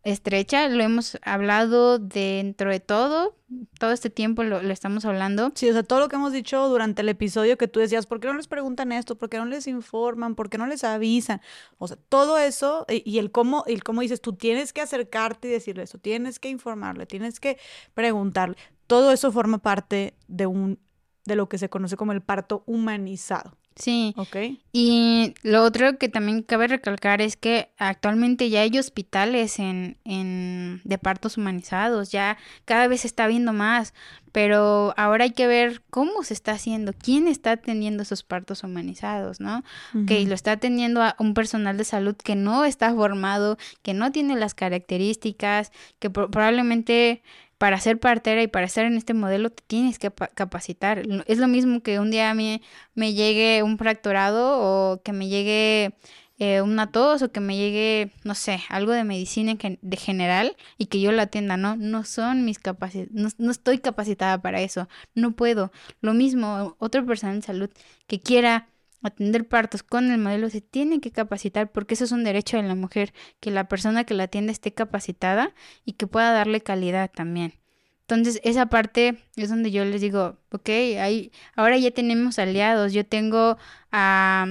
[0.03, 3.35] estrecha, lo hemos hablado dentro de todo,
[3.79, 5.51] todo este tiempo lo, estamos hablando.
[5.55, 8.19] Sí, o sea, todo lo que hemos dicho durante el episodio que tú decías, ¿por
[8.19, 9.17] qué no les preguntan esto?
[9.17, 10.35] ¿Por qué no les informan?
[10.35, 11.41] ¿Por qué no les avisan?
[11.77, 15.47] O sea, todo eso y, el cómo, y el cómo dices, tú tienes que acercarte
[15.47, 17.57] y decirle eso, tienes que informarle, tienes que
[17.93, 18.55] preguntarle.
[18.87, 20.79] Todo eso forma parte de un
[21.25, 23.57] de lo que se conoce como el parto humanizado.
[23.75, 24.13] Sí.
[24.17, 24.35] Ok.
[24.73, 30.81] Y lo otro que también cabe recalcar es que actualmente ya hay hospitales en, en
[30.83, 33.93] de partos humanizados, ya cada vez se está viendo más,
[34.31, 39.39] pero ahora hay que ver cómo se está haciendo, quién está atendiendo esos partos humanizados,
[39.39, 39.63] ¿no?
[40.07, 44.11] Que lo está atendiendo a un personal de salud que no está formado, que no
[44.11, 47.23] tiene las características, que probablemente
[47.61, 51.03] para ser partera y para estar en este modelo te tienes que capacitar.
[51.27, 52.59] Es lo mismo que un día a mí
[52.95, 55.93] me llegue un fracturado o que me llegue
[56.39, 60.87] eh, una tos o que me llegue, no sé, algo de medicina de general y
[60.87, 61.75] que yo la atienda, ¿no?
[61.75, 65.71] No son mis capacidades, no, no, estoy capacitada para eso, no puedo.
[66.01, 67.69] Lo mismo, otro personal de salud
[68.07, 68.69] que quiera
[69.03, 72.63] atender partos con el modelo se tiene que capacitar porque eso es un derecho de
[72.63, 75.53] la mujer, que la persona que la atiende esté capacitada
[75.85, 77.53] y que pueda darle calidad también.
[78.01, 83.05] Entonces, esa parte es donde yo les digo, ok, ahí, ahora ya tenemos aliados, yo
[83.05, 83.57] tengo
[83.91, 84.47] a...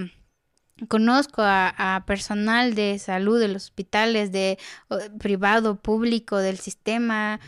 [0.89, 4.59] conozco a, personal de salud de los hospitales, de
[5.19, 7.39] privado, público, del sistema,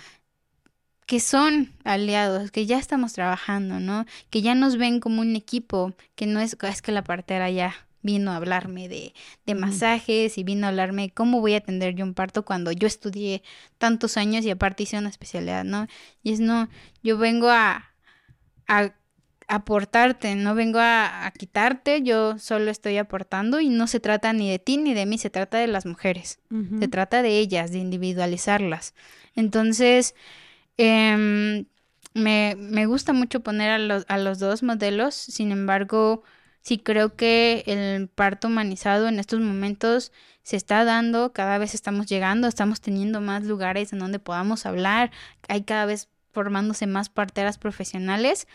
[1.07, 4.07] que son aliados, que ya estamos trabajando, ¿no?
[4.31, 7.75] Que ya nos ven como un equipo, que no es, es que la partera ya
[8.03, 9.15] vino a hablarme de,
[9.47, 12.87] de masajes y vino a hablarme cómo voy a atender yo un parto cuando yo
[12.87, 13.43] estudié
[13.79, 15.87] tantos años y aparte hice una especialidad, ¿no?
[16.23, 16.69] Y es no,
[17.03, 17.93] yo vengo a,
[18.67, 18.93] a
[19.49, 24.59] aportarte, no vengo a, quitarte, yo solo estoy aportando y no se trata ni de
[24.59, 26.41] ti ni de mí, se trata de las mujeres,
[26.79, 28.95] se trata de ellas, de individualizarlas.
[29.35, 30.15] Entonces,
[30.77, 31.67] Em,
[32.15, 36.23] me, me, gusta mucho poner a los, a los dos modelos, sin embargo,
[36.63, 42.07] sí creo que el parto humanizado en estos momentos se está dando, cada vez estamos
[42.07, 45.11] llegando, estamos teniendo más lugares en donde podamos hablar,
[45.49, 48.49] hay cada vez formándose más parteras profesionales.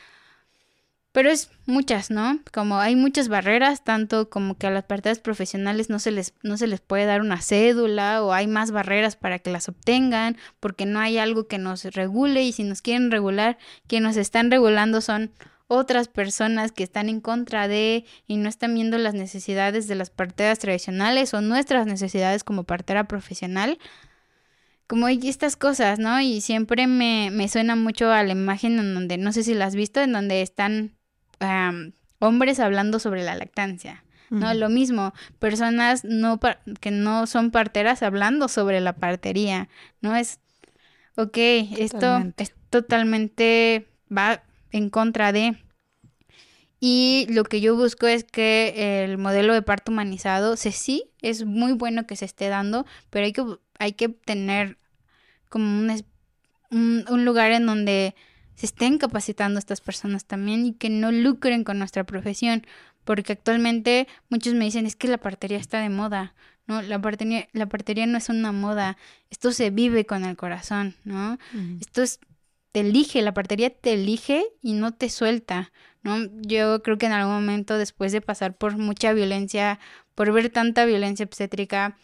[1.18, 2.42] Pero es muchas, ¿no?
[2.54, 6.58] Como hay muchas barreras, tanto como que a las parteras profesionales no se les, no
[6.58, 10.86] se les puede dar una cédula o hay más barreras para que las obtengan porque
[10.86, 15.02] no hay algo que nos regule y si nos quieren regular, quienes nos están regulando
[15.02, 15.32] son
[15.66, 20.12] otras personas que están en contra de y no están viendo las necesidades de las
[20.12, 23.80] parteras tradicionales o nuestras necesidades como partera profesional
[24.86, 26.22] como estas cosas, ¿no?
[26.22, 29.66] Y siempre me, me suena mucho a la imagen en donde, no sé si la
[29.66, 30.97] has visto, en donde están
[32.20, 34.04] hombres hablando sobre la lactancia.
[34.30, 34.54] ¿no?
[34.54, 36.40] Lo mismo, personas no
[36.82, 39.70] que no son parteras hablando sobre la partería,
[40.02, 40.16] ¿no?
[40.16, 40.40] Es,
[41.16, 41.38] ok,
[41.78, 45.58] esto es totalmente, va en contra de...
[46.80, 51.44] Y lo que yo busco es que el modelo de parto humanizado, se sí, es
[51.44, 53.44] muy bueno que se esté dando, pero hay que,
[53.80, 54.78] hay que tener
[55.50, 58.14] como un, un lugar en donde
[58.58, 62.66] se estén capacitando estas personas también y que no lucren con nuestra profesión,
[63.06, 66.34] porque actualmente muchos me dicen es que la partería está de moda.
[66.66, 66.82] ¿no?
[66.82, 68.98] La partería, la partería no es una moda,
[69.30, 71.38] esto se vive con el corazón, ¿no?
[71.80, 72.20] Esto es,
[72.72, 75.72] te elige, la partería te elige y no te suelta,
[76.02, 76.18] ¿no?
[76.42, 79.80] Yo creo que en algún momento después de pasar por mucha violencia,
[80.16, 81.96] por ver tanta violencia obstétrica,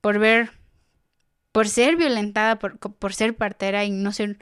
[0.00, 0.50] por ver,
[1.52, 4.38] por ser violentada, por, por ser partera y no ser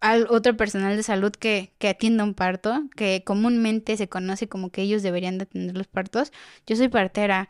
[0.00, 4.70] al otro personal de salud que, que atienda un parto, que comúnmente se conoce como
[4.70, 6.32] que ellos deberían de atender los partos.
[6.66, 7.48] Yo soy partera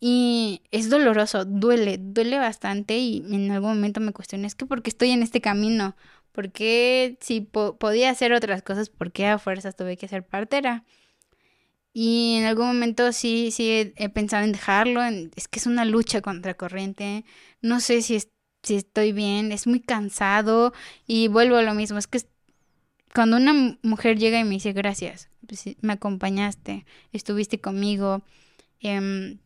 [0.00, 4.90] y es doloroso, duele, duele bastante y en algún momento me cuestioné, es que porque
[4.90, 5.96] estoy en este camino,
[6.32, 10.84] porque si podía hacer otras cosas, ¿por qué a fuerzas tuve que ser partera?
[11.92, 16.20] Y en algún momento sí, sí he, pensado en dejarlo, es que es una lucha
[16.22, 17.24] contra corriente,
[17.60, 18.30] no sé si es
[18.62, 20.72] si estoy bien, es muy cansado
[21.06, 22.20] y vuelvo a lo mismo, es que
[23.14, 28.22] cuando una mujer llega y me dice gracias, pues me acompañaste, estuviste conmigo,
[28.80, 29.38] em,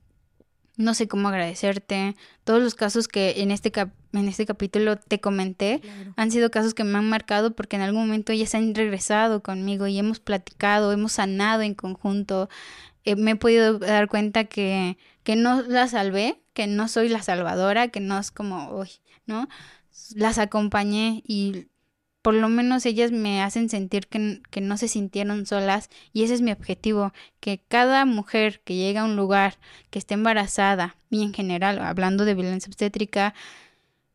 [0.76, 2.16] no sé cómo agradecerte.
[2.44, 3.72] Todos los casos que en este,
[4.12, 5.82] en este capítulo te comenté
[6.16, 9.86] han sido casos que me han marcado porque en algún momento ellas han regresado conmigo
[9.86, 12.48] y hemos platicado, hemos sanado en conjunto.
[13.04, 17.22] Eh, me he podido dar cuenta que, que no la salvé, que no soy la
[17.22, 18.88] salvadora, que no es como, uy,
[19.26, 19.48] ¿no?
[20.14, 21.66] Las acompañé y
[22.22, 26.34] por lo menos ellas me hacen sentir que, que, no se sintieron solas y ese
[26.34, 29.58] es mi objetivo, que cada mujer que llega a un lugar,
[29.90, 33.34] que esté embarazada y en general, hablando de violencia obstétrica,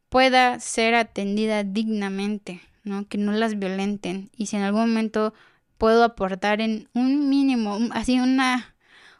[0.09, 3.07] pueda ser atendida dignamente, ¿no?
[3.07, 5.33] Que no las violenten y si en algún momento
[5.77, 8.75] puedo aportar en un mínimo, así una,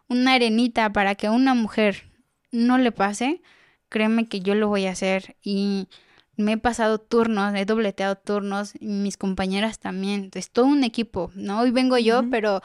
[0.07, 2.03] una arenita para que a una mujer
[2.51, 3.41] no le pase,
[3.90, 5.88] créeme que yo lo voy a hacer y
[6.35, 11.32] me he pasado turnos, he dobleteado turnos, y mis compañeras también, es todo un equipo,
[11.33, 11.61] ¿no?
[11.61, 12.61] Hoy vengo yo, pero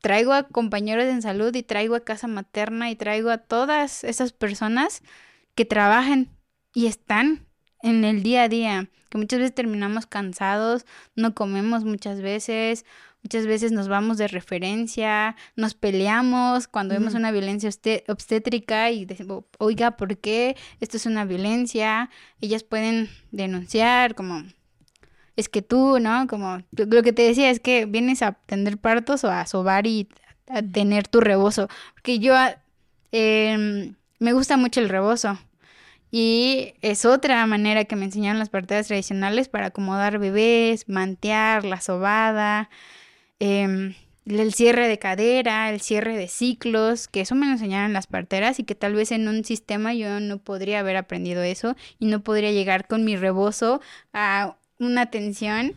[0.00, 4.32] traigo a compañeros en salud y traigo a casa materna y traigo a todas esas
[4.32, 5.02] personas
[5.54, 6.28] que trabajan
[6.74, 7.46] y están
[7.82, 10.84] en el día a día, que muchas veces terminamos cansados,
[11.16, 12.84] no comemos muchas veces,
[13.22, 17.68] Muchas veces nos vamos de referencia, nos peleamos cuando vemos una violencia
[18.06, 22.10] obstétrica y decimos, oiga, ¿por qué esto es una violencia?
[22.40, 24.44] Ellas pueden denunciar como,
[25.36, 26.26] es que tú, ¿no?
[26.28, 30.08] Como lo que te decía es que vienes a tener partos o a sobar y
[30.48, 31.68] a tener tu rebozo.
[31.94, 32.34] Porque yo
[33.12, 35.38] em, me gusta mucho el rebozo.
[36.10, 41.80] Y es otra manera que me enseñaron las parteras tradicionales para acomodar bebés, mantear, la
[41.80, 42.70] sobada,
[43.40, 43.94] Em,
[44.26, 48.58] el cierre de cadera, el cierre de ciclos, que eso me lo enseñaron las parteras
[48.58, 52.20] y que tal vez en un sistema yo no podría haber aprendido eso y no
[52.20, 53.80] podría llegar con mi rebozo
[54.12, 55.72] a una atención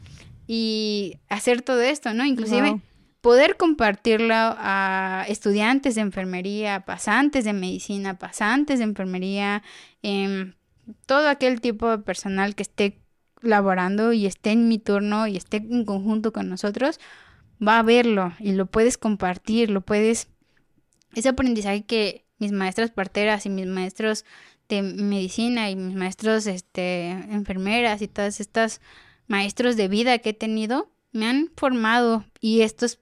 [0.48, 2.26] y hacer todo esto, ¿no?
[2.26, 2.82] Inclusive
[3.22, 9.62] poder compartirlo a estudiantes de enfermería, pasantes de medicina, pasantes de enfermería,
[10.02, 10.54] em,
[11.06, 12.98] todo aquel tipo de personal que esté
[13.42, 17.00] laborando y esté en mi turno y esté en conjunto con nosotros,
[17.66, 20.28] va a verlo y lo puedes compartir, lo puedes...
[21.14, 24.26] Ese aprendizaje que mis maestras parteras y mis maestros
[24.70, 28.82] de medicina y mis maestros este, enfermeras y todas estas
[29.28, 33.00] maestros de vida que he tenido me han formado y esto es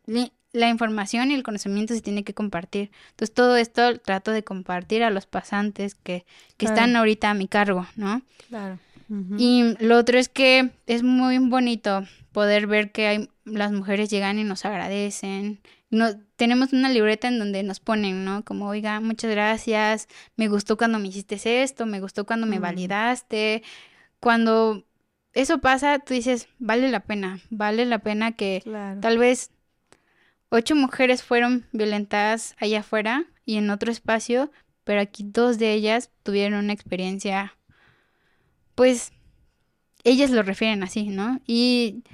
[0.51, 2.91] la información y el conocimiento se tiene que compartir.
[3.11, 6.25] Entonces todo esto trato de compartir a los pasantes que,
[6.57, 8.23] que están ahorita a mi cargo, ¿no?
[8.47, 8.79] Claro.
[9.37, 14.39] Y lo otro es que es muy bonito poder ver que hay, las mujeres llegan
[14.39, 15.61] y nos agradecen.
[15.89, 18.43] No, tenemos una libreta en donde nos ponen, ¿no?
[18.45, 23.63] Como, oiga, muchas gracias, me gustó cuando me hiciste esto, me gustó cuando me validaste.
[24.19, 24.85] Cuando
[25.33, 28.63] eso pasa, tú dices, vale la pena, vale la pena que
[29.01, 29.51] tal vez
[30.49, 34.51] ocho mujeres fueron violentadas allá afuera y en otro espacio,
[34.83, 37.55] pero aquí dos de ellas tuvieron una experiencia
[38.79, 39.11] pues
[40.05, 41.41] ellas lo refieren así, ¿no?
[41.45, 42.05] Y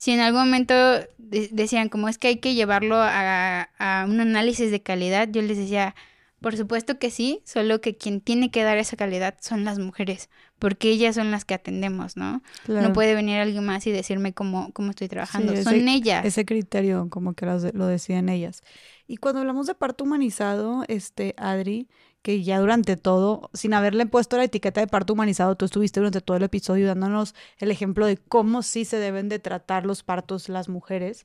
[0.00, 0.74] si en algún momento
[1.18, 3.68] decían como es que hay que llevarlo a,
[4.08, 5.94] un análisis de calidad, yo les decía,
[6.40, 10.30] por supuesto que sí, solo que quien tiene que dar esa calidad son las mujeres,
[10.58, 12.42] porque ellas son las que atendemos, ¿no?
[12.66, 16.24] No puede venir alguien más y decirme cómo, cómo estoy trabajando, son ellas.
[16.24, 18.62] Ese criterio como que lo decían ellas.
[19.06, 21.88] Y cuando hablamos de parto humanizado, este, Adri,
[22.22, 26.20] que ya durante todo, sin haberle puesto la etiqueta de parto humanizado, tú estuviste durante
[26.20, 30.48] todo el episodio dándonos el ejemplo de cómo sí se deben de tratar los partos
[30.48, 31.24] las mujeres.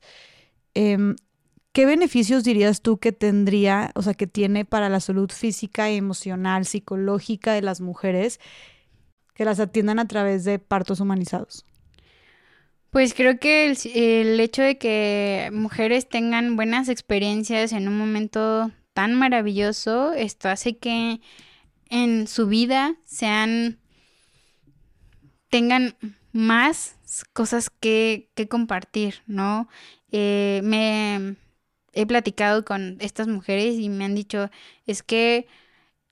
[0.73, 1.15] Em,
[1.73, 6.65] ¿Qué beneficios dirías tú que tendría, o sea, que tiene para la salud física, emocional,
[6.65, 8.39] psicológica de las mujeres
[9.33, 11.65] que las atiendan a través de partos humanizados?
[12.91, 18.71] Pues creo que el, el hecho de que mujeres tengan buenas experiencias en un momento
[18.95, 21.19] tan maravilloso, esto hace que
[21.89, 23.77] en su vida sean,
[25.49, 25.97] tengan
[26.31, 26.95] más
[27.33, 29.67] cosas que, que compartir, ¿no?
[30.13, 31.35] Eh, me
[31.91, 34.49] he platicado con estas mujeres y me han dicho,
[34.85, 35.45] es que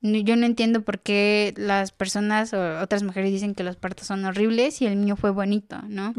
[0.01, 4.25] yo no entiendo por qué las personas o otras mujeres dicen que los partos son
[4.25, 6.13] horribles y el mío fue bonito, ¿no?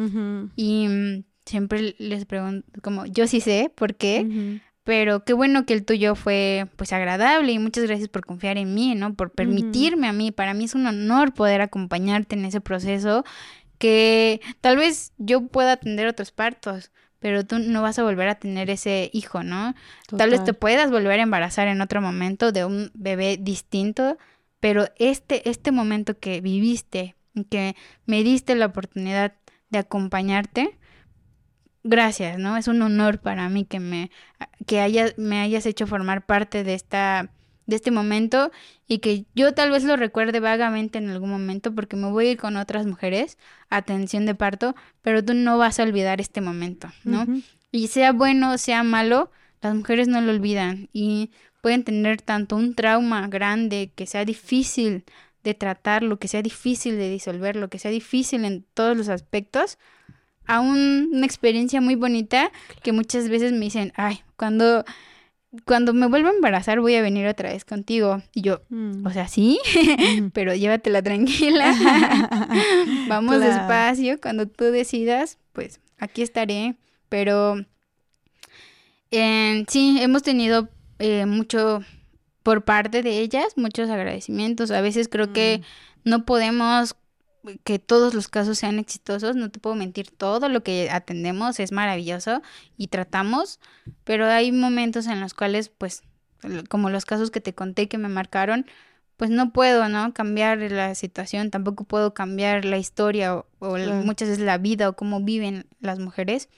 [0.56, 5.72] Y mm, siempre les pregunto, como, yo sí sé por qué, pero qué bueno que
[5.72, 9.14] el tuyo fue pues agradable y muchas gracias por confiar en mí, ¿no?
[9.14, 13.24] Por permitirme a mí, para mí es un honor poder acompañarte en ese proceso
[13.78, 18.34] que tal vez yo pueda atender otros partos, pero tú no vas a volver a
[18.34, 19.74] tener ese hijo, ¿no?
[20.16, 24.18] Tal vez te puedas volver a embarazar en otro momento de un bebé distinto,
[24.60, 27.16] pero este, este momento que viviste,
[27.50, 29.32] que me diste la oportunidad
[29.70, 30.78] de acompañarte,
[31.84, 32.56] gracias, ¿no?
[32.56, 34.10] Es un honor para mí que me,
[34.66, 37.30] que haya, me hayas hecho formar parte de esta
[37.66, 38.50] de este momento
[38.86, 42.30] y que yo tal vez lo recuerde vagamente en algún momento porque me voy a
[42.32, 43.38] ir con otras mujeres
[43.70, 47.26] a atención de parto, pero tú no vas a olvidar este momento, ¿no?
[47.72, 49.30] Y sea bueno o sea malo,
[49.62, 51.30] las mujeres no lo olvidan y
[51.62, 55.04] pueden tener tanto un trauma grande que sea difícil
[55.42, 59.78] de tratarlo, que sea difícil de disolverlo, que sea difícil en todos los aspectos,
[60.46, 64.84] a una experiencia muy bonita que muchas veces me dicen, ay, cuando,
[65.64, 68.22] cuando me vuelva a embarazar voy a venir otra vez contigo.
[68.32, 69.06] Y yo, mm.
[69.06, 69.58] o sea, sí,
[70.20, 70.28] mm.
[70.32, 71.74] pero llévatela tranquila.
[73.08, 76.76] Vamos despacio, cuando tú decidas, pues aquí estaré.
[77.08, 77.64] Pero
[79.10, 81.82] eh, sí, hemos tenido eh, mucho
[82.42, 84.70] por parte de ellas, muchos agradecimientos.
[84.70, 85.60] A veces creo que
[86.04, 86.10] mm.
[86.10, 86.96] no podemos
[87.64, 91.72] que todos los casos sean exitosos, no te puedo mentir, todo lo que atendemos es
[91.72, 92.42] maravilloso
[92.76, 93.60] y tratamos,
[94.04, 96.02] pero hay momentos en los cuales, pues,
[96.68, 98.66] como los casos que te conté que me marcaron,
[99.16, 100.12] pues no puedo, ¿no?
[100.12, 103.46] Cambiar la situación, tampoco puedo cambiar la historia o,
[104.04, 106.48] muchas veces la vida o cómo viven las mujeres,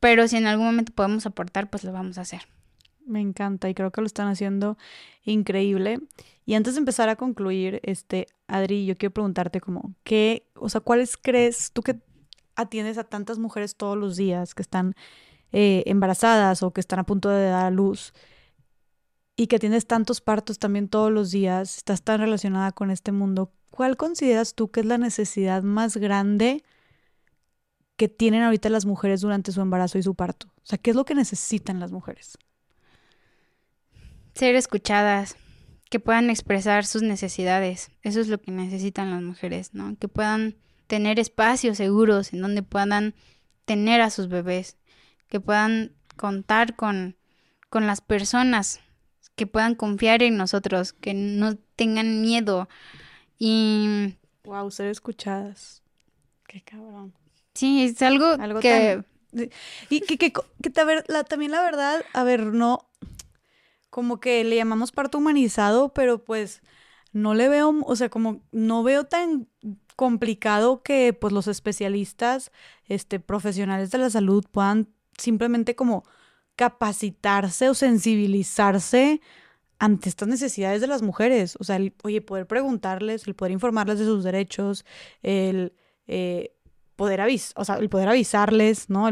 [0.00, 2.42] pero si en algún momento podemos aportar, pues lo vamos a hacer.
[3.08, 4.76] Me encanta y creo que lo están haciendo
[5.24, 5.98] increíble.
[6.44, 10.80] Y antes de empezar a concluir, este, Adri, yo quiero preguntarte como, ¿qué, o sea,
[10.80, 11.98] cuáles crees tú que
[12.54, 14.94] atiendes a tantas mujeres todos los días que están
[15.52, 18.12] eh, embarazadas o que están a punto de dar a luz
[19.36, 23.52] y que tienes tantos partos también todos los días, estás tan relacionada con este mundo,
[23.70, 26.64] ¿cuál consideras tú que es la necesidad más grande
[27.96, 30.48] que tienen ahorita las mujeres durante su embarazo y su parto?
[30.56, 32.36] O sea, ¿qué es lo que necesitan las mujeres?
[34.38, 35.36] Ser escuchadas,
[35.90, 37.90] que puedan expresar sus necesidades.
[38.02, 39.96] Eso es lo que necesitan las mujeres, ¿no?
[39.98, 43.14] Que puedan tener espacios seguros en donde puedan
[43.64, 44.76] tener a sus bebés,
[45.28, 47.16] que puedan contar con,
[47.68, 48.80] con las personas,
[49.34, 52.68] que puedan confiar en nosotros, que no tengan miedo
[53.38, 54.14] y...
[54.44, 55.82] Wow, ser escuchadas.
[56.46, 57.12] Qué cabrón.
[57.54, 59.02] Sí, es algo, que...
[59.90, 62.88] Y que, que, que, también la verdad, a ver, no,
[63.98, 66.62] como que le llamamos parto humanizado, pero pues
[67.12, 69.48] no le veo, o sea, como no veo tan
[69.96, 72.52] complicado que pues los especialistas,
[72.84, 74.86] este, profesionales de la salud puedan
[75.16, 76.04] simplemente como
[76.54, 79.20] capacitarse o sensibilizarse
[79.80, 81.56] ante estas necesidades de las mujeres.
[81.58, 84.84] O sea, el, oye, poder preguntarles, el poder informarles de sus derechos,
[85.24, 85.74] el
[86.06, 86.54] eh,
[86.98, 89.08] poder avis o sea, el poder avisarles, ¿no?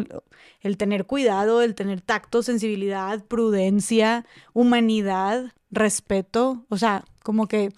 [0.60, 7.70] El, tener cuidado, el tener tacto, sensibilidad, prudencia, humanidad, respeto, o sea, como que,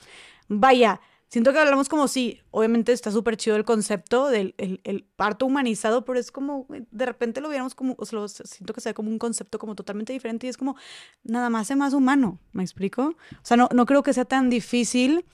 [0.49, 5.45] vaya, siento que hablamos como si, obviamente está súper chido el concepto del el, parto
[5.45, 9.11] humanizado, pero es como, de repente lo viéramos como, o sea, siento que sea como
[9.11, 10.75] un concepto como totalmente diferente y es como,
[11.23, 13.15] nada más es más humano, ¿me explico?
[13.33, 15.27] O sea, no, no creo que sea tan difícil,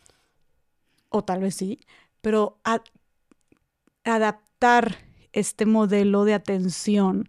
[1.11, 1.78] o tal vez sí,
[2.20, 2.59] pero
[4.03, 4.43] adaptar
[5.33, 7.28] este modelo de atención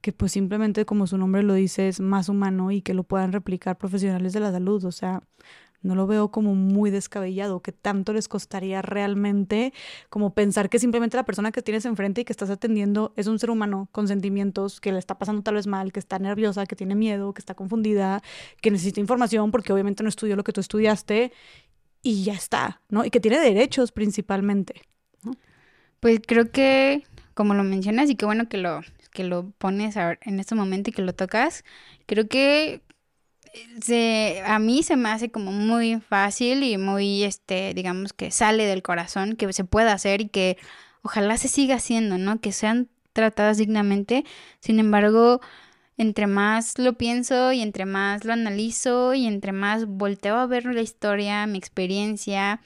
[0.00, 3.32] que pues simplemente como su nombre lo dice es más humano y que lo puedan
[3.32, 5.22] replicar profesionales de la salud, o sea,
[5.82, 9.72] no lo veo como muy descabellado, que tanto les costaría realmente
[10.08, 13.38] como pensar que simplemente la persona que tienes enfrente y que estás atendiendo es un
[13.38, 16.76] ser humano con sentimientos, que le está pasando tal vez mal, que está nerviosa, que
[16.76, 18.22] tiene miedo, que está confundida,
[18.60, 21.32] que necesita información porque obviamente no estudió lo que tú estudiaste
[22.02, 23.04] y ya está, ¿no?
[23.04, 24.82] Y que tiene derechos principalmente.
[26.00, 27.04] Pues creo que,
[27.34, 30.92] como lo mencionas, y qué bueno que lo, que lo pones en este momento y
[30.92, 31.64] que lo tocas,
[32.06, 32.82] creo que
[33.82, 38.66] se, a mí se me hace como muy fácil y muy, este, digamos que sale
[38.66, 40.58] del corazón, que se pueda hacer y que
[41.02, 42.40] ojalá se siga haciendo, ¿no?
[42.40, 44.24] Que sean tratadas dignamente.
[44.60, 45.40] Sin embargo,
[45.96, 50.66] entre más lo pienso y entre más lo analizo y entre más volteo a ver
[50.66, 52.60] la historia, mi experiencia,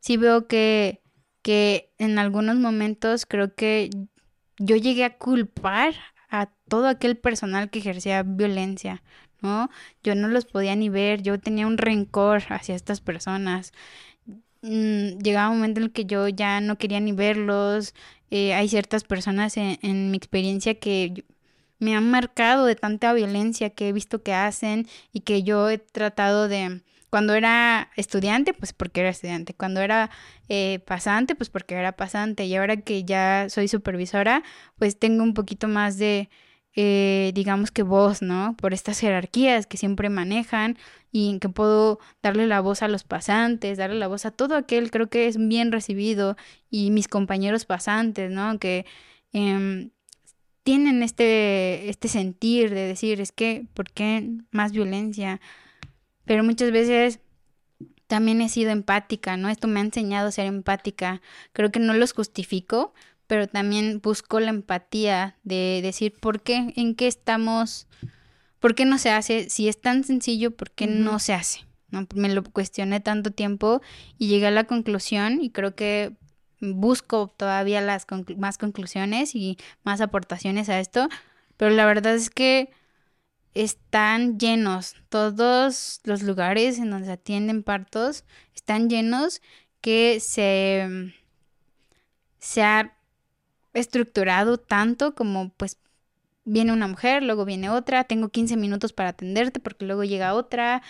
[0.00, 1.01] sí veo que,
[1.42, 3.90] que en algunos momentos creo que
[4.58, 5.94] yo llegué a culpar
[6.30, 9.02] a todo aquel personal que ejercía violencia,
[9.42, 9.68] ¿no?
[10.02, 13.72] Yo no los podía ni ver, yo tenía un rencor hacia estas personas.
[14.62, 17.94] Mm, llegaba un momento en el que yo ya no quería ni verlos.
[18.30, 21.24] Eh, hay ciertas personas en, en mi experiencia que
[21.78, 25.78] me han marcado de tanta violencia que he visto que hacen y que yo he
[25.78, 30.08] tratado de, cuando era estudiante, pues porque era estudiante, cuando era
[30.48, 34.42] eh, pasante, pues porque era pasante, y ahora que ya soy supervisora,
[34.78, 36.30] pues tengo un poquito más de,
[36.74, 38.56] eh, digamos que voz, ¿no?
[38.56, 40.78] Por estas jerarquías que siempre manejan
[41.10, 44.56] y en que puedo darle la voz a los pasantes, darle la voz a todo
[44.56, 46.38] aquel, creo que es bien recibido,
[46.70, 48.58] y mis compañeros pasantes, ¿no?
[48.58, 48.86] Que...
[49.34, 49.90] Em,
[50.64, 55.40] tienen este, este sentir de decir, es que, ¿por qué más violencia?
[56.24, 57.20] Pero muchas veces
[58.06, 59.48] también he sido empática, ¿no?
[59.48, 61.22] Esto me ha enseñado a ser empática.
[61.52, 62.92] Creo que no los justifico,
[63.26, 66.74] pero también busco la empatía de decir, ¿por qué?
[66.76, 67.86] ¿En qué estamos?
[68.60, 69.48] ¿Por qué no se hace?
[69.48, 71.64] Si es tan sencillo, ¿por qué no se hace?
[71.90, 72.06] ¿No?
[72.14, 73.80] Me lo cuestioné tanto tiempo
[74.18, 76.12] y llegué a la conclusión y creo que
[76.60, 81.08] busco todavía las más conclusiones y más aportaciones a esto,
[81.56, 82.70] pero la verdad es que
[83.54, 88.24] están llenos, todos los lugares en donde se atienden partos
[88.54, 89.42] están llenos
[89.80, 91.12] que se,
[92.38, 92.96] se ha
[93.74, 95.78] estructurado tanto como pues
[96.44, 100.82] viene una mujer, luego viene otra, tengo 15 minutos para atenderte porque luego llega otra,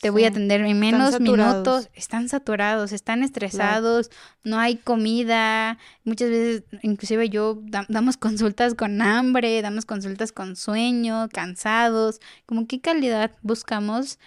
[0.00, 4.10] te voy a atender en menos minutos, están saturados, están estresados,
[4.44, 11.28] no hay comida, muchas veces inclusive yo damos consultas con hambre, damos consultas con sueño,
[11.32, 14.18] cansados, como qué calidad buscamos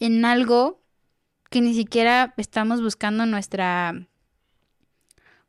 [0.00, 0.82] en algo
[1.50, 4.06] que ni siquiera estamos buscando nuestra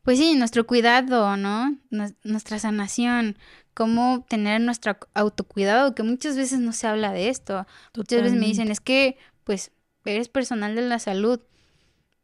[0.04, 1.78] pues sí, nuestro cuidado, ¿no?
[2.24, 3.38] Nuestra sanación,
[3.74, 7.66] cómo tener nuestro autocuidado, que muchas veces no se habla de esto.
[7.96, 9.72] Muchas veces me dicen, es que pues
[10.06, 11.42] eres personal de la salud,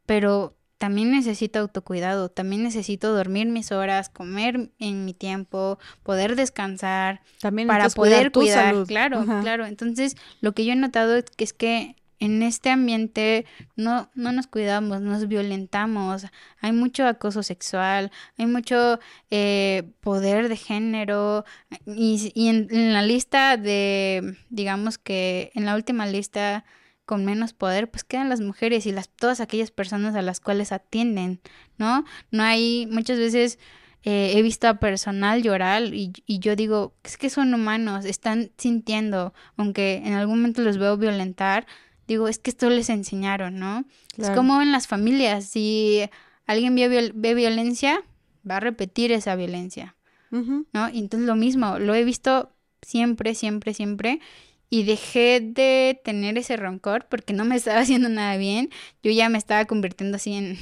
[0.06, 7.22] pero también necesito autocuidado, también necesito dormir mis horas, comer en mi tiempo, poder descansar,
[7.42, 9.66] también para poder cuidar, claro, claro.
[9.66, 14.32] Entonces, lo que yo he notado es que, es que en este ambiente no, no
[14.32, 16.28] nos cuidamos, nos violentamos,
[16.62, 19.00] hay mucho acoso sexual, hay mucho
[19.32, 21.44] eh, poder de género.
[21.86, 26.64] Y, y en, en, la lista de, digamos que en la última lista
[27.10, 30.72] con menos poder, pues quedan las mujeres y las, todas aquellas personas a las cuales
[30.72, 31.42] atienden,
[31.80, 32.06] ¿no?
[32.30, 33.58] No hay, muchas veces
[34.04, 38.52] eh, he visto a personal llorar y, y, yo digo, es que son humanos, están
[38.60, 41.66] sintiendo, aunque en algún momento los veo violentar,
[42.08, 43.86] digo, es que esto les enseñaron, ¿no?
[44.16, 46.02] Es como en las familias, si
[46.46, 48.04] alguien ve, ve violencia,
[48.48, 49.96] va a repetir esa violencia,
[50.30, 50.90] ¿no?
[50.94, 52.52] Y entonces lo mismo, lo he visto
[52.84, 54.20] siempre, siempre, siempre
[54.70, 58.70] y dejé de tener ese rencor porque no me estaba haciendo nada bien.
[59.04, 60.58] Yo ya me estaba convirtiendo así en,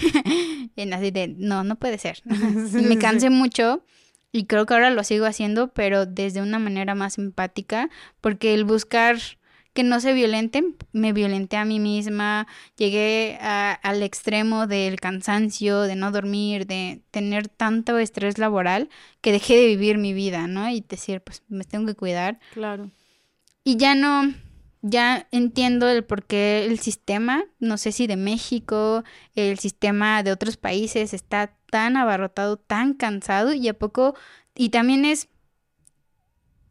[0.76, 2.22] en así de, no, no puede ser.
[2.26, 3.84] me cansé mucho
[4.32, 7.88] y creo que ahora lo sigo haciendo, pero desde una manera más empática,
[8.20, 9.18] porque el buscar
[9.74, 12.46] que no se violenten, me violenté a mí misma,
[12.76, 18.88] llegué al extremo del cansancio, de no dormir, de tener tanto estrés laboral,
[19.20, 20.68] que dejé de vivir mi vida, ¿no?
[20.70, 22.38] Y decir, pues me tengo que cuidar.
[22.52, 22.90] Claro.
[23.64, 24.34] Y ya no,
[24.82, 29.02] ya entiendo el por qué el sistema, no sé si de México,
[29.34, 34.14] el sistema de otros países está tan abarrotado, tan cansado y a poco,
[34.54, 35.28] y también es,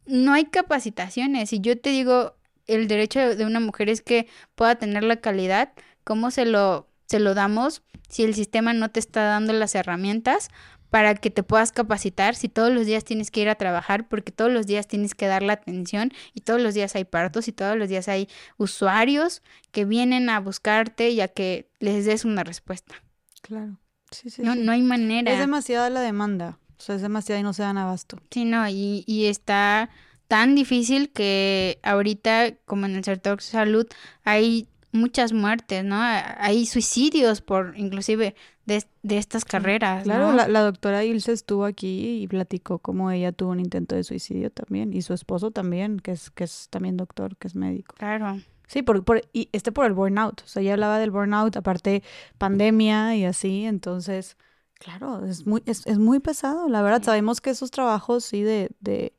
[0.06, 1.52] no hay capacitaciones.
[1.52, 2.36] Y yo te digo,
[2.68, 5.72] el derecho de una mujer es que pueda tener la calidad,
[6.04, 10.50] ¿cómo se lo, se lo damos si el sistema no te está dando las herramientas
[10.94, 14.30] para que te puedas capacitar si todos los días tienes que ir a trabajar porque
[14.30, 17.52] todos los días tienes que dar la atención y todos los días hay partos y
[17.52, 19.42] todos los días hay usuarios
[19.72, 22.94] que vienen a buscarte y a que les des una respuesta.
[23.42, 23.80] Claro.
[24.12, 25.32] Sí, sí, no, no hay manera.
[25.32, 26.60] Es demasiada la demanda.
[26.78, 28.20] O sea, es demasiada y no se dan abasto.
[28.30, 29.90] Sí, no, y, y está
[30.28, 33.88] tan difícil que ahorita, como en el sector salud,
[34.22, 35.96] hay muchas muertes, ¿no?
[35.98, 40.04] Hay suicidios por inclusive de, estas carreras.
[40.04, 44.50] Claro, la, doctora Ilse estuvo aquí y platicó cómo ella tuvo un intento de suicidio
[44.50, 47.94] también y su esposo también, que es, que es también doctor, que es médico.
[47.98, 48.40] Claro.
[48.66, 50.42] Sí, por, por, y este por el burnout.
[50.42, 52.02] O sea, ella hablaba del burnout, aparte
[52.38, 54.38] pandemia y así, entonces,
[54.78, 57.02] claro, es muy, es, es muy pesado, la verdad.
[57.02, 59.12] Sabemos que esos trabajos, sí, de, de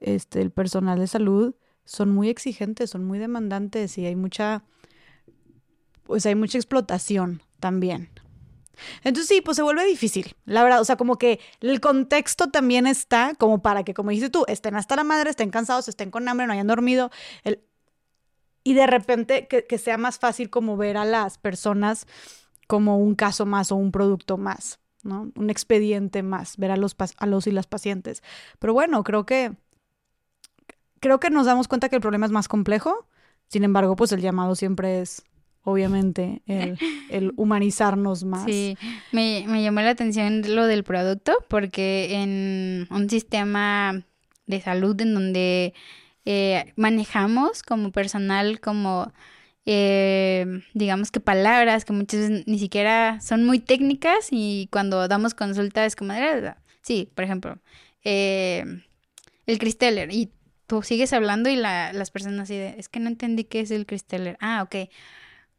[0.00, 4.64] este, el personal de salud son muy exigentes, son muy demandantes y hay mucha,
[6.06, 8.10] pues hay mucha explotación también.
[9.04, 12.86] Entonces sí, pues se vuelve difícil, la verdad, o sea, como que el contexto también
[12.86, 16.28] está como para que, como dices tú, estén hasta la madre, estén cansados, estén con
[16.28, 17.10] hambre, no hayan dormido,
[17.42, 17.62] el...
[18.64, 22.06] y de repente que, que sea más fácil como ver a las personas
[22.66, 25.32] como un caso más o un producto más, ¿no?
[25.36, 28.22] Un expediente más, ver a los, a los y las pacientes.
[28.58, 29.56] Pero bueno, creo que
[31.00, 33.06] creo que nos damos cuenta que el problema es más complejo.
[33.48, 35.24] Sin embargo, pues el llamado siempre es,
[35.66, 38.44] obviamente, el, humanizarnos más.
[38.44, 38.78] Sí,
[39.10, 44.04] me, me, llamó la atención lo del producto, porque en un sistema
[44.46, 45.74] de salud en donde
[46.24, 49.12] eh, manejamos como personal, como
[49.64, 55.34] eh, digamos que palabras que muchas veces ni siquiera son muy técnicas y cuando damos
[55.34, 56.14] consulta es como,
[56.82, 57.58] sí, por ejemplo,
[58.04, 58.64] eh,
[59.46, 60.30] el Cristeller y
[60.68, 63.72] tú sigues hablando y la, las personas así de, es que no entendí qué es
[63.72, 64.36] el Cristeller.
[64.40, 64.88] Ah, ok.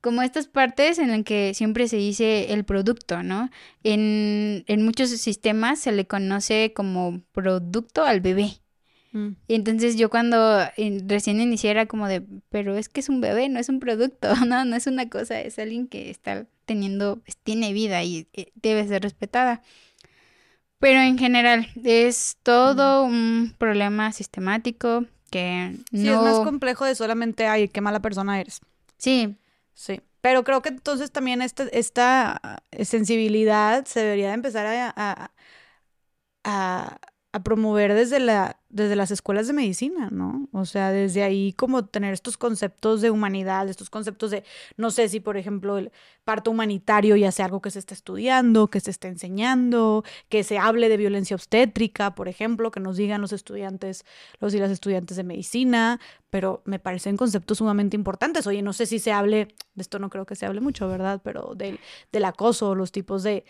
[0.02, 3.50] Como estas partes en las que siempre se dice el producto, ¿no?
[3.84, 8.62] En, en muchos sistemas se le conoce como producto al bebé.
[9.12, 9.30] Mm.
[9.48, 10.60] Y entonces yo cuando
[11.08, 14.36] recién inicié era como de, pero es que es un bebé, no es un producto,
[14.46, 18.88] no, no es una cosa, es alguien que está teniendo, tiene vida y eh, debe
[18.88, 19.62] ser respetada.
[20.80, 26.02] Pero en general es todo un problema sistemático que no...
[26.02, 28.62] Sí, es más complejo de solamente, ay, qué mala persona eres.
[28.98, 29.36] Sí.
[29.78, 30.02] Sí.
[30.22, 32.42] Pero creo que entonces también esta, esta
[32.84, 35.32] sensibilidad se debería de empezar a, a
[36.44, 36.98] a
[37.44, 40.48] promover desde, la, desde las escuelas de medicina, ¿no?
[40.52, 44.44] O sea, desde ahí como tener estos conceptos de humanidad, estos conceptos de,
[44.78, 45.92] no sé si por ejemplo el
[46.24, 50.58] parto humanitario ya sea algo que se está estudiando, que se está enseñando, que se
[50.58, 54.06] hable de violencia obstétrica, por ejemplo, que nos digan los estudiantes,
[54.40, 56.00] los y las estudiantes de medicina,
[56.30, 58.48] pero me parecen conceptos sumamente importantes.
[58.48, 61.22] Oye, no sé si se hable, de esto no creo que se hable mucho, ¿verdad?
[61.24, 61.80] Pero del,
[62.12, 63.46] del acoso, los tipos de,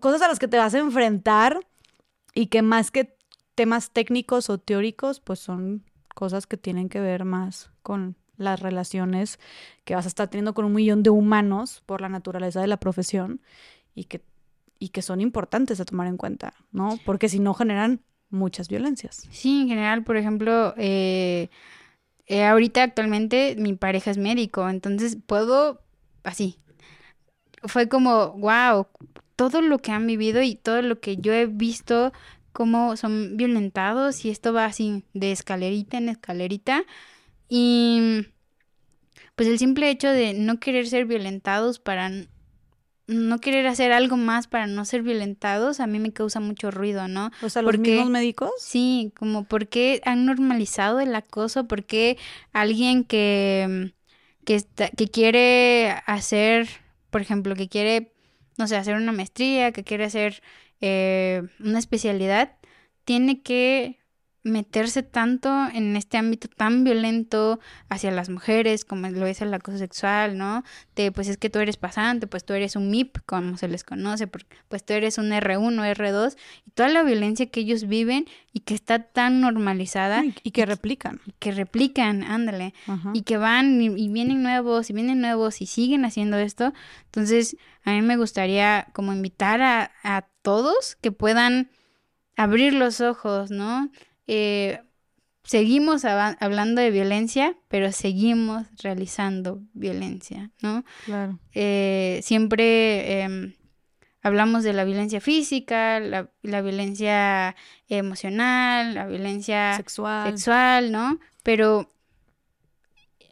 [0.00, 1.60] cosas a las que te vas a enfrentar
[2.34, 3.16] y que más que
[3.54, 5.84] temas técnicos o teóricos, pues son
[6.14, 9.38] cosas que tienen que ver más con las relaciones
[9.84, 12.78] que vas a estar teniendo con un millón de humanos por la naturaleza de la
[12.78, 13.40] profesión
[13.94, 14.22] y que,
[14.78, 16.98] y que son importantes a tomar en cuenta, ¿no?
[17.04, 18.00] Porque si no generan
[18.30, 19.26] muchas violencias.
[19.30, 21.50] Sí, en general, por ejemplo, eh,
[22.26, 25.82] eh, ahorita actualmente mi pareja es médico, entonces puedo,
[26.22, 26.58] así,
[27.64, 28.86] fue como, wow,
[29.40, 32.12] todo lo que han vivido y todo lo que yo he visto
[32.52, 36.84] cómo son violentados y esto va así de escalerita en escalerita
[37.48, 38.26] y
[39.36, 42.10] pues el simple hecho de no querer ser violentados para
[43.06, 47.08] no querer hacer algo más para no ser violentados a mí me causa mucho ruido,
[47.08, 47.30] ¿no?
[47.40, 48.50] O sea, los mismos médicos?
[48.58, 52.18] Sí, como por qué han normalizado el acoso, por qué
[52.52, 53.94] alguien que
[54.44, 54.62] que,
[54.98, 56.68] que quiere hacer,
[57.08, 58.12] por ejemplo, que quiere
[58.60, 60.42] no sé, hacer una maestría, que quiere hacer
[60.82, 62.56] eh, una especialidad,
[63.04, 63.99] tiene que
[64.42, 67.60] meterse tanto en este ámbito tan violento
[67.90, 70.64] hacia las mujeres como lo es el acoso sexual, ¿no?
[70.96, 73.84] De pues es que tú eres pasante, pues tú eres un MIP, como se les
[73.84, 76.36] conoce, pues tú eres un R1, R2,
[76.66, 80.24] y toda la violencia que ellos viven y que está tan normalizada.
[80.42, 81.20] Y, que replican.
[81.38, 82.72] que replican, ándale,
[83.12, 86.72] y que van y, vienen nuevos y vienen nuevos y siguen haciendo esto.
[87.06, 91.70] Entonces, a mí me gustaría como invitar a, a todos que puedan
[92.36, 93.90] abrir los ojos, ¿no?
[94.32, 94.80] Eh,
[95.42, 100.84] seguimos hablando de violencia, pero seguimos realizando violencia, ¿no?
[101.04, 101.40] Claro.
[101.52, 103.54] Eh, siempre em,
[104.22, 106.30] hablamos de la violencia física, la,
[106.62, 107.56] violencia
[107.88, 110.28] emocional, la violencia sexual.
[110.28, 111.18] sexual, ¿no?
[111.42, 111.90] Pero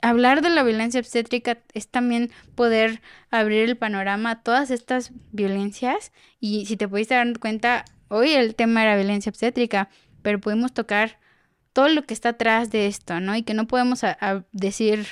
[0.03, 6.11] hablar de la violencia obstétrica es también poder abrir el panorama a todas estas violencias
[6.41, 9.91] y si te pudiste dar cuenta, hoy el tema era violencia obstétrica,
[10.23, 11.19] pero podemos tocar
[11.73, 13.37] todo lo que está atrás de esto, ¿no?
[13.37, 14.03] Y que no podemos
[14.53, 15.07] decir,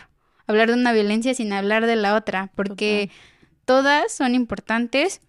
[0.47, 3.11] hablar de una violencia sin hablar de la otra, porque
[3.65, 5.21] todas son importantes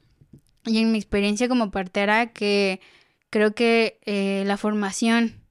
[0.65, 2.81] y en mi experiencia como partera que
[3.29, 5.41] creo que eh, la formación,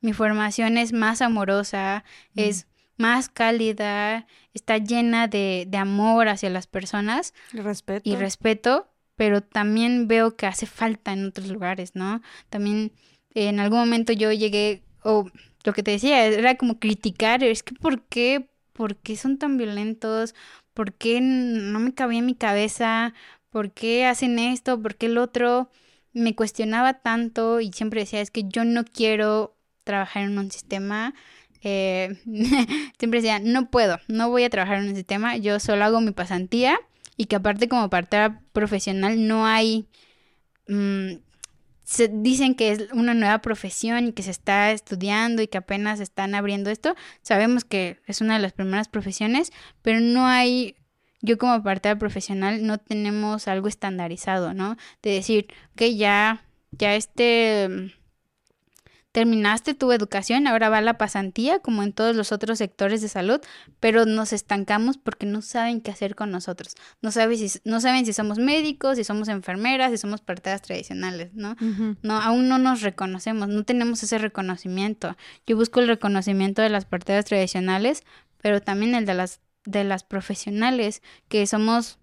[0.00, 2.04] mi formación es más amorosa,
[2.36, 7.34] es más cálida, está llena de, de amor hacia las personas.
[7.52, 8.08] respeto.
[8.08, 12.22] Y respeto, pero también veo que hace falta en otros lugares, ¿no?
[12.48, 12.92] También
[13.34, 15.26] en algún momento yo llegué, o
[15.64, 18.48] lo que te decía, era como criticar, es que ¿por qué?
[18.72, 20.34] ¿Por qué son tan violentos?
[20.74, 23.14] ¿Por qué no me cabía en mi cabeza?
[23.50, 24.80] ¿Por qué hacen esto?
[24.80, 25.70] ¿Por qué el otro?
[26.12, 31.14] Me cuestionaba tanto y siempre decía, es que yo no quiero trabajar en un sistema.
[31.62, 32.18] Eh,
[32.98, 36.10] siempre decía, no puedo, no voy a trabajar en un sistema, yo solo hago mi
[36.12, 36.78] pasantía
[37.16, 39.86] y que aparte como partera profesional no hay...
[40.68, 41.16] Mm,
[41.92, 46.00] se dicen que es una nueva profesión y que se está estudiando y que apenas
[46.00, 46.94] están abriendo esto.
[47.20, 50.76] Sabemos que es una de las primeras profesiones, pero no hay,
[51.20, 54.78] yo como partera profesional no tenemos algo estandarizado, ¿no?
[55.02, 57.92] De decir, que ya, ya este
[59.12, 63.40] terminaste tu educación, ahora va la pasantía, como en todos los otros sectores de salud,
[63.78, 66.74] pero nos estancamos porque no saben qué hacer con nosotros.
[67.02, 71.34] No saben si, no saben si somos médicos, si somos enfermeras, si somos parteras tradicionales,
[71.34, 71.56] ¿no?
[72.02, 75.16] No, aún no nos reconocemos, no tenemos ese reconocimiento.
[75.46, 78.02] Yo busco el reconocimiento de las parteras tradicionales,
[78.40, 81.98] pero también el de las de las profesionales, que somos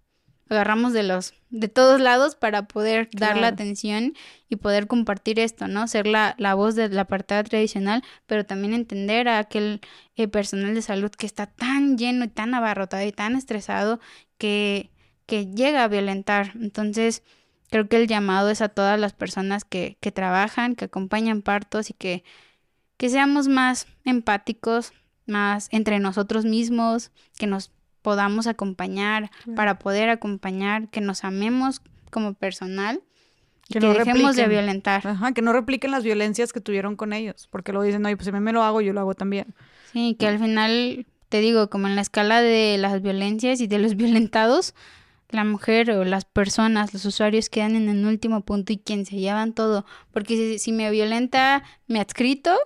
[0.49, 4.13] agarramos de los de todos lados para poder dar la atención
[4.49, 5.87] y poder compartir esto, ¿no?
[5.87, 9.81] Ser la, la voz de la apartada tradicional, pero también entender a aquel
[10.15, 13.99] eh, personal de salud que está tan lleno y tan abarrotado y tan estresado
[14.37, 14.91] que,
[15.25, 16.53] que llega a violentar.
[16.55, 17.23] Entonces,
[17.69, 21.89] creo que el llamado es a todas las personas que, que trabajan, que acompañan partos
[21.89, 22.23] y que,
[22.97, 24.93] que seamos más empáticos,
[25.25, 27.71] más entre nosotros mismos, que nos
[28.01, 33.01] podamos acompañar, para poder acompañar, que nos amemos como personal.
[33.69, 35.05] Que, no dejemos de violentar.
[35.05, 38.25] Ajá, que no repliquen las violencias que tuvieron con ellos, porque luego dicen, oye, pues
[38.25, 39.53] si mí me lo hago, yo lo hago también.
[39.93, 43.77] Sí, que al final, te digo, como en la escala de las violencias y de
[43.77, 44.73] los violentados,
[45.29, 49.17] la mujer o las personas, los usuarios quedan en el último punto y quien se
[49.17, 49.85] llevan todo.
[50.11, 52.57] Porque si, si me violenta me adscrito,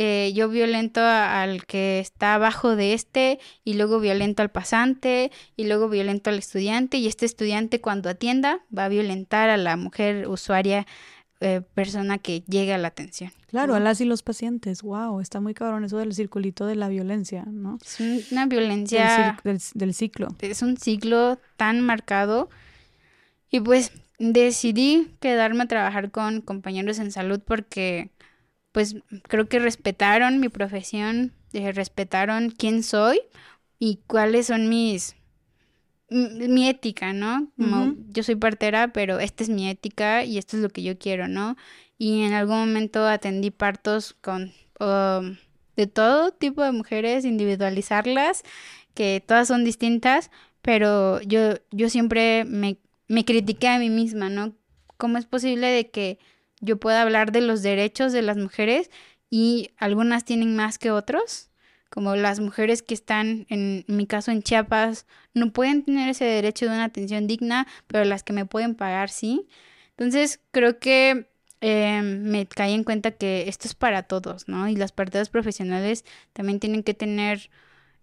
[0.00, 5.64] eh, yo violento al que está abajo de este y luego violento al pasante y
[5.64, 10.28] luego violento al estudiante y este estudiante cuando atienda va a violentar a la mujer
[10.28, 10.86] usuaria
[11.40, 13.32] eh, persona que llega a la atención.
[13.48, 14.82] Claro, a las y los pacientes.
[14.82, 17.78] Wow, está muy cabrón eso del circulito de la violencia, ¿no?
[17.84, 20.28] Es una violencia del, del, ciclo.
[20.38, 22.50] Es un ciclo tan marcado.
[23.50, 28.12] Y pues decidí quedarme a trabajar con compañeros en salud porque
[28.72, 33.20] pues creo que respetaron mi profesión, eh, respetaron quién soy
[33.78, 35.16] y cuáles son mis
[36.10, 37.50] mi ética, ¿no?
[37.58, 40.98] Como yo soy partera, pero esta es mi ética y esto es lo que yo
[40.98, 41.56] quiero, ¿no?
[41.98, 45.36] Y en algún momento atendí partos con um,
[45.76, 48.42] de todo tipo de mujeres, individualizarlas,
[48.94, 50.30] que todas son distintas,
[50.62, 54.54] pero yo, yo siempre me, me critiqué a mí misma, ¿no?
[54.96, 56.18] ¿Cómo es posible de que
[56.60, 58.90] yo puedo hablar de los derechos de las mujeres
[59.30, 61.50] y algunas tienen más que otros,
[61.90, 66.66] como las mujeres que están, en, mi caso en Chiapas, no pueden tener ese derecho
[66.66, 69.48] de una atención digna, pero las que me pueden pagar sí.
[69.90, 71.30] Entonces creo que
[71.60, 74.68] em, me caí en cuenta que esto es para todos, ¿no?
[74.68, 77.50] Y las partidas profesionales también tienen que tener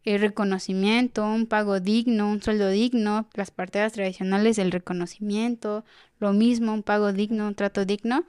[0.06, 5.84] el reconocimiento, un pago digno, un sueldo digno, las partidas tradicionales el reconocimiento,
[6.20, 8.26] lo mismo, un pago digno, un trato digno.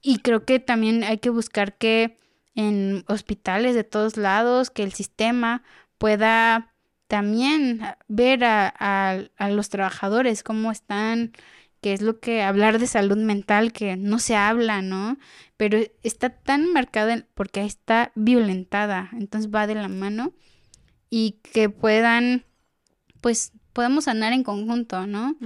[0.00, 2.18] Y creo que también hay que buscar que
[2.54, 5.62] en hospitales de todos lados, que el sistema
[5.98, 6.74] pueda
[7.08, 8.68] también ver a,
[9.36, 11.32] a, los trabajadores, cómo están,
[11.82, 15.18] que es lo que hablar de salud mental, que no se habla, ¿no?
[15.58, 20.32] Pero está tan marcada porque está violentada, entonces va de la mano
[21.14, 22.42] y que puedan,
[23.20, 25.36] pues, podamos sanar en conjunto, ¿no?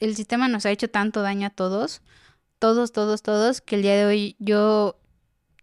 [0.00, 2.00] el sistema nos ha hecho tanto daño a todos,
[2.58, 4.98] todos, todos, todos, que el día de hoy yo,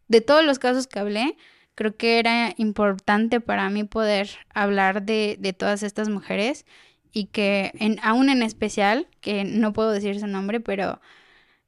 [0.07, 1.35] de todos los casos que hablé,
[1.73, 6.67] creo que era importante para mí poder hablar de, de todas estas mujeres
[7.11, 11.01] y que en, aún en especial, que no puedo decir su nombre, pero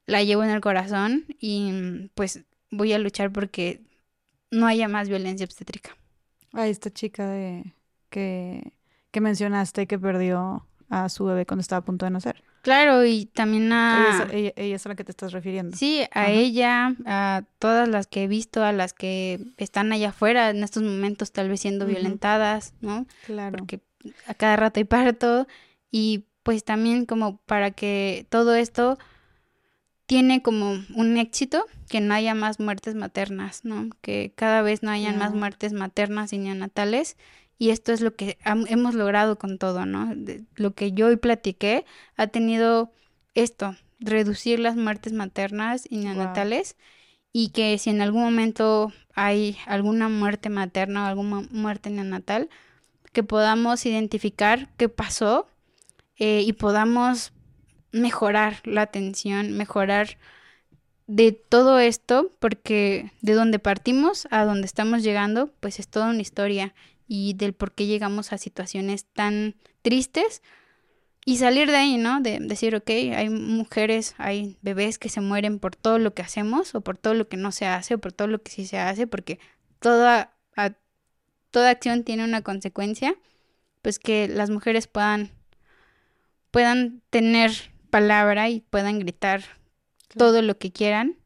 [0.06, 3.82] la llevo en el corazón y pues voy a luchar porque
[4.51, 5.98] no haya más violencia obstétrica
[6.54, 7.74] a esta chica de
[8.10, 8.74] que,
[9.12, 12.44] que mencionaste que perdió a su bebé cuando estaba a punto de nacer.
[12.62, 14.28] Claro, y también a...
[14.32, 15.76] Ella, es a la que te estás refiriendo.
[15.76, 20.52] Sí, a ella, a todas las que he visto, a las que están allá afuera
[20.52, 23.08] en estos momentos tal vez siendo violentadas, ¿no?
[23.26, 23.58] Claro.
[23.58, 23.82] Porque
[24.28, 25.48] a cada rato hay parto
[25.90, 29.00] y pues también como para que todo esto
[30.11, 33.88] tiene como un éxito que no haya más muertes maternas, ¿no?
[34.01, 37.15] Que cada vez no hayan más muertes maternas y neonatales.
[37.57, 40.14] Y esto es lo que hemos logrado con todo, ¿no?
[40.56, 41.85] lo que yo hoy platiqué
[42.17, 42.91] ha tenido
[43.35, 46.75] esto, reducir las muertes maternas y neonatales.
[47.31, 52.49] Y que si en algún momento hay alguna muerte materna o alguna muerte neonatal,
[53.14, 55.48] que podamos identificar qué pasó
[56.17, 57.31] eh, y podamos
[57.92, 60.18] mejorar la atención, mejorar
[61.08, 66.22] de todo esto, porque de donde partimos a donde estamos llegando, pues es toda una
[66.22, 66.74] historia
[67.08, 70.42] y del por qué llegamos a situaciones tan tristes
[71.26, 72.22] y salir de ahí, ¿no?
[72.22, 76.74] De decir, ok, hay mujeres, hay bebés que se mueren por todo lo que hacemos
[76.74, 78.80] o por todo lo que no se hace o por todo lo que sí se
[78.80, 79.40] hace, porque
[79.80, 80.34] toda,
[81.52, 83.16] toda acción tiene una consecuencia,
[83.82, 85.32] pues que las mujeres puedan,
[86.50, 87.52] puedan tener
[87.92, 89.44] palabra y puedan gritar
[90.18, 91.18] todo lo que quieran,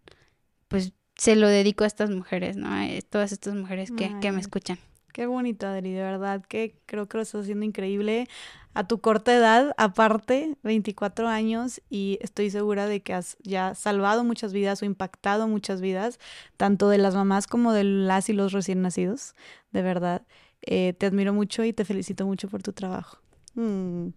[0.68, 2.68] pues se lo dedico a estas mujeres, ¿no?
[2.68, 4.78] A todas estas mujeres que, que me escuchan.
[5.14, 8.28] Qué bonito, Adri, de verdad que creo que lo estás haciendo increíble
[8.74, 14.26] a tu corta edad, aparte, 24 años, y estoy segura de que has ya salvado
[14.26, 16.20] muchas vidas o impactado muchas vidas,
[16.58, 19.36] tanto de las mamás como de las y los recién nacidos,
[19.72, 20.24] de verdad.
[20.62, 23.20] Eh, te admiro mucho y te felicito mucho por tu trabajo.
[23.54, 24.10] Mm,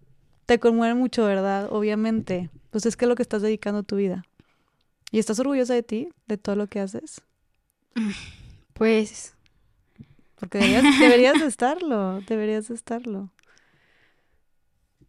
[0.49, 1.69] te conmueve mucho, ¿verdad?
[1.71, 2.49] Obviamente.
[2.71, 4.25] Pues es que es lo que estás dedicando tu vida.
[5.13, 7.23] ¿Y estás orgullosa de ti, de todo lo que haces?
[8.73, 9.35] Pues
[10.37, 13.33] porque deberías, deberías estarlo, deberías estarlo.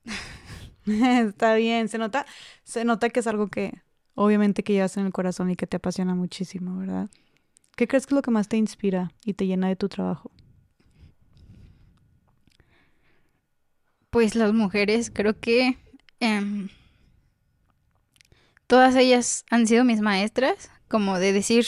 [0.87, 2.25] Está bien, se nota,
[2.63, 3.79] se nota que es algo que
[4.15, 7.11] obviamente que llevas en el corazón y que te apasiona muchísimo, ¿verdad?
[7.75, 10.31] ¿Qué crees que es lo que más te inspira y te llena de tu trabajo?
[14.09, 15.77] Pues las mujeres, creo que
[16.19, 16.69] em,
[18.67, 21.65] todas ellas han sido mis maestras, como de decir,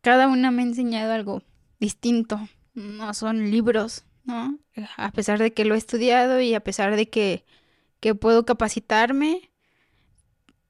[0.00, 1.42] cada una me ha enseñado algo
[1.80, 2.48] distinto.
[2.74, 4.58] No son libros, ¿no?
[4.96, 7.44] A pesar de que lo he estudiado y a pesar de que,
[8.00, 9.50] que puedo capacitarme,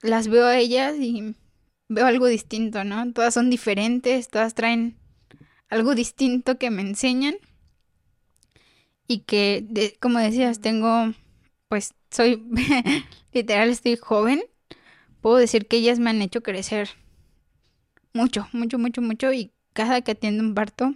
[0.01, 1.37] las veo a ellas y
[1.89, 3.13] veo algo distinto, ¿no?
[3.13, 4.99] Todas son diferentes, todas traen
[5.69, 7.37] algo distinto que me enseñan
[9.13, 11.13] y que, como decías, tengo,
[11.69, 12.43] pues soy,
[13.33, 14.43] literal, estoy joven.
[15.21, 16.89] Puedo decir que ellas me han hecho crecer
[18.15, 19.33] mucho, mucho, mucho, mucho.
[19.33, 20.95] Y cada que atiendo un parto,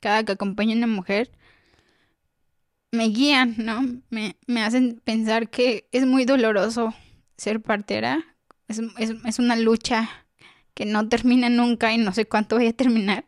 [0.00, 1.32] cada que acompaño a una mujer,
[2.92, 3.82] me guían, ¿no?
[4.10, 6.94] Me, hacen pensar que es muy doloroso
[7.36, 8.24] ser partera.
[8.68, 10.08] Es, es, una lucha
[10.74, 13.24] que no termina nunca y no sé cuánto voy a terminar.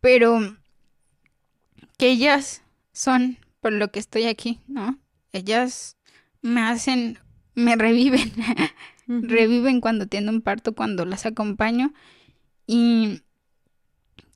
[0.00, 0.56] Pero
[1.96, 2.63] que ellas
[2.94, 4.98] son por lo que estoy aquí, ¿no?
[5.32, 5.98] Ellas
[6.40, 7.18] me hacen,
[7.54, 8.32] me reviven,
[9.06, 11.92] reviven cuando tienen un parto, cuando las acompaño.
[12.66, 13.20] Y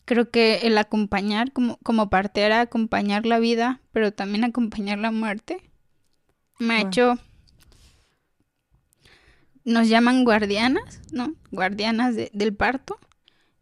[0.04, 5.62] creo que el acompañar como, como partera, acompañar la vida, pero también acompañar la muerte,
[6.58, 7.18] me ha hecho...
[9.64, 11.34] Nos llaman guardianas, ¿no?
[11.50, 12.98] Guardianas del parto.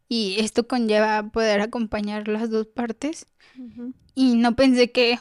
[0.09, 3.27] Y esto conlleva poder acompañar las dos partes.
[4.15, 5.19] Y no pensé que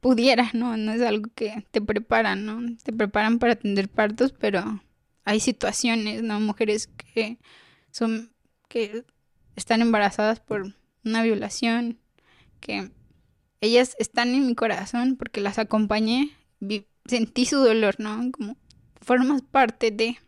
[0.00, 0.76] pudiera, ¿no?
[0.76, 2.76] No es algo que te preparan, ¿no?
[2.82, 4.82] Te preparan para atender partos, pero
[5.24, 6.40] hay situaciones, ¿no?
[6.40, 7.38] Mujeres que
[7.90, 8.32] son,
[8.68, 9.04] que
[9.56, 11.98] están embarazadas por una violación,
[12.60, 12.90] que
[13.60, 16.30] ellas están en mi corazón porque las acompañé,
[17.06, 18.30] sentí su dolor, ¿no?
[18.32, 18.56] Como
[19.00, 20.18] formas parte de...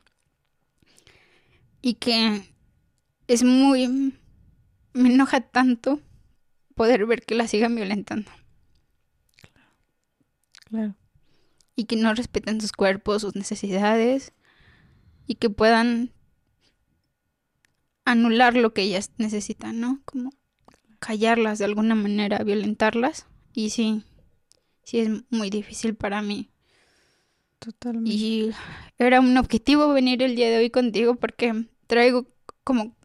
[1.82, 2.42] Y que
[3.30, 4.12] es muy...
[4.92, 6.00] Me enoja tanto
[6.74, 8.28] poder ver que la sigan violentando.
[10.68, 10.96] Claro.
[11.76, 14.32] Y que no respeten sus cuerpos, sus necesidades
[15.28, 16.12] y que puedan
[18.04, 20.02] anular lo que ellas necesitan, ¿no?
[20.04, 20.32] Como
[20.98, 23.26] callarlas de alguna manera, violentarlas.
[23.52, 24.02] Y sí,
[24.82, 26.50] sí es muy difícil para mí.
[27.60, 28.10] Totalmente.
[28.10, 28.50] Y
[28.98, 32.26] era un objetivo venir el día de hoy contigo porque traigo
[32.64, 32.96] como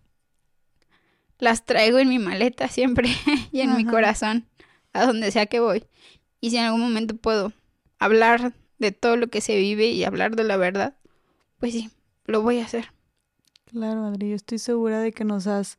[1.40, 3.10] las traigo en mi maleta siempre
[3.52, 4.46] y en mi corazón,
[4.94, 5.86] a donde sea que voy.
[6.42, 7.54] Y si en algún momento puedo
[8.00, 10.96] hablar de todo lo que se vive y hablar de la verdad,
[11.60, 11.90] pues sí,
[12.26, 12.92] lo voy a hacer.
[13.66, 15.78] Claro, Adri, yo estoy segura de que nos has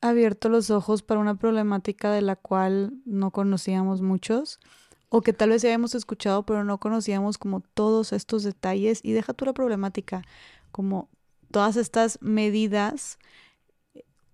[0.00, 4.60] abierto los ojos para una problemática de la cual no conocíamos muchos
[5.08, 9.12] o que tal vez ya habíamos escuchado pero no conocíamos como todos estos detalles y
[9.12, 10.22] deja tú la problemática
[10.70, 11.08] como
[11.50, 13.18] todas estas medidas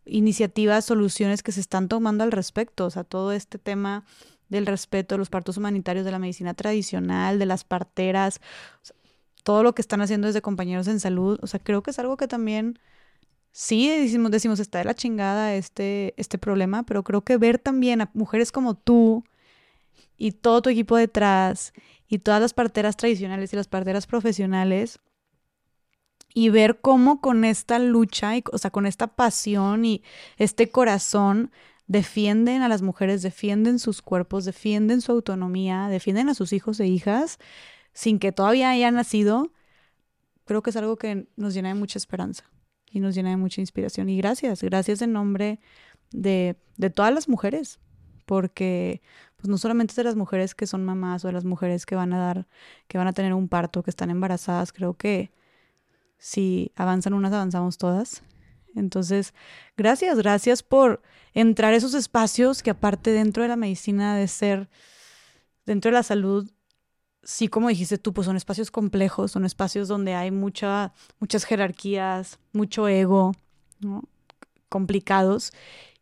[0.05, 4.05] iniciativas, soluciones que se están tomando al respecto, o sea, todo este tema
[4.49, 8.41] del respeto de los partos humanitarios, de la medicina tradicional, de las parteras,
[9.45, 12.17] todo lo que están haciendo desde compañeros en salud, o sea, creo que es algo
[12.17, 12.79] que también
[13.53, 18.01] sí decimos, decimos está de la chingada este, este problema, pero creo que ver también
[18.01, 19.25] a mujeres como tú
[20.17, 21.73] y todo tu equipo detrás
[22.09, 24.99] y todas las parteras tradicionales y las parteras profesionales
[26.35, 30.02] y ver cómo con esta lucha, y, o sea, con esta pasión y
[30.36, 31.51] este corazón
[31.86, 36.86] defienden a las mujeres, defienden sus cuerpos, defienden su autonomía, defienden a sus hijos e
[36.86, 37.39] hijas,
[37.93, 39.52] sin que todavía haya nacido,
[40.44, 42.44] creo que es algo que nos llena de mucha esperanza
[42.91, 44.09] y nos llena de mucha inspiración.
[44.09, 45.61] Y gracias, gracias en nombre
[46.12, 47.78] de, de todas las mujeres,
[48.25, 49.02] porque
[49.36, 52.12] pues no solamente de las mujeres que son mamás o de las mujeres que van
[52.12, 52.47] a dar,
[52.86, 55.33] que van a tener un parto, que están embarazadas, creo que
[56.23, 58.23] si avanzan unas, avanzamos todas.
[58.76, 59.34] Entonces,
[59.76, 61.02] gracias, gracias por
[61.34, 64.68] entrar a esos espacios que aparte dentro de la medicina de ser,
[65.67, 66.49] dentro de la salud,
[67.25, 72.39] sí, como dijiste tú, pues son espacios complejos, son espacios donde hay mucha, muchas jerarquías,
[72.52, 73.33] mucho ego,
[74.68, 75.52] complicados,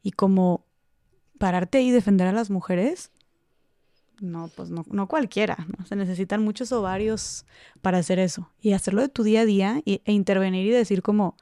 [0.03, 0.67] y como
[1.39, 3.11] pararte y defender a las mujeres,
[4.21, 5.85] no, pues no, no cualquiera, ¿no?
[5.87, 7.47] Se necesitan muchos ovarios
[7.81, 8.51] para hacer eso.
[8.61, 11.37] Y hacerlo de tu día a día e intervenir y decir como,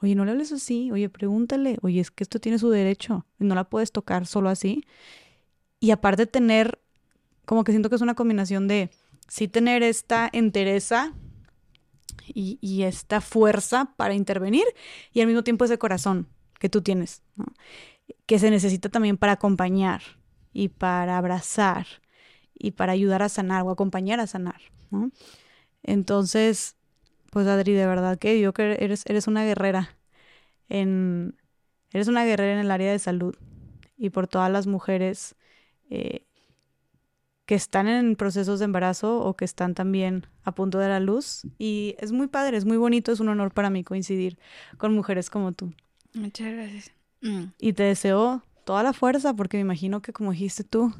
[0.00, 3.54] oye, no le hables así, oye, pregúntale, oye, es que esto tiene su derecho no
[3.54, 4.84] la puedes tocar solo así.
[5.78, 6.80] Y aparte tener,
[7.44, 8.90] como que siento que es una combinación de
[9.28, 11.12] sí tener esta entereza
[12.26, 14.64] y, y esta fuerza para intervenir
[15.12, 16.28] y al mismo tiempo ese corazón
[16.58, 17.22] que tú tienes,
[18.26, 20.02] que se necesita también para acompañar
[20.52, 21.86] y para abrazar
[22.62, 24.60] y para ayudar a sanar o acompañar a sanar,
[24.90, 25.10] ¿no?
[25.82, 26.76] Entonces,
[27.30, 29.96] pues Adri, de verdad que yo que eres, eres una guerrera
[30.68, 31.34] en,
[31.92, 33.34] eres una guerrera en el área de salud
[33.96, 35.34] y por todas las mujeres
[35.90, 36.24] eh,
[37.46, 41.42] que están en procesos de embarazo o que están también a punto de la luz.
[41.58, 44.38] Y es muy padre, es muy bonito, es un honor para mí coincidir
[44.78, 45.74] con mujeres como tú.
[46.14, 46.92] Muchas gracias.
[47.22, 47.46] Mm.
[47.58, 50.94] Y te deseo toda la fuerza porque me imagino que como dijiste tú,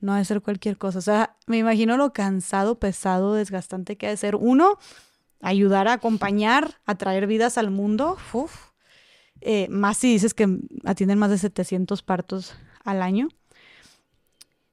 [0.00, 0.98] no ha de ser cualquier cosa.
[0.98, 4.36] O sea, me imagino lo cansado, pesado, desgastante que ha de ser.
[4.36, 4.78] Uno,
[5.40, 8.16] ayudar a acompañar, a traer vidas al mundo.
[9.40, 12.54] Eh, más si dices que atienden más de 700 partos
[12.84, 13.28] al año.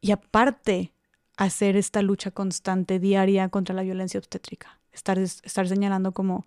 [0.02, 0.92] Y aparte,
[1.38, 4.80] hacer esta lucha constante, diaria contra la violencia obstétrica.
[4.92, 6.46] Estar, estar señalando como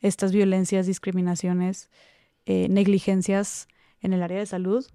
[0.00, 1.90] estas violencias, discriminaciones,
[2.46, 3.68] eh, negligencias
[4.00, 4.86] en el área de salud,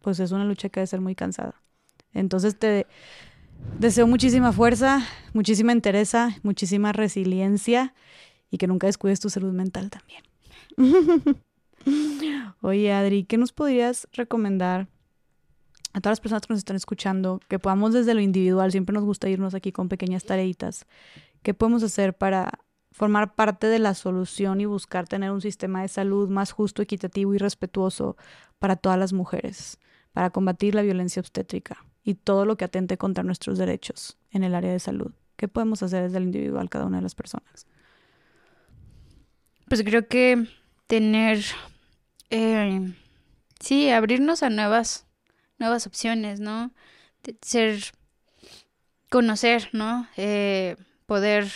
[0.00, 1.60] pues es una lucha que ha de ser muy cansada.
[2.14, 2.86] Entonces te
[3.78, 7.94] deseo muchísima fuerza, muchísima entereza, muchísima resiliencia
[8.50, 10.22] y que nunca descuides tu salud mental también.
[12.60, 14.88] Oye, Adri, ¿qué nos podrías recomendar
[15.92, 17.40] a todas las personas que nos están escuchando?
[17.48, 20.86] Que podamos desde lo individual, siempre nos gusta irnos aquí con pequeñas tareitas.
[21.42, 22.50] ¿Qué podemos hacer para
[22.90, 27.34] formar parte de la solución y buscar tener un sistema de salud más justo, equitativo
[27.34, 28.16] y respetuoso
[28.58, 29.78] para todas las mujeres,
[30.12, 31.84] para combatir la violencia obstétrica?
[32.08, 35.12] Y todo lo que atente contra nuestros derechos en el área de salud.
[35.36, 37.66] ¿Qué podemos hacer desde el individual cada una de las personas?
[39.68, 40.46] Pues creo que
[40.86, 41.44] tener,
[42.30, 42.94] eh,
[43.60, 45.06] sí, abrirnos a nuevas,
[45.58, 46.72] nuevas opciones, ¿no?
[47.42, 47.78] ser,
[49.10, 50.08] conocer, ¿no?
[50.16, 51.46] Eh, poder,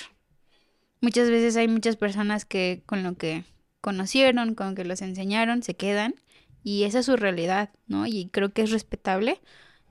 [1.00, 3.44] muchas veces hay muchas personas que con lo que
[3.80, 6.14] conocieron, con lo que los enseñaron, se quedan
[6.62, 8.06] y esa es su realidad, ¿no?
[8.06, 9.40] Y creo que es respetable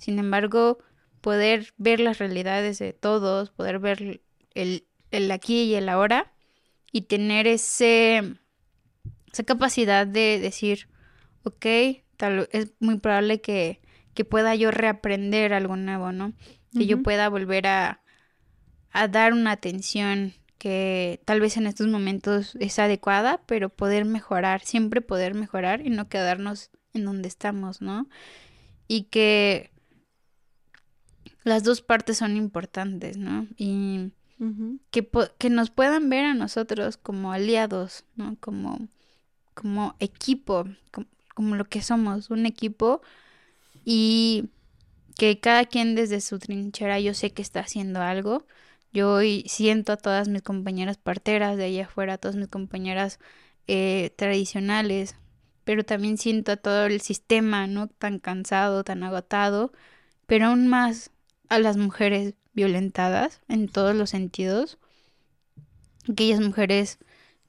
[0.02, 0.80] sin embargo,
[1.22, 4.22] poder ver las realidades de todos, poder ver
[4.56, 4.84] el,
[5.32, 6.34] aquí y el ahora
[6.92, 8.34] y tener ese,
[9.32, 10.90] esa capacidad de decir,
[11.44, 11.68] ok,
[12.18, 13.80] tal, es muy probable que,
[14.16, 16.34] que pueda yo reaprender algo nuevo, ¿no?
[16.74, 18.02] Que yo pueda volver a,
[18.92, 24.62] a dar una atención que tal vez en estos momentos es adecuada, pero poder mejorar,
[24.62, 28.08] siempre poder mejorar y no quedarnos en donde estamos, ¿no?
[28.88, 29.71] Y que
[31.44, 33.48] las dos partes son importantes, ¿no?
[33.58, 34.12] Y
[34.90, 38.38] que, que nos puedan ver a nosotros como aliados, ¿no?
[38.40, 38.88] Como,
[39.54, 40.66] como equipo,
[41.36, 43.02] como, lo que somos, un equipo
[43.86, 44.50] y
[45.18, 48.46] que cada quien desde su trinchera yo sé que está haciendo algo.
[48.94, 53.20] Yo hoy siento a todas mis compañeras parteras de allá afuera, a todas mis compañeras
[53.68, 55.16] eh, tradicionales,
[55.64, 57.88] pero también siento a todo el sistema, ¿no?
[57.88, 59.72] Tan cansado, tan agotado,
[60.26, 61.12] pero aún más
[61.52, 64.78] a las mujeres violentadas en todos los sentidos.
[66.10, 66.98] Aquellas mujeres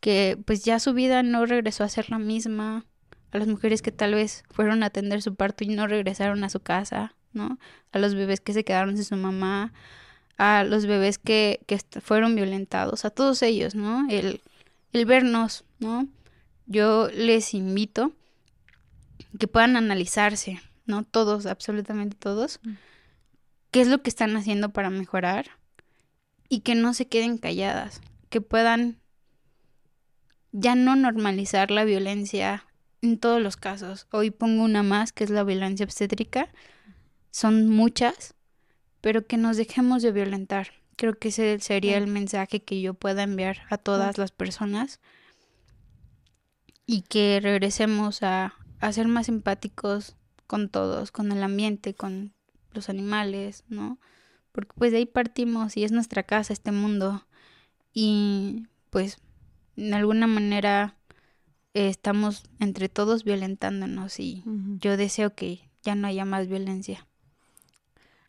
[0.00, 2.84] que pues ya su vida no regresó a ser la misma,
[3.30, 6.48] a las mujeres que tal vez fueron a atender su parto y no regresaron a
[6.48, 7.60] su casa, ¿no?
[7.92, 9.72] A los bebés que se quedaron sin su mamá,
[10.36, 14.08] a los bebés que, que fueron violentados, a todos ellos, ¿no?
[14.10, 14.40] El,
[14.92, 16.08] el vernos, ¿no?
[16.66, 18.10] Yo les invito
[19.38, 21.04] que puedan analizarse, ¿no?
[21.04, 22.58] Todos, absolutamente todos.
[22.64, 22.72] Mm
[23.72, 25.50] qué es lo que están haciendo para mejorar
[26.48, 29.00] y que no se queden calladas, que puedan
[30.52, 32.66] ya no normalizar la violencia
[33.00, 34.06] en todos los casos.
[34.12, 36.48] Hoy pongo una más, que es la violencia obstétrica.
[37.32, 38.34] Son muchas,
[39.00, 43.22] pero que nos dejemos de violentar, Creo que ese sería el mensaje que yo pueda
[43.22, 45.00] enviar a todas las personas
[46.86, 52.34] y que regresemos a, a ser más empáticos con todos, con el ambiente, con
[52.74, 53.98] los animales, ¿no?
[54.52, 57.26] Porque pues de ahí partimos y es nuestra casa, este mundo.
[57.92, 59.18] Y pues
[59.76, 60.96] de alguna manera
[61.74, 64.44] estamos entre todos violentándonos y
[64.78, 67.06] yo deseo que ya no haya más violencia.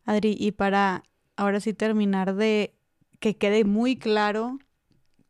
[0.06, 1.04] Adri, y para
[1.36, 2.74] ahora sí terminar de
[3.20, 4.60] que quede muy claro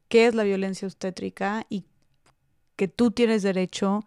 [0.08, 1.86] qué es la violencia obstétrica y
[2.76, 4.06] que tú tienes derecho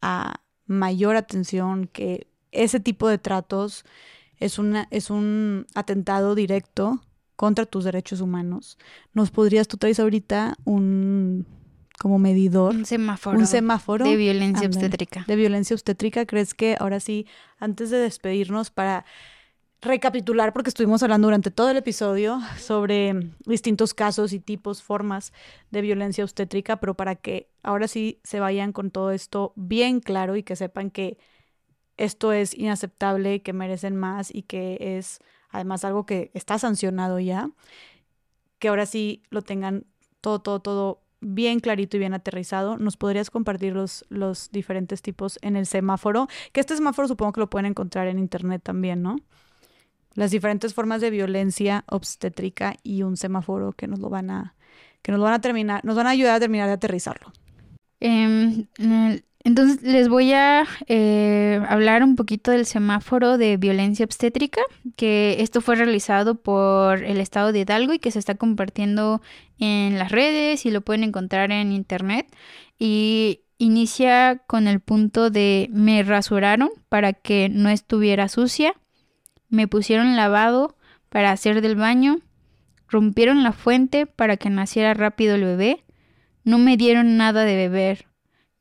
[0.00, 3.84] a mayor atención, que ese tipo de tratos
[4.40, 7.00] es, una, es un atentado directo
[7.36, 8.78] contra tus derechos humanos.
[9.14, 11.46] ¿Nos podrías tú traes ahorita un
[11.98, 12.74] como medidor?
[12.74, 13.38] Un semáforo.
[13.38, 14.06] Un semáforo.
[14.06, 15.24] De violencia obstétrica.
[15.28, 16.24] De violencia obstétrica.
[16.24, 17.26] ¿Crees que ahora sí,
[17.58, 19.04] antes de despedirnos, para
[19.82, 25.32] recapitular, porque estuvimos hablando durante todo el episodio sobre distintos casos y tipos, formas
[25.70, 30.36] de violencia obstétrica, pero para que ahora sí se vayan con todo esto bien claro
[30.36, 31.18] y que sepan que
[32.00, 35.20] esto es inaceptable, que merecen más y que es
[35.50, 37.50] además algo que está sancionado ya,
[38.58, 39.84] que ahora sí lo tengan
[40.20, 42.78] todo, todo, todo bien clarito y bien aterrizado.
[42.78, 46.28] ¿Nos podrías compartir los, los diferentes tipos en el semáforo?
[46.52, 49.16] Que este semáforo supongo que lo pueden encontrar en internet también, ¿no?
[50.14, 54.54] Las diferentes formas de violencia obstétrica y un semáforo que nos lo van a,
[55.02, 57.32] que nos van a terminar, nos van a ayudar a terminar de aterrizarlo.
[58.00, 58.66] Em,
[59.42, 64.60] entonces les voy a eh, hablar un poquito del semáforo de violencia obstétrica,
[64.96, 69.22] que esto fue realizado por el estado de Hidalgo y que se está compartiendo
[69.58, 72.26] en las redes y lo pueden encontrar en internet.
[72.78, 78.74] Y inicia con el punto de me rasuraron para que no estuviera sucia,
[79.48, 80.76] me pusieron lavado
[81.08, 82.20] para hacer del baño,
[82.88, 85.84] rompieron la fuente para que naciera rápido el bebé,
[86.44, 88.09] no me dieron nada de beber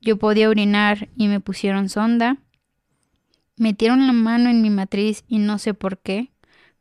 [0.02, 2.38] yo podía orinar y me pusieron sonda.
[3.58, 6.32] Metieron la mano en mi matriz y no sé por qué.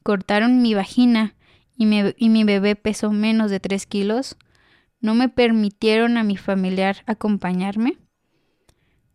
[0.03, 1.35] Cortaron mi vagina
[1.77, 4.37] y, mi bebé pesó menos de tres kilos.
[5.01, 7.99] No me permitieron a mi familiar acompañarme.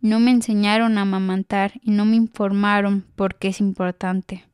[0.02, 4.46] No me enseñaron a amamantar y no me informaron por qué es importante.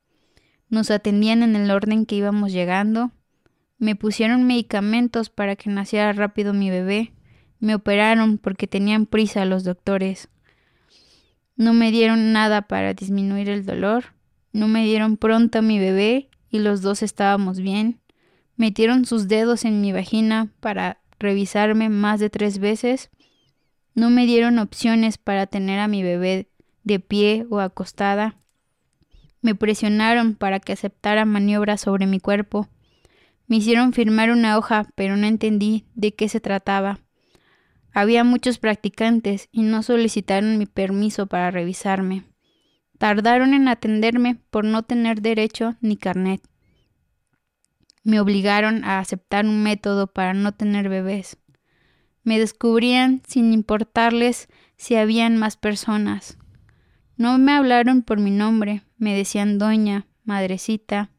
[0.70, 3.12] Nos atendían en el orden que íbamos llegando.
[3.80, 7.14] Me pusieron medicamentos para que naciera rápido mi bebé.
[7.60, 10.30] Me operaron porque tenían prisa los doctores.
[11.56, 14.14] No me dieron nada para disminuir el dolor.
[14.54, 18.00] No me dieron pronto a mi bebé y los dos estábamos bien.
[18.56, 23.10] Metieron sus dedos en mi vagina para revisarme más de tres veces.
[23.94, 26.50] No me dieron opciones para tener a mi bebé
[26.84, 28.38] de pie o acostada.
[29.42, 32.68] Me presionaron para que aceptara maniobras sobre mi cuerpo.
[33.48, 37.00] Me hicieron firmar una hoja, pero no entendí de qué se trataba.
[38.00, 42.24] Había muchos practicantes y no solicitaron mi permiso para revisarme.
[42.98, 46.42] Tardaron en atenderme por no tener derecho ni carnet.
[48.06, 51.40] Me obligaron a aceptar un método para no tener bebés.
[52.24, 54.48] Me descubrían sin importarles
[54.78, 56.38] si habían más personas.
[57.18, 61.12] No me hablaron por mi nombre, me decían doña, madrecita,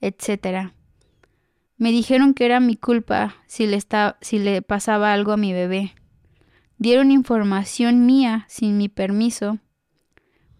[0.00, 0.72] etc.
[1.76, 3.78] Me dijeron que era mi culpa si le,
[4.20, 5.94] si le pasaba algo a mi bebé
[6.84, 9.58] dieron información mía sin mi permiso,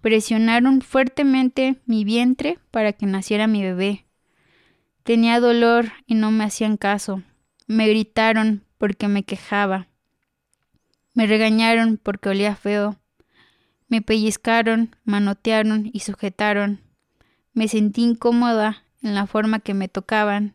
[0.00, 4.06] presionaron fuertemente mi vientre para que naciera mi bebé.
[5.02, 7.22] Tenía dolor y no me hacían caso.
[7.66, 9.88] Me gritaron porque me quejaba.
[11.12, 12.96] Me regañaron porque olía feo.
[13.88, 16.80] Me pellizcaron, manotearon y sujetaron.
[17.52, 20.54] Me sentí incómoda en la forma que me tocaban.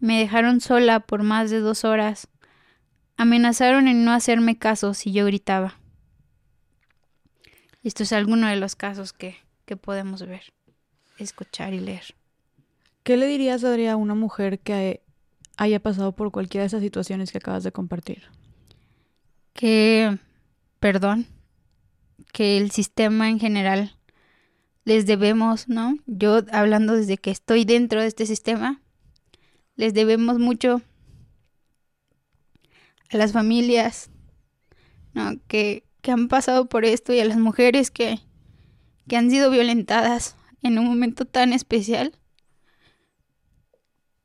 [0.00, 2.28] Me dejaron sola por más de dos horas.
[3.16, 5.78] Amenazaron en no hacerme caso si yo gritaba.
[7.82, 10.52] Esto es alguno de los casos que, que podemos ver,
[11.18, 12.14] escuchar y leer.
[13.02, 15.02] ¿Qué le dirías, Adrián, a una mujer que
[15.56, 18.24] haya pasado por cualquiera de esas situaciones que acabas de compartir?
[19.52, 20.18] Que,
[20.80, 21.26] perdón,
[22.32, 23.96] que el sistema en general
[24.84, 25.96] les debemos, ¿no?
[26.06, 28.80] Yo hablando desde que estoy dentro de este sistema,
[29.76, 30.82] les debemos mucho
[33.10, 34.10] a las familias
[35.48, 38.20] que, han pasado por esto y a las mujeres que,
[39.08, 42.12] que han sido violentadas en un momento tan especial.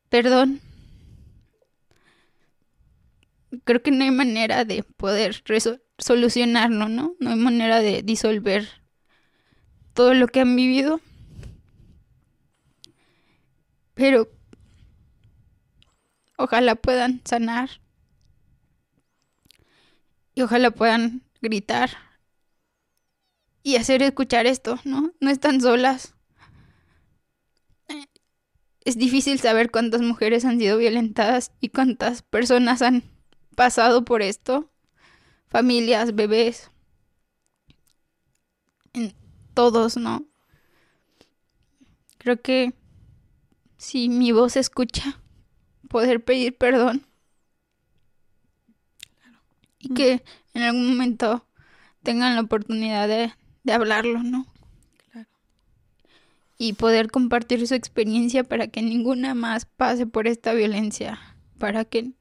[0.10, 0.62] Perdón.
[3.64, 5.44] Creo que no hay manera de poder
[5.98, 7.16] solucionarlo, ¿no?
[7.20, 8.68] No hay manera de disolver
[9.94, 11.02] todo lo que han vivido.
[13.96, 14.30] Pero
[16.38, 17.82] ojalá puedan sanar
[20.42, 21.92] ojalá puedan gritar
[23.64, 25.14] y hacer escuchar esto, ¿no?
[25.20, 26.16] No están solas.
[28.84, 33.04] Es difícil saber cuántas mujeres han sido violentadas y cuántas personas han
[33.56, 34.72] pasado por esto.
[35.48, 36.72] Familias, bebés.
[39.54, 40.26] todos, ¿no?
[42.18, 42.74] Creo que
[43.78, 45.22] si mi voz escucha,
[45.90, 47.06] poder pedir perdón.
[49.82, 51.46] Y que en algún momento
[52.04, 54.46] tengan la oportunidad de, de hablarlo, ¿no?
[55.12, 55.28] Claro.
[56.58, 61.20] Y poder compartir su experiencia para que ninguna más pase por esta violencia,
[61.58, 62.12] para que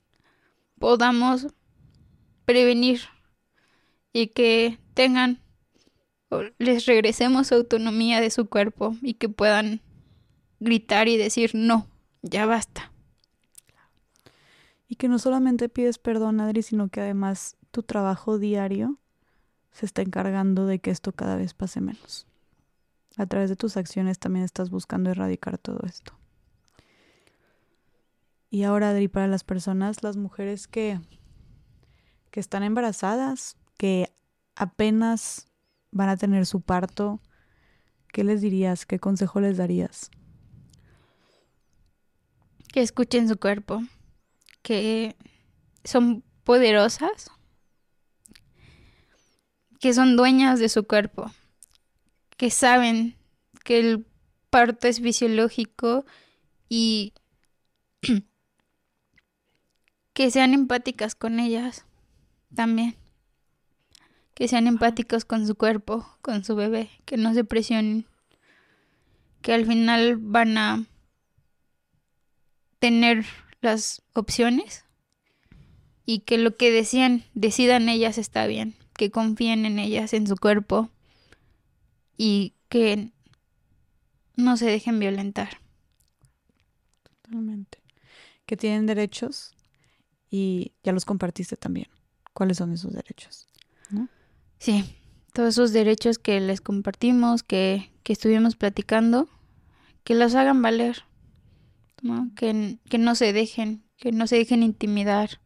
[0.79, 1.49] podamos
[2.45, 3.03] prevenir
[4.13, 5.41] y que tengan
[6.31, 9.83] o les regresemos su autonomía de su cuerpo y que puedan
[10.61, 11.89] gritar y decir no,
[12.23, 12.90] ya basta.
[14.91, 18.99] Y que no solamente pides perdón, Adri, sino que además tu trabajo diario
[19.70, 22.27] se está encargando de que esto cada vez pase menos.
[23.17, 26.19] A través de tus acciones también estás buscando erradicar todo esto.
[28.51, 30.99] Y ahora, Adri, para las personas, las mujeres que,
[32.33, 34.12] que están embarazadas, que
[34.57, 35.47] apenas
[35.93, 37.20] van a tener su parto,
[38.12, 38.86] ¿qué les dirías?
[38.86, 40.10] ¿Qué consejo les darías?
[42.73, 43.83] Que escuchen su cuerpo,
[44.63, 45.17] que
[45.85, 47.31] son poderosas,
[49.79, 51.31] que son dueñas de su cuerpo,
[52.37, 53.17] que saben
[53.65, 54.07] que el
[54.51, 56.05] parto es fisiológico
[56.69, 57.15] y
[60.13, 61.87] que sean empáticas con ellas
[62.55, 62.97] también.
[64.35, 68.07] Que sean empáticos con su cuerpo, con su bebé, que no se presionen.
[69.43, 70.85] Que al final van a
[72.79, 73.27] tener
[73.61, 74.85] las opciones
[76.05, 80.37] y que lo que decían, decidan ellas está bien, que confíen en ellas, en su
[80.37, 80.91] cuerpo
[82.17, 83.11] y que
[84.37, 85.61] no se dejen violentar.
[87.03, 87.79] Totalmente.
[88.47, 89.55] Que tienen derechos
[90.31, 91.89] y ya los compartiste también.
[92.33, 93.47] ¿Cuáles son esos derechos?
[94.59, 94.85] Sí,
[95.33, 99.29] todos esos derechos que les compartimos, que, que estuvimos platicando,
[100.05, 101.05] que los hagan valer,
[102.35, 105.41] Que, no se dejen, que no se dejen intimidar,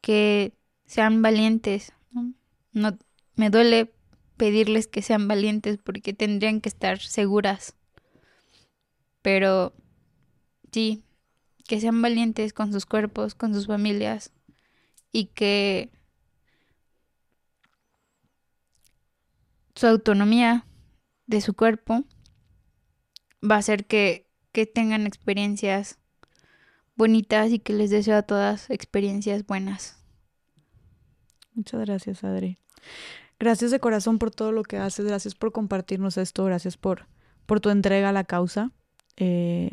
[0.00, 0.54] que
[0.84, 1.92] sean valientes.
[2.10, 2.34] ¿no?
[2.72, 2.98] no
[3.34, 3.92] me duele
[4.36, 7.74] pedirles que sean valientes porque tendrían que estar seguras.
[9.22, 9.74] Pero
[10.72, 11.02] sí,
[11.66, 14.32] que sean valientes con sus cuerpos, con sus familias
[15.10, 15.90] y que
[19.74, 20.66] su autonomía
[21.26, 22.04] de su cuerpo
[23.42, 24.25] va a hacer que,
[24.56, 25.98] que tengan experiencias
[26.96, 30.02] bonitas y que les deseo a todas experiencias buenas.
[31.52, 32.56] Muchas gracias, Adri.
[33.38, 37.06] Gracias de corazón por todo lo que haces, gracias por compartirnos esto, gracias por,
[37.44, 38.72] por tu entrega a la causa.
[39.18, 39.72] Eh,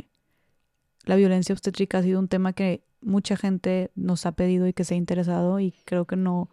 [1.05, 4.83] la violencia obstétrica ha sido un tema que mucha gente nos ha pedido y que
[4.83, 6.49] se ha interesado y creo que no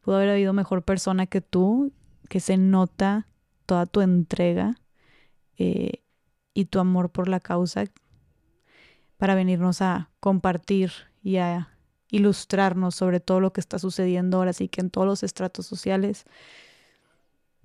[0.00, 1.92] pudo haber habido mejor persona que tú,
[2.28, 3.28] que se nota
[3.66, 4.74] toda tu entrega
[5.58, 6.02] eh,
[6.58, 7.84] y tu amor por la causa
[9.16, 10.90] para venirnos a compartir
[11.22, 11.68] y a
[12.10, 16.24] ilustrarnos sobre todo lo que está sucediendo ahora sí que en todos los estratos sociales,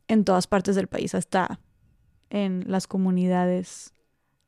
[0.07, 1.59] en todas partes del país, hasta
[2.29, 3.95] en las comunidades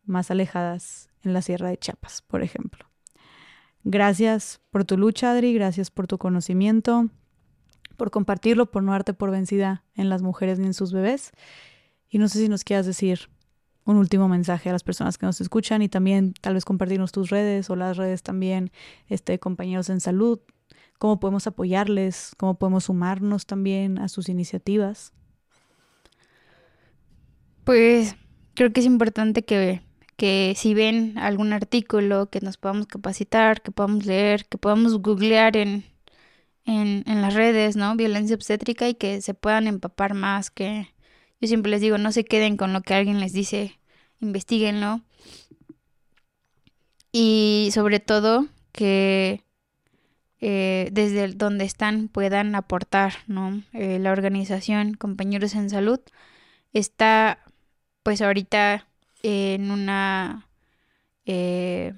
[0.04, 2.86] más alejadas en la Sierra de Chiapas, por ejemplo.
[3.84, 7.10] Gracias por tu lucha, Adri, gracias por tu conocimiento,
[7.98, 11.32] por compartirlo, por no darte por vencida en las mujeres ni en sus bebés.
[12.08, 13.34] Y no sé si nos quieras decir
[13.86, 17.30] un último mensaje a las personas que nos escuchan y también tal vez compartirnos tus
[17.30, 18.72] redes o las redes también,
[19.08, 20.40] este, compañeros en salud,
[20.98, 25.14] cómo podemos apoyarles, cómo podemos sumarnos también a sus iniciativas.
[27.64, 28.16] Pues
[28.56, 29.82] creo que es importante que
[30.16, 35.58] que si ven algún artículo, que nos podamos capacitar, que podamos leer, que podamos googlear
[35.58, 35.84] en,
[36.66, 37.96] en, en las redes, ¿no?
[37.96, 40.88] Violencia obstétrica y que se puedan empapar más, que
[41.42, 43.80] yo siempre les digo, no se queden con lo que alguien les dice,
[44.20, 45.02] investiguenlo.
[47.12, 49.46] Y sobre todo que
[50.42, 53.64] eh, desde donde están puedan aportar, ¿no?
[53.74, 56.00] Eh, la organización Compañeros en Salud
[56.74, 57.40] está
[58.04, 58.88] pues ahorita
[59.24, 60.48] en una
[61.26, 61.94] eh,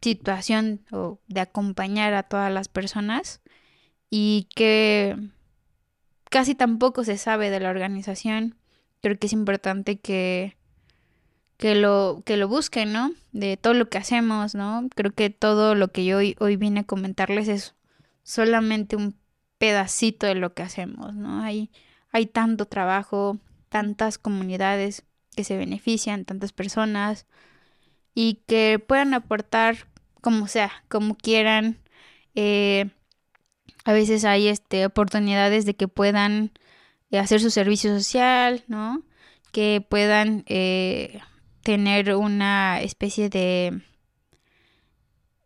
[0.00, 0.80] situación
[1.28, 3.40] de acompañar a todas las personas
[4.10, 5.16] y que
[6.30, 8.56] casi tampoco se sabe de la organización.
[9.02, 10.56] Creo que es importante que,
[11.58, 13.12] que lo, que lo busquen, ¿no?
[13.32, 14.88] De todo lo que hacemos, ¿no?
[14.94, 17.74] Creo que todo lo que yo hoy, hoy vine a comentarles es
[18.22, 19.16] solamente un
[19.58, 21.42] pedacito de lo que hacemos, ¿no?
[21.42, 21.70] Hay,
[22.12, 25.04] hay tanto trabajo, tantas comunidades
[25.36, 27.26] que se benefician, tantas personas
[28.14, 29.88] y que puedan aportar
[30.20, 31.78] como sea, como quieran.
[32.34, 32.90] Eh,
[33.90, 36.52] a veces hay este, oportunidades de que puedan
[37.10, 39.02] eh, hacer su servicio social, ¿no?
[39.50, 41.20] Que puedan eh,
[41.62, 43.82] tener una especie de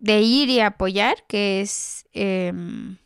[0.04, 2.98] de ir y apoyar, que es em,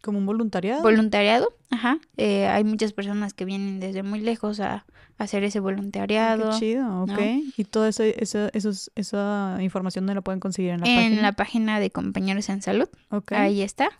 [0.00, 0.80] como un voluntariado.
[0.80, 1.98] Voluntariado, ajá.
[2.16, 4.86] Eh, hay muchas personas que vienen desde muy lejos a,
[5.18, 6.52] hacer ese voluntariado.
[6.52, 7.18] qué chido, ok.
[7.58, 8.48] Y toda eso, eso,
[8.94, 11.06] esa información no la pueden conseguir en la página.
[11.06, 12.88] En la página de Compañeros en Salud.
[13.10, 13.32] Ok.
[13.32, 13.90] Ahí está.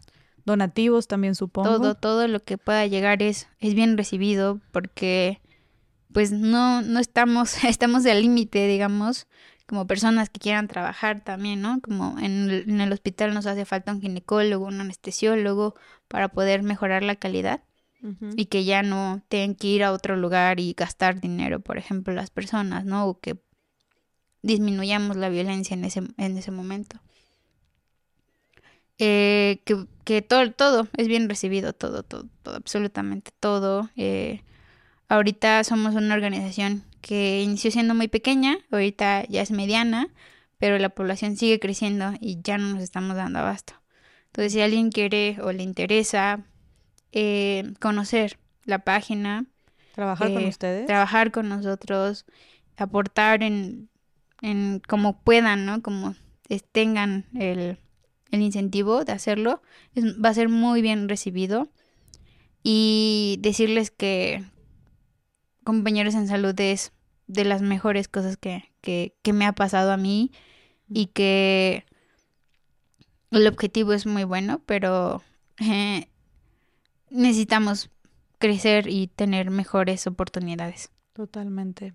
[0.44, 1.68] Donativos también supongo.
[1.68, 5.40] Todo, todo lo que pueda llegar es, es bien recibido porque
[6.12, 9.26] pues no, no estamos, estamos al límite, digamos,
[9.66, 11.80] como personas que quieran trabajar también, ¿no?
[11.80, 15.76] Como en el, en el, hospital nos hace falta un ginecólogo, un anestesiólogo
[16.08, 17.62] para poder mejorar la calidad
[18.34, 22.14] y que ya no tengan que ir a otro lugar y gastar dinero, por ejemplo,
[22.14, 23.06] las personas, ¿no?
[23.06, 23.42] O que
[24.42, 26.98] disminuyamos la violencia en ese, en ese momento.
[29.02, 33.88] Eh, que, que todo, todo es bien recibido, todo, todo, todo absolutamente todo.
[33.96, 34.42] Eh,
[35.08, 40.08] ahorita somos una organización que inició siendo muy pequeña, ahorita ya es mediana,
[40.58, 43.72] pero la población sigue creciendo y ya no nos estamos dando abasto.
[44.26, 46.44] Entonces, si alguien quiere o le interesa
[47.12, 49.46] eh, conocer la página,
[49.94, 52.26] trabajar con eh, ustedes, trabajar con nosotros,
[52.76, 53.88] aportar en,
[54.42, 55.80] en como puedan, ¿no?
[55.80, 56.14] Como
[56.72, 57.78] tengan el,
[58.30, 59.62] el incentivo de hacerlo,
[59.96, 61.68] va a ser muy bien recibido.
[62.62, 64.44] Y decirles que,
[65.64, 66.92] compañeros en salud es
[67.26, 68.70] de las mejores cosas que,
[69.32, 70.32] me ha pasado a mí
[70.88, 71.84] y que
[73.30, 75.22] el objetivo es muy bueno, pero
[75.60, 76.08] eh,
[77.10, 77.90] necesitamos
[78.38, 80.90] crecer y tener mejores oportunidades.
[81.12, 81.92] Totalmente.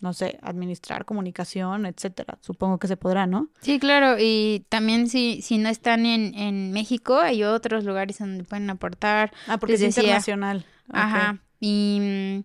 [0.03, 2.39] no sé, administrar comunicación, etcétera.
[2.41, 3.51] Supongo que se podrá, ¿no?
[3.61, 8.45] Sí, claro, y también si, si no están en, en México, hay otros lugares donde
[8.45, 9.33] pueden aportar.
[9.47, 10.65] Ah, porque es internacional.
[10.89, 12.45] Ajá, y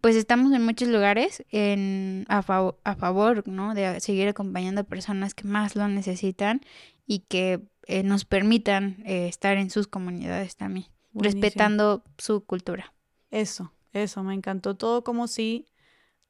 [0.00, 2.44] pues estamos en muchos lugares en, a,
[2.84, 3.74] a favor, ¿no?
[3.74, 6.60] De seguir acompañando a personas que más lo necesitan
[7.06, 12.92] y que eh, nos permitan eh, estar en sus comunidades también, respetando su cultura.
[13.30, 15.66] Eso, eso, me encantó todo como si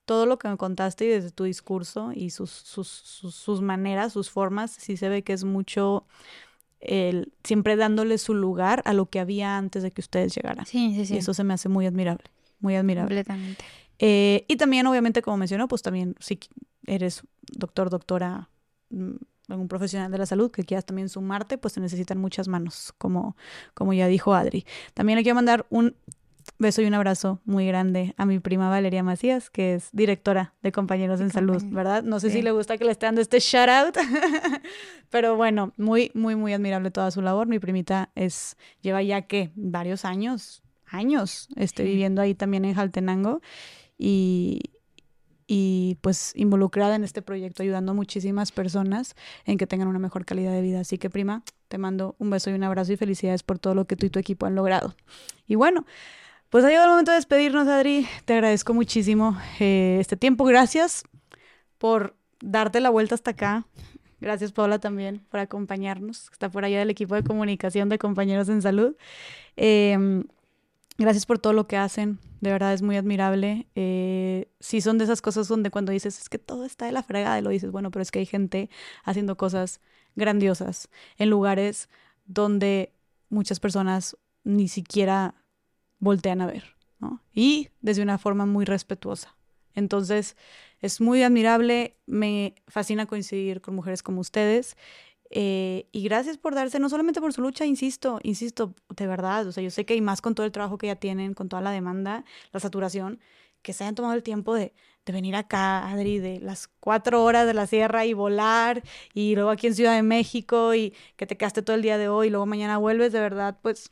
[0.05, 4.31] todo lo que me contaste y desde tu discurso y sus, sus, sus, maneras, sus
[4.31, 6.07] formas, sí se ve que es mucho
[6.81, 10.67] el, siempre dándole su lugar a lo que había antes de que ustedes llegaran.
[10.67, 11.15] Sí, sí, sí.
[11.15, 12.25] Y eso se me hace muy admirable,
[12.61, 13.25] muy admirable.
[13.25, 13.65] Completamente.
[13.99, 16.39] Eh, y también, obviamente, como mencionó, pues también si
[16.87, 18.51] eres doctor, doctora,
[18.91, 19.15] mm,
[19.49, 23.37] algún profesional de la salud que quieras también sumarte, pues se necesitan muchas manos, como,
[23.75, 24.67] como ya dijo Adri.
[24.95, 25.95] También le quiero mandar un
[26.59, 30.73] beso y un abrazo muy grande a mi prima Valeria Macías, que es directora de
[30.73, 32.03] Compañeros en Salud, ¿verdad?
[32.03, 33.97] No sé si le gusta que le esté dando este shout out,
[35.11, 37.47] pero bueno, muy, muy, muy admirable toda su labor.
[37.47, 43.41] Mi primita es, lleva ya que varios años, años, este, viviendo ahí también en Jaltenango
[43.99, 44.61] y,
[45.47, 49.15] y pues involucrada en este proyecto, ayudando a muchísimas personas
[49.45, 50.81] en que tengan una mejor calidad de vida.
[50.81, 53.87] Así que prima, te mando un beso y un abrazo y felicidades por todo lo
[53.87, 54.95] que tú y tu equipo han logrado.
[55.47, 55.85] Y bueno,
[56.55, 58.07] pues ha llegado el momento de despedirnos, Adri.
[58.27, 60.45] Te agradezco muchísimo eh, este tiempo.
[60.45, 61.03] Gracias
[61.79, 63.67] por darte la vuelta hasta acá.
[64.21, 66.29] Gracias, Paula, también por acompañarnos.
[66.31, 68.95] Está por allá del equipo de comunicación de Compañeros en Salud.
[69.57, 70.23] Em,
[70.97, 72.21] gracias por todo lo que hacen.
[72.41, 73.67] De verdad es muy admirable.
[73.75, 77.03] Eh, sí son de esas cosas donde cuando dices, es que todo está de la
[77.03, 78.71] fregada, y lo dices, bueno, pero es que hay gente
[79.03, 79.81] haciendo cosas
[80.15, 81.89] grandiosas en lugares
[82.27, 82.93] donde
[83.29, 85.35] muchas personas ni siquiera
[86.05, 87.23] voltean a ver, ¿no?
[87.33, 89.37] Y desde una forma muy respetuosa.
[89.75, 90.37] Entonces,
[90.81, 94.77] es muy admirable, me fascina coincidir con mujeres como ustedes.
[95.31, 99.53] Eh, y gracias por darse, no solamente por su lucha, insisto, insisto, de verdad, o
[99.53, 101.63] sea, yo sé que hay más con todo el trabajo que ya tienen, con toda
[101.63, 103.19] la demanda, la saturación,
[103.63, 104.75] que se hayan tomado el tiempo de,
[105.07, 109.51] de venir acá, Adri, de las cuatro horas de la sierra y volar, y luego
[109.51, 112.31] aquí en Ciudad de México, y que te quedaste todo el día de hoy, y
[112.31, 113.91] luego mañana vuelves, de verdad, pues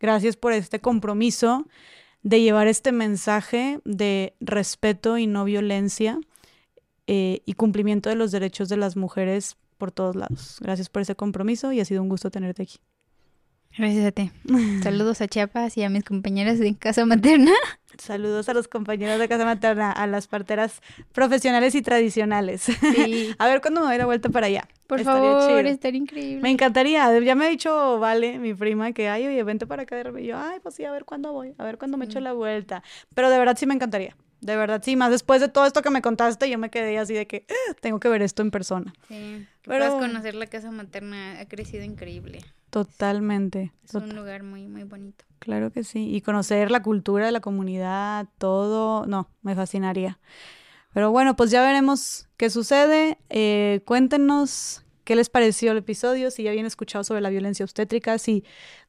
[0.00, 1.66] gracias por este compromiso
[2.22, 6.18] de llevar este mensaje de respeto y no violencia
[7.06, 10.58] eh, y cumplimiento de los derechos de las mujeres por todos lados.
[10.60, 12.78] Gracias por ese compromiso y ha sido un gusto tenerte aquí.
[13.76, 14.30] Gracias a ti.
[14.82, 17.52] Saludos a Chiapas y a mis compañeras de casa materna.
[17.96, 22.62] Saludos a los compañeros de casa materna, a las parteras profesionales y tradicionales.
[22.62, 23.34] Sí.
[23.38, 24.68] a ver cuándo me doy la vuelta para allá.
[24.88, 26.40] Por favor, estaría increíble.
[26.40, 27.20] Me encantaría.
[27.20, 30.02] Ya me ha dicho, vale, mi prima, que, ay, oye, vente para acá.
[30.18, 32.32] Y yo, ay, pues sí, a ver cuándo voy, a ver cuándo me echo la
[32.32, 32.82] vuelta.
[33.14, 34.16] Pero de verdad sí me encantaría.
[34.40, 37.12] De verdad, sí, más después de todo esto que me contaste, yo me quedé así
[37.12, 38.94] de que ah, tengo que ver esto en persona.
[39.08, 39.98] Sí, Pero...
[39.98, 42.40] conocer la casa materna, ha crecido increíble.
[42.70, 43.72] Totalmente.
[43.84, 45.26] Es un lugar muy, muy bonito.
[45.38, 46.14] Claro que sí.
[46.14, 50.18] Y conocer la cultura de la comunidad, todo, no, me fascinaría.
[50.98, 53.18] Pero bueno, pues ya veremos qué sucede.
[53.28, 58.18] Eh, cuéntenos qué les pareció el episodio, si ya habían escuchado sobre la violencia obstétrica,
[58.18, 58.42] si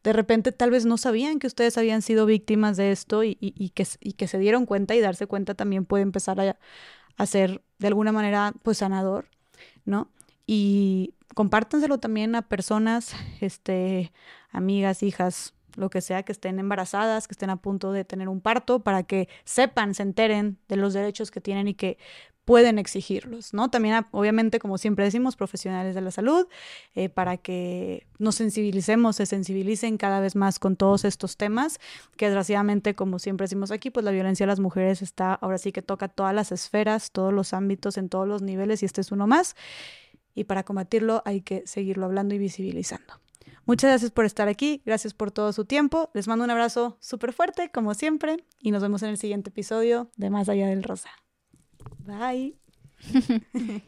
[0.04, 3.36] de repente tal vez no sabían que ustedes habían sido víctimas de esto y,
[3.76, 7.88] que, y que, se dieron cuenta y darse cuenta también puede empezar a, ser de
[7.88, 9.28] alguna manera pues sanador,
[9.86, 10.10] ¿no?
[10.48, 14.12] Y compártenselo también a personas, este,
[14.50, 18.42] amigas, hijas, lo que sea, que estén embarazadas, que estén a punto de tener un
[18.42, 21.98] parto, para que sepan, se enteren de los derechos que tienen y que
[22.50, 23.70] pueden exigirlos, ¿no?
[23.70, 26.48] También, obviamente, como siempre decimos, profesionales de la salud,
[26.96, 31.78] eh, para que nos sensibilicemos, se sensibilicen cada vez más con todos estos temas,
[32.18, 35.72] que desgraciadamente, como siempre decimos aquí, pues la violencia a las mujeres está, ahora sí
[35.72, 39.12] que toca todas las esferas, todos los ámbitos, en todos los niveles, y este es
[39.12, 39.56] uno más.
[40.34, 43.29] Y para combatirlo hay que seguirlo hablando y visibilizando.
[43.70, 46.10] Muchas gracias por estar aquí, gracias por todo su tiempo.
[46.16, 50.10] Les mando un abrazo súper fuerte, como siempre, y nos vemos en el siguiente episodio
[50.18, 51.12] de Más Allá del Rosa.
[52.00, 52.58] Bye.